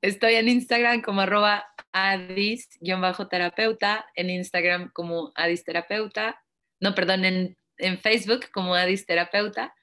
Estoy 0.00 0.34
en 0.34 0.48
Instagram 0.48 1.02
como 1.02 1.22
arroba 1.22 1.66
adis-terapeuta, 1.90 4.06
en 4.14 4.30
Instagram 4.30 4.92
como 4.92 5.32
adisterapeuta, 5.34 6.40
no, 6.78 6.94
perdón, 6.94 7.24
en, 7.24 7.58
en 7.78 7.98
Facebook 7.98 8.48
como 8.52 8.76
adisterapeuta 8.76 9.74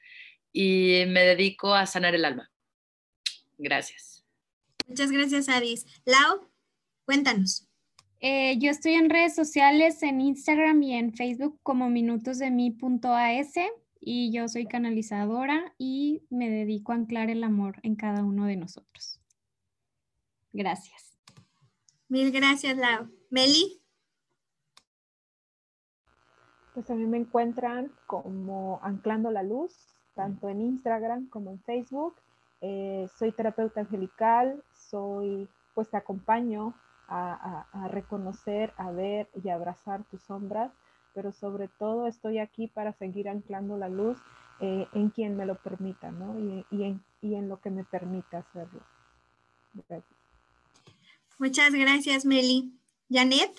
y 0.54 1.04
me 1.08 1.24
dedico 1.24 1.76
a 1.76 1.86
sanar 1.86 2.16
el 2.16 2.24
alma. 2.24 2.50
Gracias. 3.58 4.24
Muchas 4.88 5.12
gracias, 5.12 5.50
Adis. 5.50 5.86
Lau, 6.06 6.50
cuéntanos. 7.04 7.69
Eh, 8.22 8.58
yo 8.60 8.70
estoy 8.70 8.96
en 8.96 9.10
redes 9.10 9.34
sociales, 9.34 10.04
en 10.04 10.20
Instagram 10.20 10.84
y 10.84 10.96
en 10.96 11.14
Facebook 11.14 11.58
como 11.64 11.90
minutosdemi.as 11.90 13.54
y 14.02 14.32
yo 14.34 14.48
soy 14.50 14.66
canalizadora 14.66 15.74
y 15.78 16.24
me 16.30 16.50
dedico 16.50 16.92
a 16.92 16.96
anclar 16.96 17.30
el 17.30 17.44
amor 17.44 17.80
en 17.84 17.96
cada 17.96 18.24
uno 18.24 18.46
de 18.46 18.58
nosotros. 18.58 19.22
Gracias. 20.52 21.18
Mil 22.10 22.32
gracias, 22.32 22.76
Lau. 22.76 23.10
Meli. 23.30 23.82
Pues 26.74 26.90
a 26.90 26.96
mí 26.96 27.06
me 27.06 27.18
encuentran 27.18 27.92
como 28.06 28.80
Anclando 28.84 29.32
la 29.32 29.44
Luz, 29.44 29.76
tanto 30.14 30.50
en 30.50 30.62
Instagram 30.62 31.30
como 31.30 31.52
en 31.52 31.62
Facebook. 31.62 32.16
Eh, 32.62 33.08
soy 33.18 33.32
terapeuta 33.32 33.82
angelical, 33.82 34.62
soy, 34.74 35.48
pues 35.74 35.90
te 35.90 35.98
acompaño 35.98 36.74
a, 37.10 37.88
reconocer, 37.90 38.74
a 38.78 38.92
ver 38.92 39.30
y 39.44 39.50
abrazar 39.50 40.04
tus 40.06 40.22
sombras, 40.24 40.72
pero 41.14 41.32
sobre 41.32 41.68
todo 41.68 42.08
estoy 42.08 42.40
aquí 42.40 42.68
para 42.68 42.94
seguir 42.94 43.28
anclando 43.30 43.78
la 43.78 43.90
luz 43.90 44.18
eh, 44.62 44.88
en 44.94 45.10
quien 45.10 45.36
me 45.36 45.46
lo 45.46 45.56
permita, 45.56 46.12
¿no? 46.12 46.38
Y, 46.40 46.84
en, 46.84 47.04
y 47.22 47.36
en 47.36 47.50
lo 47.50 47.60
que 47.60 47.72
me 47.72 47.84
permita 47.84 48.40
hacerlo. 48.40 48.82
Gracias. 49.74 50.20
Muchas 51.40 51.74
gracias, 51.74 52.26
Meli. 52.26 52.74
Janet. 53.10 53.52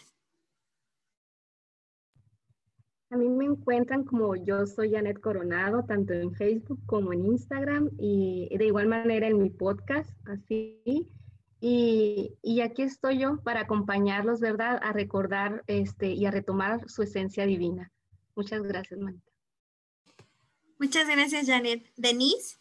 A 3.13 3.17
mí 3.17 3.29
me 3.29 3.47
encuentran 3.47 4.05
como 4.05 4.37
yo 4.37 4.67
soy 4.67 4.93
Janet 4.93 5.21
Coronado, 5.21 5.85
tanto 5.85 6.13
en 6.13 6.33
Facebook 6.33 6.79
como 6.87 7.13
en 7.13 7.27
Instagram 7.27 7.91
y 7.99 8.49
de 8.57 8.67
igual 8.67 8.87
manera 8.87 9.27
en 9.27 9.43
mi 9.43 9.51
podcast, 9.51 10.09
así 10.29 11.11
y, 11.61 12.61
aquí 12.63 12.83
estoy 12.83 13.19
yo 13.19 13.43
para 13.43 13.61
acompañarlos, 13.61 14.41
¿verdad? 14.41 14.81
A 14.83 14.93
recordar 14.93 15.63
este, 15.67 16.09
y 16.09 16.25
a 16.25 16.31
retomar 16.31 16.89
su 16.89 17.03
esencia 17.03 17.45
divina. 17.45 17.93
Muchas 18.35 18.63
gracias, 18.63 18.99
Manita. 18.99 19.31
Muchas 20.79 21.07
gracias, 21.07 21.47
Janet. 21.47 21.93
Denise. 21.97 22.59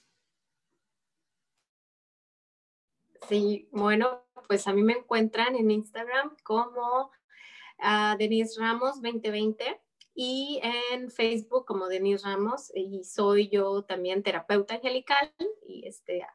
Sí, 3.30 3.70
bueno, 3.72 4.26
pues 4.48 4.68
a 4.68 4.74
mí 4.74 4.84
me 4.84 4.94
encuentran 4.94 5.56
en 5.56 5.72
Instagram 5.72 6.36
como 6.44 7.12
uh, 7.78 8.18
Denise 8.18 8.60
Ramos 8.60 9.02
2020 9.02 9.80
y 10.16 10.60
en 10.64 11.10
Facebook 11.10 11.66
como 11.66 11.88
Denise 11.88 12.26
Ramos 12.26 12.72
y 12.76 13.04
soy 13.06 13.48
yo 13.50 13.84
también 13.84 14.24
terapeuta 14.24 14.76
angelical 14.76 15.32
y 15.66 15.88
este 15.88 16.26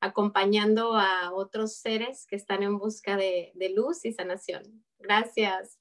acompañando 0.00 0.94
a 0.94 1.32
otros 1.32 1.76
seres 1.76 2.26
que 2.26 2.36
están 2.36 2.62
en 2.62 2.78
busca 2.78 3.16
de, 3.16 3.52
luz 3.74 4.04
y 4.04 4.12
sanación. 4.12 4.84
Gracias. 4.98 5.78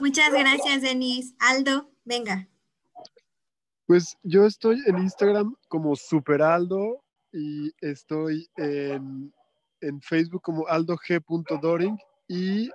Muchas 0.00 0.32
gracias, 0.32 0.82
Denise. 0.82 1.34
Aldo, 1.38 1.90
venga. 2.04 2.48
Pues 3.86 4.16
yo 4.22 4.44
estoy 4.44 4.82
en 4.86 4.98
Instagram 4.98 5.54
como 5.68 5.96
Superaldo 5.96 7.04
y 7.32 7.72
estoy 7.80 8.48
en 8.56 9.32
en 9.80 10.00
Facebook 10.00 10.42
como 10.42 10.66
aldog.doring 10.68 11.98
y 12.28 12.70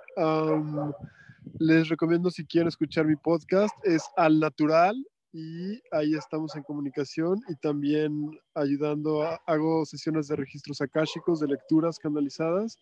les 1.58 1.88
recomiendo 1.88 2.30
si 2.30 2.46
quieren 2.46 2.68
escuchar 2.68 3.06
mi 3.06 3.16
podcast, 3.16 3.74
es 3.84 4.02
Al 4.16 4.40
Natural 4.40 4.96
y 5.36 5.82
ahí 5.90 6.14
estamos 6.14 6.54
en 6.54 6.62
comunicación 6.62 7.40
y 7.48 7.56
también 7.56 8.38
ayudando, 8.54 9.24
hago 9.46 9.84
sesiones 9.84 10.28
de 10.28 10.36
registros 10.36 10.80
akáshicos, 10.80 11.40
de 11.40 11.48
lecturas 11.48 11.98
canalizadas 11.98 12.78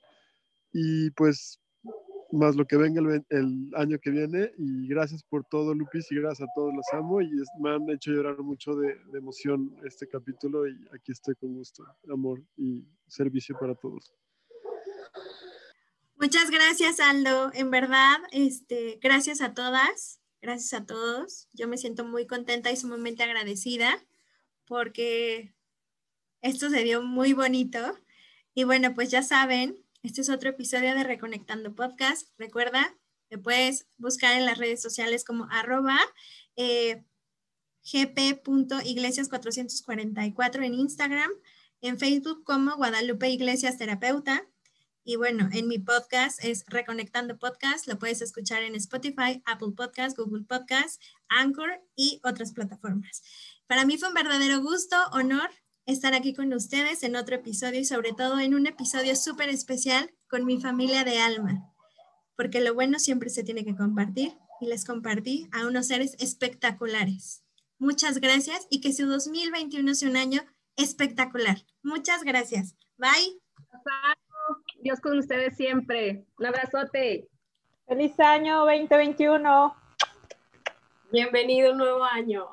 y 0.70 1.08
pues 1.12 1.58
más 2.30 2.54
lo 2.54 2.66
que 2.66 2.76
venga 2.76 3.00
el, 3.30 3.70
año 3.74 3.98
que 3.98 4.10
viene 4.10 4.52
y 4.58 4.86
gracias 4.86 5.22
por 5.22 5.44
todo 5.46 5.74
Lupis 5.74 6.12
y 6.12 6.16
gracias 6.16 6.46
a 6.46 6.52
todos, 6.54 6.74
los 6.74 6.84
amo 6.92 7.22
y 7.22 7.30
me 7.58 7.70
han 7.70 7.88
hecho 7.88 8.10
llorar 8.10 8.38
mucho 8.40 8.74
de, 8.74 8.96
de 9.10 9.18
emoción 9.18 9.74
este 9.86 10.06
capítulo 10.06 10.68
y 10.68 10.76
aquí 10.94 11.12
estoy 11.12 11.34
con 11.36 11.54
gusto, 11.54 11.86
amor 12.12 12.42
y 12.58 12.84
servicio 13.06 13.56
para 13.58 13.74
todos. 13.74 14.12
Muchas 16.16 16.50
gracias, 16.50 17.00
Aldo. 17.00 17.50
En 17.54 17.70
verdad, 17.70 18.18
este, 18.30 19.00
gracias 19.02 19.40
a 19.40 19.54
todas, 19.54 20.21
gracias 20.42 20.74
a 20.74 20.84
todos. 20.84 21.48
Yo 21.52 21.68
me 21.68 21.78
siento 21.78 22.04
muy 22.04 22.26
contenta 22.26 22.70
y 22.70 22.76
sumamente 22.76 23.22
agradecida 23.22 24.04
porque 24.66 25.54
esto 26.42 26.68
se 26.68 26.82
dio 26.82 27.00
muy 27.02 27.32
bonito. 27.32 27.78
Y 28.52 28.64
bueno, 28.64 28.94
pues 28.94 29.10
ya 29.10 29.22
saben, 29.22 29.82
este 30.02 30.20
es 30.20 30.28
otro 30.28 30.50
episodio 30.50 30.94
de 30.94 31.04
Reconectando 31.04 31.74
Podcast. 31.74 32.28
Recuerda, 32.36 32.94
te 33.28 33.38
puedes 33.38 33.86
buscar 33.96 34.36
en 34.36 34.44
las 34.44 34.58
redes 34.58 34.82
sociales 34.82 35.24
como 35.24 35.48
arroba 35.50 35.98
eh, 36.56 37.02
gp.iglesias444 37.84 40.64
en 40.64 40.74
Instagram, 40.74 41.30
en 41.80 41.98
Facebook 41.98 42.44
como 42.44 42.76
Guadalupe 42.76 43.30
Iglesias 43.30 43.78
Terapeuta 43.78 44.46
y 45.04 45.16
bueno, 45.16 45.48
en 45.52 45.66
mi 45.66 45.78
podcast 45.78 46.42
es 46.44 46.64
Reconectando 46.68 47.38
Podcast. 47.38 47.86
Lo 47.86 47.98
puedes 47.98 48.22
escuchar 48.22 48.62
en 48.62 48.74
Spotify, 48.76 49.42
Apple 49.44 49.72
Podcast, 49.76 50.16
Google 50.16 50.44
Podcast, 50.44 51.02
Anchor 51.28 51.80
y 51.96 52.20
otras 52.22 52.52
plataformas. 52.52 53.22
Para 53.66 53.84
mí 53.84 53.98
fue 53.98 54.08
un 54.08 54.14
verdadero 54.14 54.60
gusto, 54.60 54.96
honor 55.12 55.50
estar 55.86 56.14
aquí 56.14 56.34
con 56.34 56.52
ustedes 56.52 57.02
en 57.02 57.16
otro 57.16 57.36
episodio 57.36 57.80
y 57.80 57.84
sobre 57.84 58.12
todo 58.12 58.38
en 58.38 58.54
un 58.54 58.66
episodio 58.66 59.16
súper 59.16 59.48
especial 59.48 60.14
con 60.28 60.44
mi 60.44 60.60
familia 60.60 61.02
de 61.02 61.18
alma, 61.18 61.72
porque 62.36 62.60
lo 62.60 62.74
bueno 62.74 63.00
siempre 63.00 63.30
se 63.30 63.42
tiene 63.42 63.64
que 63.64 63.74
compartir 63.74 64.36
y 64.60 64.66
les 64.66 64.84
compartí 64.84 65.48
a 65.50 65.66
unos 65.66 65.88
seres 65.88 66.14
espectaculares. 66.20 67.42
Muchas 67.78 68.18
gracias 68.18 68.68
y 68.70 68.80
que 68.80 68.92
su 68.92 69.06
2021 69.06 69.94
sea 69.96 70.08
un 70.08 70.16
año 70.16 70.42
espectacular. 70.76 71.66
Muchas 71.82 72.22
gracias. 72.22 72.76
Bye. 72.96 73.40
Dios 74.82 74.98
con 74.98 75.16
ustedes 75.16 75.56
siempre. 75.56 76.24
Un 76.38 76.46
abrazote. 76.46 77.28
Feliz 77.86 78.18
año 78.18 78.64
2021. 78.64 79.76
Bienvenido 81.12 81.70
un 81.70 81.78
nuevo 81.78 82.02
año. 82.02 82.48